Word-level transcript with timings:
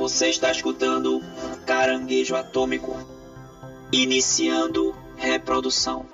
Você 0.00 0.28
está 0.30 0.50
escutando 0.50 1.20
Caranguejo 1.66 2.34
Atômico. 2.34 2.96
Iniciando 3.92 4.96
reprodução. 5.18 6.06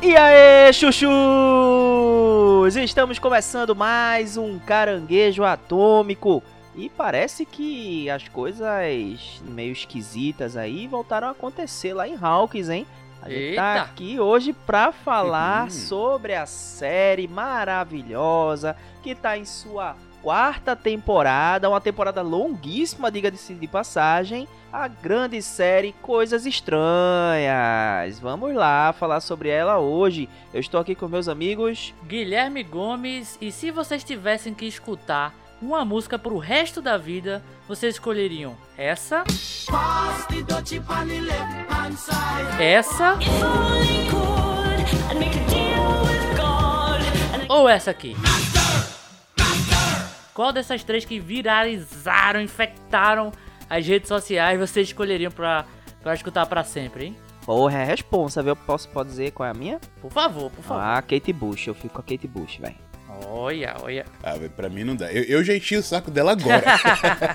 E 0.00 0.16
aí, 0.16 0.72
chuchus! 0.72 1.10
Estamos 2.76 3.18
começando 3.18 3.74
mais 3.74 4.36
um 4.36 4.56
caranguejo 4.56 5.42
atômico. 5.42 6.44
E 6.74 6.88
parece 6.88 7.44
que 7.46 8.10
as 8.10 8.26
coisas 8.28 8.66
meio 9.42 9.72
esquisitas 9.72 10.56
aí 10.56 10.86
voltaram 10.88 11.28
a 11.28 11.30
acontecer 11.30 11.94
lá 11.94 12.08
em 12.08 12.16
Hawkins, 12.20 12.68
hein? 12.68 12.86
A 13.22 13.30
gente 13.30 13.54
tá 13.56 13.72
Eita. 13.76 13.82
aqui 13.82 14.20
hoje 14.20 14.52
pra 14.52 14.92
falar 14.92 15.64
Uhum. 15.64 15.70
sobre 15.70 16.34
a 16.34 16.44
série 16.46 17.26
maravilhosa 17.26 18.76
que 19.02 19.14
tá 19.14 19.38
em 19.38 19.44
sua 19.44 19.96
quarta 20.22 20.74
temporada, 20.74 21.68
uma 21.68 21.80
temporada 21.80 22.20
longuíssima, 22.22 23.10
diga-se 23.10 23.54
de 23.54 23.66
passagem, 23.68 24.48
a 24.72 24.88
grande 24.88 25.40
série 25.42 25.92
Coisas 26.02 26.44
Estranhas. 26.44 28.18
Vamos 28.20 28.54
lá 28.54 28.92
falar 28.92 29.20
sobre 29.20 29.48
ela 29.48 29.78
hoje. 29.78 30.28
Eu 30.52 30.60
estou 30.60 30.80
aqui 30.80 30.94
com 30.94 31.08
meus 31.08 31.28
amigos. 31.28 31.94
Guilherme 32.06 32.62
Gomes, 32.62 33.38
e 33.40 33.50
se 33.52 33.70
vocês 33.70 34.02
tivessem 34.04 34.52
que 34.54 34.66
escutar 34.66 35.32
uma 35.64 35.84
música 35.84 36.18
pro 36.18 36.38
resto 36.38 36.82
da 36.82 36.96
vida, 36.98 37.42
vocês 37.66 37.94
escolheriam 37.94 38.56
essa? 38.76 39.24
Essa? 42.60 43.18
Ou 47.48 47.68
essa 47.68 47.90
aqui? 47.90 48.14
Qual 50.34 50.52
dessas 50.52 50.82
três 50.82 51.04
que 51.04 51.18
viralizaram, 51.18 52.40
infectaram 52.40 53.32
as 53.70 53.86
redes 53.86 54.08
sociais 54.08 54.58
vocês 54.58 54.88
escolheriam 54.88 55.30
pra, 55.30 55.64
pra 56.02 56.14
escutar 56.14 56.44
pra 56.46 56.62
sempre, 56.64 57.06
hein? 57.06 57.16
Porra, 57.46 57.78
é 57.78 57.84
responsa, 57.84 58.42
viu? 58.42 58.56
Posso 58.56 58.88
pode 58.88 59.10
dizer 59.10 59.30
qual 59.30 59.46
é 59.46 59.50
a 59.50 59.54
minha? 59.54 59.78
Por 60.00 60.10
favor, 60.10 60.50
por 60.50 60.62
favor. 60.62 60.82
Ah, 60.82 61.00
Kate 61.02 61.32
Bush. 61.32 61.66
Eu 61.66 61.74
fico 61.74 61.94
com 61.94 62.00
a 62.00 62.02
Kate 62.02 62.26
Bush, 62.26 62.56
velho. 62.56 62.76
Olha, 63.26 63.76
olha. 63.82 64.04
Ah, 64.22 64.34
pra 64.56 64.68
mim 64.68 64.84
não 64.84 64.96
dá. 64.96 65.12
Eu, 65.12 65.22
eu 65.24 65.44
já 65.44 65.54
enchi 65.54 65.76
o 65.76 65.82
saco 65.82 66.10
dela 66.10 66.32
agora. 66.32 66.64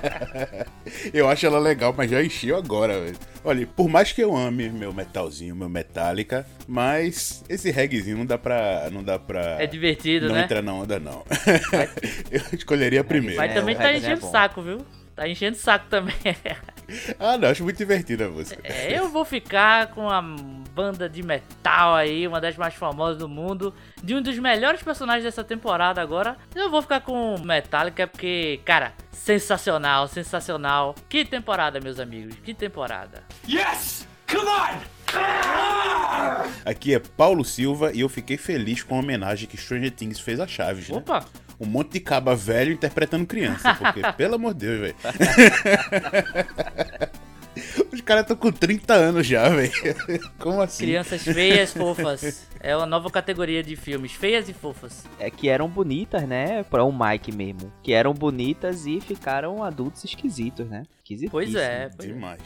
eu 1.14 1.30
acho 1.30 1.46
ela 1.46 1.60
legal, 1.60 1.94
mas 1.96 2.10
já 2.10 2.24
enchi 2.24 2.54
agora, 2.54 3.00
velho. 3.00 3.18
Olha, 3.44 3.68
por 3.68 3.88
mais 3.88 4.12
que 4.12 4.22
eu 4.22 4.36
ame 4.36 4.70
meu 4.70 4.94
metalzinho, 4.94 5.56
meu 5.56 5.70
Metallica, 5.70 6.46
mas 6.68 7.44
esse 7.48 7.72
reggaezinho 7.72 8.18
não 8.18 8.26
dá 8.26 8.38
pra. 8.38 8.90
Não 8.92 9.04
dá 9.04 9.18
pra. 9.18 9.62
É 9.62 9.68
divertido, 9.68 10.28
não 10.28 10.36
né? 10.36 10.44
entrar 10.44 10.62
na 10.62 10.74
onda, 10.74 11.00
não. 11.00 11.24
eu 12.32 12.42
escolheria 12.54 13.02
a 13.02 13.04
primeira. 13.04 13.38
Mas 13.38 13.52
É, 13.52 13.54
também 13.54 13.76
o 13.76 13.78
tá 13.78 13.84
reggae 13.86 13.96
é 13.98 14.00
enchendo 14.00 14.26
o 14.26 14.32
saco, 14.32 14.62
viu? 14.62 14.86
Tá 15.16 15.28
enchendo 15.28 15.58
o 15.58 15.60
saco 15.60 15.86
também. 15.90 16.16
Ah, 17.20 17.38
não, 17.38 17.50
acho 17.50 17.64
muito 17.64 17.78
divertida 17.78 18.26
a 18.26 18.30
música. 18.30 18.62
É, 18.64 18.98
eu 18.98 19.10
vou 19.10 19.26
ficar 19.26 19.88
com 19.88 20.10
a 20.10 20.22
banda 20.22 21.10
de 21.10 21.22
metal 21.22 21.96
aí, 21.96 22.28
uma 22.28 22.40
das 22.40 22.56
mais 22.56 22.74
famosas 22.74 23.18
do 23.18 23.28
mundo, 23.28 23.74
de 24.02 24.16
um 24.16 24.22
dos 24.22 24.38
melhores 24.40 24.82
personagens 24.82 25.24
dessa 25.24 25.44
temporada 25.44 26.02
agora. 26.02 26.38
Eu 26.56 26.70
vou 26.70 26.82
ficar 26.82 27.02
com 27.02 27.38
Metallica 27.40 28.08
porque, 28.08 28.62
cara, 28.64 28.94
sensacional, 29.12 30.08
sensacional. 30.08 30.96
Que 31.08 31.26
temporada, 31.26 31.80
meus 31.80 32.00
amigos, 32.00 32.36
que 32.44 32.54
temporada. 32.54 33.24
Aqui 36.64 36.94
é 36.94 37.00
Paulo 37.00 37.44
Silva 37.44 37.92
e 37.94 38.02
eu 38.02 38.10
fiquei 38.10 38.38
feliz 38.38 38.84
com 38.84 38.96
a 38.96 39.00
homenagem 39.00 39.48
que 39.48 39.58
Stranger 39.58 39.92
Things 39.92 40.20
fez 40.20 40.40
a 40.40 40.48
Chaves, 40.48 40.88
né? 40.90 40.96
Um 41.60 41.66
monte 41.66 41.94
de 41.94 42.00
caba 42.00 42.36
velho 42.36 42.72
interpretando 42.72 43.26
criança. 43.26 43.74
Porque, 43.76 44.02
pelo 44.16 44.36
amor 44.36 44.54
de 44.54 44.68
Deus, 44.68 44.80
velho. 44.80 44.96
Os 47.92 48.00
caras 48.02 48.22
estão 48.24 48.38
com 48.38 48.52
30 48.52 48.94
anos 48.94 49.28
já, 49.28 49.50
velho. 49.50 49.72
Como 50.40 50.62
assim? 50.62 50.86
crianças 50.86 51.24
feias, 51.24 51.74
fofas. 51.74 52.48
É 52.62 52.76
uma 52.76 52.86
nova 52.86 53.10
categoria 53.10 53.64
de 53.64 53.76
filmes, 53.76 54.12
feias 54.12 54.50
e 54.50 54.54
fofas. 54.54 55.06
É 55.20 55.30
que 55.32 55.48
eram 55.48 55.70
bonitas, 55.70 56.24
né? 56.28 56.64
Pra 56.64 56.84
um 56.84 56.92
Mike 56.98 57.32
mesmo. 57.32 57.72
Que 57.82 57.94
eram 57.94 58.14
bonitas 58.14 58.86
e 58.86 59.00
ficaram 59.00 59.64
adultos 59.64 60.04
esquisitos, 60.04 60.68
né? 60.68 60.84
Pois 61.32 61.56
é, 61.56 61.90
pois 61.96 62.10
é. 62.10 62.14
Demais. 62.14 62.42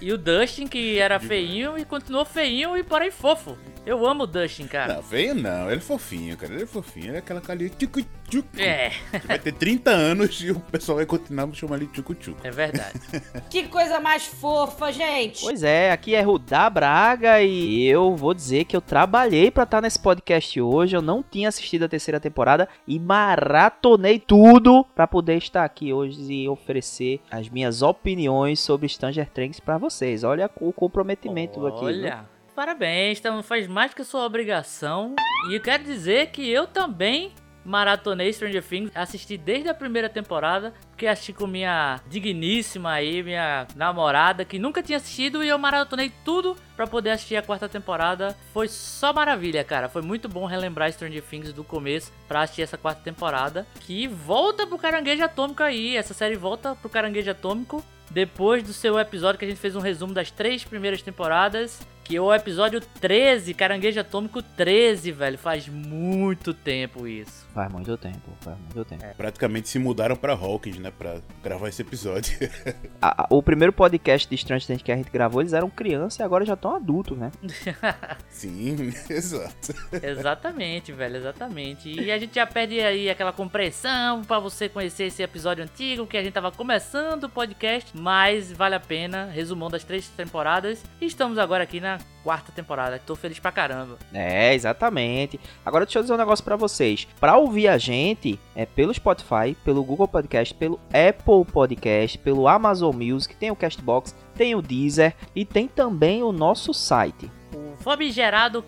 E 0.00 0.12
o 0.12 0.18
Dustin, 0.18 0.66
que 0.66 0.98
era 0.98 1.20
feinho 1.20 1.78
e 1.78 1.84
continuou 1.84 2.24
feinho 2.24 2.76
e 2.76 2.82
porém 2.82 3.10
fofo. 3.10 3.56
Eu 3.86 4.04
amo 4.06 4.24
o 4.24 4.26
Dustin, 4.26 4.66
cara. 4.66 4.94
Não, 4.94 5.02
veio 5.02 5.34
não. 5.34 5.66
Ele 5.70 5.76
é 5.76 5.80
fofinho, 5.80 6.36
cara. 6.38 6.54
Ele 6.54 6.62
é 6.62 6.66
fofinho. 6.66 7.08
Ele 7.08 7.16
é 7.16 7.18
aquela 7.18 7.40
carinha 7.40 7.68
tchucu 7.68 8.00
tchucu. 8.30 8.48
É, 8.58 8.92
Vai 9.26 9.38
ter 9.38 9.52
30 9.52 9.90
anos 9.90 10.40
e 10.42 10.50
o 10.50 10.58
pessoal 10.58 10.96
vai 10.96 11.04
continuar 11.06 11.46
me 11.46 11.54
chamando 11.54 11.80
de 11.80 11.92
tchucu 11.92 12.14
tchucu. 12.14 12.40
é 12.42 12.50
verdade. 12.50 12.98
Que 13.50 13.64
coisa 13.68 14.00
mais 14.00 14.24
fofa, 14.26 14.90
gente! 14.90 15.42
Pois 15.42 15.62
é, 15.62 15.92
aqui 15.92 16.14
é 16.14 16.22
Rudá 16.22 16.68
Braga 16.70 17.42
e 17.42 17.84
eu 17.86 18.16
vou 18.16 18.32
dizer 18.34 18.64
que 18.64 18.74
eu 18.74 18.80
trabalhei 18.80 19.33
pra 19.50 19.64
estar 19.64 19.80
nesse 19.80 19.98
podcast 19.98 20.60
hoje. 20.60 20.94
Eu 20.96 21.02
não 21.02 21.22
tinha 21.22 21.48
assistido 21.48 21.84
a 21.84 21.88
terceira 21.88 22.20
temporada 22.20 22.68
e 22.86 23.00
maratonei 23.00 24.18
tudo 24.18 24.84
pra 24.94 25.06
poder 25.06 25.36
estar 25.36 25.64
aqui 25.64 25.92
hoje 25.92 26.32
e 26.32 26.48
oferecer 26.48 27.20
as 27.30 27.48
minhas 27.48 27.82
opiniões 27.82 28.60
sobre 28.60 28.88
Stranger 28.88 29.28
Things 29.28 29.58
pra 29.58 29.76
vocês. 29.76 30.22
Olha 30.22 30.50
o 30.60 30.72
comprometimento 30.72 31.66
aqui. 31.66 31.86
viu? 31.86 31.86
Olha, 31.86 32.24
parabéns, 32.54 33.18
então 33.18 33.42
faz 33.42 33.66
mais 33.66 33.92
que 33.92 34.04
sua 34.04 34.24
obrigação. 34.24 35.14
E 35.50 35.58
quero 35.60 35.82
dizer 35.82 36.30
que 36.30 36.48
eu 36.48 36.66
também 36.66 37.32
maratonei 37.64 38.32
Stranger 38.32 38.62
Things, 38.62 38.90
assisti 38.94 39.36
desde 39.36 39.68
a 39.68 39.74
primeira 39.74 40.08
temporada, 40.08 40.74
porque 40.90 41.06
assisti 41.06 41.32
com 41.32 41.46
minha 41.46 42.00
digníssima 42.08 42.92
aí, 42.92 43.22
minha 43.22 43.66
namorada, 43.74 44.44
que 44.44 44.58
nunca 44.58 44.82
tinha 44.82 44.98
assistido, 44.98 45.42
e 45.42 45.48
eu 45.48 45.58
maratonei 45.58 46.12
tudo 46.24 46.56
pra 46.76 46.86
poder 46.86 47.10
assistir 47.10 47.36
a 47.36 47.42
quarta 47.42 47.68
temporada. 47.68 48.36
Foi 48.52 48.68
só 48.68 49.12
maravilha, 49.12 49.64
cara. 49.64 49.88
Foi 49.88 50.02
muito 50.02 50.28
bom 50.28 50.44
relembrar 50.44 50.92
Stranger 50.92 51.22
Things 51.22 51.52
do 51.52 51.64
começo 51.64 52.12
pra 52.28 52.42
assistir 52.42 52.62
essa 52.62 52.76
quarta 52.76 53.00
temporada, 53.02 53.66
que 53.80 54.06
volta 54.06 54.66
pro 54.66 54.78
Caranguejo 54.78 55.24
Atômico 55.24 55.62
aí. 55.62 55.96
Essa 55.96 56.14
série 56.14 56.36
volta 56.36 56.74
pro 56.76 56.90
Caranguejo 56.90 57.30
Atômico 57.30 57.84
depois 58.14 58.62
do 58.62 58.72
seu 58.72 58.98
episódio 58.98 59.38
que 59.38 59.44
a 59.44 59.48
gente 59.48 59.60
fez 59.60 59.74
um 59.76 59.80
resumo 59.80 60.14
das 60.14 60.30
três 60.30 60.64
primeiras 60.64 61.02
temporadas, 61.02 61.80
que 62.04 62.16
é 62.16 62.20
o 62.20 62.32
episódio 62.34 62.80
13, 63.00 63.54
Caranguejo 63.54 63.98
Atômico 63.98 64.42
13, 64.42 65.10
velho. 65.10 65.38
Faz 65.38 65.66
muito 65.68 66.52
tempo 66.52 67.06
isso. 67.08 67.44
Faz 67.54 67.72
muito 67.72 67.96
tempo, 67.96 68.20
faz 68.42 68.58
muito 68.58 68.84
tempo. 68.84 69.02
Praticamente 69.16 69.68
se 69.70 69.78
mudaram 69.78 70.14
pra 70.14 70.34
Hawkins, 70.34 70.76
né? 70.78 70.92
Pra 70.96 71.16
gravar 71.42 71.68
esse 71.68 71.80
episódio. 71.82 72.36
A- 73.00 73.22
a- 73.22 73.26
o 73.30 73.42
primeiro 73.42 73.72
podcast 73.72 74.28
de 74.28 74.36
Stranger 74.36 74.66
Things 74.66 74.82
que 74.82 74.92
a 74.92 74.96
gente 74.96 75.10
gravou, 75.10 75.40
eles 75.40 75.52
eram 75.54 75.70
crianças 75.70 76.18
e 76.18 76.22
agora 76.22 76.44
já 76.44 76.54
estão 76.54 76.74
adultos, 76.74 77.16
né? 77.16 77.30
Sim, 78.28 78.92
exato. 79.08 79.74
exatamente, 80.02 80.92
velho, 80.92 81.16
exatamente. 81.16 81.88
E 81.88 82.10
a 82.10 82.18
gente 82.18 82.34
já 82.34 82.46
pede 82.46 82.80
aí 82.80 83.08
aquela 83.08 83.32
compreensão 83.32 84.22
pra 84.24 84.38
você 84.38 84.68
conhecer 84.68 85.04
esse 85.04 85.22
episódio 85.22 85.64
antigo, 85.64 86.06
que 86.06 86.16
a 86.16 86.22
gente 86.22 86.32
tava 86.34 86.50
começando 86.52 87.24
o 87.24 87.28
podcast, 87.28 87.96
mas 88.04 88.52
vale 88.52 88.74
a 88.74 88.80
pena, 88.80 89.30
resumão 89.32 89.70
das 89.70 89.82
três 89.82 90.06
temporadas. 90.08 90.84
E 91.00 91.06
estamos 91.06 91.38
agora 91.38 91.64
aqui 91.64 91.80
na 91.80 91.96
quarta 92.22 92.52
temporada, 92.52 92.98
tô 92.98 93.16
feliz 93.16 93.38
pra 93.38 93.50
caramba. 93.50 93.96
É, 94.12 94.52
exatamente. 94.52 95.40
Agora 95.64 95.86
deixa 95.86 96.00
eu 96.00 96.02
dizer 96.02 96.12
um 96.12 96.18
negócio 96.18 96.44
pra 96.44 96.54
vocês. 96.54 97.08
Pra 97.18 97.38
ouvir 97.38 97.66
a 97.66 97.78
gente, 97.78 98.38
é 98.54 98.66
pelo 98.66 98.92
Spotify, 98.92 99.56
pelo 99.64 99.82
Google 99.82 100.06
Podcast, 100.06 100.52
pelo 100.52 100.78
Apple 100.88 101.50
Podcast, 101.50 102.18
pelo 102.18 102.46
Amazon 102.46 102.94
Music, 102.94 103.34
tem 103.36 103.50
o 103.50 103.56
Castbox, 103.56 104.14
tem 104.34 104.54
o 104.54 104.60
Deezer 104.60 105.14
e 105.34 105.46
tem 105.46 105.66
também 105.66 106.22
o 106.22 106.30
nosso 106.30 106.74
site. 106.74 107.32
O 107.74 107.82
famigerado 107.82 108.64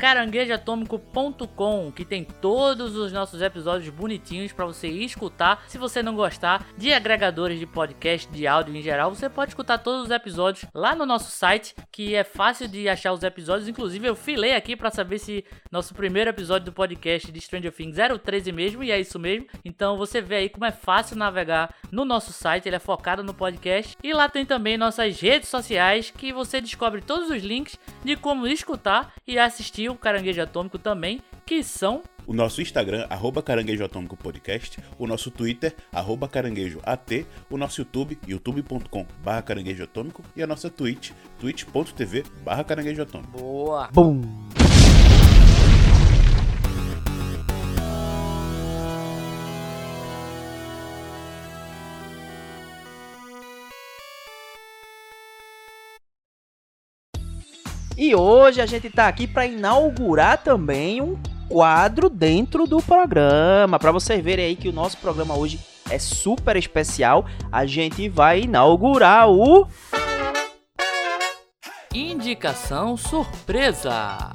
que 1.94 2.04
tem 2.04 2.24
todos 2.24 2.96
os 2.96 3.12
nossos 3.12 3.40
episódios 3.40 3.88
bonitinhos 3.88 4.52
pra 4.52 4.66
você 4.66 4.88
escutar. 4.88 5.64
Se 5.68 5.78
você 5.78 6.02
não 6.02 6.14
gostar 6.14 6.66
de 6.76 6.92
agregadores 6.92 7.58
de 7.58 7.66
podcast, 7.66 8.30
de 8.30 8.46
áudio 8.46 8.74
em 8.76 8.82
geral, 8.82 9.14
você 9.14 9.28
pode 9.28 9.50
escutar 9.50 9.78
todos 9.78 10.04
os 10.04 10.10
episódios 10.10 10.64
lá 10.74 10.94
no 10.94 11.06
nosso 11.06 11.30
site, 11.30 11.74
que 11.90 12.14
é 12.14 12.24
fácil 12.24 12.68
de 12.68 12.88
achar 12.88 13.12
os 13.12 13.22
episódios. 13.22 13.68
Inclusive, 13.68 14.08
eu 14.08 14.16
filei 14.16 14.54
aqui 14.54 14.76
pra 14.76 14.90
saber 14.90 15.18
se 15.18 15.44
nosso 15.70 15.94
primeiro 15.94 16.30
episódio 16.30 16.66
do 16.66 16.72
podcast 16.72 17.30
de 17.30 17.40
Stranger 17.40 17.72
Things 17.72 17.98
era 17.98 18.14
o 18.14 18.18
13 18.18 18.52
mesmo, 18.52 18.82
e 18.82 18.90
é 18.90 19.00
isso 19.00 19.18
mesmo. 19.18 19.46
Então 19.64 19.96
você 19.96 20.20
vê 20.20 20.36
aí 20.36 20.48
como 20.48 20.64
é 20.64 20.72
fácil 20.72 21.16
navegar 21.16 21.74
no 21.90 22.04
nosso 22.04 22.32
site, 22.32 22.66
ele 22.66 22.76
é 22.76 22.80
focado 22.80 23.22
no 23.22 23.34
podcast. 23.34 23.96
E 24.02 24.12
lá 24.12 24.28
tem 24.28 24.44
também 24.44 24.76
nossas 24.76 25.20
redes 25.20 25.48
sociais, 25.48 26.10
que 26.10 26.32
você 26.32 26.60
descobre 26.60 27.00
todos 27.00 27.30
os 27.30 27.42
links 27.42 27.78
de 28.04 28.16
como 28.16 28.46
escutar 28.46 29.05
e 29.26 29.38
assistir 29.38 29.88
o 29.88 29.94
Caranguejo 29.94 30.42
Atômico 30.42 30.78
também, 30.78 31.20
que 31.44 31.62
são 31.62 32.02
o 32.26 32.34
nosso 32.34 32.60
Instagram, 32.60 33.06
arroba 33.08 33.40
Caranguejo 33.42 33.84
Atômico 33.84 34.16
Podcast, 34.16 34.78
o 34.98 35.06
nosso 35.06 35.30
Twitter, 35.30 35.74
arroba 35.92 36.28
Caranguejo 36.28 36.80
AT, 36.82 37.24
o 37.48 37.56
nosso 37.56 37.80
YouTube, 37.80 38.18
youtube.com 38.26 39.06
barra 39.22 39.42
Caranguejo 39.42 39.84
Atômico 39.84 40.22
e 40.34 40.42
a 40.42 40.46
nossa 40.46 40.68
Twitch, 40.68 41.12
twitch.tv 41.38 42.24
barra 42.44 42.64
Caranguejo 42.64 43.02
Atômico. 43.02 43.38
Boa. 43.38 43.88
Bum! 43.92 44.65
E 57.96 58.14
hoje 58.14 58.60
a 58.60 58.66
gente 58.66 58.90
tá 58.90 59.08
aqui 59.08 59.26
para 59.26 59.46
inaugurar 59.46 60.36
também 60.42 61.00
um 61.00 61.18
quadro 61.48 62.10
dentro 62.10 62.66
do 62.66 62.82
programa. 62.82 63.78
Para 63.78 63.90
vocês 63.90 64.22
verem 64.22 64.44
aí 64.44 64.56
que 64.56 64.68
o 64.68 64.72
nosso 64.72 64.98
programa 64.98 65.34
hoje 65.34 65.58
é 65.88 65.98
super 65.98 66.56
especial, 66.56 67.24
a 67.50 67.64
gente 67.64 68.08
vai 68.08 68.40
inaugurar 68.40 69.30
o 69.30 69.66
Indicação 71.94 72.98
surpresa. 72.98 74.30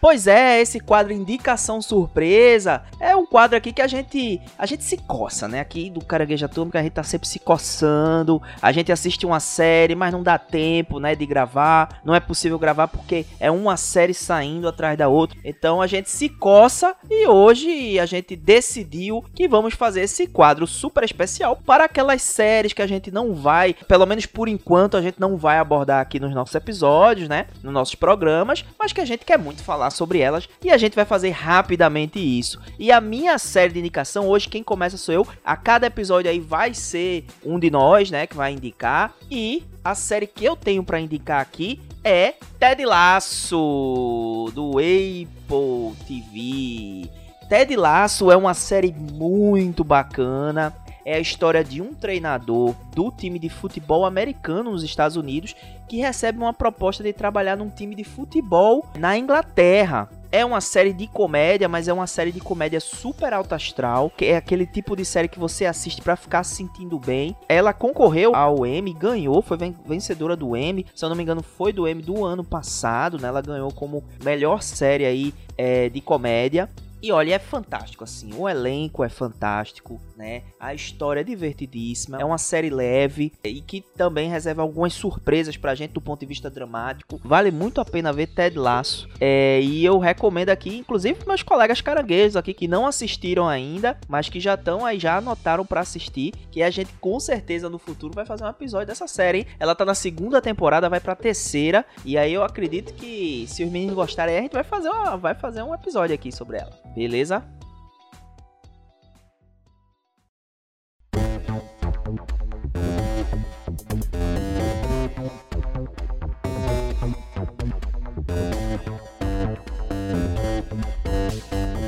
Pois 0.00 0.28
é, 0.28 0.60
esse 0.60 0.78
quadro 0.78 1.12
Indicação 1.12 1.82
Surpresa 1.82 2.82
é 3.00 3.16
um 3.16 3.26
quadro 3.26 3.56
aqui 3.56 3.72
que 3.72 3.82
a 3.82 3.88
gente 3.88 4.40
a 4.56 4.64
gente 4.64 4.84
se 4.84 4.96
coça, 4.96 5.48
né? 5.48 5.58
Aqui 5.58 5.90
do 5.90 6.04
Caranguejo 6.04 6.44
Atômico 6.44 6.78
a 6.78 6.82
gente 6.82 6.92
tá 6.92 7.02
sempre 7.02 7.26
se 7.26 7.40
coçando, 7.40 8.40
a 8.62 8.70
gente 8.70 8.92
assiste 8.92 9.26
uma 9.26 9.40
série, 9.40 9.96
mas 9.96 10.12
não 10.12 10.22
dá 10.22 10.38
tempo, 10.38 11.00
né, 11.00 11.16
de 11.16 11.26
gravar, 11.26 12.00
não 12.04 12.14
é 12.14 12.20
possível 12.20 12.60
gravar 12.60 12.86
porque 12.86 13.26
é 13.40 13.50
uma 13.50 13.76
série 13.76 14.14
saindo 14.14 14.68
atrás 14.68 14.96
da 14.96 15.08
outra. 15.08 15.36
Então 15.44 15.82
a 15.82 15.86
gente 15.88 16.08
se 16.08 16.28
coça 16.28 16.94
e 17.10 17.26
hoje 17.26 17.98
a 17.98 18.06
gente 18.06 18.36
decidiu 18.36 19.24
que 19.34 19.48
vamos 19.48 19.74
fazer 19.74 20.02
esse 20.02 20.28
quadro 20.28 20.64
super 20.64 21.02
especial 21.02 21.56
para 21.56 21.86
aquelas 21.86 22.22
séries 22.22 22.72
que 22.72 22.82
a 22.82 22.86
gente 22.86 23.10
não 23.10 23.34
vai, 23.34 23.74
pelo 23.74 24.06
menos 24.06 24.26
por 24.26 24.46
enquanto 24.48 24.96
a 24.96 25.02
gente 25.02 25.18
não 25.18 25.36
vai 25.36 25.58
abordar 25.58 26.00
aqui 26.00 26.20
nos 26.20 26.32
nossos 26.32 26.54
episódios, 26.54 27.28
né, 27.28 27.48
nos 27.64 27.72
nossos 27.72 27.96
programas, 27.96 28.64
mas 28.78 28.92
que 28.92 29.00
a 29.00 29.04
gente 29.04 29.24
quer 29.24 29.38
muito 29.38 29.64
falar 29.64 29.87
sobre 29.90 30.20
elas 30.20 30.48
e 30.62 30.70
a 30.70 30.78
gente 30.78 30.94
vai 30.94 31.04
fazer 31.04 31.30
rapidamente 31.30 32.18
isso. 32.18 32.60
E 32.78 32.90
a 32.92 33.00
minha 33.00 33.38
série 33.38 33.72
de 33.72 33.78
indicação 33.78 34.28
hoje 34.28 34.48
quem 34.48 34.62
começa 34.62 34.96
sou 34.96 35.14
eu. 35.14 35.26
A 35.44 35.56
cada 35.56 35.86
episódio 35.86 36.30
aí 36.30 36.40
vai 36.40 36.74
ser 36.74 37.24
um 37.44 37.58
de 37.58 37.70
nós, 37.70 38.10
né, 38.10 38.26
que 38.26 38.36
vai 38.36 38.52
indicar 38.52 39.14
e 39.30 39.64
a 39.84 39.94
série 39.94 40.26
que 40.26 40.44
eu 40.44 40.56
tenho 40.56 40.82
para 40.82 41.00
indicar 41.00 41.40
aqui 41.40 41.80
é 42.04 42.34
Ted 42.58 42.84
Lasso 42.84 44.50
do 44.54 44.78
Apple 44.78 45.96
TV. 46.06 47.10
Ted 47.48 47.76
Lasso 47.76 48.30
é 48.30 48.36
uma 48.36 48.54
série 48.54 48.92
muito 48.92 49.82
bacana. 49.82 50.74
É 51.08 51.14
a 51.14 51.20
história 51.20 51.64
de 51.64 51.80
um 51.80 51.94
treinador 51.94 52.74
do 52.94 53.10
time 53.10 53.38
de 53.38 53.48
futebol 53.48 54.04
americano 54.04 54.72
nos 54.72 54.82
Estados 54.82 55.16
Unidos 55.16 55.56
que 55.88 55.96
recebe 55.96 56.36
uma 56.36 56.52
proposta 56.52 57.02
de 57.02 57.14
trabalhar 57.14 57.56
num 57.56 57.70
time 57.70 57.94
de 57.94 58.04
futebol 58.04 58.84
na 58.98 59.16
Inglaterra. 59.16 60.10
É 60.30 60.44
uma 60.44 60.60
série 60.60 60.92
de 60.92 61.06
comédia, 61.06 61.66
mas 61.66 61.88
é 61.88 61.94
uma 61.94 62.06
série 62.06 62.30
de 62.30 62.40
comédia 62.40 62.78
super 62.78 63.32
alta 63.32 63.56
astral, 63.56 64.12
que 64.14 64.26
é 64.26 64.36
aquele 64.36 64.66
tipo 64.66 64.94
de 64.94 65.02
série 65.02 65.28
que 65.28 65.38
você 65.38 65.64
assiste 65.64 66.02
para 66.02 66.14
ficar 66.14 66.44
se 66.44 66.56
sentindo 66.56 66.98
bem. 66.98 67.34
Ela 67.48 67.72
concorreu 67.72 68.36
ao 68.36 68.66
Emmy, 68.66 68.92
ganhou, 68.92 69.40
foi 69.40 69.56
vencedora 69.86 70.36
do 70.36 70.54
Emmy, 70.54 70.84
se 70.94 71.02
eu 71.02 71.08
não 71.08 71.16
me 71.16 71.22
engano 71.22 71.42
foi 71.42 71.72
do 71.72 71.88
Emmy 71.88 72.02
do 72.02 72.22
ano 72.22 72.44
passado, 72.44 73.18
né? 73.18 73.28
Ela 73.28 73.40
ganhou 73.40 73.72
como 73.72 74.04
melhor 74.22 74.62
série 74.62 75.06
aí 75.06 75.32
é, 75.56 75.88
de 75.88 76.02
comédia. 76.02 76.68
E 77.00 77.12
olha, 77.12 77.34
é 77.34 77.38
fantástico 77.38 78.04
assim, 78.04 78.32
o 78.34 78.48
elenco 78.48 79.04
é 79.04 79.08
fantástico, 79.08 80.00
né? 80.16 80.42
A 80.58 80.74
história 80.74 81.20
é 81.20 81.24
divertidíssima, 81.24 82.18
é 82.20 82.24
uma 82.24 82.38
série 82.38 82.70
leve 82.70 83.32
e 83.44 83.60
que 83.60 83.80
também 83.96 84.28
reserva 84.28 84.62
algumas 84.62 84.92
surpresas 84.94 85.56
pra 85.56 85.74
gente 85.74 85.92
do 85.92 86.00
ponto 86.00 86.20
de 86.20 86.26
vista 86.26 86.50
dramático. 86.50 87.20
Vale 87.24 87.50
muito 87.50 87.80
a 87.80 87.84
pena 87.84 88.12
ver 88.12 88.26
Ted 88.28 88.58
Lasso. 88.58 89.08
É, 89.20 89.60
e 89.62 89.84
eu 89.84 89.98
recomendo 89.98 90.50
aqui, 90.50 90.76
inclusive 90.76 91.24
meus 91.26 91.42
colegas 91.42 91.80
caranguejos 91.80 92.36
aqui 92.36 92.52
que 92.52 92.66
não 92.66 92.86
assistiram 92.86 93.46
ainda, 93.46 93.96
mas 94.08 94.28
que 94.28 94.40
já 94.40 94.54
estão 94.54 94.84
aí, 94.84 94.98
já 94.98 95.18
anotaram 95.18 95.64
para 95.64 95.80
assistir, 95.80 96.32
que 96.50 96.62
a 96.62 96.70
gente 96.70 96.92
com 96.94 97.20
certeza 97.20 97.70
no 97.70 97.78
futuro 97.78 98.14
vai 98.14 98.26
fazer 98.26 98.44
um 98.44 98.48
episódio 98.48 98.88
dessa 98.88 99.06
série, 99.06 99.38
hein? 99.38 99.46
Ela 99.60 99.74
tá 99.74 99.84
na 99.84 99.94
segunda 99.94 100.42
temporada, 100.42 100.88
vai 100.88 101.00
pra 101.00 101.14
terceira, 101.14 101.84
e 102.04 102.18
aí 102.18 102.32
eu 102.32 102.42
acredito 102.42 102.92
que 102.94 103.46
se 103.46 103.62
os 103.62 103.70
meninos 103.70 103.94
gostarem, 103.94 104.36
a 104.36 104.40
gente 104.40 104.52
vai 104.52 104.64
fazer, 104.64 104.88
uma, 104.88 105.16
vai 105.16 105.34
fazer 105.34 105.62
um 105.62 105.74
episódio 105.74 106.14
aqui 106.14 106.32
sobre 106.32 106.58
ela. 106.58 106.88
Beleza? 106.98 107.44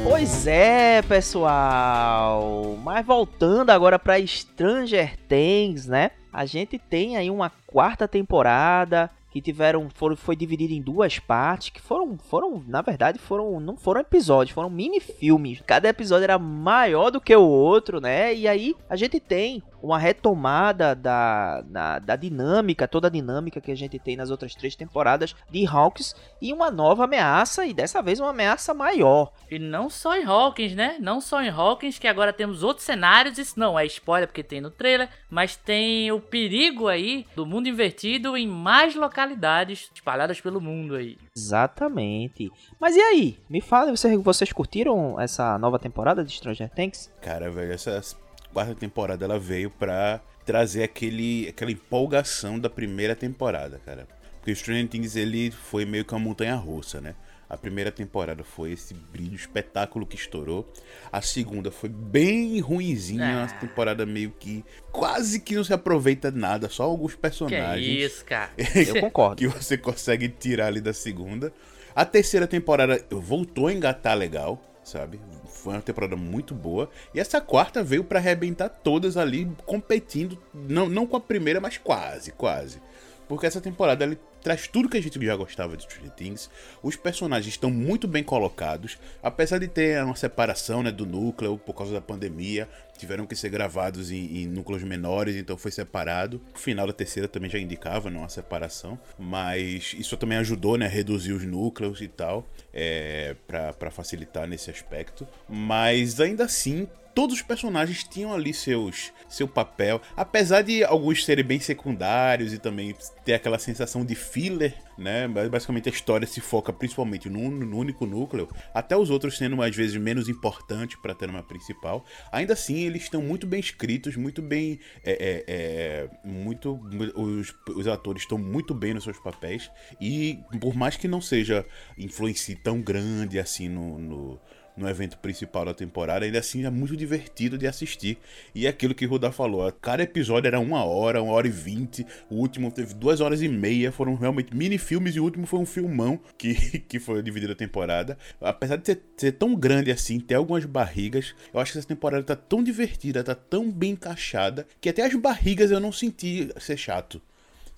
Pois 0.04 0.46
é, 0.46 1.02
pessoal. 1.02 2.78
Mas 2.80 3.04
voltando 3.04 3.70
agora 3.70 3.98
para 3.98 4.24
Stranger 4.24 5.16
Things, 5.26 5.86
né? 5.86 6.12
A 6.32 6.46
gente 6.46 6.78
tem 6.78 7.16
aí 7.16 7.28
uma 7.28 7.50
quarta 7.66 8.06
temporada 8.06 9.10
que 9.30 9.40
tiveram 9.40 9.88
foram, 9.94 10.16
foi 10.16 10.34
dividido 10.34 10.72
em 10.72 10.82
duas 10.82 11.18
partes 11.18 11.70
que 11.70 11.80
foram 11.80 12.18
foram 12.18 12.62
na 12.66 12.82
verdade 12.82 13.18
foram 13.18 13.60
não 13.60 13.76
foram 13.76 14.00
episódios 14.00 14.54
foram 14.54 14.68
mini 14.68 15.00
filmes 15.00 15.62
cada 15.66 15.88
episódio 15.88 16.24
era 16.24 16.38
maior 16.38 17.10
do 17.10 17.20
que 17.20 17.34
o 17.34 17.42
outro 17.42 18.00
né? 18.00 18.34
E 18.34 18.48
aí 18.48 18.74
a 18.88 18.96
gente 18.96 19.20
tem 19.20 19.62
uma 19.82 19.98
retomada 19.98 20.94
da, 20.94 21.60
da, 21.62 21.98
da, 21.98 22.16
dinâmica, 22.16 22.88
toda 22.88 23.08
a 23.08 23.10
dinâmica 23.10 23.60
que 23.60 23.70
a 23.70 23.74
gente 23.76 23.98
tem 23.98 24.16
nas 24.16 24.30
outras 24.30 24.54
três 24.54 24.76
temporadas 24.76 25.34
de 25.50 25.66
Hawks 25.66 26.14
e 26.40 26.52
uma 26.52 26.70
nova 26.70 27.04
ameaça, 27.04 27.66
e 27.66 27.72
dessa 27.72 28.02
vez 28.02 28.20
uma 28.20 28.30
ameaça 28.30 28.74
maior. 28.74 29.32
E 29.50 29.58
não 29.58 29.88
só 29.90 30.16
em 30.16 30.24
Hawkins, 30.24 30.74
né? 30.74 30.96
Não 31.00 31.20
só 31.20 31.42
em 31.42 31.48
Hawkins, 31.48 31.98
que 31.98 32.08
agora 32.08 32.32
temos 32.32 32.62
outros 32.62 32.86
cenários, 32.86 33.38
isso 33.38 33.58
não 33.58 33.78
é 33.78 33.84
spoiler 33.86 34.28
porque 34.28 34.42
tem 34.42 34.60
no 34.60 34.70
trailer, 34.70 35.08
mas 35.28 35.56
tem 35.56 36.10
o 36.12 36.20
perigo 36.20 36.88
aí 36.88 37.26
do 37.34 37.46
mundo 37.46 37.68
invertido 37.68 38.36
em 38.36 38.46
mais 38.46 38.94
localidades 38.94 39.90
espalhadas 39.94 40.40
pelo 40.40 40.60
mundo 40.60 40.94
aí. 40.94 41.16
Exatamente. 41.36 42.50
Mas 42.78 42.96
e 42.96 43.00
aí? 43.00 43.38
Me 43.48 43.60
fala, 43.60 43.94
vocês, 43.94 44.20
vocês 44.22 44.52
curtiram 44.52 45.20
essa 45.20 45.58
nova 45.58 45.78
temporada 45.78 46.24
de 46.24 46.32
Stranger 46.32 46.70
Things? 46.70 47.12
Cara, 47.20 47.50
velho, 47.50 47.72
essas 47.72 48.16
quarta 48.52 48.74
temporada 48.74 49.24
ela 49.24 49.38
veio 49.38 49.70
pra 49.70 50.20
trazer 50.44 50.82
aquele, 50.82 51.48
aquela 51.48 51.70
empolgação 51.70 52.58
da 52.58 52.68
primeira 52.68 53.14
temporada, 53.14 53.80
cara. 53.84 54.08
Porque 54.38 54.52
o 54.52 54.56
Stranger 54.56 54.88
Things 54.88 55.16
ele 55.16 55.50
foi 55.50 55.84
meio 55.84 56.04
que 56.04 56.14
uma 56.14 56.20
montanha 56.20 56.54
russa, 56.56 57.00
né? 57.00 57.14
A 57.48 57.56
primeira 57.56 57.90
temporada 57.90 58.44
foi 58.44 58.72
esse 58.72 58.94
brilho 58.94 59.34
espetáculo 59.34 60.06
que 60.06 60.14
estourou. 60.14 60.72
A 61.10 61.20
segunda 61.20 61.70
foi 61.72 61.88
bem 61.88 62.60
ruinzinha, 62.60 63.40
ah. 63.40 63.42
uma 63.42 63.60
temporada 63.60 64.06
meio 64.06 64.30
que 64.30 64.64
quase 64.92 65.40
que 65.40 65.56
não 65.56 65.64
se 65.64 65.72
aproveita 65.72 66.30
nada, 66.30 66.68
só 66.68 66.84
alguns 66.84 67.16
personagens. 67.16 67.84
Que 67.84 68.04
isso, 68.04 68.24
cara. 68.24 68.52
Eu 68.86 69.00
concordo. 69.00 69.36
que 69.36 69.48
você 69.48 69.76
consegue 69.76 70.28
tirar 70.28 70.68
ali 70.68 70.80
da 70.80 70.92
segunda. 70.92 71.52
A 71.94 72.04
terceira 72.04 72.46
temporada 72.46 73.04
voltou 73.10 73.66
a 73.66 73.72
engatar 73.72 74.16
legal, 74.16 74.62
sabe? 74.84 75.20
Foi 75.60 75.74
uma 75.74 75.82
temporada 75.82 76.16
muito 76.16 76.54
boa. 76.54 76.88
E 77.14 77.20
essa 77.20 77.40
quarta 77.40 77.82
veio 77.82 78.02
para 78.02 78.18
arrebentar 78.18 78.68
todas 78.68 79.16
ali, 79.16 79.50
competindo, 79.66 80.38
não, 80.54 80.88
não 80.88 81.06
com 81.06 81.16
a 81.16 81.20
primeira, 81.20 81.60
mas 81.60 81.76
quase, 81.76 82.32
quase. 82.32 82.80
Porque 83.28 83.46
essa 83.46 83.60
temporada 83.60 84.04
ele 84.04 84.18
traz 84.42 84.66
tudo 84.66 84.88
que 84.88 84.96
a 84.96 85.02
gente 85.02 85.24
já 85.24 85.36
gostava 85.36 85.76
de 85.76 85.84
Stranger 85.84 86.10
Things. 86.10 86.50
Os 86.82 86.96
personagens 86.96 87.54
estão 87.54 87.70
muito 87.70 88.08
bem 88.08 88.24
colocados, 88.24 88.98
apesar 89.22 89.58
de 89.58 89.68
ter 89.68 90.02
uma 90.02 90.16
separação 90.16 90.82
né, 90.82 90.90
do 90.90 91.06
núcleo 91.06 91.58
por 91.58 91.74
causa 91.74 91.92
da 91.92 92.00
pandemia. 92.00 92.68
Tiveram 93.00 93.26
que 93.26 93.34
ser 93.34 93.48
gravados 93.48 94.10
em, 94.10 94.42
em, 94.42 94.46
núcleos 94.46 94.82
menores, 94.82 95.34
então 95.34 95.56
foi 95.56 95.70
separado. 95.70 96.38
O 96.54 96.58
final 96.58 96.86
da 96.86 96.92
terceira 96.92 97.26
também 97.26 97.48
já 97.48 97.58
indicava 97.58 98.10
não, 98.10 98.22
a 98.22 98.28
separação, 98.28 99.00
mas 99.18 99.96
isso 99.98 100.18
também 100.18 100.36
ajudou 100.36 100.76
né, 100.76 100.84
a 100.84 100.88
reduzir 100.88 101.32
os 101.32 101.42
núcleos 101.42 102.02
e 102.02 102.08
tal, 102.08 102.46
é, 102.74 103.34
para 103.48 103.90
facilitar 103.90 104.46
nesse 104.46 104.70
aspecto. 104.70 105.26
Mas 105.48 106.20
ainda 106.20 106.44
assim, 106.44 106.86
todos 107.14 107.36
os 107.36 107.42
personagens 107.42 108.04
tinham 108.04 108.32
ali 108.32 108.52
seus 108.52 109.12
seu 109.28 109.46
papel, 109.46 110.00
apesar 110.16 110.62
de 110.62 110.82
alguns 110.82 111.24
serem 111.24 111.44
bem 111.44 111.60
secundários 111.60 112.52
e 112.52 112.58
também 112.58 112.94
ter 113.24 113.34
aquela 113.34 113.58
sensação 113.58 114.04
de 114.04 114.14
filler, 114.14 114.74
né? 114.98 115.28
Basicamente 115.28 115.88
a 115.88 115.92
história 115.92 116.26
se 116.26 116.40
foca 116.40 116.72
principalmente 116.72 117.28
no, 117.30 117.50
no 117.50 117.78
único 117.78 118.06
núcleo, 118.06 118.48
até 118.74 118.96
os 118.96 119.08
outros 119.08 119.38
sendo 119.38 119.62
às 119.62 119.74
vezes 119.74 119.96
menos 119.96 120.28
importante 120.28 120.98
para 120.98 121.12
a 121.12 121.14
trama 121.14 121.42
principal. 121.42 122.04
Ainda 122.32 122.54
assim, 122.54 122.76
eles 122.90 123.04
estão 123.04 123.22
muito 123.22 123.46
bem 123.46 123.60
escritos, 123.60 124.16
muito 124.16 124.42
bem. 124.42 124.78
É, 125.04 125.12
é, 125.12 125.44
é, 125.46 126.10
muito. 126.24 126.78
Os, 127.16 127.54
os 127.74 127.86
atores 127.86 128.22
estão 128.22 128.36
muito 128.36 128.74
bem 128.74 128.94
nos 128.94 129.04
seus 129.04 129.18
papéis. 129.18 129.70
E 130.00 130.38
por 130.60 130.74
mais 130.74 130.96
que 130.96 131.08
não 131.08 131.20
seja 131.20 131.64
influencie 131.96 132.56
tão 132.56 132.80
grande 132.80 133.38
assim 133.38 133.68
no, 133.68 133.98
no 133.98 134.40
no 134.80 134.88
evento 134.88 135.18
principal 135.18 135.64
da 135.64 135.74
temporada, 135.74 136.24
ainda 136.24 136.38
assim 136.38 136.64
é 136.64 136.70
muito 136.70 136.96
divertido 136.96 137.58
de 137.58 137.66
assistir. 137.66 138.18
E 138.54 138.66
é 138.66 138.70
aquilo 138.70 138.94
que 138.94 139.06
o 139.06 139.08
Rudá 139.08 139.30
falou, 139.30 139.70
cada 139.72 140.02
episódio 140.02 140.48
era 140.48 140.58
uma 140.58 140.84
hora, 140.84 141.22
uma 141.22 141.32
hora 141.32 141.46
e 141.46 141.50
vinte, 141.50 142.06
o 142.28 142.36
último 142.36 142.72
teve 142.72 142.94
duas 142.94 143.20
horas 143.20 143.42
e 143.42 143.48
meia, 143.48 143.92
foram 143.92 144.14
realmente 144.14 144.56
mini-filmes 144.56 145.14
e 145.14 145.20
o 145.20 145.24
último 145.24 145.46
foi 145.46 145.60
um 145.60 145.66
filmão 145.66 146.18
que, 146.38 146.54
que 146.88 146.98
foi 146.98 147.22
dividido 147.22 147.52
a 147.52 147.56
temporada. 147.56 148.16
Apesar 148.40 148.76
de 148.76 148.86
ser, 148.86 149.02
ser, 149.16 149.32
tão 149.32 149.54
grande 149.54 149.90
assim, 149.90 150.18
ter 150.18 150.34
algumas 150.34 150.64
barrigas, 150.64 151.34
eu 151.52 151.60
acho 151.60 151.72
que 151.72 151.78
essa 151.78 151.88
temporada 151.88 152.22
tá 152.22 152.36
tão 152.36 152.62
divertida, 152.62 153.22
tá 153.22 153.34
tão 153.34 153.70
bem 153.70 153.92
encaixada, 153.92 154.66
que 154.80 154.88
até 154.88 155.04
as 155.04 155.14
barrigas 155.14 155.70
eu 155.70 155.80
não 155.80 155.92
senti 155.92 156.48
ser 156.58 156.76
chato. 156.76 157.20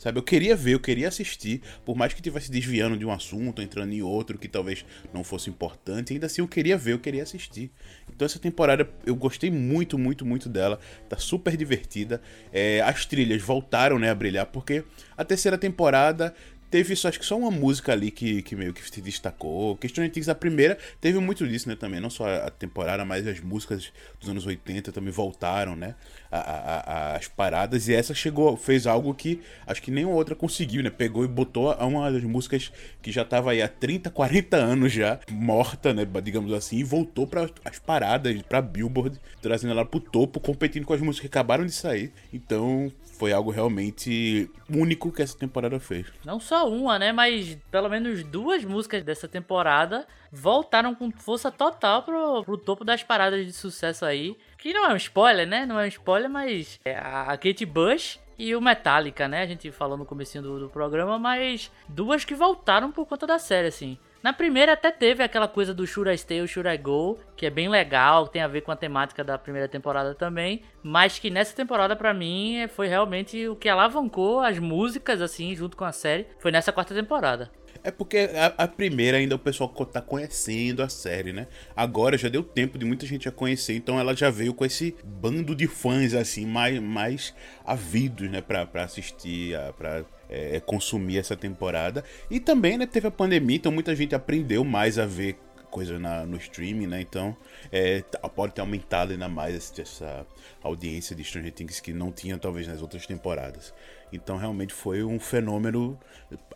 Sabe, 0.03 0.19
eu 0.19 0.23
queria 0.25 0.57
ver, 0.57 0.75
eu 0.75 0.81
queria 0.81 1.07
assistir, 1.07 1.63
por 1.85 1.95
mais 1.95 2.13
que 2.13 2.19
estivesse 2.19 2.51
desviando 2.51 2.97
de 2.97 3.07
um 3.07 3.13
assunto, 3.13 3.63
entrando 3.63 3.93
em 3.93 4.03
outro 4.03 4.37
que 4.37 4.49
talvez 4.49 4.85
não 5.15 5.23
fosse 5.23 5.49
importante, 5.49 6.13
ainda 6.13 6.27
assim 6.27 6.43
eu 6.43 6.49
queria 6.49 6.77
ver, 6.77 6.95
eu 6.95 6.99
queria 6.99 7.23
assistir. 7.23 7.71
Então 8.13 8.27
essa 8.27 8.41
temporada 8.41 8.91
eu 9.07 9.15
gostei 9.15 9.49
muito, 9.49 9.97
muito, 9.97 10.27
muito 10.27 10.49
dela, 10.49 10.81
tá 11.09 11.17
super 11.19 11.57
divertida. 11.57 12.21
É, 12.53 12.81
as 12.81 13.07
trilhas 13.07 13.41
voltaram 13.43 13.97
né, 13.97 14.11
a 14.11 14.15
brilhar, 14.17 14.47
porque 14.47 14.83
a 15.17 15.25
terceira 15.25 15.57
temporada 15.57 16.35
teve 16.73 16.97
só, 16.97 17.09
acho 17.09 17.21
que 17.21 17.27
só 17.27 17.37
uma 17.37 17.51
música 17.51 17.93
ali 17.93 18.11
que, 18.11 18.41
que 18.41 18.57
meio 18.57 18.73
que 18.73 18.83
se 18.83 19.03
destacou. 19.03 19.77
Question 19.77 20.09
Things, 20.09 20.29
a 20.31 20.35
primeira, 20.35 20.79
teve 21.03 21.19
muito 21.19 21.47
disso, 21.47 21.69
né, 21.69 21.77
também. 21.77 22.01
Não 22.01 22.09
só 22.09 22.27
a 22.27 22.51
temporada, 22.51 23.05
mas 23.05 23.27
as 23.27 23.41
músicas 23.41 23.93
dos 24.19 24.31
anos 24.31 24.47
80 24.47 24.91
também 24.91 25.13
voltaram, 25.13 25.77
né, 25.77 25.95
a, 26.39 27.13
a, 27.13 27.17
as 27.17 27.29
paradas. 27.29 27.89
E 27.89 27.95
essa 27.95 28.15
chegou, 28.15 28.57
fez 28.57 28.87
algo 28.87 29.13
que 29.15 29.41
acho 29.67 29.83
que 29.83 29.91
nenhuma 29.91 30.15
outra 30.15 30.35
conseguiu, 30.35 30.83
né. 30.83 30.91
Pegou 30.91 31.25
e 31.25 31.29
botou 31.29 31.73
uma 31.75 32.11
das 32.11 32.23
músicas 32.25 32.73
que 33.01 33.13
já 33.13 33.25
tava 33.25 33.51
aí 33.51 33.61
há 33.61 33.69
30, 33.69 34.11
40 34.11 34.57
anos 34.57 34.93
já, 34.93 35.19
morta, 35.31 35.93
né, 35.93 36.07
digamos 36.23 36.53
assim, 36.53 36.79
e 36.79 36.85
voltou 36.85 37.27
para 37.27 37.49
as 37.65 37.79
paradas, 37.79 38.41
pra 38.43 38.63
Billboard, 38.63 39.19
trazendo 39.41 39.73
ela 39.73 39.85
pro 39.85 40.01
topo, 40.01 40.41
competindo 40.41 40.85
com 40.85 40.95
as 40.95 41.01
músicas 41.01 41.29
que 41.29 41.37
acabaram 41.39 41.67
de 41.67 41.73
sair. 41.73 42.13
Então, 42.33 42.91
foi 43.23 43.33
algo 43.33 43.53
realmente 43.53 44.51
único 44.69 45.13
que 45.13 45.23
essa 45.23 45.39
temporada 45.39 45.79
fez. 45.79 46.07
Não 46.25 46.41
só 46.41 46.69
uma, 46.69 46.99
né? 46.99 47.13
Mas 47.13 47.57
pelo 47.71 47.89
menos 47.89 48.25
duas 48.25 48.65
músicas 48.65 49.05
dessa 49.05 49.29
temporada 49.29 50.07
voltaram 50.33 50.93
com 50.93 51.09
força 51.13 51.49
total 51.49 52.03
pro, 52.03 52.43
pro 52.43 52.59
topo 52.59 52.85
das 52.85 53.05
paradas 53.05 53.47
de 53.47 53.53
sucesso 53.53 54.05
aí. 54.05 54.37
Que 54.63 54.73
não 54.73 54.89
é 54.89 54.93
um 54.93 54.97
spoiler, 54.97 55.45
né? 55.45 55.67
Não 55.67 55.81
é 55.81 55.87
um 55.87 55.89
spoiler, 55.89 56.31
mas 56.31 56.79
é 56.85 56.97
a 56.97 57.37
Kate 57.37 57.67
Bush 57.67 58.21
e 58.39 58.55
o 58.55 58.61
Metallica, 58.61 59.27
né? 59.27 59.43
A 59.43 59.47
gente 59.47 59.73
falou 59.73 59.99
no 59.99 60.07
começo 60.07 60.41
do, 60.41 60.61
do 60.61 60.69
programa, 60.71 61.19
mas 61.19 61.69
duas 61.89 62.25
que 62.25 62.33
voltaram 62.33 62.93
por 62.93 63.05
conta 63.05 63.27
da 63.27 63.41
série, 63.41 63.67
assim. 63.67 63.99
Na 64.23 64.33
primeira 64.33 64.75
até 64.75 64.93
teve 64.93 65.21
aquela 65.21 65.49
coisa 65.49 65.75
do 65.75 65.85
Should 65.85 66.09
I 66.09 66.17
Stay 66.17 66.41
ou 66.41 66.47
Should 66.47 66.69
I 66.73 66.79
Go, 66.79 67.19
que 67.37 67.45
é 67.45 67.51
bem 67.51 67.69
legal, 67.69 68.29
tem 68.29 68.41
a 68.41 68.47
ver 68.47 68.61
com 68.61 68.71
a 68.71 68.77
temática 68.77 69.25
da 69.25 69.37
primeira 69.37 69.67
temporada 69.67 70.15
também, 70.15 70.63
mas 70.81 71.19
que 71.19 71.29
nessa 71.29 71.57
temporada 71.57 71.97
para 71.97 72.15
mim 72.15 72.65
foi 72.69 72.87
realmente 72.87 73.49
o 73.49 73.57
que 73.57 73.69
alavancou 73.69 74.39
as 74.39 74.61
músicas 74.61 75.21
assim 75.21 75.57
junto 75.57 75.77
com 75.77 75.85
a 75.85 75.91
série, 75.91 76.29
foi 76.39 76.53
nessa 76.53 76.73
quarta 76.73 76.95
temporada. 76.95 77.51
É 77.85 77.91
porque 77.91 78.31
a, 78.35 78.65
a, 78.65 78.69
primeira 78.69 79.17
ainda 79.17 79.35
o 79.35 79.39
pessoal 79.39 79.69
tá 79.69 80.01
conhecendo 80.01 80.83
a 80.83 80.89
série, 80.89 81.33
né? 81.33 81.49
Agora 81.75 82.17
já 82.17 82.29
deu 82.29 82.43
tempo 82.43 82.79
de 82.79 82.85
muita 82.85 83.05
gente 83.07 83.29
a 83.29 83.33
conhecer, 83.33 83.75
então 83.75 83.99
ela 83.99 84.15
já 84.15 84.31
veio 84.31 84.55
com 84.55 84.65
esse 84.65 84.95
bando 85.05 85.55
de 85.55 85.67
fãs, 85.67 86.15
assim, 86.15 86.47
mais, 86.47 86.79
mais 86.79 87.35
avidos, 87.65 88.31
né? 88.31 88.41
Pra, 88.41 88.65
pra 88.65 88.85
assistir, 88.85 89.57
pra 89.77 90.05
é, 90.29 90.61
consumir 90.61 91.19
essa 91.19 91.37
temporada. 91.37 92.05
E 92.31 92.39
também, 92.39 92.79
né, 92.79 92.87
teve 92.87 93.09
a 93.09 93.11
pandemia, 93.11 93.57
então 93.57 93.73
muita 93.73 93.95
gente 93.97 94.15
aprendeu 94.15 94.65
mais 94.65 94.99
a 94.99 95.07
ver 95.07 95.37
coisa 95.73 95.99
na, 95.99 96.27
no 96.27 96.37
streaming, 96.37 96.87
né? 96.87 97.01
Então 97.01 97.35
é, 97.73 98.05
pode 98.37 98.53
ter 98.53 98.61
aumentado 98.61 99.13
ainda 99.13 99.29
mais 99.29 99.73
essa 99.79 100.27
audiência 100.63 101.17
de 101.17 101.25
Stranger 101.25 101.51
Things 101.51 101.81
que 101.81 101.95
não 101.95 102.13
tinha 102.13 102.37
talvez 102.37 102.69
nas 102.69 102.83
outras 102.83 103.07
temporadas. 103.07 103.73
Então 104.13 104.37
realmente 104.37 104.75
foi 104.75 105.03
um 105.03 105.19
fenômeno, 105.19 105.99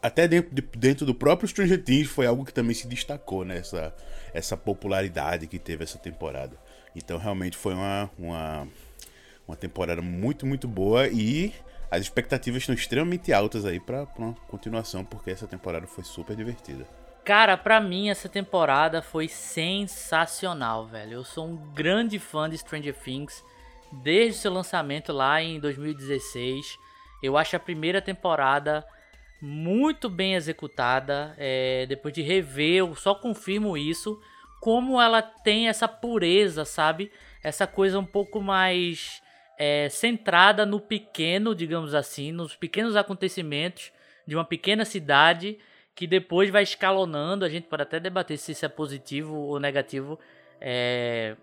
até 0.03 0.29
dentro, 0.29 0.55
de, 0.55 0.63
dentro 0.77 1.07
do 1.07 1.15
próprio 1.15 1.49
Stranger 1.49 1.83
Things 1.83 2.09
foi 2.09 2.27
algo 2.27 2.45
que 2.45 2.53
também 2.53 2.75
se 2.75 2.87
destacou 2.87 3.45
nessa 3.45 3.81
né? 3.81 3.93
essa 4.35 4.57
popularidade 4.57 5.47
que 5.47 5.59
teve 5.59 5.83
essa 5.85 5.99
temporada. 5.99 6.57
Então 6.95 7.19
realmente 7.19 7.57
foi 7.57 7.75
uma, 7.75 8.11
uma, 8.19 8.69
uma 9.49 9.57
temporada 9.57 10.03
muito, 10.03 10.47
muito 10.47 10.69
boa 10.69 11.09
e 11.09 11.55
as 11.91 12.03
expectativas 12.03 12.63
estão 12.63 12.75
extremamente 12.75 13.33
altas 13.33 13.65
aí 13.65 13.81
para 13.81 14.07
uma 14.19 14.35
continuação, 14.49 15.05
porque 15.05 15.31
essa 15.31 15.47
temporada 15.47 15.87
foi 15.87 16.05
super 16.05 16.37
divertida. 16.37 16.87
Cara, 17.25 17.57
pra 17.57 17.81
mim 17.81 18.09
essa 18.09 18.29
temporada 18.29 19.03
foi 19.03 19.29
sensacional, 19.29 20.87
velho. 20.87 21.15
Eu 21.15 21.25
sou 21.25 21.47
um 21.49 21.57
grande 21.73 22.19
fã 22.19 22.49
de 22.49 22.57
Stranger 22.59 22.95
Things 22.95 23.43
desde 23.91 24.41
seu 24.41 24.53
lançamento 24.53 25.13
lá 25.13 25.43
em 25.43 25.59
2016. 25.59 26.79
Eu 27.27 27.37
acho 27.37 27.57
a 27.57 27.61
primeira 27.61 28.01
temporada 28.01 28.87
muito 29.41 30.09
bem 30.09 30.35
executada. 30.35 31.35
É, 31.37 31.87
depois 31.87 32.15
de 32.15 32.23
rever, 32.23 32.77
eu 32.77 32.95
só 32.95 33.15
confirmo 33.15 33.77
isso. 33.77 34.21
Como 34.61 35.01
ela 35.01 35.21
tem 35.23 35.69
essa 35.69 35.87
pureza, 35.87 36.65
sabe? 36.65 37.13
Essa 37.43 37.67
coisa 37.67 37.99
um 37.99 38.05
pouco 38.05 38.41
mais 38.41 39.23
é, 39.59 39.89
centrada 39.89 40.67
no 40.67 40.81
pequeno, 40.81 41.55
digamos 41.55 41.95
assim, 41.95 42.33
nos 42.33 42.57
pequenos 42.57 42.97
acontecimentos 42.97 43.93
de 44.27 44.35
uma 44.35 44.45
pequena 44.45 44.85
cidade 44.85 45.59
que 45.95 46.07
depois 46.07 46.51
vai 46.51 46.63
escalonando. 46.63 47.45
A 47.45 47.49
gente 47.49 47.69
pode 47.69 47.83
até 47.83 47.99
debater 48.01 48.39
se 48.39 48.53
isso 48.53 48.65
é 48.65 48.69
positivo 48.69 49.35
ou 49.35 49.61
negativo. 49.61 50.19
É, 50.61 51.37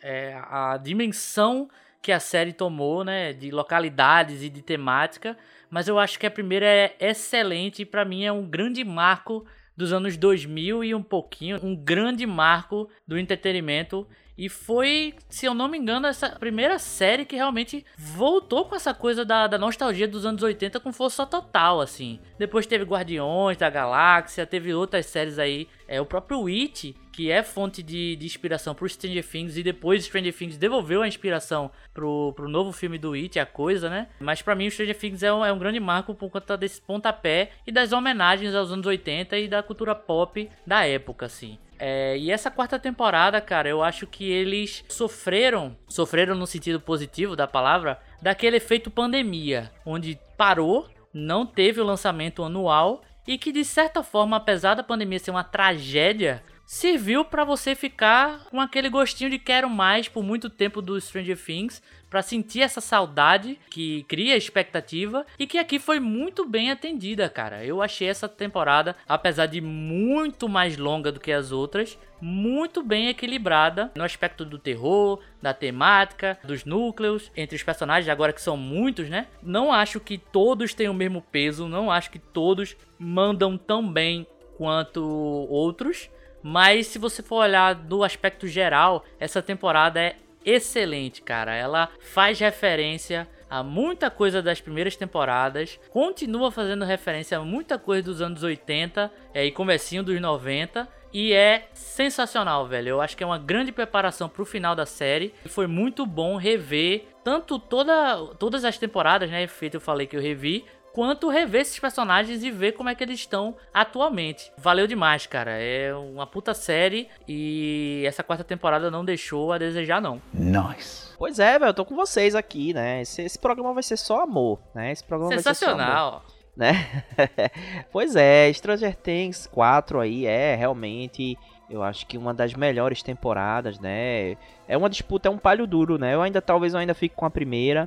é 0.00 0.34
a 0.34 0.76
dimensão 0.76 1.68
que 2.06 2.12
a 2.12 2.20
série 2.20 2.52
tomou, 2.52 3.02
né, 3.02 3.32
de 3.32 3.50
localidades 3.50 4.40
e 4.40 4.48
de 4.48 4.62
temática, 4.62 5.36
mas 5.68 5.88
eu 5.88 5.98
acho 5.98 6.20
que 6.20 6.26
a 6.26 6.30
primeira 6.30 6.64
é 6.64 6.94
excelente 7.00 7.82
e 7.82 7.84
para 7.84 8.04
mim 8.04 8.22
é 8.22 8.30
um 8.30 8.46
grande 8.48 8.84
marco 8.84 9.44
dos 9.76 9.92
anos 9.92 10.16
2000 10.16 10.84
e 10.84 10.94
um 10.94 11.02
pouquinho, 11.02 11.58
um 11.64 11.74
grande 11.74 12.24
marco 12.24 12.88
do 13.08 13.18
entretenimento 13.18 14.06
e 14.36 14.48
foi, 14.50 15.14
se 15.30 15.46
eu 15.46 15.54
não 15.54 15.66
me 15.66 15.78
engano, 15.78 16.06
essa 16.06 16.28
primeira 16.30 16.78
série 16.78 17.24
que 17.24 17.36
realmente 17.36 17.84
voltou 17.96 18.66
com 18.66 18.76
essa 18.76 18.92
coisa 18.92 19.24
da, 19.24 19.46
da 19.46 19.56
nostalgia 19.56 20.06
dos 20.06 20.26
anos 20.26 20.42
80 20.42 20.78
com 20.80 20.92
força 20.92 21.24
total, 21.24 21.80
assim. 21.80 22.20
Depois 22.38 22.66
teve 22.66 22.84
Guardiões 22.84 23.56
da 23.56 23.70
Galáxia, 23.70 24.46
teve 24.46 24.74
outras 24.74 25.06
séries 25.06 25.38
aí. 25.38 25.66
É 25.88 26.00
o 26.00 26.06
próprio 26.06 26.46
It, 26.48 26.94
que 27.12 27.30
é 27.30 27.42
fonte 27.42 27.82
de, 27.82 28.16
de 28.16 28.26
inspiração 28.26 28.74
pro 28.74 28.88
Stranger 28.88 29.26
Things, 29.26 29.56
e 29.56 29.62
depois 29.62 30.04
Stranger 30.04 30.34
Things 30.34 30.58
devolveu 30.58 31.00
a 31.00 31.08
inspiração 31.08 31.70
pro, 31.94 32.34
pro 32.34 32.48
novo 32.48 32.72
filme 32.72 32.98
do 32.98 33.14
It, 33.14 33.38
a 33.38 33.46
coisa, 33.46 33.88
né? 33.88 34.08
Mas 34.20 34.42
para 34.42 34.54
mim 34.54 34.66
o 34.66 34.70
Stranger 34.70 34.98
Things 34.98 35.22
é 35.22 35.32
um, 35.32 35.44
é 35.44 35.52
um 35.52 35.58
grande 35.58 35.80
marco 35.80 36.14
por 36.14 36.28
conta 36.28 36.58
desse 36.58 36.80
pontapé 36.82 37.52
e 37.66 37.72
das 37.72 37.92
homenagens 37.92 38.54
aos 38.54 38.70
anos 38.70 38.86
80 38.86 39.38
e 39.38 39.48
da 39.48 39.62
cultura 39.62 39.94
pop 39.94 40.50
da 40.66 40.84
época, 40.84 41.24
assim. 41.24 41.58
É, 41.78 42.16
e 42.18 42.30
essa 42.30 42.50
quarta 42.50 42.78
temporada, 42.78 43.40
cara, 43.40 43.68
eu 43.68 43.82
acho 43.82 44.06
que 44.06 44.30
eles 44.30 44.84
sofreram, 44.88 45.76
sofreram 45.88 46.34
no 46.34 46.46
sentido 46.46 46.80
positivo 46.80 47.36
da 47.36 47.46
palavra, 47.46 48.00
daquele 48.20 48.56
efeito 48.56 48.90
pandemia, 48.90 49.70
onde 49.84 50.18
parou, 50.36 50.88
não 51.12 51.46
teve 51.46 51.80
o 51.80 51.84
lançamento 51.84 52.42
anual 52.42 53.02
e 53.26 53.36
que 53.36 53.52
de 53.52 53.64
certa 53.64 54.02
forma, 54.02 54.36
apesar 54.36 54.74
da 54.74 54.82
pandemia 54.82 55.18
ser 55.18 55.30
uma 55.30 55.44
tragédia, 55.44 56.42
serviu 56.66 57.24
para 57.24 57.44
você 57.44 57.76
ficar 57.76 58.44
com 58.50 58.60
aquele 58.60 58.88
gostinho 58.88 59.30
de 59.30 59.38
quero 59.38 59.70
mais 59.70 60.08
por 60.08 60.24
muito 60.24 60.50
tempo 60.50 60.82
do 60.82 61.00
Stranger 61.00 61.38
Things, 61.38 61.80
para 62.10 62.22
sentir 62.22 62.62
essa 62.62 62.80
saudade 62.80 63.58
que 63.70 64.04
cria 64.04 64.36
expectativa 64.36 65.24
e 65.38 65.46
que 65.46 65.58
aqui 65.58 65.78
foi 65.78 66.00
muito 66.00 66.44
bem 66.44 66.70
atendida, 66.70 67.28
cara. 67.28 67.64
Eu 67.64 67.82
achei 67.82 68.08
essa 68.08 68.28
temporada, 68.28 68.96
apesar 69.08 69.46
de 69.46 69.60
muito 69.60 70.48
mais 70.48 70.76
longa 70.76 71.12
do 71.12 71.20
que 71.20 71.32
as 71.32 71.52
outras, 71.52 71.98
muito 72.20 72.82
bem 72.82 73.08
equilibrada 73.08 73.92
no 73.96 74.04
aspecto 74.04 74.44
do 74.44 74.58
terror, 74.58 75.20
da 75.42 75.52
temática, 75.52 76.38
dos 76.44 76.64
núcleos, 76.64 77.30
entre 77.36 77.56
os 77.56 77.62
personagens, 77.62 78.08
agora 78.08 78.32
que 78.32 78.40
são 78.40 78.56
muitos, 78.56 79.08
né? 79.08 79.26
Não 79.42 79.72
acho 79.72 80.00
que 80.00 80.16
todos 80.16 80.74
têm 80.74 80.88
o 80.88 80.94
mesmo 80.94 81.20
peso, 81.20 81.68
não 81.68 81.90
acho 81.90 82.10
que 82.10 82.18
todos 82.18 82.76
mandam 82.98 83.58
tão 83.58 83.86
bem 83.86 84.26
quanto 84.56 85.02
outros. 85.02 86.08
Mas 86.48 86.86
se 86.86 86.96
você 86.96 87.24
for 87.24 87.38
olhar 87.38 87.74
do 87.74 88.04
aspecto 88.04 88.46
geral, 88.46 89.04
essa 89.18 89.42
temporada 89.42 90.00
é 90.00 90.14
excelente, 90.44 91.20
cara. 91.20 91.52
Ela 91.52 91.88
faz 91.98 92.38
referência 92.38 93.26
a 93.50 93.64
muita 93.64 94.12
coisa 94.12 94.40
das 94.40 94.60
primeiras 94.60 94.94
temporadas, 94.94 95.80
continua 95.90 96.52
fazendo 96.52 96.84
referência 96.84 97.36
a 97.36 97.42
muita 97.42 97.80
coisa 97.80 98.04
dos 98.04 98.20
anos 98.20 98.44
80 98.44 99.10
é, 99.34 99.44
e 99.44 99.50
comecinho 99.50 100.04
dos 100.04 100.20
90 100.20 100.88
e 101.12 101.32
é 101.32 101.68
sensacional, 101.72 102.66
velho. 102.66 102.90
Eu 102.90 103.00
acho 103.00 103.16
que 103.16 103.24
é 103.24 103.26
uma 103.26 103.38
grande 103.38 103.72
preparação 103.72 104.28
pro 104.28 104.44
final 104.44 104.76
da 104.76 104.86
série. 104.86 105.34
E 105.44 105.48
foi 105.48 105.66
muito 105.66 106.04
bom 106.06 106.36
rever 106.36 107.06
tanto 107.24 107.58
toda, 107.58 108.18
todas 108.38 108.64
as 108.64 108.78
temporadas, 108.78 109.28
né? 109.28 109.48
Feito 109.48 109.74
eu 109.74 109.80
falei 109.80 110.06
que 110.06 110.16
eu 110.16 110.20
revi, 110.20 110.64
quanto 110.96 111.28
rever 111.28 111.60
esses 111.60 111.78
personagens 111.78 112.42
e 112.42 112.50
ver 112.50 112.72
como 112.72 112.88
é 112.88 112.94
que 112.94 113.04
eles 113.04 113.20
estão 113.20 113.54
atualmente. 113.74 114.50
Valeu 114.56 114.86
demais, 114.86 115.26
cara. 115.26 115.50
É 115.50 115.94
uma 115.94 116.26
puta 116.26 116.54
série 116.54 117.06
e 117.28 118.02
essa 118.06 118.22
quarta 118.22 118.42
temporada 118.42 118.90
não 118.90 119.04
deixou 119.04 119.52
a 119.52 119.58
desejar, 119.58 120.00
não. 120.00 120.22
Nice. 120.32 121.14
Pois 121.18 121.38
é, 121.38 121.58
velho, 121.58 121.68
eu 121.68 121.74
tô 121.74 121.84
com 121.84 121.94
vocês 121.94 122.34
aqui, 122.34 122.72
né? 122.72 123.02
Esse, 123.02 123.20
esse 123.20 123.38
programa 123.38 123.74
vai 123.74 123.82
ser 123.82 123.98
só 123.98 124.22
amor, 124.22 124.58
né? 124.74 124.90
Esse 124.90 125.04
programa 125.04 125.34
vai 125.34 125.42
ser 125.42 125.54
só 125.54 125.66
amor. 125.66 125.80
Sensacional. 125.80 126.24
né? 126.56 127.04
pois 127.92 128.16
é, 128.16 128.50
Stranger 128.54 128.96
Things 128.96 129.46
4 129.48 130.00
aí 130.00 130.24
é 130.24 130.54
realmente, 130.54 131.36
eu 131.68 131.82
acho 131.82 132.06
que 132.06 132.16
uma 132.16 132.32
das 132.32 132.54
melhores 132.54 133.02
temporadas, 133.02 133.78
né? 133.78 134.38
É 134.66 134.78
uma 134.78 134.88
disputa, 134.88 135.28
é 135.28 135.30
um 135.30 135.36
palho 135.36 135.66
duro, 135.66 135.98
né? 135.98 136.14
Eu 136.14 136.22
ainda 136.22 136.40
talvez 136.40 136.72
eu 136.72 136.80
ainda 136.80 136.94
fique 136.94 137.14
com 137.14 137.26
a 137.26 137.30
primeira, 137.30 137.86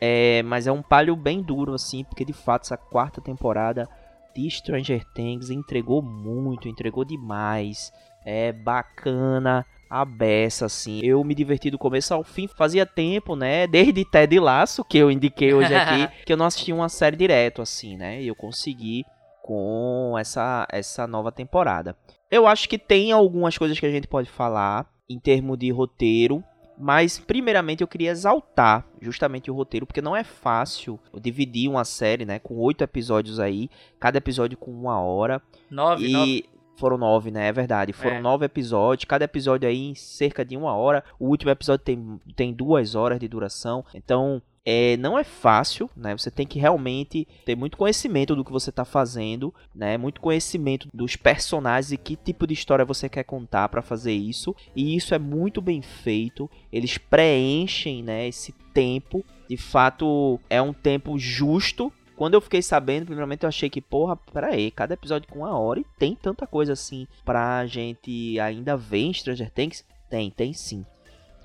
é, 0.00 0.42
mas 0.42 0.66
é 0.66 0.72
um 0.72 0.82
palho 0.82 1.16
bem 1.16 1.42
duro 1.42 1.74
assim, 1.74 2.04
porque 2.04 2.24
de 2.24 2.32
fato 2.32 2.64
essa 2.64 2.76
quarta 2.76 3.20
temporada 3.20 3.88
de 4.34 4.50
Stranger 4.50 5.04
Things 5.14 5.50
entregou 5.50 6.02
muito, 6.02 6.68
entregou 6.68 7.04
demais. 7.04 7.92
É 8.24 8.52
bacana 8.52 9.64
a 9.88 10.04
beça, 10.04 10.66
assim. 10.66 11.00
Eu 11.02 11.22
me 11.24 11.34
diverti 11.34 11.70
do 11.70 11.78
começo 11.78 12.12
ao 12.12 12.22
fim. 12.22 12.48
Fazia 12.48 12.84
tempo, 12.84 13.34
né? 13.36 13.66
Desde 13.66 14.04
Ted 14.04 14.38
Laço, 14.38 14.84
que 14.84 14.98
eu 14.98 15.10
indiquei 15.10 15.54
hoje 15.54 15.74
aqui, 15.74 16.08
que 16.26 16.32
eu 16.32 16.36
não 16.36 16.46
assisti 16.46 16.72
uma 16.72 16.88
série 16.88 17.16
direto, 17.16 17.62
assim, 17.62 17.96
né? 17.96 18.20
E 18.20 18.26
eu 18.26 18.34
consegui 18.34 19.04
com 19.42 20.16
essa, 20.18 20.66
essa 20.70 21.06
nova 21.06 21.30
temporada. 21.30 21.96
Eu 22.30 22.46
acho 22.46 22.68
que 22.68 22.78
tem 22.78 23.12
algumas 23.12 23.56
coisas 23.56 23.78
que 23.78 23.86
a 23.86 23.90
gente 23.90 24.08
pode 24.08 24.28
falar 24.28 24.86
em 25.08 25.20
termos 25.20 25.56
de 25.56 25.70
roteiro. 25.70 26.42
Mas, 26.78 27.18
primeiramente, 27.18 27.80
eu 27.80 27.88
queria 27.88 28.10
exaltar 28.10 28.86
justamente 29.00 29.50
o 29.50 29.54
roteiro, 29.54 29.86
porque 29.86 30.02
não 30.02 30.14
é 30.14 30.22
fácil 30.22 30.98
dividir 31.20 31.68
uma 31.70 31.84
série, 31.84 32.24
né? 32.24 32.38
Com 32.38 32.56
oito 32.58 32.82
episódios 32.84 33.40
aí, 33.40 33.70
cada 33.98 34.18
episódio 34.18 34.58
com 34.58 34.70
uma 34.70 35.00
hora. 35.00 35.40
Nove, 35.70 36.06
e 36.08 36.12
nove. 36.12 36.44
foram 36.76 36.98
nove, 36.98 37.30
né? 37.30 37.48
É 37.48 37.52
verdade. 37.52 37.92
Foram 37.92 38.16
É. 38.16 38.20
nove 38.20 38.44
episódios, 38.44 39.04
cada 39.06 39.24
episódio 39.24 39.68
aí 39.68 39.88
em 39.88 39.94
cerca 39.94 40.44
de 40.44 40.56
uma 40.56 40.74
hora. 40.74 41.02
O 41.18 41.28
último 41.28 41.50
episódio 41.50 41.84
tem, 41.84 42.20
tem 42.34 42.52
duas 42.52 42.94
horas 42.94 43.18
de 43.18 43.26
duração. 43.26 43.84
Então, 43.94 44.42
é, 44.68 44.96
não 44.96 45.16
é 45.16 45.22
fácil, 45.22 45.88
né? 45.96 46.18
Você 46.18 46.28
tem 46.28 46.44
que 46.44 46.58
realmente 46.58 47.26
ter 47.44 47.54
muito 47.54 47.76
conhecimento 47.76 48.34
do 48.34 48.44
que 48.44 48.50
você 48.50 48.70
está 48.70 48.84
fazendo, 48.84 49.54
né? 49.72 49.96
Muito 49.96 50.20
conhecimento 50.20 50.88
dos 50.92 51.14
personagens 51.14 51.92
e 51.92 51.96
que 51.96 52.16
tipo 52.16 52.48
de 52.48 52.54
história 52.54 52.84
você 52.84 53.08
quer 53.08 53.22
contar 53.22 53.68
para 53.68 53.80
fazer 53.80 54.12
isso. 54.12 54.56
E 54.74 54.96
isso 54.96 55.14
é 55.14 55.20
muito 55.20 55.62
bem 55.62 55.80
feito. 55.80 56.50
Eles 56.72 56.98
preenchem, 56.98 58.02
né? 58.02 58.26
Esse 58.26 58.52
tempo. 58.74 59.24
De 59.48 59.56
fato, 59.56 60.40
é 60.50 60.60
um 60.60 60.72
tempo 60.72 61.16
justo. 61.16 61.92
Quando 62.16 62.34
eu 62.34 62.40
fiquei 62.40 62.60
sabendo, 62.60 63.06
primeiramente 63.06 63.44
eu 63.44 63.48
achei 63.48 63.70
que, 63.70 63.80
porra, 63.80 64.16
peraí, 64.16 64.72
cada 64.72 64.94
episódio 64.94 65.28
com 65.28 65.40
uma 65.40 65.56
hora 65.56 65.78
e 65.78 65.86
tem 65.96 66.16
tanta 66.16 66.44
coisa 66.44 66.72
assim 66.72 67.06
pra 67.24 67.64
gente 67.66 68.40
ainda 68.40 68.76
ver 68.76 69.02
em 69.04 69.12
Stranger 69.12 69.50
Things? 69.50 69.84
Tem, 70.10 70.28
tem 70.30 70.52
sim. 70.52 70.84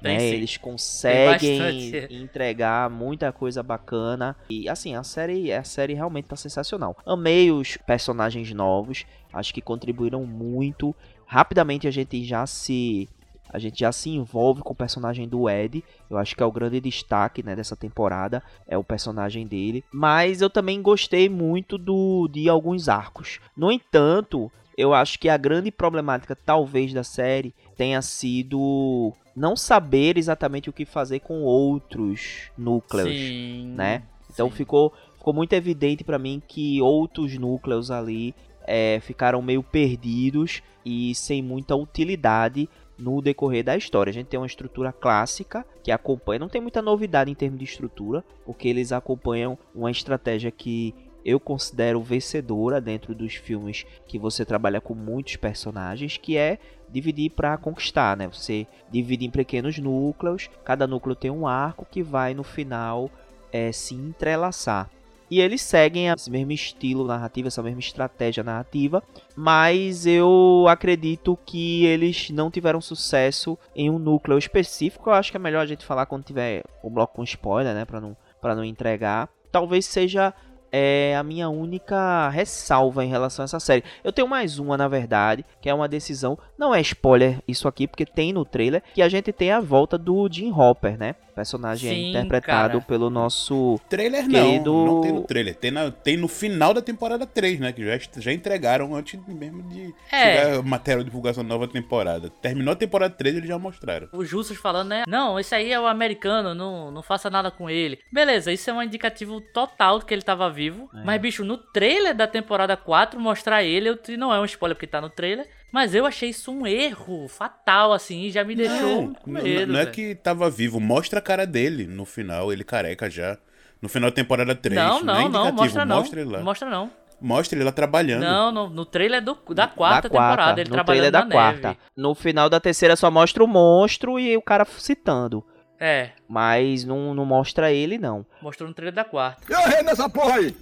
Tem 0.01 0.17
né? 0.17 0.27
Eles 0.27 0.57
conseguem 0.57 2.07
entregar 2.09 2.89
muita 2.89 3.31
coisa 3.31 3.61
bacana. 3.61 4.35
E 4.49 4.67
assim, 4.67 4.95
a 4.95 5.03
série, 5.03 5.53
a 5.53 5.63
série 5.63 5.93
realmente 5.93 6.25
tá 6.25 6.35
sensacional. 6.35 6.97
Amei 7.05 7.51
os 7.51 7.77
personagens 7.77 8.51
novos, 8.53 9.05
acho 9.31 9.53
que 9.53 9.61
contribuíram 9.61 10.25
muito. 10.25 10.95
Rapidamente 11.25 11.87
a 11.87 11.91
gente 11.91 12.23
já 12.25 12.45
se 12.45 13.07
a 13.53 13.59
gente 13.59 13.81
já 13.81 13.91
se 13.91 14.09
envolve 14.09 14.61
com 14.61 14.71
o 14.71 14.75
personagem 14.75 15.27
do 15.27 15.49
Ed. 15.49 15.83
Eu 16.09 16.17
acho 16.17 16.35
que 16.35 16.41
é 16.41 16.45
o 16.45 16.51
grande 16.51 16.79
destaque 16.79 17.43
né, 17.43 17.53
dessa 17.53 17.75
temporada. 17.75 18.41
É 18.65 18.77
o 18.77 18.83
personagem 18.83 19.45
dele. 19.45 19.83
Mas 19.91 20.41
eu 20.41 20.49
também 20.49 20.81
gostei 20.81 21.27
muito 21.27 21.77
do 21.77 22.29
de 22.29 22.47
alguns 22.47 22.87
arcos. 22.87 23.41
No 23.55 23.69
entanto, 23.69 24.49
eu 24.77 24.93
acho 24.93 25.19
que 25.19 25.27
a 25.27 25.35
grande 25.35 25.69
problemática, 25.69 26.35
talvez, 26.35 26.93
da 26.93 27.03
série 27.03 27.53
tenha 27.75 28.01
sido 28.01 29.13
não 29.35 29.55
saber 29.55 30.17
exatamente 30.17 30.69
o 30.69 30.73
que 30.73 30.85
fazer 30.85 31.19
com 31.19 31.41
outros 31.41 32.51
núcleos 32.57 33.09
Sim. 33.09 33.73
né? 33.75 34.03
Então 34.33 34.49
sim. 34.49 34.55
ficou, 34.55 34.93
ficou 35.17 35.33
muito 35.33 35.53
evidente 35.53 36.03
pra 36.03 36.19
mim 36.19 36.41
que 36.47 36.81
outros 36.81 37.37
núcleos 37.37 37.91
ali 37.91 38.33
é, 38.65 38.99
ficaram 39.01 39.41
meio 39.41 39.63
perdidos 39.63 40.61
e 40.85 41.13
sem 41.15 41.41
muita 41.41 41.75
utilidade 41.75 42.69
no 42.97 43.21
decorrer 43.21 43.63
da 43.63 43.75
história. 43.75 44.11
A 44.11 44.13
gente 44.13 44.27
tem 44.27 44.39
uma 44.39 44.45
estrutura 44.45 44.93
clássica 44.93 45.65
que 45.83 45.91
acompanha, 45.91 46.39
não 46.39 46.49
tem 46.49 46.61
muita 46.61 46.81
novidade 46.81 47.31
em 47.31 47.35
termos 47.35 47.59
de 47.59 47.65
estrutura, 47.65 48.23
porque 48.45 48.67
eles 48.67 48.91
acompanham 48.91 49.57
uma 49.73 49.89
estratégia 49.89 50.51
que 50.51 50.93
eu 51.25 51.39
considero 51.39 52.01
vencedora 52.01 52.81
dentro 52.81 53.13
dos 53.13 53.35
filmes 53.35 53.85
que 54.07 54.17
você 54.17 54.45
trabalha 54.45 54.81
com 54.81 54.93
muitos 54.93 55.35
personagens, 55.35 56.17
que 56.17 56.37
é 56.37 56.57
dividir 56.89 57.31
para 57.31 57.57
conquistar, 57.57 58.17
né? 58.17 58.27
Você 58.27 58.67
divide 58.91 59.25
em 59.25 59.31
pequenos 59.31 59.77
núcleos, 59.77 60.49
cada 60.63 60.85
núcleo 60.87 61.15
tem 61.15 61.31
um 61.31 61.47
arco 61.47 61.87
que 61.89 62.03
vai 62.03 62.33
no 62.33 62.43
final 62.43 63.09
é, 63.51 63.71
se 63.71 63.95
entrelaçar. 63.95 64.89
E 65.29 65.39
eles 65.39 65.61
seguem 65.61 66.09
esse 66.09 66.29
mesmo 66.29 66.51
estilo 66.51 67.07
narrativo, 67.07 67.47
essa 67.47 67.63
mesma 67.63 67.79
estratégia 67.79 68.43
narrativa, 68.43 69.01
mas 69.33 70.05
eu 70.05 70.65
acredito 70.67 71.39
que 71.45 71.85
eles 71.85 72.29
não 72.31 72.51
tiveram 72.51 72.81
sucesso 72.81 73.57
em 73.73 73.89
um 73.89 73.97
núcleo 73.97 74.37
específico. 74.37 75.09
Eu 75.09 75.13
acho 75.13 75.31
que 75.31 75.37
é 75.37 75.39
melhor 75.39 75.61
a 75.61 75.65
gente 75.65 75.85
falar 75.85 76.05
quando 76.05 76.25
tiver 76.25 76.65
o 76.83 76.89
bloco 76.89 77.15
com 77.15 77.23
spoiler, 77.23 77.73
né, 77.73 77.85
para 77.85 78.01
não 78.01 78.17
para 78.41 78.55
não 78.55 78.65
entregar. 78.65 79.29
Talvez 79.51 79.85
seja 79.85 80.33
é 80.71 81.15
a 81.17 81.23
minha 81.23 81.49
única 81.49 82.29
ressalva 82.29 83.03
em 83.03 83.09
relação 83.09 83.43
a 83.43 83.45
essa 83.45 83.59
série. 83.59 83.83
Eu 84.03 84.11
tenho 84.11 84.27
mais 84.27 84.59
uma, 84.59 84.77
na 84.77 84.87
verdade, 84.87 85.45
que 85.61 85.69
é 85.69 85.73
uma 85.73 85.87
decisão. 85.87 86.37
Não 86.57 86.73
é 86.73 86.81
spoiler 86.81 87.39
isso 87.47 87.67
aqui, 87.67 87.87
porque 87.87 88.05
tem 88.05 88.31
no 88.33 88.45
trailer 88.45 88.81
que 88.93 89.01
a 89.01 89.09
gente 89.09 89.31
tem 89.31 89.51
a 89.51 89.59
volta 89.59 89.97
do 89.97 90.27
Jim 90.31 90.51
Hopper, 90.51 90.97
né? 90.97 91.15
Personagem 91.35 91.89
Sim, 91.89 92.09
interpretado 92.09 92.73
cara. 92.73 92.85
pelo 92.85 93.09
nosso. 93.09 93.79
Trailer 93.89 94.27
Querido- 94.27 94.71
não, 94.73 94.85
não 94.85 95.01
tem 95.01 95.11
no 95.13 95.21
trailer. 95.23 95.55
Tem, 95.55 95.71
na- 95.71 95.89
tem 95.89 96.17
no 96.17 96.27
final 96.27 96.73
da 96.73 96.81
temporada 96.81 97.25
3, 97.25 97.57
né? 97.59 97.71
Que 97.71 97.83
já, 97.85 97.97
já 98.17 98.33
entregaram 98.33 98.93
antes 98.93 99.17
mesmo 99.27 99.63
de 99.63 99.93
É. 100.11 100.17
chegar 100.43 100.59
a 100.59 100.61
matéria 100.61 100.99
de 101.03 101.05
divulgação 101.09 101.43
da 101.43 101.49
nova 101.49 101.67
temporada. 101.69 102.29
Terminou 102.41 102.73
a 102.73 102.75
temporada 102.75 103.13
3 103.15 103.37
eles 103.37 103.47
já 103.47 103.57
mostraram. 103.57 104.09
Os 104.11 104.27
justos 104.27 104.57
falando, 104.57 104.89
né? 104.89 105.03
Não, 105.07 105.39
esse 105.39 105.55
aí 105.55 105.71
é 105.71 105.79
o 105.79 105.87
americano, 105.87 106.53
não, 106.53 106.91
não 106.91 107.01
faça 107.01 107.29
nada 107.29 107.49
com 107.49 107.69
ele. 107.69 107.99
Beleza, 108.11 108.51
isso 108.51 108.69
é 108.69 108.73
um 108.73 108.83
indicativo 108.83 109.39
total 109.53 109.99
de 109.99 110.05
que 110.05 110.13
ele 110.13 110.21
tava 110.21 110.49
vivo. 110.49 110.60
É. 110.69 111.03
Mas, 111.03 111.21
bicho, 111.21 111.43
no 111.43 111.57
trailer 111.57 112.15
da 112.15 112.27
temporada 112.27 112.75
4, 112.77 113.19
mostrar 113.19 113.63
ele, 113.63 113.89
eu, 113.89 113.99
não 114.17 114.33
é 114.33 114.39
um 114.39 114.45
spoiler 114.45 114.75
porque 114.75 114.87
tá 114.87 115.01
no 115.01 115.09
trailer. 115.09 115.47
Mas 115.71 115.95
eu 115.95 116.05
achei 116.05 116.29
isso 116.29 116.51
um 116.51 116.67
erro 116.67 117.27
fatal, 117.27 117.93
assim, 117.93 118.23
e 118.23 118.31
já 118.31 118.43
me 118.43 118.55
deixou 118.55 119.03
Não, 119.03 119.13
com 119.13 119.31
não, 119.31 119.41
medo. 119.41 119.71
não 119.73 119.79
é 119.79 119.83
velho. 119.83 119.95
que 119.95 120.15
tava 120.15 120.49
vivo. 120.49 120.79
Mostra 120.79 121.19
a 121.19 121.21
cara 121.21 121.47
dele 121.47 121.87
no 121.87 122.05
final, 122.05 122.51
ele 122.51 122.63
careca 122.63 123.09
já. 123.09 123.37
No 123.81 123.89
final 123.89 124.09
da 124.09 124.15
temporada 124.15 124.53
3. 124.53 124.75
Não, 124.75 124.99
é 124.99 125.03
não, 125.03 125.29
não, 125.29 125.51
mostra 125.53 125.85
não. 125.85 125.97
Mostra 125.97 126.21
ele 126.21 126.29
lá. 126.29 126.37
Não 126.39 126.45
mostra 126.45 126.69
não. 126.69 126.91
Mostra 127.19 127.57
ele 127.57 127.63
lá 127.65 127.71
trabalhando. 127.71 128.21
Não, 128.21 128.51
no, 128.51 128.69
no 128.69 128.85
trailer 128.85 129.23
do, 129.23 129.37
da 129.53 129.67
quarta 129.67 130.09
da 130.09 130.09
quarta, 130.09 130.09
temporada, 130.09 130.61
ele 130.61 130.69
no 130.69 130.73
trabalhando 130.75 131.01
trailer 131.03 131.11
da 131.11 131.25
na 131.25 131.31
quarta. 131.31 131.67
neve. 131.69 131.79
No 131.95 132.15
final 132.15 132.49
da 132.49 132.59
terceira 132.59 132.95
só 132.95 133.09
mostra 133.11 133.43
o 133.43 133.47
monstro 133.47 134.19
e 134.19 134.35
o 134.35 134.41
cara 134.41 134.65
citando. 134.65 135.45
É, 135.83 136.11
Mas 136.29 136.85
não, 136.85 137.13
não 137.15 137.25
mostra 137.25 137.71
ele, 137.73 137.97
não. 137.97 138.23
mostrou 138.39 138.69
no 138.69 138.75
trailer 138.75 138.93
da 138.93 139.03
quarta. 139.03 139.41
Eu 139.51 139.59
errei 139.61 139.81
nessa 139.81 140.07
porra 140.07 140.35
aí. 140.35 140.55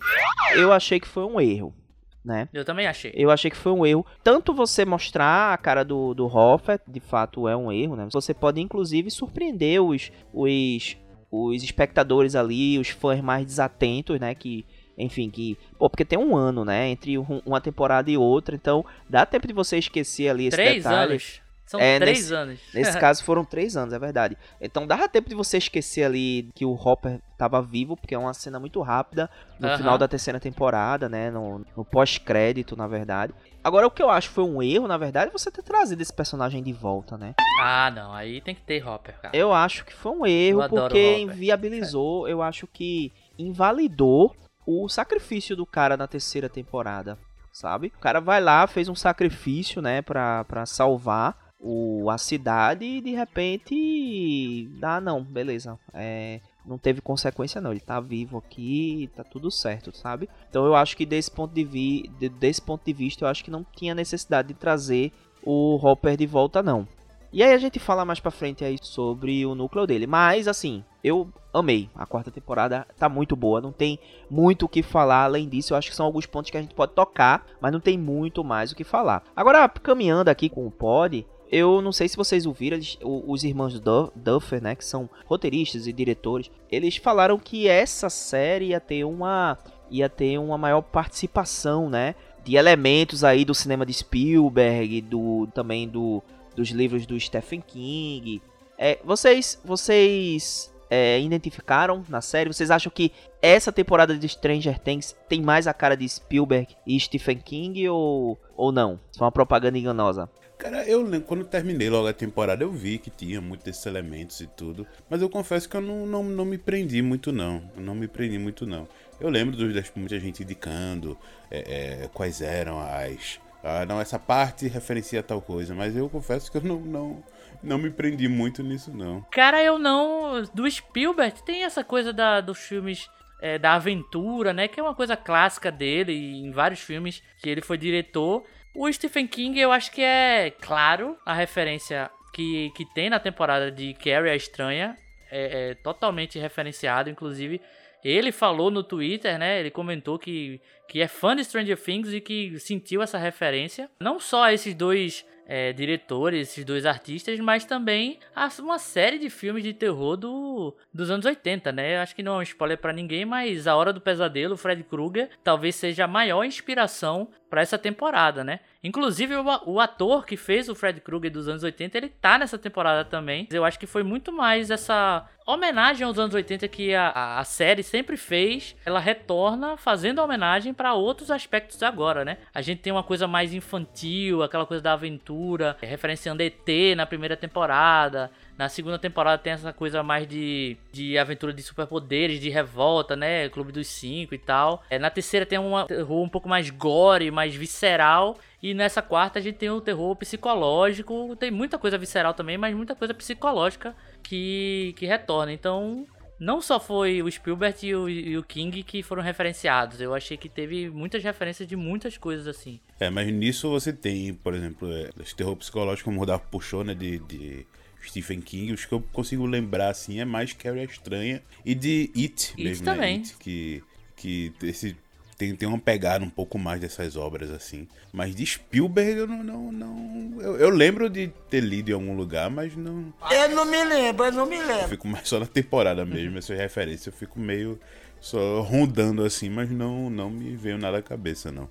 Eu 0.55 0.71
achei 0.71 0.97
que 0.97 1.07
foi 1.07 1.25
um 1.25 1.41
erro, 1.41 1.75
né? 2.23 2.47
Eu 2.53 2.63
também 2.63 2.87
achei. 2.87 3.11
Eu 3.13 3.29
achei 3.29 3.51
que 3.51 3.57
foi 3.57 3.73
um 3.73 3.85
erro. 3.85 4.05
Tanto 4.23 4.53
você 4.53 4.85
mostrar 4.85 5.53
a 5.53 5.57
cara 5.57 5.83
do, 5.83 6.13
do 6.13 6.25
Hoffa, 6.25 6.79
de 6.87 7.01
fato 7.01 7.49
é 7.49 7.55
um 7.57 7.69
erro, 7.69 7.97
né? 7.97 8.07
Você 8.11 8.33
pode 8.33 8.61
inclusive 8.61 9.11
surpreender 9.11 9.81
os, 9.83 10.09
os, 10.33 10.95
os 11.29 11.63
espectadores 11.63 12.33
ali, 12.33 12.79
os 12.79 12.87
fãs 12.87 13.19
mais 13.19 13.45
desatentos, 13.45 14.17
né? 14.21 14.33
Que, 14.33 14.65
enfim, 14.97 15.29
que. 15.29 15.57
Pô, 15.77 15.89
porque 15.89 16.05
tem 16.05 16.17
um 16.17 16.33
ano, 16.33 16.63
né? 16.63 16.87
Entre 16.87 17.17
um- 17.17 17.41
uma 17.45 17.59
temporada 17.59 18.09
e 18.09 18.15
outra, 18.17 18.55
então 18.55 18.85
dá 19.09 19.25
tempo 19.25 19.47
de 19.47 19.53
você 19.53 19.77
esquecer 19.77 20.29
ali 20.29 20.45
esse 20.47 20.55
Três 20.55 20.83
detalhe. 20.83 21.11
anos. 21.11 21.41
São 21.69 21.79
É, 21.79 21.99
três 21.99 22.21
nesse- 22.21 22.33
anos. 22.33 22.59
Nesse 22.73 22.97
caso 22.99 23.23
foram 23.23 23.45
três 23.45 23.77
anos, 23.77 23.93
é 23.93 23.99
verdade. 23.99 24.35
Então 24.59 24.87
dava 24.87 25.07
tempo 25.07 25.29
de 25.29 25.35
você 25.35 25.59
esquecer 25.59 26.03
ali 26.03 26.49
que 26.55 26.65
o 26.65 26.73
Hopper 26.73 27.19
tava 27.37 27.61
vivo, 27.61 27.95
porque 27.95 28.15
é 28.15 28.17
uma 28.17 28.33
cena 28.33 28.59
muito 28.59 28.81
rápida 28.81 29.29
no 29.59 29.67
Aham. 29.67 29.77
final 29.77 29.95
da 29.95 30.07
terceira 30.07 30.39
temporada, 30.39 31.07
né? 31.07 31.29
No, 31.29 31.63
no 31.77 31.85
pós-crédito, 31.85 32.75
na 32.75 32.87
verdade. 32.87 33.35
Agora, 33.63 33.85
o 33.85 33.91
que 33.91 34.01
eu 34.01 34.09
acho 34.09 34.31
foi 34.31 34.43
um 34.45 34.63
erro, 34.63 34.87
na 34.87 34.97
verdade, 34.97 35.29
é 35.29 35.31
você 35.31 35.51
ter 35.51 35.61
trazido 35.61 36.01
esse 36.01 36.11
personagem 36.11 36.63
de 36.63 36.73
volta, 36.73 37.19
né? 37.19 37.35
Ah, 37.61 37.91
não. 37.91 38.13
Aí 38.13 38.41
tem 38.41 38.55
que 38.55 38.61
ter 38.61 38.83
Hopper, 38.83 39.21
cara. 39.21 39.37
Eu 39.37 39.53
acho 39.53 39.85
que 39.85 39.93
foi 39.93 40.11
um 40.11 40.25
erro, 40.25 40.67
porque 40.67 41.19
inviabilizou, 41.19 42.27
eu 42.27 42.41
acho 42.41 42.65
que 42.65 43.11
invalidou 43.37 44.35
o 44.65 44.89
sacrifício 44.89 45.55
do 45.55 45.65
cara 45.67 45.95
na 45.95 46.07
terceira 46.07 46.49
temporada. 46.49 47.15
sabe? 47.51 47.91
O 47.95 47.99
cara 47.99 48.21
vai 48.21 48.39
lá, 48.39 48.65
fez 48.67 48.87
um 48.87 48.95
sacrifício, 48.95 49.81
né, 49.81 50.01
pra, 50.01 50.45
pra 50.45 50.65
salvar 50.65 51.48
o, 51.59 52.09
a 52.09 52.17
cidade 52.17 52.85
e 52.85 53.01
de 53.01 53.11
repente. 53.11 54.69
Ah, 54.81 55.01
não, 55.01 55.23
beleza. 55.23 55.77
É, 55.93 56.39
não 56.65 56.77
teve 56.77 57.01
consequência 57.01 57.59
não, 57.59 57.71
ele 57.71 57.79
tá 57.79 57.99
vivo 57.99 58.37
aqui, 58.37 59.09
tá 59.15 59.23
tudo 59.23 59.51
certo, 59.51 59.95
sabe? 59.95 60.29
Então 60.49 60.65
eu 60.65 60.75
acho 60.75 60.95
que 60.95 61.05
desse 61.05 61.29
ponto 61.29 61.53
de, 61.53 61.63
vi, 61.63 62.09
desse 62.39 62.61
ponto 62.61 62.85
de 62.85 62.93
vista, 62.93 63.25
eu 63.25 63.27
acho 63.27 63.43
que 63.43 63.51
não 63.51 63.65
tinha 63.75 63.93
necessidade 63.93 64.49
de 64.49 64.53
trazer 64.53 65.11
o 65.43 65.79
Hopper 65.81 66.15
de 66.15 66.25
volta 66.25 66.63
não. 66.63 66.87
E 67.31 67.43
aí 67.43 67.53
a 67.53 67.57
gente 67.59 67.77
fala 67.77 68.03
mais 68.03 68.19
pra 68.19 68.31
frente 68.31 68.65
aí 68.65 68.77
sobre 68.81 69.45
o 69.45 69.53
núcleo 69.53 69.85
dele, 69.85 70.07
mas 70.07 70.47
assim, 70.47 70.83
eu 71.03 71.29
amei. 71.53 71.87
A 71.93 72.05
quarta 72.05 72.31
temporada 72.31 72.87
tá 72.97 73.07
muito 73.07 73.35
boa, 73.35 73.61
não 73.61 73.71
tem 73.71 73.99
muito 74.29 74.65
o 74.65 74.69
que 74.69 74.81
falar 74.81 75.25
além 75.25 75.47
disso. 75.47 75.73
Eu 75.73 75.77
acho 75.77 75.89
que 75.89 75.95
são 75.95 76.07
alguns 76.07 76.25
pontos 76.25 76.49
que 76.49 76.57
a 76.57 76.61
gente 76.61 76.73
pode 76.73 76.93
tocar, 76.93 77.45
mas 77.61 77.71
não 77.71 77.79
tem 77.79 77.97
muito 77.99 78.43
mais 78.43 78.71
o 78.71 78.75
que 78.75 78.83
falar. 78.83 79.23
Agora, 79.35 79.69
caminhando 79.69 80.29
aqui 80.29 80.49
com 80.49 80.65
o 80.65 80.71
pod, 80.71 81.25
eu 81.51 81.81
não 81.81 81.91
sei 81.91 82.07
se 82.07 82.15
vocês 82.15 82.45
ouviram, 82.45 82.77
eles, 82.77 82.97
os 83.01 83.43
irmãos 83.43 83.79
Duffer, 84.15 84.61
né, 84.61 84.75
que 84.75 84.85
são 84.85 85.09
roteiristas 85.25 85.87
e 85.87 85.93
diretores, 85.93 86.51
eles 86.71 86.97
falaram 86.97 87.39
que 87.39 87.67
essa 87.67 88.09
série 88.09 88.67
ia 88.67 88.79
ter 88.79 89.03
uma 89.03 89.57
ia 89.91 90.07
ter 90.07 90.37
uma 90.37 90.55
maior 90.55 90.83
participação, 90.83 91.89
né, 91.89 92.13
de 92.43 92.55
elementos 92.55 93.23
aí 93.23 93.43
do 93.43 93.55
cinema 93.55 93.83
de 93.85 93.93
Spielberg, 93.93 95.01
do 95.01 95.47
também 95.53 95.87
do 95.87 96.21
dos 96.55 96.69
livros 96.69 97.05
do 97.05 97.19
Stephen 97.19 97.61
King. 97.65 98.41
É, 98.77 98.99
vocês 99.03 99.59
vocês 99.65 100.71
é, 100.89 101.19
identificaram 101.19 102.03
na 102.07 102.21
série? 102.21 102.51
Vocês 102.53 102.69
acham 102.69 102.91
que 102.93 103.11
essa 103.41 103.71
temporada 103.71 104.17
de 104.17 104.29
Stranger 104.29 104.77
Things 104.79 105.15
tem 105.27 105.41
mais 105.41 105.67
a 105.67 105.73
cara 105.73 105.95
de 105.95 106.07
Spielberg 106.07 106.75
e 106.85 106.99
Stephen 106.99 107.37
King 107.37 107.87
ou, 107.89 108.37
ou 108.55 108.71
não? 108.71 108.99
Foi 109.17 109.25
uma 109.25 109.31
propaganda 109.31 109.77
enganosa. 109.77 110.29
Cara, 110.59 110.83
eu 110.83 111.05
quando 111.21 111.45
terminei 111.45 111.89
logo 111.89 112.05
a 112.05 112.11
temporada 112.11 112.65
eu 112.65 112.71
vi 112.71 112.97
que 112.97 113.09
tinha 113.09 113.39
muitos 113.39 113.63
desses 113.63 113.85
elementos 113.85 114.41
e 114.41 114.45
tudo. 114.45 114.85
Mas 115.09 115.21
eu 115.21 115.29
confesso 115.29 115.69
que 115.69 115.77
eu 115.77 115.79
não, 115.79 116.05
não, 116.05 116.21
não 116.21 116.43
me 116.43 116.57
prendi 116.57 117.01
muito 117.01 117.31
não. 117.31 117.63
Eu 117.77 117.81
não 117.81 117.95
me 117.95 118.09
prendi 118.09 118.37
muito 118.37 118.67
não. 118.67 118.85
Eu 119.21 119.29
lembro 119.29 119.55
de 119.55 119.91
muita 119.95 120.19
gente 120.19 120.43
indicando 120.43 121.17
é, 121.49 122.03
é, 122.03 122.09
quais 122.13 122.41
eram 122.41 122.77
as. 122.77 123.39
Ah, 123.63 123.85
não, 123.85 124.01
essa 124.01 124.19
parte 124.19 124.67
referencia 124.67 125.23
tal 125.23 125.41
coisa, 125.41 125.73
mas 125.73 125.95
eu 125.95 126.09
confesso 126.09 126.51
que 126.51 126.57
eu 126.57 126.61
não, 126.61 126.79
não, 126.81 127.23
não 127.63 127.77
me 127.77 127.89
prendi 127.89 128.27
muito 128.27 128.61
nisso, 128.61 128.91
não. 128.93 129.21
Cara, 129.31 129.63
eu 129.63 129.79
não. 129.79 130.43
Do 130.53 130.69
Spielberg 130.69 131.41
tem 131.43 131.63
essa 131.63 131.85
coisa 131.85 132.11
da, 132.11 132.41
dos 132.41 132.57
filmes 132.57 133.09
é, 133.41 133.57
da 133.57 133.75
aventura, 133.75 134.51
né? 134.51 134.67
Que 134.67 134.79
é 134.79 134.83
uma 134.83 134.95
coisa 134.95 135.15
clássica 135.15 135.71
dele 135.71 136.13
em 136.13 136.51
vários 136.51 136.81
filmes 136.81 137.23
que 137.41 137.49
ele 137.49 137.61
foi 137.61 137.77
diretor. 137.77 138.43
O 138.73 138.91
Stephen 138.91 139.27
King, 139.27 139.59
eu 139.59 139.71
acho 139.71 139.91
que 139.91 140.01
é 140.01 140.51
claro 140.51 141.17
a 141.25 141.33
referência 141.33 142.09
que, 142.33 142.71
que 142.71 142.85
tem 142.85 143.09
na 143.09 143.19
temporada 143.19 143.71
de 143.71 143.93
Carrie 143.95 144.29
a 144.29 144.35
Estranha. 144.35 144.97
É, 145.31 145.71
é 145.71 145.75
totalmente 145.75 146.39
referenciado, 146.39 147.09
inclusive. 147.09 147.61
Ele 148.03 148.31
falou 148.31 148.71
no 148.71 148.83
Twitter, 148.83 149.37
né? 149.37 149.59
Ele 149.59 149.69
comentou 149.69 150.17
que, 150.17 150.61
que 150.89 151.01
é 151.01 151.07
fã 151.07 151.35
de 151.35 151.45
Stranger 151.45 151.77
Things 151.77 152.11
e 152.11 152.19
que 152.19 152.59
sentiu 152.59 153.01
essa 153.03 153.17
referência. 153.17 153.89
Não 154.01 154.19
só 154.19 154.49
esses 154.49 154.73
dois 154.73 155.23
é, 155.49 155.71
diretores, 155.71 156.49
esses 156.49 156.63
dois 156.65 156.85
artistas, 156.85 157.39
mas 157.39 157.63
também 157.63 158.19
uma 158.59 158.77
série 158.77 159.17
de 159.17 159.31
filmes 159.31 159.63
de 159.63 159.73
terror 159.73 160.15
do, 160.15 160.75
dos 160.93 161.09
anos 161.09 161.25
80, 161.25 161.71
né? 161.71 161.97
Acho 161.99 162.15
que 162.15 162.21
não 162.21 162.35
é 162.35 162.37
um 162.37 162.41
spoiler 162.43 162.77
para 162.77 162.93
ninguém, 162.93 163.25
mas 163.25 163.65
A 163.65 163.75
Hora 163.75 163.91
do 163.91 163.99
Pesadelo, 163.99 164.55
Fred 164.55 164.83
Krueger, 164.83 165.29
talvez 165.43 165.75
seja 165.75 166.05
a 166.05 166.07
maior 166.07 166.43
inspiração 166.43 167.29
para 167.49 167.61
essa 167.61 167.79
temporada, 167.79 168.43
né? 168.43 168.59
Inclusive 168.83 169.35
o, 169.35 169.45
o, 169.65 169.79
ator 169.79 170.23
que 170.23 170.37
fez 170.37 170.69
o 170.69 170.75
Fred 170.75 171.01
Krueger 171.01 171.31
dos 171.31 171.47
anos 171.47 171.63
80, 171.63 171.97
ele 171.97 172.09
tá 172.09 172.37
nessa 172.37 172.57
temporada 172.57 173.03
também. 173.03 173.47
Eu 173.51 173.65
acho 173.65 173.79
que 173.79 173.87
foi 173.87 174.03
muito 174.03 174.31
mais 174.31 174.69
essa 174.69 175.27
homenagem 175.47 176.05
aos 176.05 176.19
anos 176.19 176.35
80 176.35 176.67
que 176.67 176.93
a, 176.93 177.39
a 177.39 177.43
série 177.43 177.81
sempre 177.81 178.15
fez. 178.15 178.75
Ela 178.85 178.99
retorna 178.99 179.77
fazendo 179.77 180.21
homenagem 180.21 180.73
para 180.79 180.93
outros 180.93 181.29
aspectos 181.29 181.83
agora, 181.83 182.23
né? 182.23 182.37
A 182.53 182.61
gente 182.61 182.79
tem 182.79 182.93
uma 182.93 183.03
coisa 183.03 183.27
mais 183.27 183.53
infantil, 183.53 184.41
aquela 184.41 184.65
coisa 184.65 184.81
da 184.81 184.93
aventura, 184.93 185.75
referenciando 185.81 186.41
ET 186.41 186.95
na 186.95 187.05
primeira 187.05 187.35
temporada. 187.35 188.31
Na 188.57 188.69
segunda 188.69 188.97
temporada 188.97 189.37
tem 189.37 189.51
essa 189.51 189.73
coisa 189.73 190.01
mais 190.01 190.25
de, 190.25 190.77
de 190.89 191.17
aventura 191.17 191.51
de 191.51 191.61
superpoderes, 191.61 192.39
de 192.39 192.49
revolta, 192.49 193.13
né? 193.13 193.49
Clube 193.49 193.73
dos 193.73 193.87
Cinco 193.87 194.33
e 194.33 194.37
tal. 194.37 194.81
É, 194.89 194.97
na 194.97 195.09
terceira 195.09 195.45
tem 195.45 195.59
um 195.59 195.85
terror 195.85 196.23
um 196.23 196.29
pouco 196.29 196.47
mais 196.47 196.69
gore, 196.69 197.29
mais 197.29 197.53
visceral. 197.53 198.37
E 198.63 198.73
nessa 198.73 199.01
quarta 199.01 199.37
a 199.37 199.41
gente 199.41 199.57
tem 199.57 199.69
o 199.69 199.81
terror 199.81 200.15
psicológico. 200.15 201.35
Tem 201.35 201.51
muita 201.51 201.77
coisa 201.77 201.97
visceral 201.97 202.33
também, 202.33 202.57
mas 202.57 202.73
muita 202.73 202.95
coisa 202.95 203.13
psicológica 203.13 203.93
que, 204.23 204.95
que 204.95 205.05
retorna. 205.05 205.51
Então, 205.51 206.07
não 206.39 206.61
só 206.61 206.79
foi 206.79 207.21
o 207.21 207.29
Spielberg 207.29 207.85
e 207.85 207.95
o, 207.95 208.09
e 208.09 208.37
o, 208.37 208.43
King 208.43 208.81
que 208.83 209.03
foram 209.03 209.21
referenciados, 209.21 209.99
eu 209.99 210.15
achei 210.15 210.37
que 210.37 210.47
teve 210.47 210.89
muitas 210.89 211.23
referências 211.23 211.67
de 211.67 211.75
muitas 211.75 212.17
coisas 212.17 212.47
assim. 212.47 212.79
É, 212.99 213.09
mas 213.09 213.31
nisso 213.31 213.69
você 213.69 213.91
tem, 213.91 214.33
por 214.33 214.53
exemplo, 214.53 214.91
é, 214.91 215.09
esse 215.21 215.35
terror 215.35 215.55
psicológico, 215.55 216.05
como 216.05 216.17
o 216.17 216.19
Rodolfo 216.19 216.45
puxou, 216.49 216.83
né, 216.83 216.93
de, 216.93 217.19
de 217.19 217.65
Stephen 218.05 218.39
King, 218.39 218.71
os 218.73 218.85
que 218.85 218.93
eu 218.93 219.01
consigo 219.11 219.45
lembrar 219.45 219.89
assim 219.89 220.19
é 220.19 220.25
mais 220.25 220.53
Carrie 220.53 220.85
Estranha 220.85 221.41
e 221.65 221.75
de 221.75 222.11
It, 222.15 222.51
It 222.51 222.63
mesmo, 222.63 222.85
né? 222.85 222.93
também. 222.93 223.17
It, 223.17 223.35
que, 223.37 223.83
que 224.15 224.53
esse 224.63 224.95
tem, 225.39 225.55
tem 225.55 225.69
uma 225.69 225.79
pegada 225.79 226.23
um 226.23 226.29
pouco 226.29 226.59
mais 226.59 226.81
dessas 226.81 227.15
obras 227.15 227.49
assim. 227.49 227.87
Mas 228.11 228.35
de 228.35 228.45
Spielberg 228.45 229.19
eu 229.21 229.27
não. 229.27 229.41
não, 229.41 229.71
não 229.71 230.41
eu, 230.41 230.57
eu, 230.57 230.69
lembro 230.69 231.09
de 231.09 231.29
ter 231.49 231.61
lido 231.61 231.89
em 231.89 231.93
algum 231.93 232.13
lugar, 232.13 232.49
mas 232.49 232.75
não. 232.75 233.13
Eu 233.31 233.49
não 233.49 233.63
me 233.63 233.81
lembro, 233.85 234.25
eu 234.25 234.33
não 234.33 234.45
me 234.45 234.57
lembro. 234.57 234.83
Eu 234.83 234.89
fico 234.89 235.07
mais 235.07 235.29
só 235.29 235.39
na 235.39 235.45
temporada 235.45 236.05
mesmo, 236.05 236.37
essa 236.37 236.53
referência. 236.53 237.07
Eu 237.07 237.13
fico 237.13 237.39
meio 237.39 237.79
só 238.19 238.59
rondando 238.59 239.23
assim, 239.23 239.49
mas 239.49 239.71
não, 239.71 240.09
não 240.09 240.29
me 240.29 240.57
veio 240.57 240.77
nada 240.77 240.97
à 240.97 241.01
cabeça, 241.01 241.49
não. 241.53 241.69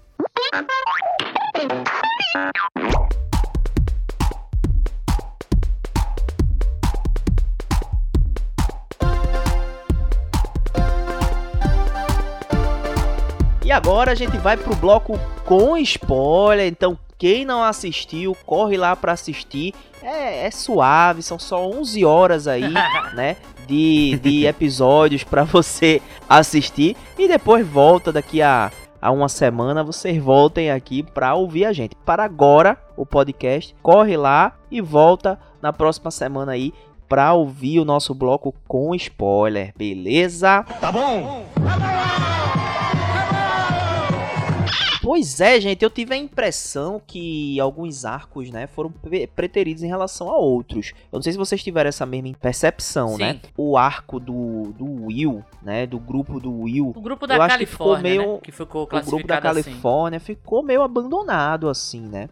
Agora 13.79 14.11
a 14.11 14.15
gente 14.15 14.37
vai 14.39 14.57
pro 14.57 14.75
bloco 14.75 15.19
com 15.45 15.77
spoiler. 15.79 16.67
Então, 16.67 16.99
quem 17.17 17.45
não 17.45 17.63
assistiu, 17.63 18.37
corre 18.45 18.77
lá 18.77 18.97
para 18.97 19.13
assistir. 19.13 19.73
É, 20.03 20.47
é, 20.47 20.51
suave, 20.51 21.23
são 21.23 21.39
só 21.39 21.65
11 21.65 22.05
horas 22.05 22.49
aí, 22.49 22.73
né? 23.15 23.37
De, 23.69 24.19
de 24.19 24.47
episódios 24.47 25.23
para 25.23 25.45
você 25.45 26.03
assistir. 26.29 26.97
E 27.17 27.29
depois 27.29 27.67
volta 27.67 28.11
daqui 28.11 28.43
a, 28.43 28.73
a 29.01 29.13
uma 29.13 29.29
semana. 29.29 29.85
Vocês 29.85 30.21
voltem 30.21 30.73
aqui 30.73 31.05
para 31.05 31.35
ouvir 31.37 31.65
a 31.65 31.73
gente. 31.73 31.95
Para 32.05 32.25
agora, 32.25 32.77
o 32.97 33.07
podcast. 33.07 33.77
Corre 33.81 34.17
lá 34.17 34.57
e 34.73 34.81
volta 34.81 35.39
na 35.63 35.73
próxima 35.73 36.11
semana 36.11 36.51
aí 36.51 36.73
para 37.09 37.33
ouvir 37.33 37.79
o 37.79 37.85
nosso 37.85 38.13
bloco 38.13 38.53
com 38.67 38.93
spoiler, 38.97 39.73
beleza? 39.77 40.65
Tá 40.81 40.93
bom! 40.93 41.47
Tá 41.55 41.79
bom! 41.79 42.48
Pois 45.09 45.41
é, 45.41 45.59
gente, 45.59 45.83
eu 45.83 45.89
tive 45.89 46.13
a 46.13 46.19
impressão 46.19 47.01
que 47.07 47.59
alguns 47.59 48.05
arcos, 48.05 48.51
né, 48.51 48.67
foram 48.67 48.93
preteridos 49.35 49.83
em 49.83 49.87
relação 49.87 50.29
a 50.29 50.37
outros. 50.37 50.93
Eu 51.11 51.17
não 51.17 51.23
sei 51.23 51.33
se 51.33 51.39
vocês 51.39 51.63
tiveram 51.63 51.89
essa 51.89 52.05
mesma 52.05 52.31
percepção, 52.39 53.17
né? 53.17 53.33
Sim. 53.33 53.33
né? 53.33 53.41
O 53.57 53.79
arco 53.79 54.21
do, 54.21 54.65
do 54.77 55.07
Will, 55.07 55.43
né, 55.63 55.87
do 55.87 55.99
grupo 55.99 56.39
do 56.39 56.53
Will. 56.61 56.93
O 56.95 57.01
grupo 57.01 57.27
da 57.27 57.39
Califórnia, 57.39 57.57
que 57.59 57.73
ficou 57.73 57.99
meio, 57.99 58.33
né? 58.35 58.41
que 58.43 58.53
ficou 58.53 58.87
classificado 58.87 59.17
O 59.17 59.27
grupo 59.27 59.29
da 59.29 59.51
assim. 59.51 59.63
Califórnia 59.63 60.17
assim. 60.19 60.27
ficou 60.27 60.63
meio 60.63 60.83
abandonado 60.83 61.71
assim, 61.71 62.03
né? 62.03 62.29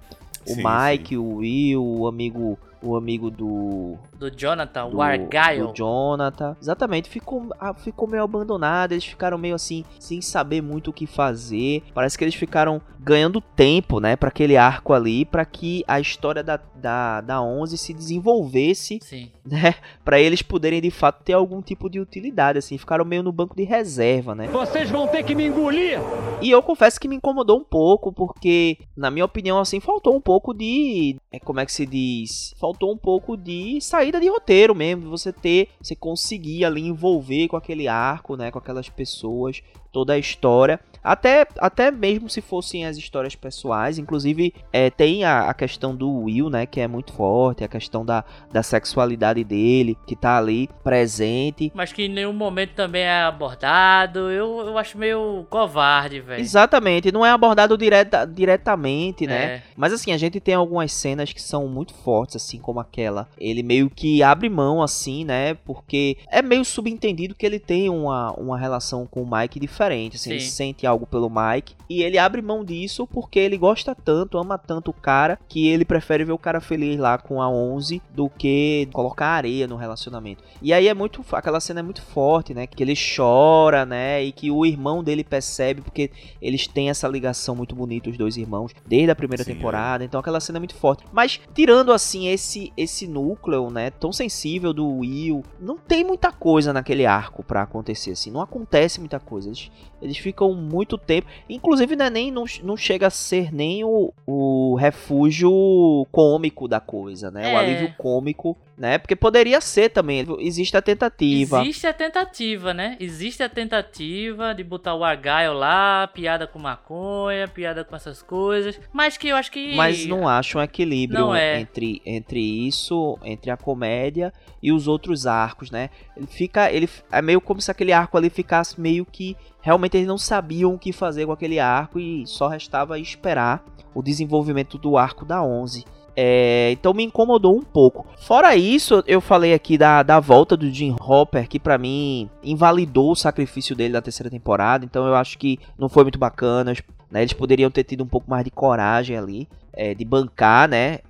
O 0.47 0.53
sim, 0.53 0.63
Mike, 0.63 1.15
sim. 1.15 1.17
o 1.17 1.37
Will, 1.37 1.83
o 1.83 2.07
amigo 2.07 2.59
o 2.83 2.97
amigo 2.97 3.31
do. 3.31 3.97
Do 4.19 4.31
Jonathan, 4.31 4.89
do, 4.89 4.97
o 4.99 5.03
Argyle. 5.03 5.69
Do 5.69 5.75
Jonathan. 5.75 6.57
Exatamente, 6.61 7.09
ficou, 7.09 7.49
ah, 7.59 7.75
ficou 7.75 8.09
meio 8.09 8.23
abandonado. 8.23 8.93
Eles 8.93 9.05
ficaram 9.05 9.37
meio 9.37 9.55
assim, 9.55 9.85
sem 9.99 10.21
saber 10.21 10.63
muito 10.63 10.91
o 10.91 10.93
que 10.93 11.07
fazer. 11.07 11.83
Parece 11.93 12.17
que 12.17 12.25
eles 12.25 12.35
ficaram 12.35 12.81
ganhando 12.99 13.41
tempo, 13.41 14.01
né, 14.01 14.17
para 14.17 14.31
aquele 14.31 14.57
arco 14.57 14.93
ali, 14.93 15.25
para 15.25 15.45
que 15.45 15.85
a 15.87 16.01
história 16.01 16.43
da, 16.43 16.59
da, 16.75 17.21
da 17.21 17.41
11 17.41 17.79
se 17.79 17.95
desenvolvesse, 17.95 18.99
Sim. 19.01 19.31
né, 19.45 19.77
para 20.05 20.19
eles 20.19 20.43
poderem 20.43 20.81
de 20.81 20.91
fato 20.91 21.23
ter 21.23 21.33
algum 21.33 21.63
tipo 21.63 21.89
de 21.89 22.01
utilidade, 22.01 22.59
assim, 22.59 22.77
ficaram 22.77 23.05
meio 23.05 23.23
no 23.23 23.31
banco 23.31 23.55
de 23.55 23.63
reserva, 23.63 24.35
né. 24.35 24.49
Vocês 24.49 24.91
vão 24.91 25.07
ter 25.07 25.23
que 25.23 25.37
me 25.37 25.47
engolir! 25.47 26.01
E 26.43 26.51
eu 26.51 26.61
confesso 26.61 26.99
que 26.99 27.07
me 27.07 27.15
incomodou 27.15 27.61
um 27.61 27.65
pouco, 27.65 28.13
porque, 28.13 28.77
na 28.97 29.09
minha 29.09 29.25
opinião, 29.25 29.61
assim, 29.61 29.79
faltou 29.79 30.17
um 30.17 30.21
pouco 30.21 30.53
de, 30.53 31.15
é, 31.31 31.39
como 31.39 31.61
é 31.61 31.67
que 31.67 31.73
se 31.73 31.87
diz, 31.87 32.57
faltou 32.59 32.87
faltou 32.87 32.93
um 32.93 32.97
pouco 32.97 33.37
de 33.37 33.81
saída 34.07 34.21
de 34.21 34.29
roteiro 34.29 34.75
mesmo, 34.75 35.11
você 35.11 35.33
ter, 35.33 35.71
você 35.81 35.97
conseguir 35.97 36.65
ali 36.65 36.81
envolver 36.83 37.49
com 37.49 37.57
aquele 37.57 37.89
arco, 37.89 38.37
né, 38.37 38.53
com 38.53 38.59
aquelas 38.59 38.89
pessoas, 38.89 39.63
toda 39.91 40.13
a 40.13 40.19
história. 40.19 40.79
Até, 41.07 41.47
até 41.61 41.93
mesmo 41.93 42.29
se 42.29 42.41
fossem 42.41 42.85
as 42.85 42.97
histórias 42.97 43.37
pessoais, 43.37 43.97
inclusive 43.97 44.53
é, 44.73 44.91
tem 44.91 45.23
a, 45.23 45.49
a, 45.49 45.55
questão 45.55 45.95
do 45.95 46.11
Will, 46.23 46.51
né, 46.51 46.67
que 46.67 46.81
é 46.81 46.89
muito 46.89 47.13
forte, 47.13 47.63
a 47.63 47.69
questão 47.69 48.05
da, 48.05 48.25
da 48.53 48.61
sexualidade 48.61 49.45
dele, 49.45 49.97
que 50.05 50.17
tá 50.17 50.37
ali 50.37 50.69
presente. 50.83 51.71
Mas 51.73 51.93
que 51.93 52.07
em 52.07 52.09
nenhum 52.09 52.33
momento 52.33 52.73
também 52.75 53.03
é 53.03 53.23
abordado, 53.23 54.33
eu, 54.33 54.67
eu 54.67 54.77
acho 54.79 54.99
meio 54.99 55.47
covarde, 55.49 56.21
velho. 56.21 56.41
Exatamente, 56.41 57.13
não 57.13 57.25
é 57.25 57.31
abordado 57.31 57.79
direta, 57.79 58.25
diretamente, 58.27 59.29
né? 59.29 59.45
É. 59.45 59.63
Mas 59.77 59.93
assim, 59.93 60.11
a 60.11 60.19
gente 60.19 60.41
tem 60.41 60.55
algumas 60.55 60.93
cenas 60.93 61.33
que 61.33 61.41
são 61.41 61.69
muito 61.69 61.95
fortes, 61.95 62.35
assim 62.35 62.59
como 62.59 62.81
aquela. 62.81 63.29
Ele 63.39 63.63
meio 63.63 63.89
que 63.89 64.25
abre 64.25 64.49
mão, 64.49 64.83
assim, 64.83 65.25
né, 65.25 65.55
porque 65.55 66.17
é 66.29 66.43
meio 66.43 66.65
subentendido 66.65 67.33
que 67.33 67.47
ele 67.47 67.61
tem 67.61 67.89
uma, 67.89 68.33
uma 68.33 68.59
relação 68.59 69.07
com 69.07 69.23
o 69.23 69.31
Mike 69.31 69.61
diferente, 69.61 70.17
assim, 70.17 70.31
Sim. 70.31 70.37
ele 70.37 70.45
sente 70.45 70.87
algo 70.87 70.96
algo 70.97 71.07
pelo 71.07 71.31
Mike. 71.31 71.77
E 71.89 72.03
ele 72.03 72.19
abre 72.19 72.43
mão 72.43 72.65
disso 72.65 73.07
porque 73.07 73.39
ele 73.39 73.57
gosta 73.57 73.95
tanto, 73.95 74.39
ama 74.39 74.59
tanto 74.59 74.91
o 74.91 74.95
cara, 74.95 75.39
que 75.49 75.69
ele 75.69 75.85
prefere 75.85 76.25
ver 76.25 76.33
o 76.33 76.39
cara 76.39 76.61
feliz 76.61 76.99
lá 76.99 77.19
com 77.19 77.41
a 77.41 77.49
11 77.49 78.03
do 78.15 78.29
que 78.29 78.89
colocar 78.93 79.29
areia 79.29 79.67
no 79.67 79.77
relacionamento. 79.77 80.43
E 80.61 80.73
aí 80.73 80.89
é 80.89 80.95
muito. 80.95 81.25
Aquela 81.33 81.61
cena 81.61 81.81
é 81.81 81.83
muito 81.83 82.03
forte, 82.03 82.55
né? 82.55 82.67
Que 82.67 82.83
ele 82.83 82.95
chora, 82.95 83.85
né? 83.85 84.23
E 84.23 84.33
que 84.33 84.51
o 84.51 84.65
irmão 84.65 85.03
dele 85.05 85.23
percebe, 85.23 85.83
porque 85.83 86.11
eles 86.41 86.67
têm 86.67 86.91
essa 86.91 87.07
ligação 87.07 87.55
muito 87.55 87.75
bonita, 87.75 88.11
os 88.11 88.17
dois 88.17 88.37
irmãos, 88.37 88.73
desde 88.87 89.11
a 89.11 89.17
primeira 89.17 89.45
Sim, 89.45 89.55
temporada. 89.55 90.03
É. 90.03 90.07
Então 90.07 90.19
aquela 90.19 90.41
cena 90.41 90.59
é 90.59 90.61
muito 90.61 90.75
forte. 90.75 91.05
Mas 91.13 91.41
tirando 91.55 91.93
assim 91.93 92.29
esse 92.29 92.73
esse 92.77 93.07
núcleo, 93.07 93.71
né? 93.71 93.91
Tão 93.91 94.13
sensível 94.13 94.73
do 94.73 94.99
Will, 94.99 95.43
não 95.61 95.77
tem 95.77 96.05
muita 96.05 96.33
coisa 96.33 96.73
naquele 96.73 97.05
arco 97.05 97.43
para 97.43 97.63
acontecer, 97.63 98.13
assim. 98.13 98.31
Não 98.31 98.41
acontece 98.41 99.01
muita 99.01 99.19
coisa. 99.19 99.49
Eles, 99.49 99.71
eles 100.01 100.19
ficam 100.19 100.55
muito 100.55 100.86
tempo. 100.87 101.27
Inclusive, 101.49 101.97
não, 101.97 102.07
é 102.07 102.11
nem, 102.11 102.31
não, 102.31 102.45
não 102.63 102.77
chega 102.77 103.09
a 103.09 103.11
ser 103.11 103.53
nem 103.53 103.83
o, 103.83 104.13
o 104.27 104.77
refúgio 104.77 106.07
cômico 106.13 106.69
da 106.69 106.79
coisa, 106.79 107.31
né? 107.31 107.51
É. 107.51 107.55
O 107.55 107.59
alívio 107.59 107.95
cômico, 107.99 108.57
né? 108.77 108.99
Porque 108.99 109.17
poderia 109.17 109.61
ser 109.61 109.89
também. 109.89 110.25
Existe 110.39 110.77
a 110.77 110.83
tentativa. 110.83 111.63
Existe 111.63 111.87
a 111.87 111.93
tentativa, 111.93 112.75
né? 112.75 112.97
Existe 113.01 113.43
a 113.43 113.49
tentativa 113.49 114.55
de 114.55 114.63
botar 114.63 114.95
o 114.95 115.03
Argyle 115.03 115.55
lá, 115.55 116.07
piada 116.09 116.47
com 116.47 116.59
maconha, 116.59 117.49
piada 117.49 117.85
com 117.85 117.97
essas 117.97 118.23
coisas. 118.23 118.79
Mas 118.93 119.17
que 119.17 119.29
eu 119.29 119.37
acho 119.37 119.51
que. 119.51 119.75
Mas 119.75 120.07
não 120.07 120.29
acho 120.29 120.59
um 120.59 120.63
equilíbrio 120.63 121.35
é. 121.35 121.61
entre, 121.61 122.03
entre 122.05 122.41
isso, 122.41 123.19
entre 123.25 123.51
a 123.51 123.57
comédia 123.57 124.33
e 124.63 124.73
os 124.73 124.87
outros 124.87 125.27
arcos, 125.27 125.71
né? 125.71 125.91
Ele 126.17 126.27
fica. 126.27 126.71
Ele, 126.71 126.89
é 127.11 127.23
meio 127.23 127.41
como 127.41 127.61
se 127.61 127.71
aquele 127.71 127.93
arco 127.93 128.17
ali 128.17 128.29
ficasse 128.29 128.81
meio 128.81 129.05
que 129.05 129.37
realmente 129.67 129.97
eles 129.97 130.07
não 130.07 130.17
sabiam 130.17 130.73
o 130.73 130.79
que 130.79 130.93
fazer 130.93 131.27
com 131.27 131.33
aquele 131.33 131.59
arco 131.59 131.99
e 131.99 132.25
só 132.25 132.47
restava 132.47 133.01
esperar 133.01 133.65
o 133.93 134.01
desenvolvimento 134.01 134.79
do 134.79 134.97
arco 134.97 135.25
da 135.25 135.43
11. 135.43 135.85
É, 136.15 136.71
então 136.71 136.95
me 136.95 137.03
incomodou 137.03 137.57
um 137.57 137.63
pouco. 137.65 138.07
Fora 138.17 138.55
isso, 138.55 139.03
eu 139.09 139.21
falei 139.21 139.53
aqui 139.53 139.77
da, 139.77 140.05
da 140.05 140.21
volta 140.21 140.57
do 140.57 140.71
Jim 140.71 140.95
Hopper, 141.01 141.49
que 141.49 141.59
para 141.59 141.77
mim 141.77 142.31
invalidou 142.45 143.11
o 143.11 143.17
sacrifício 143.17 143.75
dele 143.75 143.95
na 143.95 144.01
terceira 144.01 144.31
temporada. 144.31 144.85
Então 144.85 145.05
eu 145.05 145.17
acho 145.17 145.37
que 145.37 145.59
não 145.77 145.89
foi 145.89 146.05
muito 146.05 146.19
bacana. 146.19 146.73
Né? 147.11 147.23
Eles 147.23 147.33
poderiam 147.33 147.69
ter 147.69 147.83
tido 147.83 148.05
um 148.05 148.09
pouco 148.09 148.31
mais 148.31 148.45
de 148.45 148.53
coragem 148.53 149.17
ali, 149.17 149.49
é, 149.73 149.95
de 149.95 150.05
bancar, 150.05 150.69
né? 150.69 151.01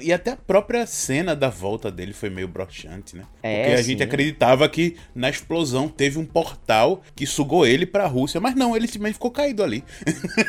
E 0.00 0.12
até 0.12 0.32
a 0.32 0.36
própria 0.36 0.86
cena 0.86 1.36
da 1.36 1.48
volta 1.48 1.90
dele 1.90 2.12
foi 2.12 2.30
meio 2.30 2.48
broxante, 2.48 3.16
né? 3.16 3.24
É, 3.42 3.62
Porque 3.62 3.74
a 3.74 3.78
sim. 3.78 3.90
gente 3.90 4.02
acreditava 4.02 4.68
que 4.68 4.96
na 5.14 5.28
explosão 5.28 5.88
teve 5.88 6.18
um 6.18 6.24
portal 6.24 7.02
que 7.14 7.26
sugou 7.26 7.66
ele 7.66 7.84
pra 7.84 8.06
Rússia, 8.06 8.40
mas 8.40 8.54
não, 8.54 8.76
ele 8.76 8.86
simplesmente 8.86 9.14
ficou 9.14 9.30
caído 9.30 9.62
ali. 9.62 9.84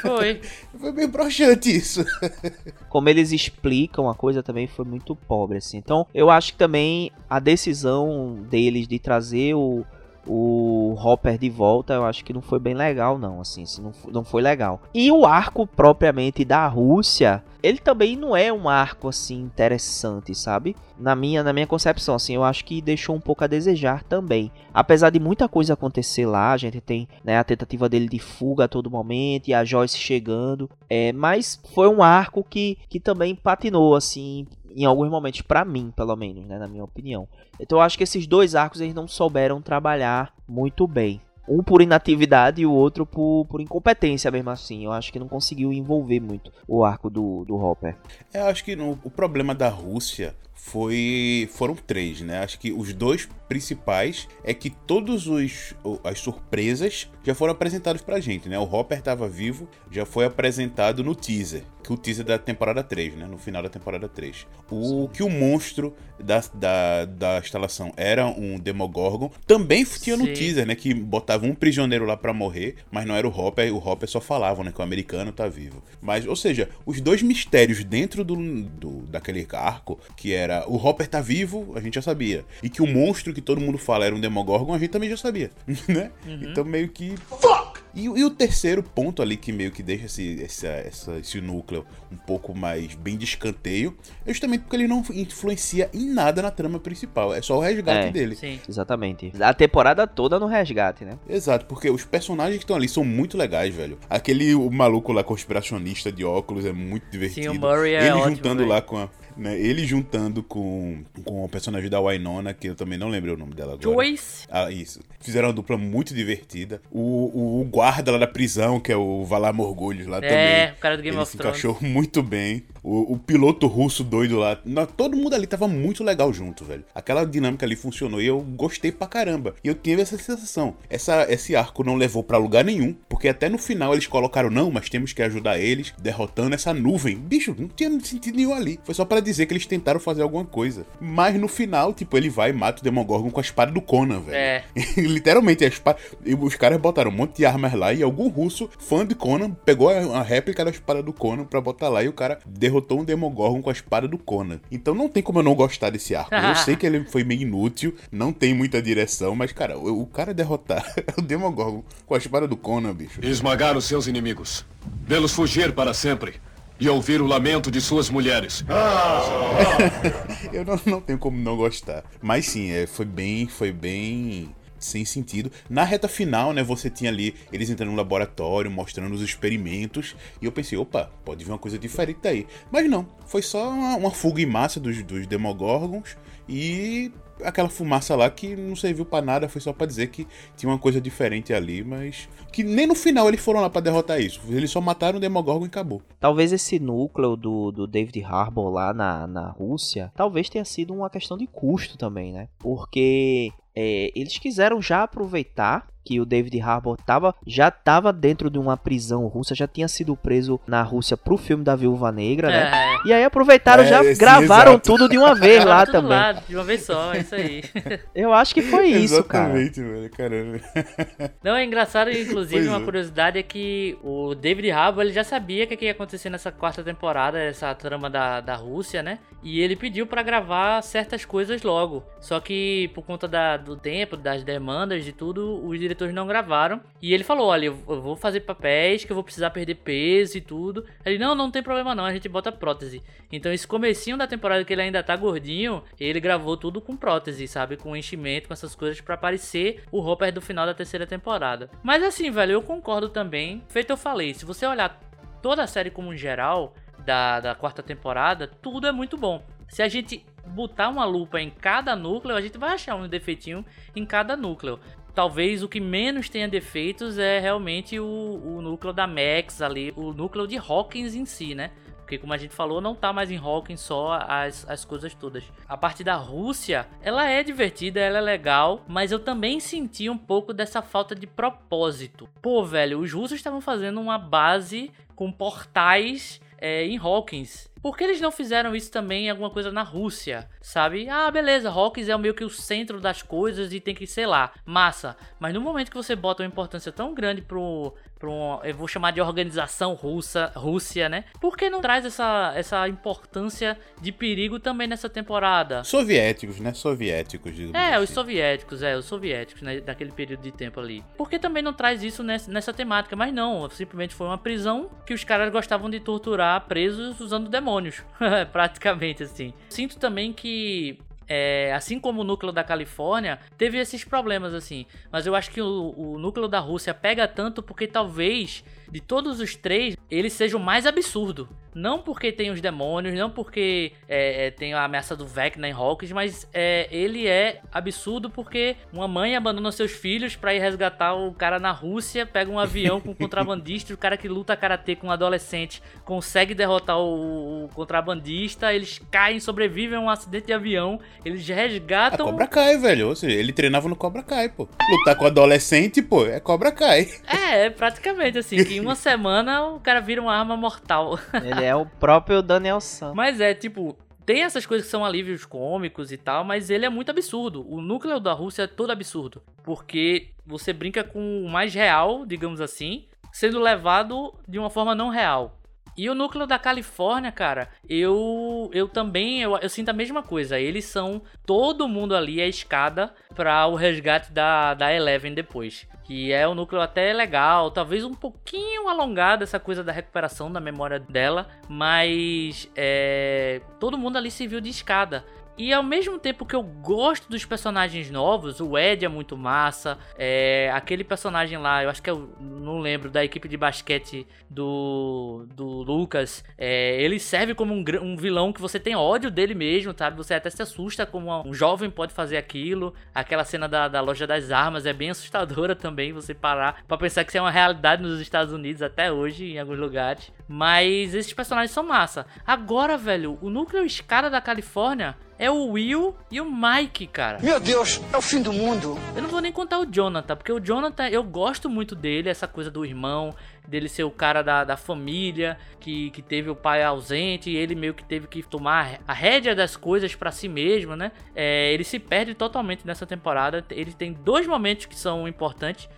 Foi. 0.01 0.39
foi 0.79 0.91
meio 0.91 1.07
broxante 1.07 1.75
isso. 1.75 2.05
Como 2.89 3.09
eles 3.09 3.31
explicam 3.31 4.09
a 4.09 4.15
coisa 4.15 4.41
também 4.41 4.67
foi 4.67 4.85
muito 4.85 5.15
pobre, 5.15 5.57
assim. 5.57 5.77
Então, 5.77 6.07
eu 6.13 6.29
acho 6.29 6.53
que 6.53 6.57
também 6.57 7.11
a 7.29 7.39
decisão 7.39 8.45
deles 8.49 8.87
de 8.87 8.99
trazer 8.99 9.55
o 9.55 9.85
o 10.25 10.95
Hopper 10.97 11.37
de 11.37 11.49
volta, 11.49 11.93
eu 11.93 12.05
acho 12.05 12.23
que 12.23 12.33
não 12.33 12.41
foi 12.41 12.59
bem 12.59 12.73
legal, 12.73 13.17
não, 13.17 13.41
assim, 13.41 13.63
assim, 13.63 13.81
não, 13.81 13.91
não 14.11 14.23
foi 14.23 14.41
legal. 14.41 14.81
E 14.93 15.11
o 15.11 15.25
arco 15.25 15.67
propriamente 15.67 16.45
da 16.45 16.65
Rússia, 16.67 17.43
ele 17.63 17.77
também 17.77 18.17
não 18.17 18.35
é 18.35 18.51
um 18.51 18.67
arco 18.67 19.07
assim 19.07 19.39
interessante, 19.39 20.35
sabe? 20.35 20.75
Na 20.99 21.15
minha, 21.15 21.41
na 21.41 21.53
minha 21.53 21.65
concepção, 21.65 22.13
assim, 22.13 22.35
eu 22.35 22.43
acho 22.43 22.65
que 22.65 22.81
deixou 22.81 23.15
um 23.15 23.21
pouco 23.21 23.41
a 23.41 23.47
desejar 23.47 24.03
também. 24.03 24.51
Apesar 24.73 25.09
de 25.09 25.19
muita 25.19 25.47
coisa 25.47 25.73
acontecer 25.73 26.25
lá, 26.25 26.51
a 26.51 26.57
gente 26.57 26.81
tem 26.81 27.07
né, 27.23 27.37
a 27.37 27.43
tentativa 27.43 27.87
dele 27.87 28.09
de 28.09 28.19
fuga 28.19 28.65
a 28.65 28.67
todo 28.67 28.91
momento 28.91 29.47
e 29.47 29.53
a 29.53 29.63
Joyce 29.63 29.97
chegando, 29.97 30.69
é, 30.89 31.13
mas 31.13 31.59
foi 31.73 31.87
um 31.87 32.03
arco 32.03 32.43
que, 32.43 32.77
que 32.89 32.99
também 32.99 33.33
patinou, 33.33 33.95
assim, 33.95 34.45
em 34.75 34.83
alguns 34.83 35.09
momentos, 35.09 35.41
para 35.41 35.63
mim, 35.63 35.93
pelo 35.95 36.15
menos, 36.17 36.45
né, 36.45 36.59
na 36.59 36.67
minha 36.67 36.83
opinião. 36.83 37.27
Então 37.59 37.77
eu 37.77 37.81
acho 37.81 37.97
que 37.97 38.03
esses 38.03 38.27
dois 38.27 38.55
arcos 38.55 38.81
eles 38.81 38.93
não 38.93 39.07
souberam 39.07 39.61
trabalhar 39.61 40.33
muito 40.47 40.85
bem. 40.85 41.21
Um 41.47 41.61
por 41.61 41.81
inatividade 41.81 42.61
e 42.61 42.65
o 42.65 42.71
outro 42.71 43.05
por, 43.05 43.45
por 43.45 43.59
incompetência 43.59 44.31
mesmo 44.31 44.49
assim. 44.49 44.85
Eu 44.85 44.91
acho 44.91 45.11
que 45.11 45.19
não 45.19 45.27
conseguiu 45.27 45.73
envolver 45.73 46.19
muito 46.19 46.51
o 46.67 46.83
arco 46.83 47.09
do, 47.09 47.43
do 47.45 47.55
Hopper. 47.55 47.95
É, 48.33 48.41
eu 48.41 48.45
acho 48.45 48.63
que 48.63 48.75
no, 48.75 48.97
o 49.03 49.09
problema 49.09 49.53
da 49.53 49.69
Rússia 49.69 50.35
foi 50.63 51.49
foram 51.51 51.75
três, 51.75 52.21
né? 52.21 52.39
Acho 52.39 52.57
que 52.57 52.71
os 52.71 52.93
dois 52.93 53.27
principais 53.49 54.29
é 54.43 54.53
que 54.53 54.69
todos 54.69 55.27
os 55.27 55.75
as 56.03 56.19
surpresas 56.19 57.09
já 57.21 57.35
foram 57.35 57.51
apresentados 57.51 58.01
pra 58.01 58.19
gente, 58.19 58.47
né? 58.47 58.57
O 58.57 58.63
Hopper 58.63 59.01
tava 59.01 59.27
vivo, 59.27 59.67
já 59.91 60.05
foi 60.05 60.25
apresentado 60.25 61.03
no 61.03 61.13
teaser, 61.13 61.63
que 61.83 61.91
o 61.91 61.97
teaser 61.97 62.25
da 62.25 62.39
temporada 62.39 62.81
3, 62.81 63.15
né? 63.15 63.27
No 63.27 63.37
final 63.37 63.61
da 63.61 63.69
temporada 63.69 64.07
3. 64.07 64.47
O 64.71 65.09
que 65.09 65.21
o 65.21 65.29
monstro 65.29 65.93
da, 66.19 66.41
da, 66.53 67.05
da 67.05 67.39
instalação 67.39 67.91
era 67.97 68.25
um 68.25 68.57
Demogorgon, 68.57 69.29
também 69.45 69.83
tinha 69.83 70.15
no 70.15 70.25
Sim. 70.25 70.33
teaser, 70.33 70.65
né? 70.65 70.75
Que 70.75 70.93
botava 70.93 71.45
um 71.45 71.53
prisioneiro 71.53 72.05
lá 72.05 72.15
para 72.15 72.33
morrer, 72.33 72.77
mas 72.89 73.05
não 73.05 73.15
era 73.15 73.27
o 73.27 73.31
Hopper, 73.31 73.73
o 73.73 73.77
Hopper 73.77 74.09
só 74.09 74.21
falava, 74.21 74.63
né? 74.63 74.71
Que 74.71 74.79
o 74.79 74.83
americano 74.83 75.31
tá 75.31 75.47
vivo. 75.47 75.83
Mas, 76.01 76.25
ou 76.25 76.35
seja, 76.35 76.69
os 76.85 76.99
dois 77.01 77.21
mistérios 77.21 77.83
dentro 77.83 78.23
do, 78.23 78.35
do 78.35 79.03
daquele 79.07 79.45
arco, 79.53 79.99
que 80.15 80.33
era 80.33 80.52
o 80.67 80.75
Hopper 80.75 81.07
tá 81.07 81.21
vivo, 81.21 81.73
a 81.75 81.79
gente 81.79 81.95
já 81.95 82.01
sabia. 82.01 82.45
E 82.61 82.69
que 82.69 82.81
o 82.81 82.87
monstro 82.87 83.33
que 83.33 83.41
todo 83.41 83.61
mundo 83.61 83.77
fala 83.77 84.05
era 84.05 84.15
um 84.15 84.19
Demogorgon, 84.19 84.73
a 84.73 84.79
gente 84.79 84.91
também 84.91 85.09
já 85.09 85.17
sabia, 85.17 85.51
né? 85.87 86.11
Uhum. 86.25 86.51
Então 86.51 86.63
meio 86.63 86.89
que... 86.89 87.15
Fuck! 87.17 87.83
E, 87.95 88.05
e, 88.05 88.25
o 88.25 88.29
terceiro 88.31 88.81
ponto 88.81 89.21
ali 89.21 89.37
que 89.37 89.51
meio 89.51 89.71
que 89.71 89.83
deixa 89.83 90.05
esse, 90.05 90.41
esse, 90.41 90.65
essa, 90.65 91.19
esse 91.19 91.39
núcleo 91.39 91.85
um 92.11 92.17
pouco 92.17 92.55
mais 92.57 92.95
bem 92.95 93.15
de 93.15 93.23
escanteio 93.23 93.95
é 94.25 94.33
justamente 94.33 94.61
porque 94.61 94.75
ele 94.75 94.87
não 94.87 95.03
influencia 95.11 95.89
em 95.93 96.09
nada 96.09 96.41
na 96.41 96.49
trama 96.49 96.79
principal. 96.79 97.33
É 97.33 97.41
só 97.41 97.57
o 97.57 97.61
resgate 97.61 98.07
é, 98.07 98.11
dele. 98.11 98.35
Sim. 98.35 98.59
Exatamente. 98.67 99.31
A 99.39 99.53
temporada 99.53 100.07
toda 100.07 100.39
no 100.39 100.47
resgate, 100.47 101.05
né? 101.05 101.19
Exato, 101.29 101.67
porque 101.67 101.89
os 101.89 102.03
personagens 102.03 102.57
que 102.57 102.63
estão 102.63 102.75
ali 102.75 102.89
são 102.89 103.05
muito 103.05 103.37
legais, 103.37 103.75
velho. 103.75 103.99
Aquele 104.09 104.55
o 104.55 104.71
maluco 104.71 105.13
lá 105.13 105.23
conspiracionista 105.23 106.11
de 106.11 106.25
óculos 106.25 106.65
é 106.65 106.73
muito 106.73 107.05
divertido. 107.11 107.51
Sim, 107.51 107.57
o 107.57 107.61
Murray 107.61 107.93
é 107.93 108.07
Ele 108.07 108.11
ótimo, 108.11 108.35
juntando 108.35 108.57
véio. 108.57 108.69
lá 108.69 108.81
com 108.81 108.97
a 108.97 109.09
né? 109.37 109.59
Ele 109.59 109.85
juntando 109.85 110.43
com, 110.43 111.03
com 111.23 111.43
o 111.45 111.49
personagem 111.49 111.89
da 111.89 111.99
Wynonna, 111.99 112.53
que 112.53 112.67
eu 112.67 112.75
também 112.75 112.97
não 112.97 113.09
lembro 113.09 113.33
o 113.33 113.37
nome 113.37 113.53
dela 113.53 113.73
agora. 113.73 113.83
Joyce. 113.83 114.47
Ah, 114.49 114.71
isso. 114.71 114.99
Fizeram 115.23 115.47
uma 115.47 115.53
dupla 115.53 115.77
muito 115.77 116.13
divertida. 116.13 116.81
O, 116.91 117.61
o, 117.61 117.65
guarda 117.65 118.11
lá 118.11 118.17
da 118.17 118.27
prisão, 118.27 118.79
que 118.79 118.91
é 118.91 118.95
o 118.95 119.23
Valar 119.23 119.53
Morgulhos 119.53 120.07
lá 120.07 120.17
é, 120.17 120.21
também. 120.21 120.37
É, 120.37 120.73
o 120.77 120.81
cara 120.81 120.97
do 120.97 121.03
Game 121.03 121.15
ele 121.15 121.23
of 121.23 121.31
se 121.31 121.37
encaixou 121.37 121.77
muito 121.81 122.21
bem. 122.21 122.63
O, 122.83 123.13
o, 123.13 123.17
piloto 123.17 123.65
russo 123.67 124.03
doido 124.03 124.37
lá. 124.37 124.57
Todo 124.97 125.15
mundo 125.15 125.33
ali 125.33 125.47
tava 125.47 125.67
muito 125.67 126.03
legal 126.03 126.33
junto, 126.33 126.65
velho. 126.65 126.83
Aquela 126.93 127.25
dinâmica 127.25 127.65
ali 127.65 127.75
funcionou 127.75 128.21
e 128.21 128.27
eu 128.27 128.41
gostei 128.41 128.91
pra 128.91 129.07
caramba. 129.07 129.55
E 129.63 129.67
eu 129.67 129.75
tive 129.75 130.01
essa 130.01 130.17
sensação. 130.17 130.75
Essa, 130.89 131.25
esse 131.31 131.55
arco 131.55 131.83
não 131.83 131.95
levou 131.95 132.23
para 132.23 132.37
lugar 132.37 132.65
nenhum, 132.65 132.93
porque 133.07 133.29
até 133.29 133.47
no 133.47 133.57
final 133.57 133.93
eles 133.93 134.07
colocaram, 134.07 134.49
não, 134.49 134.69
mas 134.69 134.89
temos 134.89 135.13
que 135.13 135.21
ajudar 135.21 135.59
eles 135.59 135.93
derrotando 136.01 136.55
essa 136.55 136.73
nuvem. 136.73 137.15
Bicho, 137.17 137.55
não 137.57 137.69
tinha 137.69 137.89
sentido 138.01 138.35
nenhum 138.35 138.53
ali. 138.53 138.79
Foi 138.83 138.93
só 138.93 139.05
para 139.05 139.21
dizer 139.21 139.45
que 139.45 139.53
eles 139.53 139.65
tentaram 139.65 139.99
fazer 139.99 140.21
alguma 140.21 140.43
coisa. 140.43 140.85
Mas 140.99 141.39
no 141.39 141.47
final, 141.47 141.93
tipo, 141.93 142.17
ele 142.17 142.29
vai 142.29 142.49
e 142.49 142.53
mata 142.53 142.81
o 142.81 142.83
Demogorgon 142.83 143.31
com 143.31 143.39
a 143.39 143.43
espada 143.43 143.71
do 143.71 143.81
Conan, 143.81 144.19
velho. 144.19 144.35
É. 144.35 144.63
Literalmente, 145.13 145.63
a 145.63 145.67
espada... 145.67 145.99
os 146.39 146.55
caras 146.55 146.79
botaram 146.79 147.11
um 147.11 147.13
monte 147.13 147.37
de 147.37 147.45
armas 147.45 147.73
lá 147.73 147.93
e 147.93 148.01
algum 148.01 148.27
russo, 148.27 148.69
fã 148.79 149.05
de 149.05 149.13
Conan, 149.13 149.51
pegou 149.51 149.89
a, 149.89 150.21
réplica 150.21 150.65
da 150.65 150.71
espada 150.71 151.03
do 151.03 151.13
Conan 151.13 151.45
pra 151.45 151.61
botar 151.61 151.89
lá 151.89 152.03
e 152.03 152.07
o 152.07 152.13
cara 152.13 152.39
derrotou 152.45 153.01
um 153.01 153.03
Demogorgon 153.03 153.61
com 153.61 153.69
a 153.69 153.73
espada 153.73 154.07
do 154.07 154.17
Conan. 154.17 154.59
Então 154.71 154.95
não 154.95 155.07
tem 155.07 155.21
como 155.21 155.39
eu 155.39 155.43
não 155.43 155.55
gostar 155.55 155.91
desse 155.91 156.15
arco. 156.15 156.33
eu 156.33 156.55
sei 156.63 156.75
que 156.75 156.85
ele 156.85 157.05
foi 157.05 157.23
meio 157.23 157.41
inútil, 157.41 157.95
não 158.11 158.33
tem 158.33 158.53
muita 158.53 158.81
direção, 158.81 159.35
mas, 159.35 159.51
cara, 159.51 159.77
o, 159.77 160.01
o 160.01 160.07
cara 160.07 160.33
derrotar 160.33 160.83
o 161.17 161.21
Demogorgon 161.21 161.83
com 162.05 162.15
a 162.15 162.17
espada 162.17 162.47
do 162.47 162.57
Conan, 162.57 162.93
bicho. 162.93 163.23
Esmagar 163.23 163.77
os 163.77 163.85
seus 163.85 164.07
inimigos. 164.07 164.65
Vê-los 165.05 165.33
fugir 165.33 165.73
para 165.73 165.93
sempre. 165.93 166.33
e 166.79 166.89
ouvir 166.89 167.21
o 167.21 167.27
lamento 167.27 167.69
de 167.71 167.79
suas 167.79 168.09
mulheres. 168.09 168.65
Eu 170.51 170.65
não, 170.65 170.79
não 170.85 171.01
tenho 171.01 171.19
como 171.19 171.37
não 171.37 171.55
gostar. 171.55 172.03
Mas 172.21 172.47
sim, 172.47 172.71
é, 172.71 172.87
foi 172.87 173.05
bem, 173.05 173.47
foi 173.47 173.71
bem 173.71 174.53
sem 174.85 175.05
sentido. 175.05 175.51
Na 175.69 175.83
reta 175.83 176.07
final, 176.07 176.53
né, 176.53 176.63
você 176.63 176.89
tinha 176.89 177.09
ali 177.09 177.35
eles 177.51 177.69
entrando 177.69 177.91
no 177.91 177.97
laboratório, 177.97 178.69
mostrando 178.69 179.13
os 179.13 179.21
experimentos, 179.21 180.15
e 180.41 180.45
eu 180.45 180.51
pensei, 180.51 180.77
opa, 180.77 181.11
pode 181.23 181.43
vir 181.43 181.51
uma 181.51 181.57
coisa 181.57 181.77
diferente 181.77 182.19
daí. 182.21 182.47
Mas 182.71 182.89
não, 182.89 183.07
foi 183.25 183.41
só 183.41 183.69
uma, 183.69 183.95
uma 183.95 184.11
fuga 184.11 184.41
em 184.41 184.45
massa 184.45 184.79
dos, 184.79 185.01
dos 185.03 185.27
Demogorgons 185.27 186.17
e 186.47 187.11
aquela 187.41 187.69
fumaça 187.69 188.15
lá 188.15 188.29
que 188.29 188.55
não 188.55 188.75
serviu 188.75 189.05
pra 189.05 189.21
nada, 189.21 189.49
foi 189.49 189.61
só 189.61 189.73
pra 189.73 189.85
dizer 189.87 190.07
que 190.07 190.27
tinha 190.55 190.69
uma 190.71 190.77
coisa 190.77 190.99
diferente 190.99 191.53
ali, 191.53 191.83
mas 191.83 192.29
que 192.51 192.63
nem 192.63 192.85
no 192.85 192.95
final 192.95 193.27
eles 193.27 193.41
foram 193.41 193.61
lá 193.61 193.69
pra 193.69 193.81
derrotar 193.81 194.19
isso. 194.19 194.41
Eles 194.49 194.71
só 194.71 194.79
mataram 194.81 195.17
o 195.17 195.21
Demogorgon 195.21 195.65
e 195.65 195.67
acabou. 195.67 196.01
Talvez 196.19 196.51
esse 196.53 196.79
núcleo 196.79 197.35
do, 197.35 197.71
do 197.71 197.87
David 197.87 198.23
Harbour 198.23 198.69
lá 198.69 198.93
na, 198.93 199.27
na 199.27 199.49
Rússia, 199.49 200.11
talvez 200.15 200.49
tenha 200.49 200.65
sido 200.65 200.93
uma 200.93 201.09
questão 201.09 201.37
de 201.37 201.47
custo 201.47 201.97
também, 201.97 202.31
né? 202.31 202.47
Porque 202.59 203.51
é, 203.75 204.11
eles 204.15 204.37
quiseram 204.37 204.81
já 204.81 205.03
aproveitar 205.03 205.87
que 206.03 206.19
o 206.19 206.25
David 206.25 206.59
Harbour 206.61 206.97
tava, 206.97 207.33
já 207.45 207.67
estava 207.69 208.11
dentro 208.11 208.49
de 208.49 208.59
uma 208.59 208.75
prisão 208.75 209.25
russa, 209.27 209.55
já 209.55 209.67
tinha 209.67 209.87
sido 209.87 210.15
preso 210.15 210.59
na 210.67 210.81
Rússia 210.81 211.15
pro 211.15 211.37
filme 211.37 211.63
da 211.63 211.75
Viúva 211.75 212.11
Negra, 212.11 212.49
né? 212.49 212.71
É. 213.03 213.07
E 213.07 213.13
aí 213.13 213.23
aproveitaram, 213.23 213.83
É, 213.83 213.87
já 213.87 214.03
sim, 214.03 214.17
gravaram 214.17 214.73
exato. 214.73 214.91
tudo 214.91 215.07
de 215.09 215.17
uma 215.17 215.33
vez 215.35 215.63
lá 215.63 215.85
Tudo 215.85 215.91
também. 215.93 216.09
lá, 216.17 216.31
de 216.33 216.55
uma 216.55 216.63
vez 216.63 216.81
só, 216.83 217.13
é 217.13 217.19
isso 217.19 217.35
aí. 217.35 217.63
Eu 218.13 218.33
acho 218.33 218.53
que 218.53 218.61
foi 218.61 218.87
isso, 218.87 219.23
cara. 219.23 219.59
Exatamente, 219.59 219.81
velho, 219.81 220.09
caramba. 220.11 220.59
Não, 221.43 221.55
é 221.55 221.63
engraçado, 221.63 222.09
inclusive, 222.11 222.55
Pois 222.63 222.67
uma 222.67 222.81
é. 222.81 222.83
curiosidade 222.85 223.39
é 223.39 223.43
que 223.43 223.97
o 224.03 224.35
David 224.35 224.71
Harbour 224.71 225.03
ele 225.03 225.13
já 225.13 225.23
sabia 225.23 225.63
o 225.63 225.67
que 225.67 225.77
que 225.77 225.85
ia 225.85 225.91
acontecer 225.91 226.29
nessa 226.29 226.51
quarta 226.51 226.83
temporada, 226.83 227.39
essa 227.39 227.73
trama 227.75 228.09
da, 228.09 228.41
da 228.41 228.55
Rússia, 228.55 229.01
né? 229.01 229.19
E 229.41 229.59
ele 229.59 229.75
pediu 229.75 230.05
pra 230.07 230.21
gravar 230.23 230.81
certas 230.81 231.25
coisas 231.25 231.61
logo. 231.63 232.03
Só 232.19 232.39
que 232.39 232.89
por 232.93 233.03
conta 233.03 233.27
da- 233.27 233.57
do 233.57 233.75
tempo, 233.75 234.15
das 234.15 234.43
demandas 234.43 235.03
de 235.03 235.11
tudo, 235.11 235.65
os 235.65 235.77
diretores 235.79 235.92
não 236.13 236.27
gravaram. 236.27 236.81
E 237.01 237.13
ele 237.13 237.23
falou: 237.23 237.47
Olha, 237.47 237.67
eu 237.67 237.75
vou 237.75 238.15
fazer 238.15 238.41
papéis 238.41 239.03
que 239.03 239.11
eu 239.11 239.15
vou 239.15 239.23
precisar 239.23 239.49
perder 239.51 239.75
peso 239.75 240.37
e 240.37 240.41
tudo. 240.41 240.85
Ele, 241.05 241.17
não, 241.17 241.35
não 241.35 241.51
tem 241.51 241.61
problema 241.61 241.93
não, 241.93 242.05
a 242.05 242.13
gente 242.13 242.27
bota 242.27 242.51
prótese. 242.51 243.01
Então, 243.31 243.51
esse 243.51 243.67
comecinho 243.67 244.17
da 244.17 244.27
temporada 244.27 244.63
que 244.63 244.73
ele 244.73 244.81
ainda 244.81 245.03
tá 245.03 245.15
gordinho, 245.15 245.83
ele 245.99 246.19
gravou 246.19 246.57
tudo 246.57 246.81
com 246.81 246.95
prótese, 246.95 247.47
sabe? 247.47 247.77
Com 247.77 247.95
enchimento, 247.95 248.47
com 248.47 248.53
essas 248.53 248.75
coisas 248.75 248.99
pra 249.01 249.17
parecer 249.17 249.83
o 249.91 249.99
Hopper 249.99 250.33
do 250.33 250.41
final 250.41 250.65
da 250.65 250.73
terceira 250.73 251.05
temporada. 251.05 251.69
Mas 251.81 252.03
assim, 252.03 252.31
velho, 252.31 252.53
eu 252.53 252.61
concordo 252.61 253.09
também. 253.09 253.63
Feito 253.69 253.91
eu 253.91 253.97
falei, 253.97 254.33
se 254.33 254.45
você 254.45 254.65
olhar 254.65 254.99
toda 255.41 255.63
a 255.63 255.67
série 255.67 255.89
como 255.89 256.09
um 256.09 256.17
geral 256.17 256.73
da, 257.05 257.39
da 257.39 257.55
quarta 257.55 257.83
temporada, 257.83 258.47
tudo 258.47 258.87
é 258.87 258.91
muito 258.91 259.17
bom. 259.17 259.43
Se 259.67 259.81
a 259.81 259.87
gente 259.87 260.25
botar 260.45 260.89
uma 260.89 261.05
lupa 261.05 261.39
em 261.39 261.49
cada 261.49 261.95
núcleo, 261.95 262.35
a 262.35 262.41
gente 262.41 262.57
vai 262.57 262.73
achar 262.73 262.95
um 262.95 263.07
defeitinho 263.07 263.65
em 263.95 264.05
cada 264.05 264.35
núcleo. 264.35 264.79
Talvez 265.13 265.61
o 265.61 265.69
que 265.69 265.79
menos 265.79 266.27
tenha 266.27 266.47
defeitos 266.47 267.17
é 267.17 267.39
realmente 267.39 267.99
o, 267.99 268.05
o 268.05 268.61
núcleo 268.61 268.91
da 268.91 269.05
Max 269.05 269.61
ali, 269.61 269.93
o 269.95 270.11
núcleo 270.11 270.47
de 270.47 270.57
Hawkins 270.57 271.13
em 271.13 271.25
si, 271.25 271.53
né? 271.53 271.71
Porque 271.99 272.17
como 272.17 272.33
a 272.33 272.37
gente 272.37 272.53
falou, 272.53 272.81
não 272.81 272.93
tá 272.93 273.13
mais 273.13 273.31
em 273.31 273.37
Hawkins 273.37 273.79
só 273.79 274.19
as, 274.27 274.69
as 274.69 274.83
coisas 274.83 275.13
todas. 275.13 275.43
A 275.67 275.77
parte 275.77 276.03
da 276.03 276.15
Rússia, 276.15 276.87
ela 277.01 277.29
é 277.29 277.41
divertida, 277.43 277.99
ela 277.99 278.17
é 278.17 278.21
legal, 278.21 278.83
mas 278.87 279.11
eu 279.11 279.19
também 279.19 279.59
senti 279.59 280.09
um 280.09 280.17
pouco 280.17 280.53
dessa 280.53 280.81
falta 280.81 281.15
de 281.15 281.25
propósito. 281.25 282.27
Pô, 282.41 282.63
velho, 282.65 282.99
os 282.99 283.13
russos 283.13 283.37
estavam 283.37 283.61
fazendo 283.61 284.01
uma 284.01 284.17
base 284.17 284.91
com 285.15 285.31
portais 285.31 286.41
é, 286.57 286.85
em 286.85 286.97
Hawkins. 286.97 287.71
Por 287.83 287.97
que 287.97 288.03
eles 288.05 288.21
não 288.21 288.31
fizeram 288.31 288.73
isso 288.73 288.89
também 288.89 289.25
em 289.25 289.29
alguma 289.29 289.49
coisa 289.49 289.69
na 289.71 289.83
Rússia? 289.83 290.49
Sabe? 290.61 291.09
Ah, 291.09 291.29
beleza, 291.29 291.69
Hawkins 291.69 292.07
é 292.07 292.17
meio 292.17 292.33
que 292.33 292.45
o 292.45 292.49
centro 292.49 293.01
das 293.01 293.21
coisas 293.21 293.73
e 293.73 293.79
tem 293.81 293.93
que, 293.93 294.07
sei 294.07 294.25
lá, 294.25 294.53
massa. 294.65 295.17
Mas 295.37 295.53
no 295.53 295.59
momento 295.59 295.91
que 295.91 295.97
você 295.97 296.15
bota 296.15 296.41
uma 296.41 296.47
importância 296.47 296.93
tão 296.93 297.13
grande 297.13 297.41
pro. 297.41 297.93
pro 298.17 298.61
eu 298.63 298.73
vou 298.73 298.87
chamar 298.87 299.11
de 299.11 299.19
organização 299.19 299.93
russa, 299.95 300.49
Rússia, 300.55 301.09
né? 301.09 301.25
Por 301.41 301.57
que 301.57 301.69
não 301.69 301.81
traz 301.81 302.05
essa, 302.05 302.53
essa 302.55 302.87
importância 302.87 303.77
de 304.01 304.13
perigo 304.13 304.61
também 304.61 304.87
nessa 304.87 305.09
temporada? 305.09 305.83
Soviéticos, 305.83 306.61
né? 306.61 306.73
Soviéticos, 306.73 307.53
digamos 307.53 307.75
É, 307.75 307.97
os 307.97 308.03
assim. 308.05 308.13
soviéticos, 308.13 308.81
é, 308.81 308.95
os 308.95 309.03
soviéticos, 309.05 309.61
né, 309.61 309.81
daquele 309.81 310.13
período 310.13 310.41
de 310.41 310.51
tempo 310.53 310.79
ali. 310.79 311.03
Por 311.17 311.29
que 311.29 311.37
também 311.37 311.61
não 311.61 311.73
traz 311.73 312.01
isso 312.01 312.23
nessa, 312.23 312.49
nessa 312.49 312.71
temática? 312.71 313.13
Mas 313.13 313.33
não, 313.33 313.69
simplesmente 313.69 314.15
foi 314.15 314.27
uma 314.27 314.37
prisão 314.37 314.89
que 315.05 315.13
os 315.13 315.25
caras 315.25 315.51
gostavam 315.51 315.89
de 315.89 315.99
torturar 315.99 316.61
presos 316.65 317.19
usando 317.19 317.49
demônios. 317.49 317.72
Praticamente 318.51 319.23
assim. 319.23 319.53
Sinto 319.69 319.97
também 319.97 320.33
que. 320.33 320.99
é, 321.27 321.73
assim 321.73 321.99
como 321.99 322.21
o 322.21 322.23
núcleo 322.23 322.51
da 322.51 322.63
Califórnia, 322.63 323.39
teve 323.57 323.77
esses 323.77 324.03
problemas 324.03 324.53
assim. 324.53 324.85
Mas 325.11 325.25
eu 325.25 325.35
acho 325.35 325.51
que 325.51 325.61
o, 325.61 325.93
o 325.97 326.17
núcleo 326.17 326.47
da 326.47 326.59
Rússia 326.59 326.93
pega 326.93 327.27
tanto 327.27 327.61
porque 327.63 327.87
talvez 327.87 328.63
de 328.93 329.01
todos 329.01 329.39
os 329.39 329.55
três 329.55 329.97
ele 330.09 330.29
seja 330.29 330.55
o 330.55 330.59
mais 330.59 330.85
absurdo. 330.85 331.49
Não 331.75 331.97
porque 331.97 332.31
tem 332.31 332.51
os 332.51 332.61
demônios, 332.61 333.15
não 333.15 333.31
porque 333.31 333.93
é, 334.07 334.45
é, 334.45 334.51
tem 334.51 334.75
a 334.75 334.83
ameaça 334.83 335.15
do 335.15 335.25
Vecna 335.25 335.67
em 335.67 335.71
Hawkins, 335.71 336.11
mas 336.11 336.47
é, 336.53 336.87
ele 336.91 337.27
é 337.27 337.61
absurdo 337.71 338.29
porque 338.29 338.75
uma 338.91 339.07
mãe 339.07 339.35
abandona 339.35 339.71
seus 339.71 339.91
filhos 339.91 340.35
pra 340.35 340.53
ir 340.53 340.59
resgatar 340.59 341.15
o 341.15 341.33
cara 341.33 341.59
na 341.59 341.71
Rússia, 341.71 342.27
pega 342.27 342.51
um 342.51 342.59
avião 342.59 343.01
com 343.01 343.09
um 343.09 343.15
contrabandista, 343.15 343.91
o 343.91 343.97
cara 343.97 344.17
que 344.17 344.27
luta 344.27 344.55
karatê 344.55 344.95
com 344.95 345.07
um 345.07 345.11
adolescente 345.11 345.81
consegue 346.05 346.53
derrotar 346.53 346.99
o, 346.99 347.65
o 347.65 347.69
contrabandista, 347.69 348.71
eles 348.71 349.01
caem, 349.09 349.39
sobrevivem 349.39 349.97
a 349.97 350.01
um 350.01 350.09
acidente 350.09 350.47
de 350.47 350.53
avião, 350.53 350.99
eles 351.25 351.49
A 351.49 351.55
resgatam. 351.55 352.27
Cobra 352.27 352.45
Kai, 352.45 352.77
velho. 352.77 353.07
Ou 353.07 353.15
seja, 353.15 353.35
ele 353.35 353.51
treinava 353.51 353.89
no 353.89 353.95
Cobra 353.95 354.21
Kai, 354.21 354.47
pô. 354.47 354.69
Lutar 354.91 355.15
com 355.15 355.25
adolescente, 355.25 356.03
pô, 356.03 356.27
é 356.27 356.39
Cobra 356.39 356.71
Kai. 356.71 357.07
É, 357.27 357.65
é 357.65 357.69
praticamente 357.71 358.37
assim, 358.37 358.61
que 358.63 358.82
uma 358.85 358.95
semana 358.95 359.65
o 359.65 359.79
cara 359.79 359.99
vira 359.99 360.21
uma 360.21 360.35
arma 360.35 360.55
mortal. 360.55 361.19
Ele 361.43 361.63
é 361.63 361.75
o 361.75 361.85
próprio 361.85 362.41
Daniel 362.41 362.79
San. 362.79 363.13
Mas 363.13 363.41
é, 363.41 363.53
tipo, 363.53 363.97
tem 364.25 364.43
essas 364.43 364.65
coisas 364.65 364.85
que 364.87 364.91
são 364.91 365.03
alívios 365.03 365.45
cômicos 365.45 366.11
e 366.11 366.17
tal, 366.17 366.43
mas 366.43 366.69
ele 366.69 366.85
é 366.85 366.89
muito 366.89 367.09
absurdo. 367.09 367.65
O 367.69 367.81
núcleo 367.81 368.19
da 368.19 368.33
Rússia 368.33 368.63
é 368.63 368.67
todo 368.67 368.91
absurdo. 368.91 369.41
Porque 369.63 370.29
você 370.45 370.71
brinca 370.71 371.03
com 371.03 371.43
o 371.43 371.49
mais 371.49 371.73
real, 371.73 372.25
digamos 372.25 372.61
assim, 372.61 373.05
sendo 373.31 373.59
levado 373.59 374.33
de 374.47 374.59
uma 374.59 374.69
forma 374.69 374.95
não 374.95 375.09
real. 375.09 375.59
E 375.95 376.09
o 376.09 376.15
núcleo 376.15 376.47
da 376.47 376.57
Califórnia, 376.57 377.31
cara, 377.31 377.69
eu 377.87 378.69
eu 378.73 378.87
também 378.87 379.41
eu, 379.41 379.57
eu 379.57 379.69
sinto 379.69 379.89
a 379.89 379.93
mesma 379.93 380.23
coisa. 380.23 380.59
Eles 380.59 380.85
são 380.85 381.21
todo 381.45 381.87
mundo 381.87 382.15
ali 382.15 382.41
é 382.41 382.47
escada 382.47 383.13
para 383.35 383.67
o 383.67 383.75
resgate 383.75 384.31
da 384.31 384.73
da 384.73 384.93
Eleven 384.93 385.33
depois. 385.33 385.87
Que 386.03 386.33
é 386.33 386.47
um 386.47 386.53
núcleo 386.53 386.81
até 386.81 387.13
legal, 387.13 387.71
talvez 387.71 388.03
um 388.03 388.13
pouquinho 388.13 388.89
alongado 388.89 389.43
essa 389.43 389.57
coisa 389.57 389.83
da 389.83 389.91
recuperação 389.91 390.51
da 390.51 390.59
memória 390.59 390.99
dela, 390.99 391.47
mas 391.69 392.69
é, 392.75 393.61
todo 393.79 393.97
mundo 393.97 394.17
ali 394.17 394.29
se 394.29 394.45
viu 394.45 394.59
de 394.59 394.69
escada. 394.69 395.23
E 395.57 395.71
ao 395.71 395.83
mesmo 395.83 396.17
tempo 396.17 396.45
que 396.45 396.55
eu 396.55 396.63
gosto 396.63 397.29
dos 397.29 397.45
personagens 397.45 398.09
novos, 398.09 398.59
o 398.59 398.77
Ed 398.77 399.05
é 399.05 399.07
muito 399.07 399.37
massa, 399.37 399.97
é, 400.17 400.71
aquele 400.73 401.03
personagem 401.03 401.57
lá, 401.59 401.83
eu 401.83 401.89
acho 401.89 402.01
que 402.01 402.09
eu 402.09 402.29
não 402.39 402.79
lembro, 402.79 403.09
da 403.09 403.23
equipe 403.23 403.47
de 403.47 403.55
basquete 403.55 404.25
do, 404.49 405.45
do 405.53 405.65
Lucas, 405.83 406.43
é, 406.57 406.99
ele 407.01 407.19
serve 407.19 407.53
como 407.53 407.73
um, 407.73 407.83
um 408.01 408.17
vilão 408.17 408.51
que 408.51 408.61
você 408.61 408.79
tem 408.79 408.95
ódio 408.95 409.29
dele 409.29 409.53
mesmo, 409.53 409.93
sabe? 409.95 410.17
Você 410.17 410.33
até 410.33 410.49
se 410.49 410.61
assusta 410.61 411.05
como 411.05 411.47
um 411.47 411.53
jovem 411.53 411.89
pode 411.89 412.13
fazer 412.13 412.37
aquilo. 412.37 412.93
Aquela 413.13 413.43
cena 413.43 413.67
da, 413.67 413.87
da 413.87 414.01
loja 414.01 414.25
das 414.25 414.49
armas 414.49 414.85
é 414.85 414.93
bem 414.93 415.11
assustadora 415.11 415.75
também, 415.75 416.13
você 416.13 416.33
parar 416.33 416.83
pra 416.87 416.97
pensar 416.97 417.23
que 417.23 417.29
isso 417.29 417.37
é 417.37 417.41
uma 417.41 417.51
realidade 417.51 418.01
nos 418.01 418.19
Estados 418.19 418.53
Unidos 418.53 418.81
até 418.81 419.11
hoje, 419.11 419.53
em 419.53 419.59
alguns 419.59 419.77
lugares. 419.77 420.31
Mas 420.47 421.13
esses 421.13 421.33
personagens 421.33 421.71
são 421.71 421.83
massa. 421.83 422.25
Agora, 422.45 422.97
velho, 422.97 423.37
o 423.41 423.49
núcleo 423.49 423.85
escada 423.85 424.29
da 424.29 424.41
Califórnia 424.41 425.15
é 425.37 425.49
o 425.49 425.71
Will 425.71 426.15
e 426.31 426.39
o 426.39 426.45
Mike, 426.45 427.07
cara. 427.07 427.39
Meu 427.41 427.59
Deus, 427.59 427.99
é 428.13 428.17
o 428.17 428.21
fim 428.21 428.41
do 428.41 428.53
mundo. 428.53 428.97
Eu 429.15 429.21
não 429.21 429.29
vou 429.29 429.41
nem 429.41 429.51
contar 429.51 429.79
o 429.79 429.85
Jonathan, 429.85 430.35
porque 430.35 430.51
o 430.51 430.59
Jonathan, 430.59 431.07
eu 431.07 431.23
gosto 431.23 431.69
muito 431.69 431.95
dele, 431.95 432.29
essa 432.29 432.47
coisa 432.47 432.69
do 432.69 432.85
irmão, 432.85 433.35
dele 433.67 433.89
ser 433.89 434.03
o 434.03 434.11
cara 434.11 434.41
da, 434.41 434.63
da 434.63 434.77
família, 434.77 435.57
que, 435.79 436.11
que 436.11 436.21
teve 436.21 436.49
o 436.49 436.55
pai 436.55 436.83
ausente, 436.83 437.49
e 437.49 437.57
ele 437.57 437.75
meio 437.75 437.93
que 437.93 438.03
teve 438.03 438.27
que 438.27 438.43
tomar 438.43 438.99
a 439.07 439.13
rédea 439.13 439.55
das 439.55 439.75
coisas 439.75 440.15
pra 440.15 440.31
si 440.31 440.47
mesmo, 440.47 440.95
né? 440.95 441.11
É, 441.35 441.73
ele 441.73 441.83
se 441.83 441.99
perde 441.99 442.33
totalmente 442.33 442.85
nessa 442.85 443.05
temporada. 443.05 443.65
Ele 443.71 443.91
tem 443.91 444.13
dois 444.13 444.47
momentos 444.47 444.85
que 444.85 444.95
são 444.95 445.27
importantes, 445.27 445.89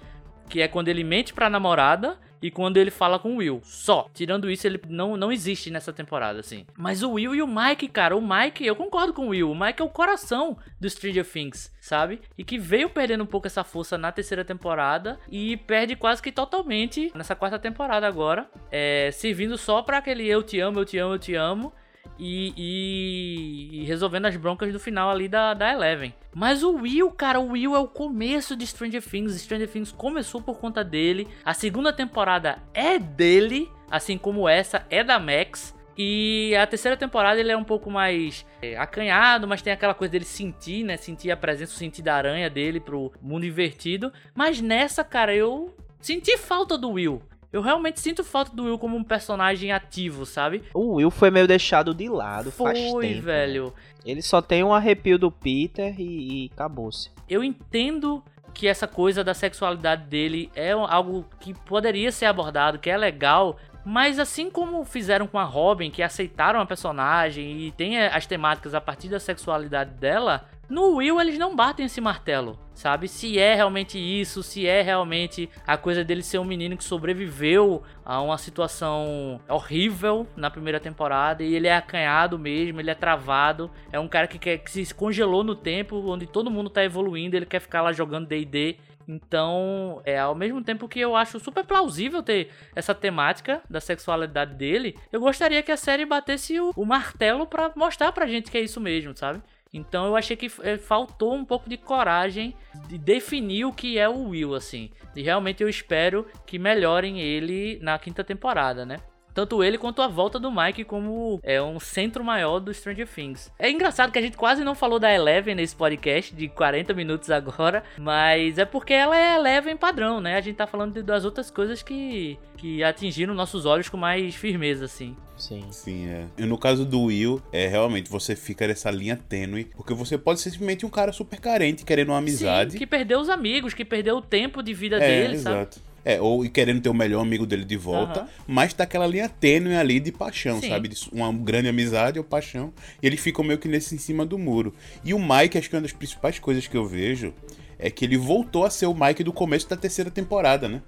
que 0.50 0.62
é 0.62 0.68
quando 0.68 0.88
ele 0.88 1.04
mente 1.04 1.34
pra 1.34 1.50
namorada 1.50 2.18
e 2.42 2.52
quando 2.52 2.78
ele 2.78 2.92
fala 2.92 3.18
com 3.18 3.34
o 3.34 3.38
Will. 3.38 3.60
Só. 3.64 4.08
Tirando 4.14 4.50
isso, 4.52 4.68
ele 4.68 4.80
não, 4.88 5.18
não 5.18 5.32
existe 5.32 5.72
nessa 5.72 5.92
temporada, 5.92 6.40
assim. 6.40 6.66
Mas 6.78 7.02
o 7.02 7.14
Will 7.14 7.34
e 7.34 7.42
o 7.42 7.48
Mike, 7.48 7.88
cara, 7.88 8.16
o 8.16 8.22
Mike, 8.22 8.64
eu 8.64 8.76
concordo 8.76 9.14
com 9.14 9.26
o 9.26 9.30
Will. 9.30 9.50
O 9.50 9.60
Mike 9.60 9.82
é 9.82 9.86
o 9.86 9.90
coração 9.90 10.58
do 10.80 10.88
Stranger 10.88 11.26
Things, 11.26 11.74
sabe? 11.82 12.22
E 12.38 12.44
que 12.44 12.60
veio 12.60 12.90
perdendo 12.90 13.24
um 13.24 13.28
pouco 13.28 13.48
essa 13.48 13.64
força 13.64 13.98
na 13.98 14.12
terceira 14.12 14.46
temporada 14.46 15.20
e 15.30 15.58
perde 15.58 15.96
quase 15.96 16.22
que 16.22 16.32
totalmente 16.32 17.12
nessa 17.16 17.36
quarta 17.36 17.58
temporada 17.58 18.08
agora, 18.08 18.48
é, 18.72 19.10
servindo 19.12 19.58
só 19.58 19.82
pra 19.82 19.98
aquele 19.98 20.28
eu 20.28 20.44
te 20.44 20.60
amo, 20.60 20.80
eu 20.80 20.86
te 20.86 20.98
amo, 21.00 21.14
eu 21.16 21.20
te 21.20 21.34
amo. 21.36 21.74
E, 22.18 23.82
e- 23.82 23.84
resolvendo 23.86 24.26
as 24.26 24.36
broncas 24.38 24.72
do 24.72 24.80
final 24.80 25.10
ali 25.10 25.28
da, 25.28 25.54
da 25.54 25.72
Eleven. 25.72 26.14
Mas 26.34 26.64
o 26.64 26.76
Will, 26.76 27.12
cara, 27.12 27.40
o 27.40 27.52
Will 27.52 27.76
é 27.76 27.80
o 27.80 27.88
começo 27.88 28.56
de 28.56 28.66
Stranger 28.66 29.02
Things. 29.02 29.40
Stranger 29.42 29.68
Things 29.70 29.92
começou 29.92 30.42
por 30.42 30.60
conta 30.60 30.84
dele. 30.84 31.28
A 31.44 31.54
segunda 31.54 31.92
temporada 31.94 32.58
é 32.74 32.98
dele, 33.00 33.70
assim 33.90 34.18
como 34.18 34.48
essa 34.48 34.86
é 34.90 35.04
da 35.04 35.20
Max. 35.20 35.76
E 35.98 36.54
a 36.56 36.68
terceira 36.68 36.98
temporada 36.98 37.40
ele 37.40 37.52
é 37.52 37.58
um 37.58 37.64
pouco 37.64 37.90
mais 37.90 38.46
é, 38.62 38.76
acanhado, 38.78 39.48
mas 39.48 39.62
tem 39.62 39.72
aquela 39.72 39.94
coisa 39.94 40.12
dele 40.12 40.26
sentir, 40.26 40.84
né? 40.84 40.98
Sentir 40.98 41.32
a 41.32 41.38
presença, 41.38 41.78
sentir 41.78 42.02
da 42.02 42.16
aranha 42.16 42.50
dele 42.50 42.80
pro 42.82 43.14
mundo 43.22 43.46
invertido. 43.46 44.12
Mas 44.34 44.60
nessa, 44.60 45.04
cara, 45.06 45.34
eu 45.34 45.74
senti 46.02 46.38
falta 46.38 46.78
do 46.78 46.92
Will. 46.92 47.22
Eu 47.56 47.62
realmente 47.62 48.02
sinto 48.02 48.22
falta 48.22 48.54
do 48.54 48.66
Will 48.66 48.78
como 48.78 48.98
um 48.98 49.04
personagem 49.04 49.72
ativo, 49.72 50.26
sabe? 50.26 50.62
O 50.74 50.96
Will 50.96 51.10
foi 51.10 51.32
meio 51.32 51.48
deixado 51.48 51.94
de 51.94 52.10
lado 52.10 52.52
faz 52.52 52.78
Foi, 52.92 53.08
tempo. 53.08 53.16
né? 53.16 53.22
velho. 53.22 53.74
Ele 54.06 54.22
só 54.22 54.42
tem 54.42 54.62
um 54.62 54.74
arrepio 54.74 55.18
do 55.18 55.32
Peter 55.32 55.98
e, 55.98 56.48
e 56.48 56.52
acabou-se. 56.54 57.10
Eu 57.30 57.42
entendo 57.42 58.22
que 58.54 58.68
essa 58.68 58.90
coisa 58.90 59.24
da 59.24 59.34
sexualidade 59.34 60.04
dele 60.04 60.52
é 60.54 60.72
algo 60.72 61.26
que 61.40 61.54
poderia 61.54 62.12
ser 62.12 62.26
abordado, 62.26 62.78
que 62.78 62.90
é 62.90 62.98
legal, 62.98 63.56
mas 63.86 64.20
assim 64.20 64.50
como 64.50 64.84
fizeram 64.84 65.26
com 65.26 65.40
a 65.40 65.46
Robin, 65.46 65.90
que 65.90 66.04
aceitaram 66.04 66.60
a 66.60 66.66
personagem 66.66 67.62
e 67.62 67.72
tem 67.72 67.98
eh, 67.98 68.10
as 68.14 68.26
temáticas 68.26 68.74
a 68.74 68.82
partir 68.82 69.08
da 69.08 69.20
sexualidade 69.20 69.92
dela, 69.92 70.44
no 70.70 70.96
Will 70.96 71.20
eles 71.22 71.38
não 71.38 71.56
batem 71.56 71.86
esse 71.86 72.02
martelo, 72.02 72.60
sabe? 72.74 73.08
Se 73.08 73.38
é 73.38 73.54
realmente 73.56 73.98
isso, 74.00 74.42
se 74.42 74.66
é 74.66 74.82
realmente 74.82 75.50
a 75.66 75.78
coisa 75.78 76.04
dele 76.04 76.24
ser 76.24 76.40
um 76.40 76.46
menino 76.46 76.76
que 76.76 76.84
sobreviveu 76.84 77.84
a 78.04 78.22
uma 78.22 78.38
situação 78.38 79.40
horrível 79.48 80.28
na 80.36 80.50
primeira 80.50 80.80
temporada 80.80 81.44
e 81.44 81.54
ele 81.54 81.68
é 81.68 81.76
acanhado 81.76 82.40
mesmo, 82.40 82.80
ele 82.80 82.90
é 82.90 82.96
travado, 82.96 83.70
é 83.92 84.00
um 84.00 84.08
cara 84.08 84.28
que, 84.28 84.40
quer, 84.40 84.58
que 84.58 84.72
se 84.72 84.94
congelou 84.94 85.44
no 85.44 85.56
tempo, 85.56 85.98
onde 86.12 86.26
todo 86.26 86.52
mundo 86.52 86.70
tá 86.70 86.84
evoluindo, 86.84 87.36
ele 87.36 87.46
quer 87.46 87.60
ficar 87.60 87.82
lá 87.82 87.94
jogando 87.94 88.28
D&D. 88.28 88.78
Então, 89.08 90.02
é 90.04 90.18
ao 90.18 90.34
mesmo 90.34 90.64
tempo 90.64 90.88
que 90.88 91.00
eu 91.00 91.16
acho 91.16 91.40
super 91.40 91.64
plausível 91.64 92.24
ter 92.24 92.50
essa 92.76 92.96
temática 92.96 93.62
da 93.70 93.80
sexualidade 93.80 94.56
dele, 94.56 94.98
eu 95.12 95.20
gostaria 95.20 95.62
que 95.62 95.72
a 95.72 95.78
série 95.78 96.06
batesse 96.06 96.60
o, 96.60 96.72
o 96.76 96.86
martelo 96.86 97.46
pra 97.46 97.72
mostrar 97.76 98.12
pra 98.12 98.26
gente 98.26 98.50
que 98.50 98.58
é 98.58 98.62
isso 98.62 98.82
mesmo, 98.82 99.16
sabe? 99.16 99.42
Então 99.76 100.06
eu 100.06 100.16
achei 100.16 100.38
que 100.38 100.50
eh, 100.64 100.78
faltou 100.78 101.34
um 101.34 101.44
pouco 101.44 101.70
de 101.70 101.76
coragem 101.76 102.56
de 102.88 102.98
definir 102.98 103.66
o 103.66 103.74
que 103.74 104.00
é 104.00 104.08
o 104.08 104.30
Will, 104.30 104.56
assim. 104.56 104.90
E 105.14 105.22
realmente 105.22 105.62
eu 105.62 105.68
espero 105.68 106.26
que 106.46 106.58
melhorem 106.58 107.20
ele 107.20 107.78
na 107.82 108.00
quinta 108.00 108.24
temporada, 108.24 108.86
né? 108.86 109.02
Tanto 109.36 109.62
ele 109.62 109.78
quanto 109.78 110.02
a 110.02 110.08
volta 110.08 110.40
do 110.40 110.50
Mike 110.50 110.86
como 110.86 111.42
é 111.44 111.62
um 111.62 111.78
centro 111.80 112.24
maior 112.24 112.60
do 112.60 112.74
Stranger 112.74 113.06
Things. 113.06 113.52
É 113.60 113.70
engraçado 113.70 114.12
que 114.12 114.18
a 114.18 114.22
gente 114.22 114.38
quase 114.38 114.64
não 114.64 114.74
falou 114.74 114.98
da 114.98 115.14
Eleven 115.14 115.54
nesse 115.56 115.76
podcast 115.76 116.34
de 116.34 116.48
40 116.48 116.94
minutos 116.94 117.30
agora, 117.30 117.84
mas 117.98 118.58
é 118.58 118.64
porque 118.64 118.94
ela 118.94 119.16
é 119.18 119.36
Eleven 119.36 119.76
padrão, 119.76 120.22
né? 120.22 120.38
A 120.38 120.42
gente 120.42 120.56
tá 120.56 120.66
falando 120.66 120.94
de- 120.94 121.04
das 121.04 121.26
outras 121.26 121.52
coisas 121.52 121.84
que, 121.84 122.40
que 122.56 122.82
atingiram 122.82 123.34
nossos 123.34 123.66
olhos 123.66 123.90
com 123.90 123.98
mais 123.98 124.34
firmeza, 124.36 124.86
assim. 124.86 125.16
Sim. 125.38 125.66
Sim, 125.70 126.08
é. 126.08 126.28
E 126.38 126.46
no 126.46 126.58
caso 126.58 126.86
do 126.86 127.02
Will, 127.04 127.42
é 127.52 127.68
realmente 127.68 128.10
você 128.10 128.38
fica 128.38 128.66
nessa 128.66 128.90
linha 128.90 129.18
tênue, 129.18 129.66
porque 129.76 129.94
você 129.94 130.18
pode 130.18 130.40
ser 130.40 130.50
simplesmente 130.52 130.86
um 130.86 130.90
cara 130.90 131.12
super 131.12 131.42
carente, 131.42 131.84
querendo 131.84 132.10
uma 132.14 132.20
amizade. 132.20 132.72
Sim, 132.72 132.78
que 132.78 132.88
perdeu 132.88 133.20
os 133.20 133.28
amigos, 133.28 133.74
que 133.74 133.84
perdeu 133.84 134.16
o 134.16 134.22
tempo 134.22 134.64
de 134.64 134.74
vida 134.74 134.96
é, 134.96 135.00
dele, 135.00 135.38
sabe? 135.40 135.68
É, 136.08 136.22
ou 136.22 136.46
e 136.46 136.50
querendo 136.50 136.80
ter 136.82 136.90
o 136.90 136.94
melhor 136.94 137.20
amigo 137.20 137.48
dele 137.48 137.66
de 137.66 137.76
volta, 137.76 138.20
Aham. 138.20 138.30
mas 138.48 138.72
tá 138.74 138.84
aquela 138.84 139.08
linha 139.08 139.28
tênue 139.28 139.76
ali 139.76 140.00
de 140.00 140.12
paixão, 140.12 140.62
Sim. 140.62 140.70
sabe? 140.70 140.88
De 140.88 141.10
uma 141.12 141.34
grande 141.34 141.68
amizade 141.68 142.20
ou 142.20 142.24
paixão. 142.24 142.72
E 143.02 143.08
ele 143.08 143.18
fica 143.18 143.42
meio 143.42 143.58
que 143.58 143.68
nesse 143.68 143.96
em 143.96 143.98
cima 143.98 144.24
do 144.24 144.38
muro. 144.38 144.72
E 145.04 145.16
o 145.16 145.20
Mike, 145.20 145.58
acho 145.58 145.68
que 145.68 145.76
uma 145.76 145.82
das 145.82 145.94
principais 145.94 146.38
coisas 146.38 146.68
que 146.68 146.78
eu 146.78 146.86
vejo 146.86 147.34
é 147.80 147.90
que 147.90 148.06
ele 148.06 148.18
voltou 148.18 148.66
a 148.66 148.70
ser 148.70 148.86
o 148.86 148.94
Mike 148.94 149.24
do 149.24 149.34
começo 149.34 149.68
da 149.68 149.76
terceira 149.76 150.12
temporada, 150.12 150.70
né? 150.70 150.84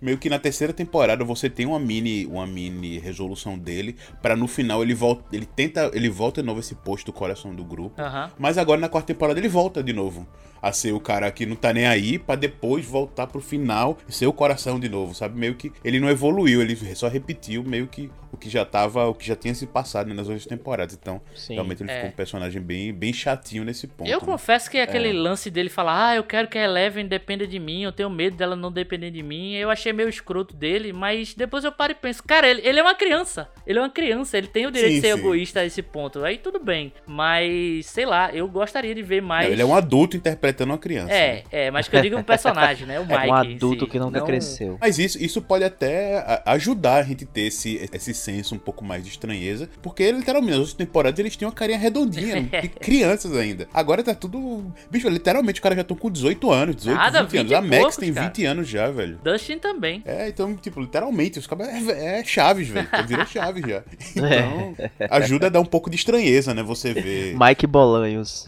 Meio 0.00 0.18
que 0.18 0.28
na 0.28 0.38
terceira 0.38 0.72
temporada 0.72 1.24
você 1.24 1.50
tem 1.50 1.66
uma 1.66 1.80
mini, 1.80 2.24
uma 2.26 2.46
mini 2.46 2.98
resolução 2.98 3.58
dele 3.58 3.96
pra 4.22 4.36
no 4.36 4.46
final 4.46 4.82
ele 4.82 4.94
volta, 4.94 5.24
ele 5.34 5.46
tenta, 5.46 5.90
ele 5.92 6.08
volta 6.08 6.40
de 6.40 6.46
novo 6.46 6.60
esse 6.60 6.74
posto 6.74 7.06
do 7.06 7.12
coração 7.12 7.52
do 7.54 7.64
grupo. 7.64 8.00
Aham. 8.00 8.30
Mas 8.38 8.58
agora 8.58 8.80
na 8.80 8.88
quarta 8.88 9.08
temporada 9.08 9.40
ele 9.40 9.48
volta 9.48 9.82
de 9.82 9.92
novo 9.92 10.28
a 10.60 10.72
ser 10.72 10.92
o 10.92 11.00
cara 11.00 11.30
que 11.30 11.46
não 11.46 11.56
tá 11.56 11.72
nem 11.72 11.86
aí 11.86 12.18
pra 12.18 12.34
depois 12.34 12.84
voltar 12.84 13.26
pro 13.26 13.40
final 13.40 13.98
e 14.08 14.12
ser 14.12 14.26
o 14.26 14.32
coração 14.32 14.78
de 14.78 14.88
novo, 14.88 15.14
sabe? 15.14 15.38
Meio 15.38 15.54
que 15.54 15.72
ele 15.84 16.00
não 16.00 16.08
evoluiu, 16.08 16.60
ele 16.60 16.76
só 16.94 17.08
repetiu 17.08 17.62
meio 17.62 17.86
que 17.86 18.10
o 18.30 18.36
que 18.36 18.50
já 18.50 18.62
tava, 18.64 19.06
o 19.06 19.14
que 19.14 19.26
já 19.26 19.34
tinha 19.34 19.54
se 19.54 19.66
passado 19.66 20.08
né, 20.08 20.14
nas 20.14 20.26
outras 20.28 20.44
temporadas. 20.44 20.98
Então, 21.00 21.20
Sim. 21.34 21.54
realmente 21.54 21.82
ele 21.82 21.90
É. 21.90 21.94
ficou 21.94 22.10
um 22.10 22.12
personagem 22.12 22.60
bem, 22.60 22.92
bem 22.92 23.10
chatinho 23.10 23.64
nesse 23.64 23.86
ponto. 23.86 24.10
Eu 24.10 24.20
né? 24.20 24.26
confesso 24.26 24.70
que 24.70 24.78
aquele 24.78 25.12
lance 25.14 25.50
dele 25.50 25.70
falar, 25.70 26.08
ah, 26.08 26.16
eu 26.16 26.22
quero 26.24 26.46
que 26.46 26.58
a 26.58 26.64
Eleven 26.64 27.06
dependa 27.06 27.46
de 27.46 27.58
mim, 27.58 27.84
eu 27.84 27.92
tenho 27.92 28.10
medo 28.10 28.36
dela 28.36 28.54
não 28.54 28.70
depender 28.70 29.10
de 29.10 29.22
mim, 29.22 29.54
eu 29.54 29.70
achei 29.70 29.94
meio 29.94 30.10
escroto 30.10 30.54
dele, 30.54 30.92
mas 30.92 31.32
depois 31.34 31.64
eu 31.64 31.72
paro 31.72 31.92
e 31.92 31.94
penso, 31.94 32.22
cara, 32.22 32.46
ele, 32.48 32.60
ele 32.66 32.78
é 32.78 32.82
uma 32.82 32.94
criança, 32.94 33.48
ele 33.66 33.78
é 33.78 33.82
uma 33.82 33.88
criança, 33.90 34.36
ele 34.36 34.46
tem 34.48 34.66
o 34.66 34.70
direito 34.70 34.96
Sim, 34.96 35.00
de 35.00 35.06
ser 35.06 35.14
sim. 35.14 35.20
egoísta 35.20 35.60
a 35.60 35.64
esse 35.64 35.80
ponto, 35.82 36.22
aí 36.22 36.36
tudo 36.36 36.58
bem, 36.58 36.92
mas, 37.06 37.86
sei 37.86 38.04
lá, 38.04 38.30
eu 38.34 38.46
gostaria 38.46 38.94
de 38.94 39.02
ver 39.02 39.22
mais... 39.22 39.46
Não, 39.46 39.52
ele 39.54 39.62
é 39.62 39.64
um 39.64 39.74
adulto 39.74 40.16
interpretando 40.18 40.47
uma 40.64 40.78
criança. 40.78 41.08
né? 41.08 41.42
É, 41.50 41.66
é, 41.66 41.70
mas 41.70 41.88
que 41.88 41.96
eu 41.96 42.02
digo 42.02 42.16
um 42.16 42.22
personagem, 42.22 42.86
né, 42.86 42.98
o 43.00 43.04
Mike 43.06 43.18
um 43.18 43.24
em 43.44 43.54
adulto 43.54 43.84
si, 43.84 43.90
que 43.90 43.98
nunca 43.98 44.18
não- 44.20 44.26
cresceu. 44.26 44.78
Mas 44.80 44.98
isso, 44.98 45.22
isso 45.22 45.40
pode 45.42 45.64
até 45.64 46.42
ajudar 46.46 46.96
a 46.96 47.02
gente 47.02 47.24
ter 47.24 47.42
esse, 47.42 47.88
esse 47.92 48.14
senso 48.14 48.54
um 48.54 48.58
pouco 48.58 48.84
mais 48.84 49.02
de 49.04 49.10
estranheza, 49.10 49.68
porque 49.82 50.10
literalmente 50.10 50.50
nas 50.52 50.58
outras 50.60 50.74
temporadas 50.76 51.18
eles 51.18 51.36
tinham 51.36 51.48
uma 51.50 51.54
carinha 51.54 51.78
redondinha, 51.78 52.42
de 52.62 52.68
crianças 52.68 53.34
ainda. 53.36 53.68
Agora 53.72 54.02
tá 54.02 54.14
tudo. 54.14 54.72
Bicho, 54.90 55.08
literalmente 55.08 55.54
os 55.54 55.60
caras 55.60 55.76
já 55.76 55.82
estão 55.82 55.96
com 55.96 56.10
18 56.10 56.50
anos, 56.50 56.76
18, 56.76 56.96
Nada, 56.96 57.22
20 57.24 57.38
anos. 57.38 57.50
20 57.50 57.54
A 57.54 57.60
Max 57.62 57.76
poucos, 57.78 57.96
tem 57.96 58.12
cara. 58.12 58.26
20 58.28 58.44
anos 58.44 58.68
já, 58.68 58.90
velho. 58.90 59.18
Dustin 59.22 59.58
também. 59.58 60.02
É, 60.04 60.28
então, 60.28 60.54
tipo, 60.56 60.80
literalmente, 60.80 61.38
os 61.38 61.46
caras 61.46 61.68
é, 61.68 62.20
é 62.20 62.24
Chaves, 62.24 62.68
velho. 62.68 62.86
Então 62.88 63.06
Virou 63.06 63.26
Chaves 63.26 63.62
já. 63.66 63.82
Então, 64.18 64.74
ajuda 65.10 65.46
a 65.46 65.50
dar 65.50 65.60
um 65.60 65.64
pouco 65.64 65.88
de 65.90 65.96
estranheza, 65.96 66.52
né? 66.54 66.62
Você 66.62 66.92
ver 66.92 67.36
Mike 67.38 67.66
Bolanhos. 67.66 68.44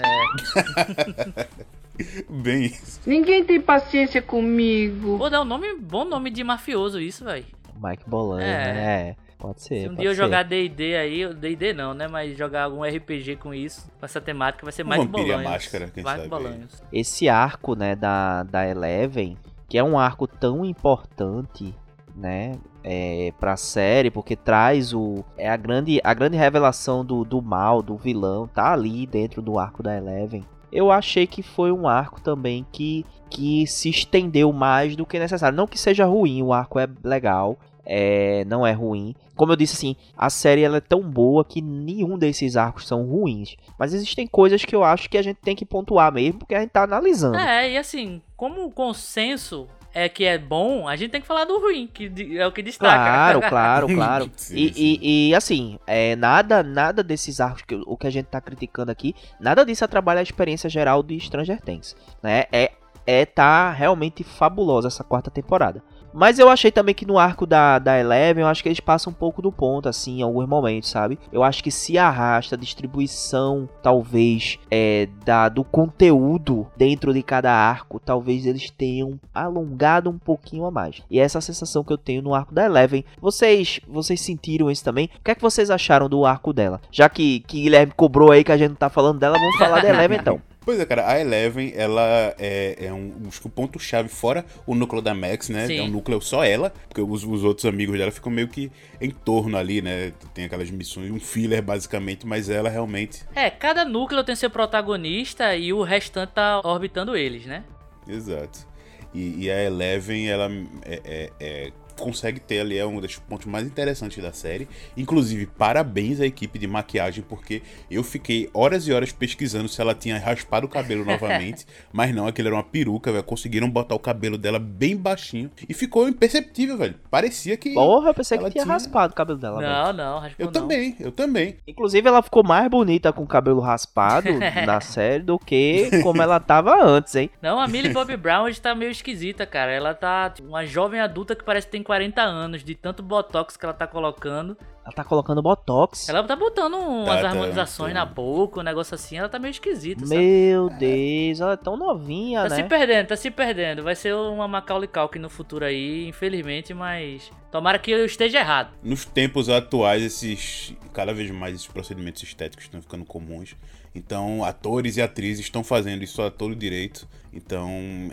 bem 2.28 2.64
isso. 2.66 3.00
Ninguém 3.06 3.44
tem 3.44 3.60
paciência 3.60 4.20
comigo. 4.22 5.18
Pô, 5.18 5.28
dá 5.30 5.40
um 5.42 5.44
nome, 5.44 5.74
bom 5.76 6.04
nome 6.04 6.30
de 6.30 6.42
mafioso 6.44 7.00
isso, 7.00 7.24
velho. 7.24 7.44
Mike 7.82 8.08
Bolanhos, 8.08 8.44
É. 8.48 8.72
né? 8.74 9.16
Pode 9.38 9.62
ser. 9.62 9.80
Se 9.80 9.86
um 9.86 9.88
pode 9.90 10.00
dia 10.00 10.10
eu 10.10 10.14
ser. 10.14 10.22
jogar 10.22 10.42
D&D 10.42 10.96
aí, 10.96 11.34
D&D 11.34 11.72
não, 11.72 11.94
né? 11.94 12.06
Mas 12.06 12.36
jogar 12.36 12.64
algum 12.64 12.82
RPG 12.84 13.36
com 13.36 13.54
isso, 13.54 13.90
com 13.98 14.04
essa 14.04 14.20
temática, 14.20 14.64
vai 14.66 14.72
ser 14.72 14.82
a 14.82 15.04
Bolanhos. 15.06 15.44
Máscara, 15.44 15.88
quem 15.88 16.04
Mike 16.04 16.16
sabe. 16.16 16.28
Bolanhos. 16.28 16.82
esse 16.92 17.26
arco, 17.28 17.74
né, 17.74 17.96
da, 17.96 18.42
da 18.42 18.68
Eleven, 18.68 19.38
que 19.66 19.78
é 19.78 19.82
um 19.82 19.98
arco 19.98 20.26
tão 20.26 20.62
importante, 20.62 21.74
né, 22.14 22.52
é, 22.84 23.32
pra 23.40 23.56
série, 23.56 24.10
porque 24.10 24.36
traz 24.36 24.92
o 24.92 25.24
é 25.38 25.48
a 25.48 25.56
grande 25.56 25.98
a 26.04 26.12
grande 26.12 26.36
revelação 26.36 27.02
do, 27.02 27.24
do 27.24 27.40
mal, 27.40 27.80
do 27.80 27.96
vilão, 27.96 28.46
tá 28.46 28.70
ali 28.72 29.06
dentro 29.06 29.40
do 29.40 29.58
arco 29.58 29.82
da 29.82 29.96
Eleven. 29.96 30.44
Eu 30.72 30.90
achei 30.90 31.26
que 31.26 31.42
foi 31.42 31.72
um 31.72 31.88
arco 31.88 32.20
também 32.20 32.66
que 32.72 33.04
que 33.30 33.64
se 33.66 33.88
estendeu 33.88 34.52
mais 34.52 34.96
do 34.96 35.06
que 35.06 35.18
necessário. 35.18 35.56
Não 35.56 35.66
que 35.66 35.78
seja 35.78 36.04
ruim, 36.04 36.42
o 36.42 36.52
arco 36.52 36.80
é 36.80 36.88
legal, 37.04 37.56
é, 37.86 38.44
não 38.44 38.66
é 38.66 38.72
ruim. 38.72 39.14
Como 39.36 39.52
eu 39.52 39.56
disse 39.56 39.76
assim, 39.76 39.96
a 40.18 40.28
série 40.28 40.62
ela 40.62 40.78
é 40.78 40.80
tão 40.80 41.00
boa 41.00 41.44
que 41.44 41.62
nenhum 41.62 42.18
desses 42.18 42.56
arcos 42.56 42.86
são 42.86 43.06
ruins. 43.06 43.56
Mas 43.78 43.94
existem 43.94 44.26
coisas 44.26 44.64
que 44.64 44.74
eu 44.74 44.84
acho 44.84 45.08
que 45.08 45.16
a 45.16 45.22
gente 45.22 45.38
tem 45.38 45.56
que 45.56 45.64
pontuar 45.64 46.12
mesmo, 46.12 46.40
porque 46.40 46.54
a 46.54 46.60
gente 46.60 46.70
tá 46.70 46.82
analisando. 46.82 47.36
É, 47.36 47.70
e 47.70 47.78
assim, 47.78 48.20
como 48.36 48.64
o 48.64 48.70
consenso 48.70 49.66
é 49.92 50.08
que 50.08 50.24
é 50.24 50.38
bom, 50.38 50.86
a 50.88 50.96
gente 50.96 51.10
tem 51.10 51.20
que 51.20 51.26
falar 51.26 51.44
do 51.44 51.58
ruim, 51.60 51.88
que 51.92 52.38
é 52.38 52.46
o 52.46 52.52
que 52.52 52.62
destaca. 52.62 52.94
Claro, 52.94 53.40
claro, 53.40 53.86
claro. 53.94 54.30
E, 54.50 54.72
e, 54.76 55.28
e, 55.30 55.34
assim, 55.34 55.78
é, 55.86 56.14
nada 56.16 56.62
nada 56.62 57.02
desses 57.02 57.40
arcos, 57.40 57.62
que, 57.62 57.74
o 57.86 57.96
que 57.96 58.06
a 58.06 58.10
gente 58.10 58.26
tá 58.26 58.40
criticando 58.40 58.90
aqui, 58.90 59.14
nada 59.38 59.64
disso 59.64 59.84
atrapalha 59.84 60.20
a 60.20 60.22
experiência 60.22 60.70
geral 60.70 61.02
de 61.02 61.18
Stranger 61.18 61.60
Things. 61.60 61.96
Né? 62.22 62.44
É, 62.52 62.72
é 63.06 63.26
tá 63.26 63.70
realmente 63.70 64.22
fabulosa 64.22 64.88
essa 64.88 65.02
quarta 65.02 65.30
temporada. 65.30 65.82
Mas 66.12 66.38
eu 66.38 66.48
achei 66.48 66.70
também 66.70 66.94
que 66.94 67.06
no 67.06 67.18
arco 67.18 67.46
da, 67.46 67.78
da 67.78 67.98
Eleven, 67.98 68.42
eu 68.42 68.48
acho 68.48 68.62
que 68.62 68.68
eles 68.68 68.80
passam 68.80 69.10
um 69.10 69.14
pouco 69.14 69.40
do 69.40 69.52
ponto, 69.52 69.88
assim, 69.88 70.18
em 70.18 70.22
alguns 70.22 70.48
momentos, 70.48 70.90
sabe? 70.90 71.18
Eu 71.32 71.42
acho 71.42 71.62
que 71.62 71.70
se 71.70 71.98
arrasta 71.98 72.54
a 72.54 72.58
distribuição, 72.58 73.68
talvez, 73.82 74.58
é, 74.70 75.08
da, 75.24 75.48
do 75.48 75.64
conteúdo 75.64 76.66
dentro 76.76 77.12
de 77.12 77.22
cada 77.22 77.52
arco, 77.52 78.00
talvez 78.00 78.46
eles 78.46 78.70
tenham 78.70 79.18
alongado 79.34 80.10
um 80.10 80.18
pouquinho 80.18 80.64
a 80.64 80.70
mais. 80.70 81.02
E 81.10 81.20
é 81.20 81.22
essa 81.22 81.40
sensação 81.40 81.84
que 81.84 81.92
eu 81.92 81.98
tenho 81.98 82.22
no 82.22 82.34
arco 82.34 82.54
da 82.54 82.64
Eleven. 82.64 83.04
Vocês, 83.20 83.80
vocês 83.88 84.20
sentiram 84.20 84.70
isso 84.70 84.84
também? 84.84 85.08
O 85.18 85.24
que 85.24 85.30
é 85.30 85.34
que 85.34 85.42
vocês 85.42 85.70
acharam 85.70 86.08
do 86.08 86.24
arco 86.24 86.52
dela? 86.52 86.80
Já 86.90 87.08
que, 87.08 87.40
que 87.40 87.62
Guilherme 87.62 87.92
cobrou 87.96 88.32
aí 88.32 88.42
que 88.42 88.52
a 88.52 88.56
gente 88.56 88.70
não 88.70 88.76
tá 88.76 88.88
falando 88.88 89.18
dela, 89.18 89.38
vamos 89.38 89.56
falar 89.56 89.80
da 89.80 89.88
Eleven 89.88 90.18
então. 90.18 90.40
Pois 90.62 90.78
é, 90.78 90.84
cara, 90.84 91.08
a 91.10 91.18
Eleven, 91.18 91.72
ela 91.74 92.34
é, 92.38 92.76
é 92.86 92.92
um, 92.92 93.12
acho 93.26 93.40
que 93.40 93.46
o 93.46 93.50
ponto-chave, 93.50 94.08
fora 94.10 94.44
o 94.66 94.74
núcleo 94.74 95.00
da 95.00 95.14
Max, 95.14 95.48
né? 95.48 95.66
Sim. 95.66 95.78
É 95.78 95.82
um 95.82 95.88
núcleo 95.88 96.20
só 96.20 96.44
ela, 96.44 96.70
porque 96.86 97.00
os, 97.00 97.24
os 97.24 97.42
outros 97.44 97.64
amigos 97.64 97.98
dela 97.98 98.10
ficam 98.10 98.30
meio 98.30 98.46
que 98.46 98.70
em 99.00 99.10
torno 99.10 99.56
ali, 99.56 99.80
né? 99.80 100.12
Tem 100.34 100.44
aquelas 100.44 100.70
missões, 100.70 101.10
um 101.10 101.18
filler 101.18 101.62
basicamente, 101.62 102.26
mas 102.26 102.50
ela 102.50 102.68
realmente. 102.68 103.24
É, 103.34 103.48
cada 103.50 103.84
núcleo 103.86 104.22
tem 104.22 104.36
seu 104.36 104.50
protagonista 104.50 105.56
e 105.56 105.72
o 105.72 105.82
restante 105.82 106.32
tá 106.34 106.60
orbitando 106.62 107.16
eles, 107.16 107.46
né? 107.46 107.64
Exato. 108.06 108.68
E, 109.14 109.44
e 109.44 109.50
a 109.50 109.62
Eleven, 109.64 110.28
ela 110.28 110.50
é, 110.84 111.00
é- 111.04 111.30
é- 111.40 111.72
consegue 112.00 112.40
ter 112.40 112.60
ali 112.60 112.78
é 112.78 112.84
um 112.86 113.00
dos 113.00 113.16
pontos 113.16 113.46
mais 113.46 113.66
interessantes 113.66 114.22
da 114.22 114.32
série. 114.32 114.68
Inclusive, 114.96 115.46
parabéns 115.46 116.20
à 116.20 116.26
equipe 116.26 116.58
de 116.58 116.66
maquiagem, 116.66 117.22
porque 117.28 117.62
eu 117.90 118.02
fiquei 118.02 118.50
horas 118.54 118.86
e 118.88 118.92
horas 118.92 119.12
pesquisando 119.12 119.68
se 119.68 119.80
ela 119.80 119.94
tinha 119.94 120.18
raspado 120.18 120.66
o 120.66 120.68
cabelo 120.68 121.04
novamente, 121.06 121.66
mas 121.92 122.14
não, 122.14 122.26
aquilo 122.26 122.48
era 122.48 122.56
uma 122.56 122.62
peruca, 122.64 123.12
velho. 123.12 123.24
Conseguiram 123.24 123.68
botar 123.70 123.94
o 123.94 123.98
cabelo 123.98 124.36
dela 124.38 124.58
bem 124.58 124.96
baixinho 124.96 125.50
e 125.68 125.74
ficou 125.74 126.08
imperceptível, 126.08 126.76
velho. 126.76 126.94
Parecia 127.10 127.56
que. 127.56 127.74
Porra, 127.74 128.10
eu 128.10 128.14
pensei 128.14 128.38
que 128.38 128.44
Ela 128.44 128.50
tinha 128.50 128.64
tinha- 128.64 128.72
raspado 128.74 129.12
o 129.12 129.16
cabelo 129.16 129.38
dela. 129.38 129.60
velho. 129.60 129.70
Não, 129.72 129.92
não, 129.92 130.18
raspou 130.20 130.34
Eu 130.38 130.46
não. 130.46 130.52
também, 130.52 130.96
eu 130.98 131.12
também. 131.12 131.56
Inclusive, 131.66 132.06
ela 132.08 132.22
ficou 132.22 132.42
mais 132.42 132.68
bonita 132.70 133.12
com 133.12 133.22
o 133.22 133.26
cabelo 133.26 133.60
raspado 133.60 134.28
na 134.66 134.80
série 134.80 135.22
do 135.22 135.38
que 135.38 135.90
como 136.02 136.22
ela 136.22 136.40
tava 136.40 136.82
antes, 136.82 137.14
hein? 137.14 137.30
Não, 137.42 137.60
a 137.60 137.68
Millie 137.68 137.92
Bobby 137.92 138.16
Brown 138.16 138.44
hoje 138.44 138.60
tá 138.60 138.74
meio 138.74 138.90
esquisita, 138.90 139.44
cara. 139.46 139.70
Ela 139.72 139.94
tá 139.94 140.30
tipo, 140.30 140.48
uma 140.48 140.64
jovem 140.64 141.00
adulta 141.00 141.34
que 141.34 141.44
parece 141.44 141.66
que 141.66 141.72
tem 141.72 141.82
40 141.90 142.22
anos, 142.22 142.62
de 142.62 142.76
tanto 142.76 143.02
botox 143.02 143.56
que 143.56 143.64
ela 143.64 143.74
tá 143.74 143.84
colocando. 143.84 144.56
Ela 144.84 144.94
tá 144.94 145.02
colocando 145.02 145.42
botox. 145.42 146.08
Ela 146.08 146.22
tá 146.22 146.36
botando 146.36 146.74
umas 146.74 147.16
Tá, 147.16 147.22
tá, 147.22 147.28
harmonizações 147.30 147.92
tá. 147.92 147.98
na 147.98 148.06
boca, 148.06 148.60
um 148.60 148.62
negócio 148.62 148.94
assim. 148.94 149.18
Ela 149.18 149.28
tá 149.28 149.40
meio 149.40 149.50
esquisita, 149.50 150.06
sabe? 150.06 150.20
Meu 150.20 150.68
Deus, 150.70 151.40
ela 151.40 151.54
é 151.54 151.56
tão 151.56 151.76
novinha, 151.76 152.44
Tá 152.44 152.54
se 152.54 152.62
né? 152.62 152.68
perdendo, 152.68 153.08
tá 153.08 153.16
se 153.16 153.28
perdendo. 153.28 153.82
Vai 153.82 153.96
ser 153.96 154.14
uma 154.14 154.46
Macaulay 154.46 154.86
Culkin 154.86 155.18
no 155.18 155.28
futuro 155.28 155.64
aí, 155.64 156.06
infelizmente, 156.06 156.72
mas... 156.72 157.28
Tomara 157.50 157.76
que 157.76 157.90
eu 157.90 158.04
esteja 158.04 158.38
errado. 158.38 158.70
Nos 158.80 159.04
tempos 159.04 159.48
atuais, 159.48 160.04
esses 160.04 160.72
cada 160.92 161.12
vez 161.12 161.28
mais 161.32 161.56
esses 161.56 161.66
procedimentos 161.66 162.22
estéticos 162.22 162.66
estão 162.66 162.80
ficando 162.80 163.04
comuns. 163.04 163.56
Então, 163.94 164.44
atores 164.44 164.96
e 164.96 165.02
atrizes 165.02 165.44
estão 165.44 165.64
fazendo 165.64 166.02
isso 166.04 166.22
a 166.22 166.30
todo 166.30 166.54
direito. 166.54 167.08
Então, 167.32 167.68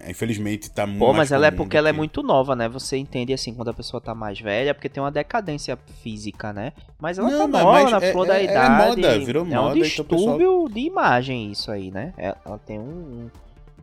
infelizmente, 0.07 0.69
tá 0.71 0.85
muito 0.85 0.99
Pô, 0.99 1.07
mas 1.07 1.17
mais 1.17 1.31
ela 1.31 1.47
é 1.47 1.51
porque 1.51 1.75
ela 1.77 1.89
é 1.89 1.91
que- 1.91 1.97
muito 1.97 2.21
nova, 2.23 2.55
né? 2.55 2.67
Você 2.69 2.97
entende 2.97 3.33
assim 3.33 3.53
quando 3.53 3.69
a 3.69 3.73
pessoa 3.73 3.99
tá 4.01 4.13
mais 4.15 4.39
velha, 4.39 4.73
porque 4.73 4.89
tem 4.89 5.01
uma 5.01 5.11
decadência 5.11 5.77
física, 6.03 6.51
né? 6.53 6.73
Mas 6.99 7.17
ela 7.19 7.29
Não, 7.29 7.39
tá 7.39 7.47
mas- 7.47 7.63
nova, 7.63 7.81
mas 7.83 7.91
na 7.91 7.97
é- 8.07 8.11
flor 8.11 8.27
da 8.27 8.37
é- 8.37 8.41
é 8.41 8.43
idade. 8.51 8.87
moda, 9.01 9.19
virou 9.19 9.43
é 9.43 9.45
um 9.45 9.49
moda, 9.49 9.77
então 9.77 10.05
o 10.05 10.07
pessoal- 10.07 10.37
distúrbio 10.37 10.69
de 10.73 10.79
imagem 10.81 11.51
isso 11.51 11.71
aí, 11.71 11.91
né? 11.91 12.13
É- 12.17 12.35
Ela 12.45 12.57
tem 12.59 12.79
um... 12.79 12.83
um- 12.83 13.31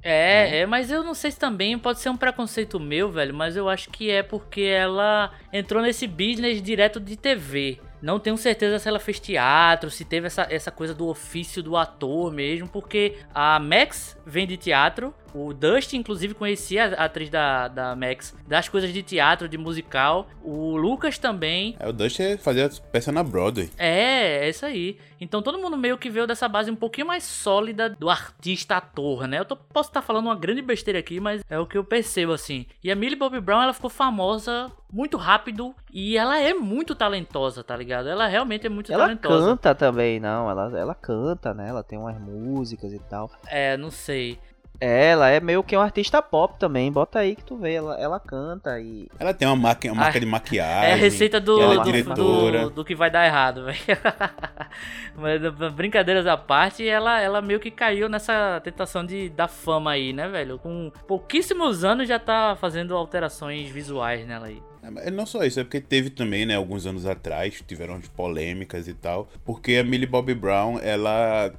É, 0.02 0.58
é, 0.60 0.66
mas 0.66 0.90
eu 0.90 1.02
não 1.02 1.14
sei 1.14 1.30
se 1.30 1.38
também 1.38 1.78
pode 1.78 1.98
ser 1.98 2.10
um 2.10 2.16
preconceito 2.16 2.78
meu, 2.78 3.10
velho, 3.10 3.32
mas 3.34 3.56
eu 3.56 3.68
acho 3.70 3.88
que 3.88 4.10
é 4.10 4.22
porque 4.22 4.60
ela 4.60 5.30
entrou 5.52 5.82
nesse 5.82 6.06
business 6.06 6.60
direto 6.60 7.00
de 7.00 7.16
TV. 7.16 7.80
Não 8.04 8.18
tenho 8.18 8.36
certeza 8.36 8.78
se 8.78 8.86
ela 8.86 9.00
fez 9.00 9.18
teatro, 9.18 9.90
se 9.90 10.04
teve 10.04 10.26
essa, 10.26 10.46
essa 10.50 10.70
coisa 10.70 10.92
do 10.92 11.08
ofício 11.08 11.62
do 11.62 11.74
ator 11.74 12.30
mesmo, 12.30 12.68
porque 12.68 13.16
a 13.34 13.58
Max 13.58 14.14
vem 14.26 14.46
de 14.46 14.58
teatro, 14.58 15.14
o 15.34 15.52
Dustin, 15.52 15.96
inclusive, 15.98 16.32
conhecia 16.34 16.94
a 16.96 17.04
atriz 17.04 17.28
da, 17.28 17.68
da 17.68 17.96
Max 17.96 18.34
das 18.46 18.68
coisas 18.68 18.92
de 18.92 19.02
teatro, 19.02 19.48
de 19.48 19.58
musical, 19.58 20.28
o 20.42 20.76
Lucas 20.76 21.18
também. 21.18 21.76
É, 21.80 21.88
o 21.88 21.92
Dustin 21.92 22.36
fazia 22.38 22.70
peça 22.92 23.10
na 23.10 23.22
Broadway. 23.22 23.68
É, 23.76 24.46
é 24.46 24.48
isso 24.48 24.64
aí. 24.64 24.98
Então 25.20 25.40
todo 25.42 25.58
mundo 25.58 25.76
meio 25.76 25.96
que 25.98 26.10
veio 26.10 26.26
dessa 26.26 26.46
base 26.48 26.70
um 26.70 26.76
pouquinho 26.76 27.06
mais 27.06 27.24
sólida 27.24 27.88
do 27.88 28.08
artista-ator, 28.10 29.26
né? 29.26 29.38
Eu 29.40 29.44
tô- 29.44 29.56
posso 29.56 29.88
estar 29.90 30.02
falando 30.02 30.26
uma 30.26 30.36
grande 30.36 30.62
besteira 30.62 30.98
aqui, 30.98 31.18
mas 31.20 31.42
é 31.48 31.58
o 31.58 31.66
que 31.66 31.76
eu 31.78 31.84
percebo, 31.84 32.32
assim. 32.32 32.66
E 32.82 32.90
a 32.90 32.94
Millie 32.96 33.16
Bobby 33.18 33.40
Brown, 33.40 33.62
ela 33.62 33.72
ficou 33.72 33.90
famosa 33.90 34.70
muito 34.92 35.16
rápido 35.16 35.74
e 35.92 36.16
ela 36.16 36.38
é 36.38 36.54
muito 36.54 36.94
talentosa, 36.94 37.64
tá 37.64 37.76
ligado? 37.76 38.08
Ela 38.08 38.26
realmente 38.26 38.66
é 38.66 38.70
muito 38.70 38.92
Ela 38.92 39.04
talentosa. 39.04 39.46
canta 39.46 39.74
também, 39.74 40.20
não. 40.20 40.48
Ela, 40.50 40.78
ela 40.78 40.94
canta, 40.94 41.52
né? 41.54 41.68
Ela 41.68 41.82
tem 41.82 41.98
umas 41.98 42.18
músicas 42.20 42.92
e 42.92 42.98
tal. 42.98 43.30
É, 43.46 43.76
não 43.76 43.90
sei. 43.90 44.38
Ela 44.80 45.30
é 45.30 45.40
meio 45.40 45.62
que 45.62 45.76
um 45.76 45.80
artista 45.80 46.20
pop 46.20 46.58
também. 46.58 46.90
Bota 46.90 47.20
aí 47.20 47.36
que 47.36 47.44
tu 47.44 47.56
vê. 47.56 47.74
Ela, 47.74 47.98
ela 47.98 48.20
canta 48.20 48.78
e. 48.80 49.08
Ela 49.18 49.32
tem 49.32 49.46
uma 49.46 49.56
marca, 49.56 49.86
uma 49.88 50.02
marca 50.02 50.18
Ah, 50.18 50.20
de 50.20 50.26
maquiagem. 50.26 50.90
É 50.90 50.92
a 50.92 50.96
receita 50.96 51.40
do, 51.40 51.60
é 51.60 51.76
do, 51.76 52.14
do, 52.14 52.70
do 52.70 52.84
que 52.84 52.94
vai 52.94 53.10
dar 53.10 53.24
errado, 53.24 53.64
velho. 53.64 53.78
Mas 55.16 55.40
brincadeiras 55.74 56.26
à 56.26 56.36
parte, 56.36 56.86
ela, 56.86 57.20
ela 57.20 57.40
meio 57.40 57.60
que 57.60 57.70
caiu 57.70 58.08
nessa 58.08 58.60
tentação 58.64 59.04
de 59.06 59.28
da 59.28 59.46
fama 59.46 59.92
aí, 59.92 60.12
né, 60.12 60.28
velho? 60.28 60.58
Com 60.58 60.90
pouquíssimos 61.06 61.84
anos 61.84 62.08
já 62.08 62.18
tá 62.18 62.56
fazendo 62.60 62.96
alterações 62.96 63.70
visuais 63.70 64.26
nela 64.26 64.46
aí. 64.46 64.60
É, 65.02 65.10
não 65.10 65.24
só 65.26 65.44
isso, 65.44 65.60
é 65.60 65.64
porque 65.64 65.80
teve 65.80 66.10
também, 66.10 66.44
né, 66.46 66.54
alguns 66.56 66.86
anos 66.86 67.06
atrás, 67.06 67.62
tiveram 67.66 67.94
as 67.94 68.06
polêmicas 68.08 68.86
e 68.88 68.94
tal, 68.94 69.28
porque 69.44 69.76
a 69.76 69.84
Millie 69.84 70.06
Bobby 70.06 70.34
Brown, 70.34 70.78
ela 70.82 71.52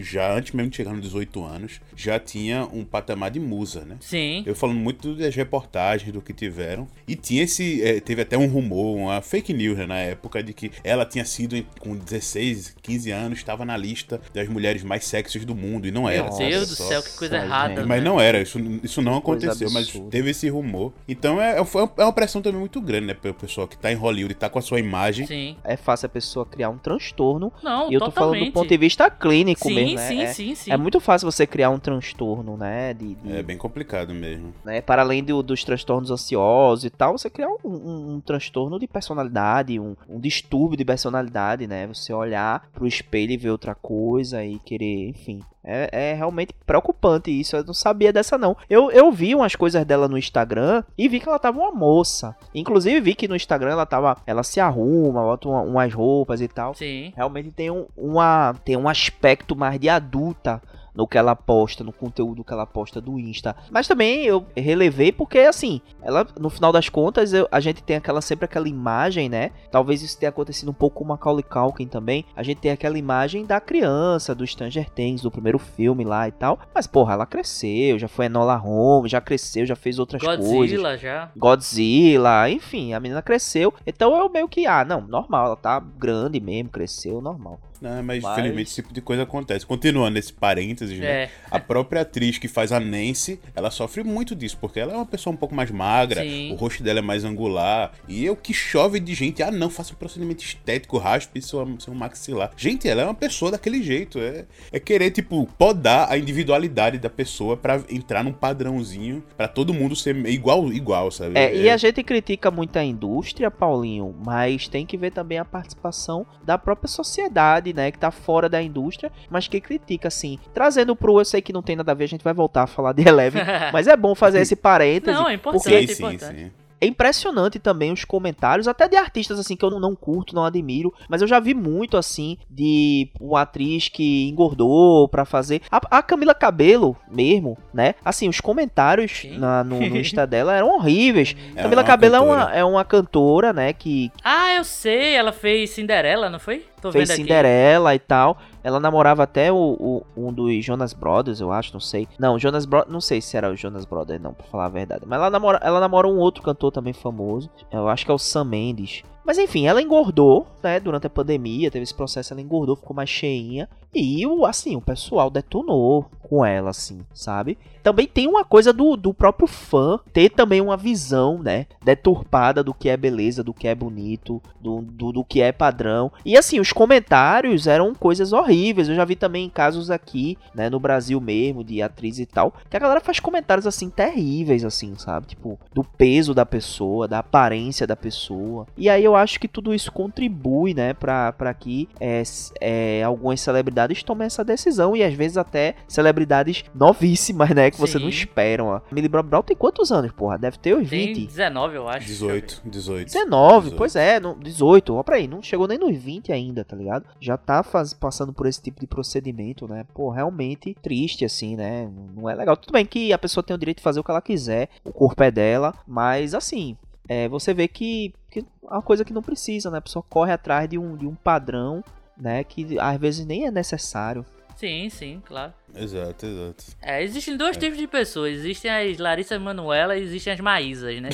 já 0.00 0.34
antes 0.34 0.52
mesmo 0.52 0.70
de 0.70 0.76
chegar 0.76 0.92
nos 0.92 1.02
18 1.02 1.44
anos, 1.44 1.80
já 1.96 2.18
tinha 2.18 2.64
um 2.72 2.84
patamar 2.84 3.30
de 3.30 3.40
musa, 3.40 3.84
né? 3.84 3.96
Sim. 4.00 4.42
Eu 4.46 4.54
falando 4.54 4.78
muito 4.78 5.14
das 5.14 5.34
reportagens 5.34 6.12
do 6.12 6.20
que 6.20 6.32
tiveram. 6.32 6.86
E 7.06 7.14
tinha 7.16 7.42
esse. 7.44 7.82
eh, 7.82 8.00
teve 8.00 8.22
até 8.22 8.36
um 8.36 8.46
rumor, 8.46 8.96
uma 8.96 9.20
fake 9.20 9.52
news 9.52 9.78
né, 9.78 9.86
na 9.86 9.98
época, 9.98 10.42
de 10.42 10.52
que 10.52 10.70
ela 10.82 11.04
tinha 11.04 11.24
sido, 11.24 11.64
com 11.78 11.96
16, 11.96 12.76
15 12.82 13.10
anos, 13.10 13.38
estava 13.38 13.64
na 13.64 13.76
lista 13.76 14.20
das 14.32 14.48
mulheres 14.48 14.82
mais 14.82 15.04
sexys 15.04 15.44
do 15.44 15.54
mundo. 15.54 15.86
E 15.86 15.90
não 15.90 16.08
era. 16.08 16.24
Meu? 16.24 16.50
Deus 16.50 16.68
do 16.70 16.74
céu, 16.76 17.02
que 17.02 17.16
coisa 17.16 17.36
errada. 17.36 17.86
Mas 17.86 18.02
né? 18.02 18.08
não 18.08 18.20
era, 18.20 18.40
isso, 18.40 18.58
isso 18.82 19.00
não 19.02 19.16
aconteceu, 19.16 19.70
mas 19.70 19.88
teve 20.10 20.30
esse 20.30 20.48
rumor. 20.48 20.92
Então 21.08 21.40
é, 21.40 21.64
foi- 21.64 21.88
é 21.98 22.02
uma 22.04 22.12
pressão 22.12 22.40
também 22.42 22.49
muito 22.58 22.80
grande, 22.80 23.06
né? 23.06 23.14
Pelo 23.14 23.34
pessoal 23.34 23.66
que 23.68 23.76
tá 23.76 23.90
em 23.92 23.94
Hollywood 23.94 24.32
e 24.32 24.34
tá 24.36 24.48
com 24.48 24.58
a 24.58 24.62
sua 24.62 24.78
imagem. 24.80 25.26
Sim. 25.26 25.56
É 25.64 25.76
fácil 25.76 26.06
a 26.06 26.08
pessoa 26.08 26.44
criar 26.46 26.70
um 26.70 26.78
transtorno. 26.78 27.52
Não, 27.62 27.90
E 27.90 27.94
eu 27.94 28.00
tô 28.00 28.10
falando 28.10 28.30
totalmente. 28.30 28.50
do 28.50 28.52
ponto 28.54 28.68
de 28.68 28.76
vista 28.76 29.10
clínico 29.10 29.68
sim, 29.68 29.74
mesmo, 29.74 29.96
né? 29.96 30.08
sim, 30.08 30.20
é, 30.22 30.26
sim, 30.32 30.54
sim. 30.54 30.72
é 30.72 30.76
muito 30.76 31.00
fácil 31.00 31.30
você 31.30 31.46
criar 31.46 31.70
um 31.70 31.78
transtorno, 31.78 32.56
né? 32.56 32.94
De, 32.94 33.14
de- 33.14 33.32
É 33.36 33.42
bem 33.42 33.56
complicado 33.56 34.12
mesmo. 34.14 34.52
né, 34.64 34.80
para 34.80 35.02
além 35.02 35.22
do- 35.22 35.42
dos 35.42 35.64
transtornos 35.64 36.10
ansiosos 36.10 36.84
e 36.84 36.90
tal, 36.90 37.16
você 37.16 37.28
criar 37.30 37.48
um, 37.48 37.56
um- 37.64 38.14
um 38.16 38.20
transtorno 38.20 38.78
de 38.78 38.86
personalidade, 38.86 39.78
um, 39.78 39.94
um 40.08 40.18
distúrbio 40.20 40.76
de 40.76 40.84
personalidade, 40.84 41.66
né? 41.66 41.86
Você 41.86 42.12
olhar 42.12 42.68
pro 42.72 42.86
espelho 42.86 43.32
e 43.32 43.36
ver 43.36 43.50
outra 43.50 43.74
coisa 43.74 44.44
e 44.44 44.58
querer, 44.58 45.08
enfim. 45.08 45.40
É, 45.62 46.10
é 46.12 46.14
realmente 46.14 46.54
preocupante 46.66 47.30
isso. 47.30 47.54
Eu 47.56 47.64
não 47.64 47.74
sabia 47.74 48.12
dessa, 48.12 48.38
não. 48.38 48.56
Eu, 48.68 48.90
eu 48.90 49.12
vi 49.12 49.34
umas 49.34 49.54
coisas 49.54 49.84
dela 49.84 50.08
no 50.08 50.16
Instagram 50.16 50.82
e 50.96 51.08
vi 51.08 51.20
que 51.20 51.28
ela 51.28 51.38
tava 51.38 51.58
uma 51.58 51.70
moça. 51.70 52.34
Inclusive, 52.54 53.00
vi 53.00 53.14
que 53.14 53.28
no 53.28 53.36
Instagram 53.36 53.72
ela 53.72 53.84
tava. 53.86 54.16
Ela 54.26 54.42
se 54.42 54.58
arruma, 54.60 55.22
bota 55.22 55.48
uma- 55.48 55.62
umas 55.62 55.92
roupas 55.92 56.40
e 56.40 56.48
tal. 56.48 56.74
Sim. 56.74 57.12
Realmente 57.14 57.50
tem 57.50 57.70
um, 57.70 57.86
uma, 57.96 58.54
tem 58.64 58.76
um 58.76 58.88
aspecto 58.88 59.54
mais 59.54 59.78
de 59.78 59.88
adulta 59.88 60.62
no 61.00 61.08
que 61.08 61.16
ela 61.16 61.34
posta, 61.34 61.82
no 61.82 61.92
conteúdo 61.94 62.44
que 62.44 62.52
ela 62.52 62.66
posta 62.66 63.00
do 63.00 63.18
Insta. 63.18 63.56
Mas 63.70 63.88
também 63.88 64.22
eu 64.26 64.44
relevei 64.54 65.10
porque, 65.10 65.38
assim, 65.38 65.80
ela, 66.02 66.26
no 66.38 66.50
final 66.50 66.70
das 66.70 66.90
contas, 66.90 67.32
eu- 67.32 67.48
a 67.50 67.58
gente 67.58 67.82
tem 67.82 67.96
aquela 67.96 68.20
sempre 68.20 68.44
aquela 68.44 68.68
imagem, 68.68 69.26
né? 69.26 69.50
Talvez 69.70 70.02
isso 70.02 70.18
tenha 70.18 70.28
acontecido 70.28 70.70
um 70.70 70.74
pouco 70.74 70.98
com 70.98 71.06
Macaulay 71.06 71.42
Culkin 71.42 71.86
também. 71.88 72.26
A 72.36 72.42
gente 72.42 72.58
tem 72.58 72.70
aquela 72.70 72.98
imagem 72.98 73.46
da 73.46 73.58
criança, 73.62 74.34
do 74.34 74.46
Stranger 74.46 74.90
Things, 74.90 75.22
do 75.22 75.30
primeiro 75.30 75.58
filme 75.58 76.04
lá 76.04 76.28
e 76.28 76.32
tal. 76.32 76.58
Mas, 76.74 76.86
porra, 76.86 77.14
ela 77.14 77.24
cresceu, 77.24 77.98
já 77.98 78.06
foi 78.06 78.26
Enola 78.26 78.56
Holmes, 78.56 79.10
já 79.10 79.22
cresceu, 79.22 79.64
já 79.64 79.74
fez 79.76 79.98
outras 79.98 80.20
coisas. 80.20 80.44
Godzilla 80.46 80.98
já. 80.98 81.30
Godzilla, 81.34 82.50
enfim, 82.50 82.92
a 82.92 83.00
menina 83.00 83.22
cresceu. 83.22 83.72
Então 83.86 84.14
eu 84.18 84.28
meio 84.28 84.46
que, 84.48 84.66
ah, 84.66 84.84
não, 84.84 85.00
normal, 85.00 85.46
ela 85.46 85.56
tá 85.56 85.80
grande 85.80 86.38
mesmo, 86.40 86.68
cresceu, 86.68 87.22
normal. 87.22 87.58
Não, 87.80 88.02
mas, 88.02 88.22
Mas- 88.22 88.32
infelizmente 88.32 88.66
esse 88.68 88.76
tipo 88.76 88.92
de 88.92 89.00
coisa 89.00 89.22
acontece. 89.22 89.64
Continuando 89.66 90.18
esse 90.18 90.32
parênteses, 90.32 90.98
né? 90.98 91.06
É. 91.24 91.30
A 91.50 91.58
própria 91.58 92.02
atriz 92.02 92.38
que 92.38 92.48
faz 92.48 92.72
a 92.72 92.80
Nancy, 92.80 93.40
ela 93.54 93.70
sofre 93.70 94.02
muito 94.04 94.34
disso, 94.34 94.58
porque 94.60 94.78
ela 94.80 94.92
é 94.92 94.96
uma 94.96 95.06
pessoa 95.06 95.32
um 95.32 95.36
pouco 95.36 95.54
mais 95.54 95.70
magra, 95.70 96.22
Sim. 96.22 96.52
o 96.52 96.56
rosto 96.56 96.82
dela 96.82 96.98
é 96.98 97.02
mais 97.02 97.24
angular. 97.24 97.92
E 98.08 98.26
é 98.26 98.30
o 98.30 98.36
que 98.36 98.52
chove 98.52 99.00
de 99.00 99.14
gente, 99.14 99.42
ah 99.42 99.50
não, 99.50 99.70
faça 99.70 99.92
um 99.92 99.96
procedimento 99.96 100.44
estético, 100.44 100.98
raspe 100.98 101.40
seu, 101.40 101.66
seu 101.78 101.94
maxilar. 101.94 102.50
Gente, 102.56 102.88
ela 102.88 103.02
é 103.02 103.04
uma 103.04 103.14
pessoa 103.14 103.50
daquele 103.50 103.82
jeito. 103.82 104.18
É, 104.18 104.44
é 104.72 104.78
querer, 104.80 105.10
tipo, 105.10 105.46
podar 105.58 106.10
a 106.10 106.18
individualidade 106.18 106.98
da 106.98 107.08
pessoa 107.10 107.56
pra 107.56 107.80
entrar 107.88 108.22
num 108.22 108.32
padrãozinho, 108.32 109.22
pra 109.36 109.48
todo 109.48 109.72
mundo 109.72 109.96
ser 109.96 110.14
igual, 110.26 110.72
igual, 110.72 111.10
sabe? 111.10 111.38
É, 111.38 111.54
e 111.56 111.70
a 111.70 111.76
gente 111.76 112.02
critica 112.02 112.50
muito 112.50 112.76
a 112.76 112.84
indústria, 112.84 113.50
Paulinho, 113.50 114.14
mas 114.24 114.68
tem 114.68 114.84
que 114.84 114.96
ver 114.96 115.12
também 115.12 115.38
a 115.38 115.44
participação 115.44 116.26
da 116.44 116.58
própria 116.58 116.88
sociedade, 116.88 117.69
né, 117.72 117.90
que 117.90 117.98
tá 117.98 118.10
fora 118.10 118.48
da 118.48 118.62
indústria, 118.62 119.10
mas 119.30 119.46
que 119.48 119.60
critica, 119.60 120.08
assim. 120.08 120.38
Trazendo 120.54 120.94
pro, 120.96 121.18
eu 121.20 121.24
sei 121.24 121.40
que 121.42 121.52
não 121.52 121.62
tem 121.62 121.76
nada 121.76 121.92
a 121.92 121.94
ver, 121.94 122.04
a 122.04 122.08
gente 122.08 122.24
vai 122.24 122.34
voltar 122.34 122.62
a 122.64 122.66
falar 122.66 122.92
de 122.92 123.06
Eleven, 123.06 123.42
mas 123.72 123.86
é 123.86 123.96
bom 123.96 124.14
fazer 124.14 124.40
esse 124.40 124.56
parêntese, 124.56 125.16
Não, 125.16 125.28
é 125.28 125.34
importante. 125.34 125.62
porque 125.64 125.86
Sim, 125.88 125.94
sim, 125.94 126.14
importante. 126.14 126.38
sim. 126.40 126.50
é 126.82 126.86
impressionante 126.86 127.58
também 127.58 127.92
os 127.92 128.04
comentários, 128.06 128.66
até 128.66 128.88
de 128.88 128.96
artistas 128.96 129.38
assim 129.38 129.54
que 129.54 129.62
eu 129.64 129.70
não, 129.70 129.94
curto, 129.94 130.34
não 130.34 130.44
admiro, 130.44 130.92
mas 131.10 131.20
eu 131.20 131.28
já 131.28 131.38
vi 131.38 131.52
muito 131.52 131.96
assim 131.98 132.38
de 132.48 133.10
uma 133.20 133.42
atriz 133.42 133.88
que 133.90 134.28
engordou 134.30 135.06
pra 135.08 135.26
fazer. 135.26 135.60
A, 135.70 135.98
a 135.98 136.02
Camila 136.02 136.34
Cabelo 136.34 136.96
mesmo, 137.10 137.58
né? 137.74 137.94
Assim, 138.02 138.28
os 138.30 138.40
comentários 138.40 139.24
na- 139.36 139.62
no, 139.62 139.78
no 139.78 139.84
Insta 139.98 140.26
dela 140.26 140.54
eram 140.56 140.74
horríveis. 140.76 141.36
É 141.54 141.62
Camila 141.62 141.82
uma 141.82 141.86
Cabelo 141.86 142.14
é 142.16 142.20
uma, 142.20 142.36
cantora. 142.38 142.56
é 142.58 142.64
uma 142.64 142.84
cantora, 142.84 143.52
né? 143.52 143.72
Que 143.74 144.10
Ah, 144.24 144.54
eu 144.54 144.64
sei, 144.64 145.14
ela 145.14 145.32
fez 145.32 145.68
Cinderela, 145.70 146.30
não 146.30 146.38
foi? 146.38 146.64
Tô 146.80 146.90
fez 146.92 147.08
vendo 147.08 147.14
aqui. 147.14 147.22
Cinderela 147.22 147.94
e 147.94 147.98
tal. 147.98 148.38
Ela 148.62 148.78
namorava 148.80 149.22
até 149.22 149.50
o, 149.52 149.56
o- 149.56 150.02
um 150.16 150.32
dos 150.32 150.64
Jonas 150.64 150.92
Brothers, 150.92 151.40
eu 151.40 151.50
acho, 151.52 151.72
não 151.72 151.80
sei. 151.80 152.06
Não, 152.18 152.38
Jonas 152.38 152.64
Brothers, 152.66 152.92
não 152.92 153.00
sei 153.00 153.20
se 153.20 153.36
era 153.36 153.50
o 153.50 153.56
Jonas 153.56 153.84
Brothers, 153.84 154.20
não, 154.20 154.32
pra 154.34 154.46
falar 154.46 154.66
a 154.66 154.68
verdade. 154.70 155.02
Mas 155.06 155.18
ela 155.18 155.30
namora, 155.30 155.58
ela 155.62 155.80
namora 155.80 156.06
um 156.08 156.18
outro 156.18 156.42
cantor 156.42 156.70
também 156.72 156.92
famoso. 156.92 157.50
Eu 157.72 157.88
acho 157.88 158.04
que 158.04 158.10
é 158.10 158.14
o 158.14 158.18
Sam 158.18 158.44
Mendes. 158.44 159.02
Mas 159.24 159.38
enfim, 159.38 159.66
ela 159.66 159.80
engordou, 159.80 160.46
né? 160.62 160.80
Durante 160.80 161.06
a 161.06 161.10
pandemia, 161.10 161.70
teve 161.70 161.82
esse 161.84 161.94
processo, 161.94 162.32
ela 162.32 162.40
engordou, 162.40 162.74
ficou 162.74 162.96
mais 162.96 163.08
cheinha. 163.08 163.68
E 163.94 164.26
o, 164.26 164.46
assim, 164.46 164.76
o 164.76 164.80
pessoal 164.80 165.30
detonou 165.30 166.08
com 166.30 166.44
ela, 166.44 166.70
assim, 166.70 167.00
sabe? 167.12 167.58
Também 167.82 168.06
tem 168.06 168.28
uma 168.28 168.44
coisa 168.44 168.72
do, 168.72 168.96
do 168.96 169.12
próprio 169.12 169.48
fã 169.48 169.98
ter 170.12 170.30
também 170.30 170.60
uma 170.60 170.76
visão, 170.76 171.38
né? 171.38 171.66
Deturpada 171.82 172.62
do 172.62 172.72
que 172.72 172.88
é 172.88 172.96
beleza, 172.96 173.42
do 173.42 173.52
que 173.52 173.66
é 173.66 173.74
bonito, 173.74 174.40
do, 174.60 174.80
do, 174.82 175.12
do 175.12 175.24
que 175.24 175.40
é 175.40 175.50
padrão. 175.50 176.12
E 176.24 176.36
assim, 176.36 176.60
os 176.60 176.72
comentários 176.72 177.66
eram 177.66 177.92
coisas 177.94 178.32
horríveis. 178.32 178.88
Eu 178.88 178.94
já 178.94 179.04
vi 179.04 179.16
também 179.16 179.48
casos 179.48 179.90
aqui, 179.90 180.38
né, 180.54 180.70
no 180.70 180.78
Brasil 180.78 181.20
mesmo, 181.20 181.64
de 181.64 181.82
atriz 181.82 182.20
e 182.20 182.26
tal, 182.26 182.54
que 182.68 182.76
a 182.76 182.80
galera 182.80 183.00
faz 183.00 183.18
comentários 183.18 183.66
assim 183.66 183.90
terríveis, 183.90 184.64
assim, 184.64 184.94
sabe? 184.96 185.26
Tipo, 185.26 185.58
do 185.74 185.82
peso 185.82 186.32
da 186.32 186.46
pessoa, 186.46 187.08
da 187.08 187.18
aparência 187.20 187.86
da 187.86 187.96
pessoa. 187.96 188.66
E 188.76 188.88
aí 188.88 189.02
eu 189.02 189.16
acho 189.16 189.40
que 189.40 189.48
tudo 189.48 189.74
isso 189.74 189.90
contribui, 189.90 190.74
né, 190.74 190.94
pra, 190.94 191.32
pra 191.32 191.52
que 191.54 191.88
é, 191.98 192.22
é, 192.60 193.02
algumas 193.02 193.40
celebridades 193.40 193.79
tomem 194.04 194.26
essa 194.26 194.44
decisão. 194.44 194.96
E 194.96 195.02
às 195.02 195.14
vezes 195.14 195.36
até 195.36 195.74
celebridades 195.88 196.64
novíssimas, 196.74 197.50
né, 197.50 197.70
que 197.70 197.78
você 197.78 197.98
não 197.98 198.10
Sim. 198.10 198.18
espera. 198.18 198.64
Ó. 198.64 198.80
Millie 198.90 199.08
Brown 199.08 199.22
Brown 199.24 199.42
tem 199.42 199.56
quantos 199.56 199.90
anos, 199.92 200.10
porra? 200.12 200.38
Deve 200.38 200.58
ter 200.58 200.74
uns 200.76 200.88
Tem 200.88 201.12
20. 201.14 201.26
19, 201.26 201.76
eu 201.76 201.88
acho. 201.88 202.06
18, 202.06 202.62
18. 202.64 203.04
19, 203.06 203.70
pois 203.76 203.94
é, 203.96 204.18
não, 204.20 204.38
18, 204.38 204.94
ó 204.94 205.02
pra 205.02 205.16
aí, 205.16 205.26
não 205.28 205.42
chegou 205.42 205.66
nem 205.68 205.78
nos 205.78 205.96
20 205.96 206.32
ainda, 206.32 206.64
tá 206.64 206.76
ligado? 206.76 207.04
Já 207.20 207.36
tá 207.36 207.62
faz- 207.62 207.92
passando 207.92 208.32
por 208.32 208.46
esse 208.46 208.60
tipo 208.62 208.80
de 208.80 208.86
procedimento, 208.86 209.66
né? 209.68 209.84
Pô, 209.94 210.10
realmente 210.10 210.76
triste, 210.82 211.24
assim, 211.24 211.56
né? 211.56 211.88
Não 212.14 212.28
é 212.28 212.34
legal. 212.34 212.56
Tudo 212.56 212.72
bem 212.72 212.84
que 212.86 213.12
a 213.12 213.18
pessoa 213.18 213.42
tem 213.44 213.54
o 213.54 213.58
direito 213.58 213.78
de 213.78 213.82
fazer 213.82 214.00
o 214.00 214.04
que 214.04 214.10
ela 214.10 214.20
quiser, 214.22 214.68
o 214.84 214.92
corpo 214.92 215.22
é 215.22 215.30
dela, 215.30 215.74
mas 215.86 216.34
assim, 216.34 216.76
é, 217.08 217.28
você 217.28 217.52
vê 217.54 217.66
que, 217.68 218.12
que 218.30 218.40
é 218.40 218.42
uma 218.62 218.82
coisa 218.82 219.04
que 219.04 219.12
não 219.12 219.22
precisa, 219.22 219.70
né? 219.70 219.78
A 219.78 219.82
pessoa 219.82 220.04
corre 220.08 220.32
atrás 220.32 220.68
de 220.68 220.78
um, 220.78 220.96
de 220.96 221.06
um 221.06 221.14
padrão, 221.14 221.82
né? 222.20 222.44
Que 222.44 222.78
às 222.78 222.98
vezes 222.98 223.24
nem 223.26 223.46
é 223.46 223.50
necessário. 223.50 224.24
Sim, 224.60 224.90
sim, 224.90 225.22
claro. 225.24 225.54
Exato, 225.74 226.26
exato. 226.26 226.64
É, 226.82 227.02
existem 227.02 227.34
dois 227.34 227.56
tipos 227.56 227.78
de 227.78 227.86
pessoas. 227.86 228.34
Existem 228.34 228.70
as 228.70 228.98
Larissa 228.98 229.38
Manoela 229.38 229.96
e 229.96 230.02
existem 230.02 230.34
as 230.34 230.40
Maísas, 230.40 231.00
né? 231.00 231.08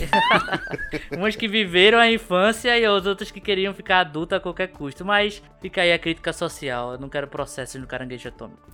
Umas 1.16 1.36
que 1.36 1.46
viveram 1.46 1.96
a 1.98 2.10
infância 2.10 2.76
e 2.76 2.84
as 2.84 3.06
outras 3.06 3.30
que 3.30 3.40
queriam 3.40 3.72
ficar 3.72 4.00
adulta 4.00 4.34
a 4.34 4.40
qualquer 4.40 4.66
custo. 4.72 5.04
Mas 5.04 5.40
fica 5.60 5.82
aí 5.82 5.92
a 5.92 5.98
crítica 5.98 6.32
social. 6.32 6.94
Eu 6.94 6.98
não 6.98 7.08
quero 7.08 7.28
processos 7.28 7.80
no 7.80 7.86
caranguejo 7.86 8.28
atômico. 8.28 8.68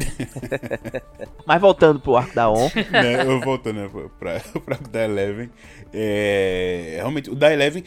Mas 1.45 1.61
voltando 1.61 2.01
pro 2.01 2.17
arco 2.17 2.35
da 2.35 2.49
On, 2.49 2.71
né, 2.91 3.27
eu 3.27 3.41
voltando 3.41 3.79
né, 3.79 3.91
pra, 4.19 4.41
pra 4.61 4.79
o 4.83 4.89
da 4.89 5.05
Eleven. 5.05 5.51
É, 5.93 6.95
realmente, 6.97 7.29
o 7.29 7.35
da 7.35 7.53
Eleven 7.53 7.85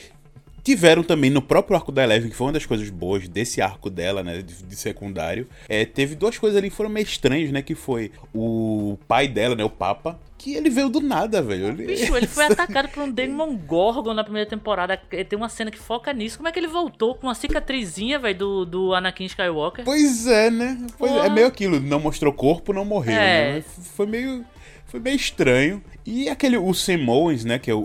tiveram 0.65 1.03
também 1.03 1.29
no 1.29 1.41
próprio 1.43 1.77
arco 1.77 1.91
da 1.91 2.03
Eleven, 2.03 2.29
que 2.31 2.35
foi 2.35 2.47
uma 2.47 2.53
das 2.53 2.65
coisas 2.65 2.89
boas 2.89 3.27
desse 3.27 3.61
arco 3.61 3.87
dela, 3.89 4.23
né, 4.23 4.41
de, 4.41 4.63
de 4.63 4.75
secundário. 4.75 5.47
É, 5.69 5.85
teve 5.85 6.15
duas 6.15 6.37
coisas 6.39 6.57
ali 6.57 6.71
que 6.71 6.75
foram 6.75 6.89
meio 6.89 7.03
estranhas, 7.05 7.51
né, 7.51 7.61
que 7.61 7.75
foi 7.75 8.11
o 8.33 8.97
pai 9.07 9.27
dela, 9.27 9.55
né, 9.55 9.63
o 9.63 9.69
Papa, 9.69 10.19
que 10.37 10.55
ele 10.55 10.69
veio 10.69 10.89
do 10.89 10.99
nada, 11.01 11.41
velho. 11.41 11.67
Ele- 11.67 11.85
Bicho, 11.85 12.17
ele 12.17 12.25
foi 12.27 12.45
atacado 12.51 12.89
por 12.89 13.03
um 13.03 13.11
Demon 13.11 13.55
Gorgon 13.55 14.13
na 14.15 14.23
primeira 14.23 14.49
temporada. 14.49 14.97
Tem 14.97 15.37
uma 15.37 15.49
cena 15.49 15.69
que 15.71 15.77
foca 15.77 16.11
nisso. 16.11 16.37
Como 16.37 16.49
é 16.49 16.51
que 16.51 16.59
ele 16.59 16.67
voltou 16.67 17.13
com 17.15 17.27
uma 17.27 17.35
cicatrizinha, 17.35 18.17
velho, 18.19 18.37
do, 18.37 18.65
do 18.65 18.93
Anakin 18.95 19.25
Skywalker? 19.25 19.85
Pois 19.85 20.25
é, 20.27 20.49
né? 20.49 20.77
Pois 20.97 21.11
é, 21.11 21.27
é 21.27 21.29
meio 21.29 21.47
aquilo, 21.47 21.79
não 21.79 21.99
mostrou 21.99 22.33
corpo, 22.33 22.73
não 22.73 22.83
morreu, 22.85 23.15
É. 23.15 23.53
né? 23.53 23.63
Foi 23.95 24.05
meio. 24.05 24.43
Foi 24.95 25.01
meio 25.01 25.17
estranho. 25.17 25.83
E 26.05 26.29
aquele, 26.29 26.55
o 26.55 26.73
Sam 26.73 27.05
Owens, 27.09 27.43
né? 27.43 27.59
Que 27.59 27.69
é 27.69 27.73
o, 27.73 27.79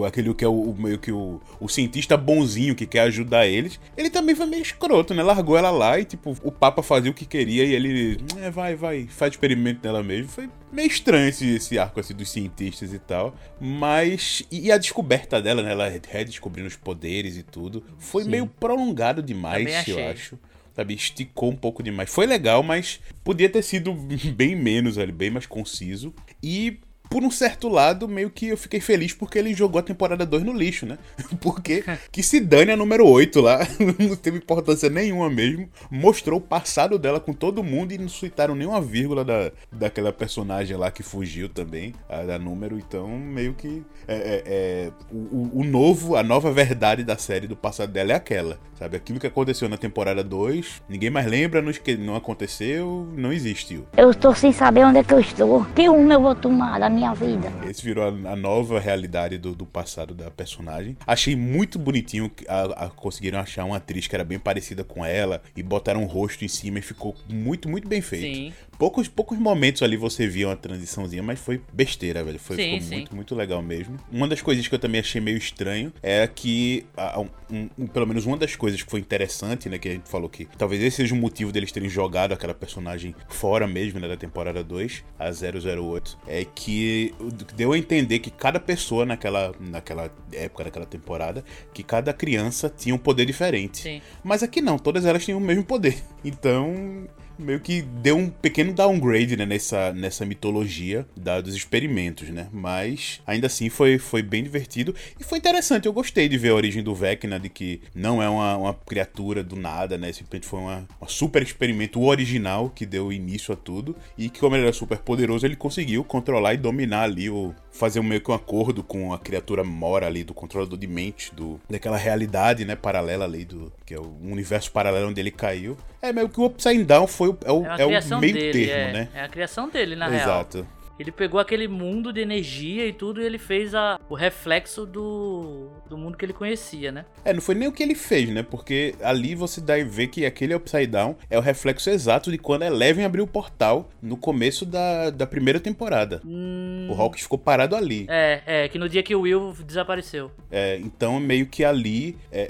o- 0.00 0.04
aquele 0.04 0.34
que 0.34 0.44
é 0.44 0.48
o, 0.48 0.74
meio 0.76 0.98
que 0.98 1.12
o, 1.12 1.40
o 1.60 1.68
cientista 1.68 2.16
bonzinho 2.16 2.74
que 2.74 2.86
quer 2.86 3.02
ajudar 3.02 3.46
eles. 3.46 3.78
Ele 3.96 4.10
também 4.10 4.34
foi 4.34 4.46
meio 4.46 4.62
escroto, 4.62 5.14
né? 5.14 5.22
Largou 5.22 5.56
ela 5.56 5.70
lá 5.70 5.96
e, 6.00 6.04
tipo, 6.04 6.36
o 6.42 6.50
Papa 6.50 6.82
fazia 6.82 7.08
o 7.08 7.14
que 7.14 7.24
queria 7.24 7.62
e 7.64 7.72
ele. 7.72 8.18
É, 8.38 8.50
vai, 8.50 8.74
vai, 8.74 9.06
faz 9.06 9.34
experimento 9.34 9.78
nela 9.86 10.02
mesmo. 10.02 10.26
Foi 10.28 10.50
meio 10.72 10.88
estranho 10.88 11.28
esse, 11.28 11.54
esse 11.54 11.78
arco 11.78 12.00
assim 12.00 12.14
dos 12.14 12.28
cientistas 12.32 12.92
e 12.92 12.98
tal. 12.98 13.36
Mas. 13.60 14.42
E, 14.50 14.72
a 14.72 14.76
descoberta 14.76 15.40
dela, 15.40 15.62
né? 15.62 15.70
Ela 15.70 15.88
redescobrindo 15.88 16.66
os 16.66 16.74
poderes 16.74 17.36
e 17.36 17.44
tudo. 17.44 17.84
Foi 17.96 18.24
Sim. 18.24 18.30
meio 18.30 18.46
prolongado 18.48 19.22
demais, 19.22 19.86
eu 19.86 20.04
acho 20.08 20.36
sabe, 20.76 20.92
esticou 20.94 21.50
um 21.50 21.56
pouco 21.56 21.82
demais. 21.82 22.10
Foi 22.10 22.26
legal, 22.26 22.62
mas 22.62 23.00
podia 23.24 23.48
ter 23.48 23.62
sido 23.62 23.94
bem 24.36 24.54
menos 24.54 24.98
ali, 24.98 25.10
bem 25.10 25.30
mais 25.30 25.46
conciso. 25.46 26.14
E 26.42 26.78
por 27.08 27.22
um 27.22 27.30
certo 27.30 27.68
lado, 27.68 28.08
meio 28.08 28.30
que 28.30 28.48
eu 28.48 28.56
fiquei 28.56 28.80
feliz 28.80 29.12
porque 29.12 29.38
ele 29.38 29.54
jogou 29.54 29.78
a 29.78 29.82
temporada 29.82 30.24
2 30.26 30.42
no 30.42 30.52
lixo, 30.52 30.86
né? 30.86 30.98
Porque 31.40 31.84
que 32.10 32.22
se 32.22 32.40
dane 32.40 32.72
a 32.72 32.76
número 32.76 33.06
8 33.06 33.40
lá, 33.40 33.58
não 33.98 34.16
teve 34.16 34.38
importância 34.38 34.88
nenhuma 34.90 35.28
mesmo. 35.30 35.68
Mostrou 35.90 36.38
o 36.38 36.42
passado 36.42 36.98
dela 36.98 37.20
com 37.20 37.32
todo 37.32 37.62
mundo 37.62 37.92
e 37.92 37.98
não 37.98 38.08
suitaram 38.08 38.54
nenhuma 38.54 38.80
vírgula 38.80 39.24
da, 39.24 39.50
daquela 39.72 40.12
personagem 40.12 40.76
lá 40.76 40.90
que 40.90 41.02
fugiu 41.02 41.48
também, 41.48 41.94
a 42.08 42.22
da 42.22 42.38
número. 42.38 42.76
Então, 42.78 43.08
meio 43.08 43.54
que 43.54 43.82
é, 44.08 44.14
é- 44.16 44.42
é, 44.46 44.90
o, 45.10 45.60
o- 45.60 45.64
novo, 45.64 46.16
a 46.16 46.22
nova 46.22 46.50
verdade 46.52 47.02
da 47.04 47.16
série 47.16 47.46
do 47.46 47.56
passado 47.56 47.92
dela 47.92 48.12
é 48.12 48.14
aquela, 48.14 48.58
sabe? 48.78 48.96
Aquilo 48.96 49.18
que 49.20 49.26
aconteceu 49.26 49.68
na 49.68 49.76
temporada 49.76 50.22
2, 50.22 50.82
ninguém 50.88 51.10
mais 51.10 51.26
lembra, 51.26 51.60
não, 51.62 51.70
esque- 51.70 51.96
não 51.96 52.14
aconteceu, 52.16 53.08
não 53.16 53.32
existiu. 53.32 53.86
Eu 53.96 54.10
estou 54.10 54.34
sem 54.34 54.52
saber 54.52 54.84
onde 54.84 54.98
é 54.98 55.04
que 55.04 55.12
eu 55.14 55.20
estou. 55.20 55.64
Que 55.74 55.86
rumo 55.88 56.12
eu 56.12 56.20
vou 56.20 56.34
tomar 56.34 56.78
da 56.78 56.88
minha 56.96 57.12
vida? 57.14 57.52
Esse 57.68 57.82
virou 57.82 58.04
a, 58.04 58.32
a 58.32 58.36
nova 58.36 58.80
realidade 58.80 59.36
do, 59.38 59.54
do 59.54 59.66
passado 59.66 60.14
da 60.14 60.30
personagem. 60.30 60.96
Achei 61.06 61.36
muito 61.36 61.78
bonitinho 61.78 62.30
que 62.30 62.46
a, 62.48 62.86
a- 62.86 62.90
conseguiram 62.90 63.38
achar 63.38 63.64
uma 63.64 63.76
atriz 63.76 64.06
que 64.06 64.14
era 64.14 64.24
bem 64.24 64.38
parecida 64.38 64.82
com 64.82 65.04
ela 65.04 65.42
e 65.56 65.62
botaram 65.62 66.02
um 66.02 66.06
rosto 66.06 66.44
em 66.44 66.48
cima 66.48 66.78
e 66.78 66.82
ficou 66.82 67.14
muito, 67.28 67.68
muito 67.68 67.86
bem 67.86 68.00
feito. 68.00 68.34
Sim. 68.36 68.52
Poucos, 68.78 69.08
poucos 69.08 69.38
momentos 69.38 69.82
ali 69.82 69.96
você 69.96 70.26
via 70.26 70.48
uma 70.48 70.56
transiçãozinha, 70.56 71.22
mas 71.22 71.38
foi 71.40 71.60
besteira, 71.72 72.22
velho. 72.22 72.38
Foi, 72.38 72.56
Sim, 72.56 72.80
sim. 72.80 72.94
muito, 72.96 73.14
muito 73.16 73.34
legal 73.34 73.62
mesmo. 73.62 73.96
Uma 74.12 74.28
das 74.28 74.42
coisas 74.42 74.66
que 74.68 74.74
eu 74.74 74.78
também 74.78 75.00
achei 75.00 75.20
meio 75.20 75.38
estranho 75.38 75.92
é 76.02 76.26
que, 76.26 76.84
ah, 76.96 77.20
um- 77.50 77.68
um- 77.78 77.86
pelo 77.86 78.06
menos 78.06 78.26
uma 78.26 78.36
das 78.36 78.54
coisas 78.54 78.82
que 78.82 78.90
foi 78.90 79.00
interessante, 79.00 79.68
né, 79.68 79.78
que 79.78 79.88
a 79.88 79.92
gente 79.92 80.08
falou 80.08 80.28
que 80.28 80.46
talvez 80.58 80.82
esse 80.82 80.96
seja 80.96 81.14
o 81.14 81.18
motivo 81.18 81.52
deles 81.52 81.72
terem 81.72 81.88
jogado 81.88 82.32
aquela 82.32 82.54
personagem 82.54 83.14
fora 83.28 83.66
mesmo, 83.66 83.98
né, 84.00 84.08
da 84.08 84.16
temporada 84.16 84.62
2, 84.62 85.04
a 85.18 85.30
008, 85.32 86.18
é 86.26 86.44
que 86.44 87.14
deu 87.54 87.72
a 87.72 87.78
entender 87.78 88.18
que 88.18 88.30
cada 88.30 88.58
pessoa 88.60 89.04
naquela, 89.06 89.54
naquela 89.60 90.10
época, 90.32 90.64
naquela 90.64 90.86
temporada, 90.86 91.44
que 91.72 91.82
cada 91.82 92.12
criança 92.12 92.72
tinha 92.74 92.94
um 92.94 92.98
poder 92.98 93.24
diferente. 93.26 93.78
Sim. 93.78 94.02
Mas 94.24 94.42
aqui 94.42 94.60
não, 94.60 94.78
todas 94.78 95.06
elas 95.06 95.24
tinham 95.24 95.38
o 95.38 95.42
mesmo 95.42 95.64
poder. 95.64 95.96
Então, 96.26 97.06
meio 97.38 97.60
que 97.60 97.82
deu 97.82 98.16
um 98.16 98.28
pequeno 98.28 98.72
downgrade 98.72 99.36
né, 99.36 99.46
nessa, 99.46 99.92
nessa 99.92 100.24
mitologia 100.24 101.06
da, 101.16 101.40
dos 101.40 101.54
experimentos, 101.54 102.28
né? 102.30 102.48
Mas 102.52 103.20
ainda 103.26 103.46
assim 103.46 103.68
foi, 103.68 103.98
foi 103.98 104.22
bem 104.22 104.42
divertido 104.42 104.94
e 105.18 105.24
foi 105.24 105.38
interessante. 105.38 105.86
Eu 105.86 105.92
gostei 105.92 106.28
de 106.28 106.38
ver 106.38 106.50
a 106.50 106.54
origem 106.54 106.82
do 106.82 106.94
Vecna, 106.94 107.38
de 107.38 107.48
que 107.48 107.80
não 107.94 108.22
é 108.22 108.28
uma, 108.28 108.56
uma 108.56 108.74
criatura 108.74 109.42
do 109.42 109.56
nada, 109.56 109.98
né? 109.98 110.12
Simplesmente 110.12 110.46
foi 110.46 110.60
uma, 110.60 110.88
uma 111.00 111.08
super 111.08 111.42
experimento 111.42 112.02
original 112.02 112.70
que 112.70 112.86
deu 112.86 113.12
início 113.12 113.52
a 113.52 113.56
tudo 113.56 113.96
e 114.16 114.28
que, 114.28 114.40
como 114.40 114.56
ele 114.56 114.64
era 114.64 114.72
super 114.72 114.98
poderoso, 114.98 115.46
ele 115.46 115.56
conseguiu 115.56 116.04
controlar 116.04 116.54
e 116.54 116.56
dominar 116.56 117.02
ali 117.02 117.28
o. 117.30 117.54
fazer 117.70 118.00
um 118.00 118.02
meio 118.02 118.20
que 118.20 118.30
um 118.30 118.34
acordo 118.34 118.82
com 118.82 119.12
a 119.12 119.18
criatura 119.18 119.64
mora 119.64 120.06
ali 120.06 120.24
do 120.24 120.34
controlador 120.34 120.78
de 120.78 120.86
mente, 120.86 121.34
do, 121.34 121.60
daquela 121.68 121.96
realidade, 121.96 122.64
né? 122.64 122.76
Paralela 122.76 123.24
ali 123.24 123.44
do. 123.44 123.72
que 123.84 123.94
é 123.94 123.98
o 123.98 124.16
universo 124.22 124.70
paralelo 124.70 125.08
onde 125.08 125.20
ele 125.20 125.30
caiu. 125.30 125.76
É 126.00 126.12
meio 126.12 126.28
que 126.28 126.40
o 126.40 126.44
Upside 126.44 126.84
Down 126.84 127.06
foi 127.06 127.25
o, 127.26 127.38
é 127.44 127.52
o, 127.52 127.64
É 127.66 127.82
é 127.82 127.86
o 127.86 128.20
meio 128.20 128.32
dele, 128.34 128.66
termo, 128.66 128.88
é, 128.88 128.92
né? 128.92 129.08
é 129.14 129.22
a 129.22 129.28
criação 129.28 129.68
dele, 129.68 129.96
na 129.96 130.06
real. 130.08 130.20
Exato. 130.22 130.66
Ele 130.98 131.12
pegou 131.12 131.38
aquele 131.38 131.68
mundo 131.68 132.12
de 132.12 132.20
energia 132.20 132.86
e 132.86 132.92
tudo 132.92 133.20
e 133.20 133.24
ele 133.24 133.38
fez 133.38 133.74
a, 133.74 133.98
o 134.08 134.14
reflexo 134.14 134.86
do, 134.86 135.68
do 135.88 135.96
mundo 135.98 136.16
que 136.16 136.24
ele 136.24 136.32
conhecia, 136.32 136.90
né? 136.90 137.04
É, 137.24 137.32
não 137.34 137.40
foi 137.40 137.54
nem 137.54 137.68
o 137.68 137.72
que 137.72 137.82
ele 137.82 137.94
fez, 137.94 138.30
né? 138.30 138.42
Porque 138.42 138.94
ali 139.02 139.34
você 139.34 139.60
dá 139.60 139.78
e 139.78 139.84
vê 139.84 140.06
que 140.06 140.24
aquele 140.24 140.54
Upside 140.54 140.86
Down 140.86 141.16
é 141.28 141.36
o 141.38 141.42
reflexo 141.42 141.90
exato 141.90 142.30
de 142.30 142.38
quando 142.38 142.62
a 142.62 142.66
Eleven 142.66 143.04
abriu 143.04 143.24
o 143.24 143.26
portal 143.26 143.90
no 144.00 144.16
começo 144.16 144.64
da, 144.64 145.10
da 145.10 145.26
primeira 145.26 145.60
temporada. 145.60 146.20
Hum, 146.24 146.88
O 146.90 146.94
Hawkins 147.00 147.22
ficou 147.22 147.38
parado 147.38 147.76
ali. 147.76 148.06
é, 148.08 148.42
é, 148.46 148.68
que 148.68 148.78
no 148.78 148.88
dia 148.88 149.02
que 149.02 149.14
o 149.14 149.20
Will 149.22 149.54
desapareceu. 149.66 150.30
É, 150.50 150.78
então, 150.78 151.20
meio 151.20 151.46
que 151.46 151.62
ali, 151.64 152.16
é, 152.32 152.48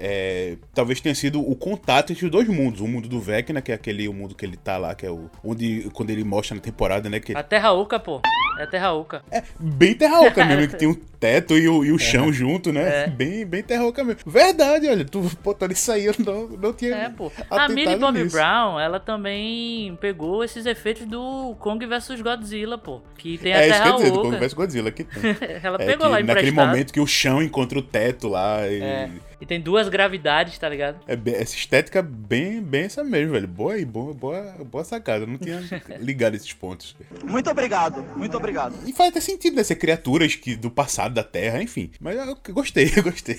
é, 0.55 0.57
talvez 0.75 1.01
tenha 1.01 1.15
sido 1.15 1.41
o 1.41 1.57
contato 1.57 2.13
entre 2.13 2.25
os 2.25 2.31
dois 2.31 2.47
mundos. 2.49 2.81
O 2.81 2.87
mundo 2.87 3.09
do 3.09 3.19
Vecna, 3.21 3.61
que 3.61 3.73
é 3.73 3.75
aquele 3.75 4.07
o 4.09 4.13
mundo 4.13 4.35
que 4.35 4.45
ele 4.47 4.57
tá 4.57 4.77
lá, 4.79 4.95
que 4.95 5.05
é 5.05 5.11
o. 5.11 5.29
Onde, 5.43 5.89
quando 5.93 6.11
ele 6.11 6.23
mostra 6.23 6.55
na 6.55 6.61
temporada, 6.61 7.09
né? 7.09 7.19
Que 7.19 7.33
A 7.37 7.43
Terra 7.43 7.73
Oca, 7.73 7.99
pô. 7.99 8.21
É 8.59 8.65
Terra 8.65 8.93
Oca. 8.95 9.23
é 9.31 9.43
bem 9.61 9.95
terra-oca 9.95 10.43
mesmo, 10.47 10.69
que 10.69 10.77
tem 10.79 10.89
o 10.89 10.95
teto 10.95 11.59
e 11.59 11.69
o, 11.69 11.85
e 11.85 11.93
o 11.93 11.99
chão 11.99 12.33
junto, 12.33 12.73
né? 12.73 13.05
É. 13.05 13.07
Bem, 13.07 13.45
bem 13.45 13.63
terra-oca 13.63 14.03
mesmo. 14.03 14.23
Verdade, 14.27 14.89
olha, 14.89 15.05
tu 15.05 15.31
botando 15.45 15.73
isso 15.73 15.93
aí, 15.93 16.07
eu 16.07 16.15
não, 16.19 16.49
não 16.49 16.73
tinha. 16.73 16.95
É, 16.95 17.09
pô. 17.11 17.31
A 17.51 17.69
Millie 17.69 17.97
Bobby 17.97 18.23
nisso. 18.25 18.35
Brown, 18.35 18.81
ela 18.81 18.99
também 18.99 19.95
pegou 20.01 20.43
esses 20.43 20.65
efeitos 20.65 21.05
do 21.07 21.55
Kong 21.59 21.85
vs 21.85 22.23
Godzilla, 22.23 22.79
pô. 22.79 23.03
Que 23.19 23.37
tem 23.37 23.53
a 23.53 23.59
É, 23.61 23.69
isso 23.69 23.77
Terra 23.79 23.91
quer 23.91 23.97
dizer, 23.99 24.11
do 24.13 24.21
Oca. 24.21 24.29
Kong 24.31 24.39
vs 24.39 24.55
Godzilla 24.55 24.91
que 24.91 25.05
tem. 25.05 25.37
ela 25.63 25.77
É, 25.83 25.87
pegou 25.87 26.07
que 26.07 26.13
lá 26.13 26.21
naquele 26.23 26.23
emprestado. 26.49 26.67
momento 26.67 26.93
que 26.95 27.01
o 27.01 27.07
chão 27.07 27.43
encontra 27.43 27.79
o 27.79 27.83
teto 27.83 28.27
lá. 28.29 28.67
E... 28.67 28.81
É. 28.83 29.11
E 29.39 29.45
tem 29.45 29.61
duas 29.61 29.89
gravidades, 29.89 30.57
tá 30.59 30.67
ligado? 30.69 30.99
É 31.07 31.15
bem- 31.15 31.35
essa 31.35 31.55
estética 31.55 32.01
bem, 32.01 32.63
bem 32.63 32.85
essa 32.85 33.05
mesmo, 33.05 33.33
velho. 33.33 33.47
Boa 33.47 33.75
aí, 33.75 33.85
boa, 33.85 34.15
boa, 34.15 34.43
boa 34.65 34.83
sacada. 34.83 35.25
Eu 35.25 35.27
não 35.27 35.37
tinha 35.37 35.61
ligado 36.01 36.35
esses 36.35 36.53
pontos. 36.55 36.97
Muito 37.23 37.51
obrigado, 37.51 38.03
muito 38.17 38.35
obrigado. 38.37 38.75
E 38.87 38.93
faz 38.95 39.11
até 39.11 39.21
sentido, 39.21 39.57
né? 39.57 39.63
Ser 39.63 39.77
criaturas 39.77 40.35
que, 40.35 40.57
do 40.57 40.71
passado 40.71 41.13
da 41.15 41.23
Terra, 41.23 41.63
enfim. 41.63 41.91
Mas 42.01 42.17
eu 42.17 42.37
gostei, 42.55 42.91
eu 42.97 43.03
gostei. 43.03 43.37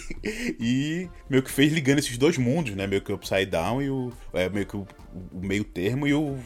E 0.59 1.09
meio 1.29 1.41
que 1.41 1.51
fez 1.51 1.73
ligando 1.73 1.99
esses 1.99 2.17
dois 2.17 2.37
mundos, 2.37 2.75
né? 2.75 2.85
Meio 2.85 3.01
que 3.01 3.11
o 3.11 3.15
Upside 3.15 3.47
Down 3.47 3.81
e 3.81 3.89
o. 3.89 4.11
É, 4.33 4.47
meio 4.49 4.65
que 4.67 4.77
o, 4.77 4.85
o 5.31 5.39
meio 5.45 5.63
termo 5.63 6.05
e 6.07 6.13
o. 6.13 6.37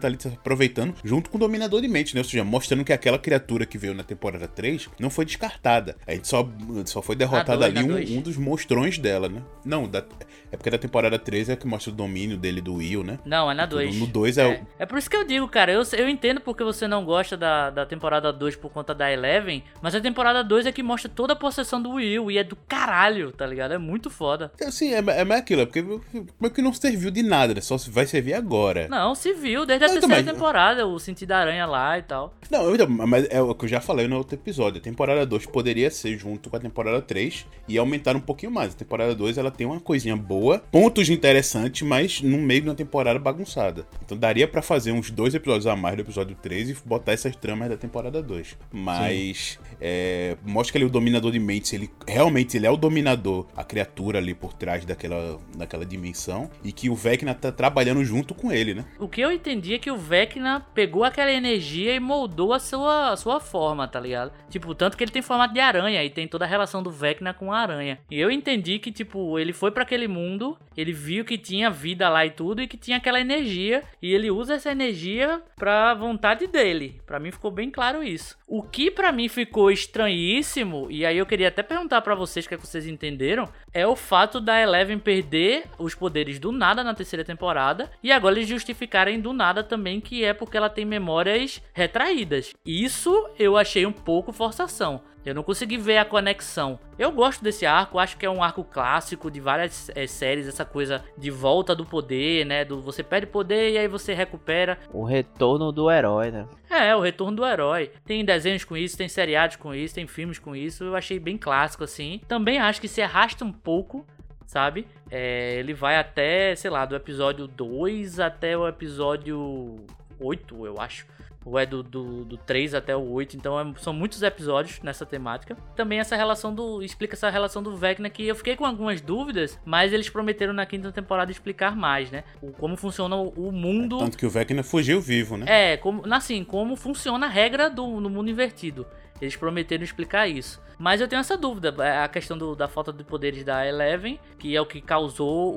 Tá 0.00 0.06
ali 0.08 0.16
se 0.18 0.28
aproveitando 0.28 0.94
junto 1.04 1.30
com 1.30 1.36
o 1.36 1.40
Dominador 1.40 1.80
de 1.80 1.88
Mente, 1.88 2.14
né? 2.14 2.20
Ou 2.20 2.24
seja, 2.24 2.44
mostrando 2.44 2.84
que 2.84 2.92
aquela 2.92 3.18
criatura 3.18 3.64
que 3.66 3.78
veio 3.78 3.94
na 3.94 4.02
temporada 4.02 4.46
3 4.48 4.88
não 4.98 5.10
foi 5.10 5.24
descartada. 5.24 5.96
A 6.06 6.12
gente 6.12 6.28
só, 6.28 6.48
só 6.86 7.00
foi 7.02 7.16
dois, 7.16 7.30
ali 7.62 7.78
um, 8.14 8.18
um 8.18 8.20
dos 8.22 8.36
monstrões 8.36 8.98
dela, 8.98 9.28
né? 9.28 9.42
Não, 9.64 9.88
da- 9.88 10.04
é 10.52 10.56
porque 10.56 10.70
da 10.70 10.78
temporada 10.78 11.18
3 11.18 11.48
é 11.48 11.56
que 11.56 11.66
mostra 11.66 11.92
o 11.92 11.94
domínio 11.94 12.36
dele 12.36 12.60
do 12.60 12.74
Will, 12.74 13.02
né? 13.02 13.18
Não, 13.24 13.50
é 13.50 13.54
na 13.54 13.66
2. 13.66 13.96
No 13.96 14.06
2 14.06 14.38
é, 14.38 14.46
o. 14.46 14.50
É, 14.50 14.66
é 14.80 14.86
por 14.86 14.98
isso 14.98 15.10
que 15.10 15.16
eu 15.16 15.24
digo, 15.24 15.48
cara, 15.48 15.72
eu, 15.72 15.82
eu 15.96 16.08
entendo 16.08 16.40
porque 16.40 16.62
você 16.62 16.86
não 16.86 17.04
gosta 17.04 17.36
da, 17.36 17.70
da 17.70 17.84
temporada 17.86 18.32
2 18.32 18.56
por 18.56 18.70
conta 18.70 18.94
da 18.94 19.10
Eleven, 19.10 19.64
mas 19.82 19.94
a 19.94 20.00
temporada 20.00 20.44
2 20.44 20.66
é 20.66 20.72
que 20.72 20.82
mostra 20.82 21.10
toda 21.10 21.32
a 21.32 21.36
possessão 21.36 21.82
do 21.82 21.90
Will 21.92 22.30
e 22.30 22.38
é 22.38 22.44
do 22.44 22.54
caralho, 22.56 23.32
tá 23.32 23.46
ligado? 23.46 23.74
É 23.74 23.78
muito 23.78 24.10
foda. 24.10 24.52
Assim, 24.64 24.92
é, 24.94 24.98
é 24.98 25.24
mais 25.24 25.40
aquilo, 25.40 25.62
é 25.62 25.66
porque 25.66 25.82
meio 25.82 26.54
que 26.54 26.62
não 26.62 26.72
serviu 26.72 27.10
de 27.10 27.22
nada, 27.22 27.54
né? 27.54 27.60
Só 27.60 27.76
vai 27.88 28.06
servir 28.06 28.34
agora. 28.34 28.86
Não, 28.88 29.14
se 29.14 29.32
viu 29.44 29.66
desde 29.66 29.84
a 29.84 29.88
Não, 29.88 29.96
então, 29.96 30.08
terceira 30.08 30.32
temporada, 30.32 30.86
o 30.86 30.98
sentido 30.98 31.28
da 31.28 31.38
aranha 31.38 31.66
lá 31.66 31.98
e 31.98 32.02
tal. 32.02 32.34
Não, 32.50 32.74
então, 32.74 32.88
mas 32.88 33.26
é 33.30 33.40
o 33.40 33.54
que 33.54 33.66
eu 33.66 33.68
já 33.68 33.80
falei 33.80 34.08
no 34.08 34.16
outro 34.16 34.34
episódio. 34.34 34.78
A 34.80 34.82
temporada 34.82 35.26
2 35.26 35.46
poderia 35.46 35.90
ser 35.90 36.16
junto 36.16 36.48
com 36.48 36.56
a 36.56 36.60
temporada 36.60 37.00
3 37.02 37.46
e 37.68 37.76
aumentar 37.76 38.16
um 38.16 38.20
pouquinho 38.20 38.50
mais. 38.50 38.72
A 38.72 38.78
temporada 38.78 39.14
2 39.14 39.36
ela 39.38 39.50
tem 39.50 39.66
uma 39.66 39.78
coisinha 39.78 40.16
boa, 40.16 40.58
pontos 40.72 41.10
interessantes, 41.10 41.86
mas 41.86 42.22
no 42.22 42.38
meio 42.38 42.62
de 42.62 42.68
uma 42.68 42.74
temporada 42.74 43.18
bagunçada. 43.18 43.86
Então 44.04 44.16
daria 44.16 44.48
pra 44.48 44.62
fazer 44.62 44.92
uns 44.92 45.10
dois 45.10 45.34
episódios 45.34 45.66
a 45.66 45.76
mais 45.76 45.96
do 45.96 46.02
episódio 46.02 46.36
3 46.40 46.70
e 46.70 46.76
botar 46.84 47.12
essas 47.12 47.36
tramas 47.36 47.68
da 47.68 47.76
temporada 47.76 48.22
2. 48.22 48.56
Mas 48.72 49.58
é, 49.80 50.36
mostra 50.44 50.72
que 50.72 50.78
ele 50.78 50.84
é 50.84 50.88
o 50.88 50.90
dominador 50.90 51.30
de 51.30 51.38
mentes, 51.38 51.72
ele 51.72 51.90
realmente 52.06 52.56
ele 52.56 52.66
é 52.66 52.70
o 52.70 52.76
dominador, 52.76 53.46
a 53.54 53.62
criatura 53.62 54.18
ali 54.18 54.34
por 54.34 54.52
trás 54.54 54.84
daquela, 54.84 55.38
daquela 55.56 55.84
dimensão 55.84 56.50
e 56.62 56.72
que 56.72 56.88
o 56.88 56.94
Vecna 56.94 57.34
tá 57.34 57.52
trabalhando 57.52 58.04
junto 58.04 58.34
com 58.34 58.50
ele, 58.50 58.74
né? 58.74 58.84
O 58.98 59.08
que 59.08 59.20
eu 59.20 59.33
entendi 59.34 59.78
que 59.78 59.90
o 59.90 59.96
Vecna 59.96 60.64
pegou 60.74 61.04
aquela 61.04 61.30
energia 61.30 61.94
e 61.94 62.00
moldou 62.00 62.52
a 62.52 62.58
sua, 62.58 63.10
a 63.10 63.16
sua 63.16 63.40
forma, 63.40 63.86
tá 63.86 64.00
ligado? 64.00 64.32
Tipo, 64.48 64.74
tanto 64.74 64.96
que 64.96 65.04
ele 65.04 65.10
tem 65.10 65.22
formato 65.22 65.54
de 65.54 65.60
aranha 65.60 66.02
e 66.04 66.10
tem 66.10 66.26
toda 66.26 66.44
a 66.44 66.48
relação 66.48 66.82
do 66.82 66.90
Vecna 66.90 67.34
com 67.34 67.52
a 67.52 67.58
aranha. 67.58 67.98
E 68.10 68.18
eu 68.18 68.30
entendi 68.30 68.78
que, 68.78 68.92
tipo, 68.92 69.38
ele 69.38 69.52
foi 69.52 69.70
pra 69.70 69.82
aquele 69.82 70.08
mundo, 70.08 70.56
ele 70.76 70.92
viu 70.92 71.24
que 71.24 71.36
tinha 71.36 71.70
vida 71.70 72.08
lá 72.08 72.24
e 72.24 72.30
tudo 72.30 72.62
e 72.62 72.68
que 72.68 72.76
tinha 72.76 72.96
aquela 72.96 73.20
energia 73.20 73.82
e 74.00 74.12
ele 74.12 74.30
usa 74.30 74.54
essa 74.54 74.70
energia 74.70 75.42
pra 75.56 75.94
vontade 75.94 76.46
dele. 76.46 77.00
Pra 77.06 77.20
mim 77.20 77.30
ficou 77.30 77.50
bem 77.50 77.70
claro 77.70 78.02
isso. 78.02 78.36
O 78.46 78.62
que 78.62 78.90
pra 78.90 79.12
mim 79.12 79.28
ficou 79.28 79.70
estranhíssimo, 79.70 80.86
e 80.90 81.04
aí 81.04 81.18
eu 81.18 81.26
queria 81.26 81.48
até 81.48 81.62
perguntar 81.62 82.00
pra 82.02 82.14
vocês 82.14 82.44
o 82.44 82.48
que, 82.48 82.54
é 82.54 82.58
que 82.58 82.66
vocês 82.66 82.86
entenderam, 82.86 83.48
é 83.72 83.86
o 83.86 83.96
fato 83.96 84.40
da 84.40 84.60
Eleven 84.60 84.98
perder 84.98 85.64
os 85.78 85.94
poderes 85.94 86.38
do 86.38 86.52
nada 86.52 86.84
na 86.84 86.94
terceira 86.94 87.24
temporada 87.24 87.90
e 88.02 88.12
agora 88.12 88.36
eles 88.36 88.48
justificarem 88.48 89.20
do 89.24 89.32
nada 89.32 89.64
também 89.64 90.02
que 90.02 90.22
é 90.22 90.34
porque 90.34 90.56
ela 90.56 90.68
tem 90.68 90.84
memórias 90.84 91.62
retraídas. 91.72 92.52
Isso 92.64 93.28
eu 93.38 93.56
achei 93.56 93.86
um 93.86 93.92
pouco 93.92 94.32
forçação. 94.32 95.00
Eu 95.24 95.34
não 95.34 95.42
consegui 95.42 95.78
ver 95.78 95.96
a 95.96 96.04
conexão. 96.04 96.78
Eu 96.98 97.10
gosto 97.10 97.42
desse 97.42 97.64
arco, 97.64 97.98
acho 97.98 98.18
que 98.18 98.26
é 98.26 98.30
um 98.30 98.42
arco 98.42 98.62
clássico 98.62 99.30
de 99.30 99.40
várias 99.40 99.90
eh, 99.94 100.06
séries, 100.06 100.46
essa 100.46 100.66
coisa 100.66 101.02
de 101.16 101.30
volta 101.30 101.74
do 101.74 101.86
poder, 101.86 102.44
né? 102.44 102.62
Do 102.62 102.82
você 102.82 103.02
perde 103.02 103.26
poder 103.26 103.72
e 103.72 103.78
aí 103.78 103.88
você 103.88 104.12
recupera. 104.12 104.78
O 104.92 105.02
retorno 105.02 105.72
do 105.72 105.90
herói, 105.90 106.30
né? 106.30 106.46
É, 106.68 106.94
o 106.94 107.00
retorno 107.00 107.38
do 107.38 107.46
herói. 107.46 107.90
Tem 108.04 108.22
desenhos 108.22 108.64
com 108.64 108.76
isso, 108.76 108.98
tem 108.98 109.08
seriados 109.08 109.56
com 109.56 109.74
isso, 109.74 109.94
tem 109.94 110.06
filmes 110.06 110.38
com 110.38 110.54
isso. 110.54 110.84
Eu 110.84 110.94
achei 110.94 111.18
bem 111.18 111.38
clássico 111.38 111.84
assim. 111.84 112.20
Também 112.28 112.58
acho 112.58 112.80
que 112.80 112.88
se 112.88 113.00
arrasta 113.00 113.46
um 113.46 113.52
pouco, 113.52 114.06
sabe? 114.46 114.86
É, 115.10 115.56
ele 115.58 115.74
vai 115.74 115.96
até, 115.96 116.54
sei 116.54 116.70
lá, 116.70 116.84
do 116.84 116.94
episódio 116.96 117.46
2 117.46 118.20
até 118.20 118.56
o 118.56 118.66
episódio 118.66 119.76
8, 120.20 120.66
eu 120.66 120.80
acho. 120.80 121.06
Ou 121.46 121.58
é 121.58 121.66
do, 121.66 121.82
do, 121.82 122.24
do 122.24 122.36
3 122.38 122.74
até 122.74 122.96
o 122.96 123.06
8, 123.10 123.36
então 123.36 123.60
é- 123.60 123.74
são 123.76 123.92
muitos 123.92 124.22
episódios 124.22 124.80
nessa 124.80 125.04
temática. 125.04 125.54
Também 125.76 125.98
essa 125.98 126.16
relação 126.16 126.54
do. 126.54 126.82
explica 126.82 127.14
essa 127.14 127.28
relação 127.28 127.62
do 127.62 127.76
Vecna 127.76 128.08
que 128.08 128.26
eu 128.26 128.34
fiquei 128.34 128.56
com 128.56 128.64
algumas 128.64 129.02
dúvidas, 129.02 129.60
mas 129.62 129.92
eles 129.92 130.08
prometeram 130.08 130.54
na 130.54 130.64
quinta 130.64 130.90
temporada 130.90 131.30
explicar 131.30 131.76
mais, 131.76 132.10
né? 132.10 132.24
O, 132.40 132.50
como 132.50 132.76
funciona 132.78 133.14
o, 133.16 133.28
o 133.28 133.52
mundo. 133.52 133.98
Tanto 133.98 134.16
que 134.16 134.24
o 134.24 134.30
Vecna 134.30 134.62
fugiu 134.62 135.02
vivo, 135.02 135.36
né? 135.36 135.44
É, 135.46 135.76
como, 135.76 136.02
assim, 136.14 136.42
como 136.44 136.76
funciona 136.76 137.26
a 137.26 137.28
regra 137.28 137.68
do 137.68 138.00
no 138.00 138.08
mundo 138.08 138.30
invertido. 138.30 138.86
Eles 139.20 139.36
prometeram 139.36 139.84
explicar 139.84 140.26
isso. 140.28 140.60
Mas 140.78 141.00
eu 141.00 141.06
tenho 141.08 141.20
essa 141.20 141.36
dúvida, 141.36 141.74
é 141.84 142.02
a 142.02 142.08
questão 142.08 142.36
do- 142.36 142.56
da 142.56 142.66
falta 142.66 142.92
de 142.92 143.04
poderes 143.04 143.44
da 143.44 143.66
Eleven, 143.66 144.18
que 144.38 144.54
é 144.56 144.60
o 144.60 144.66
que 144.66 144.80
causou 144.80 145.54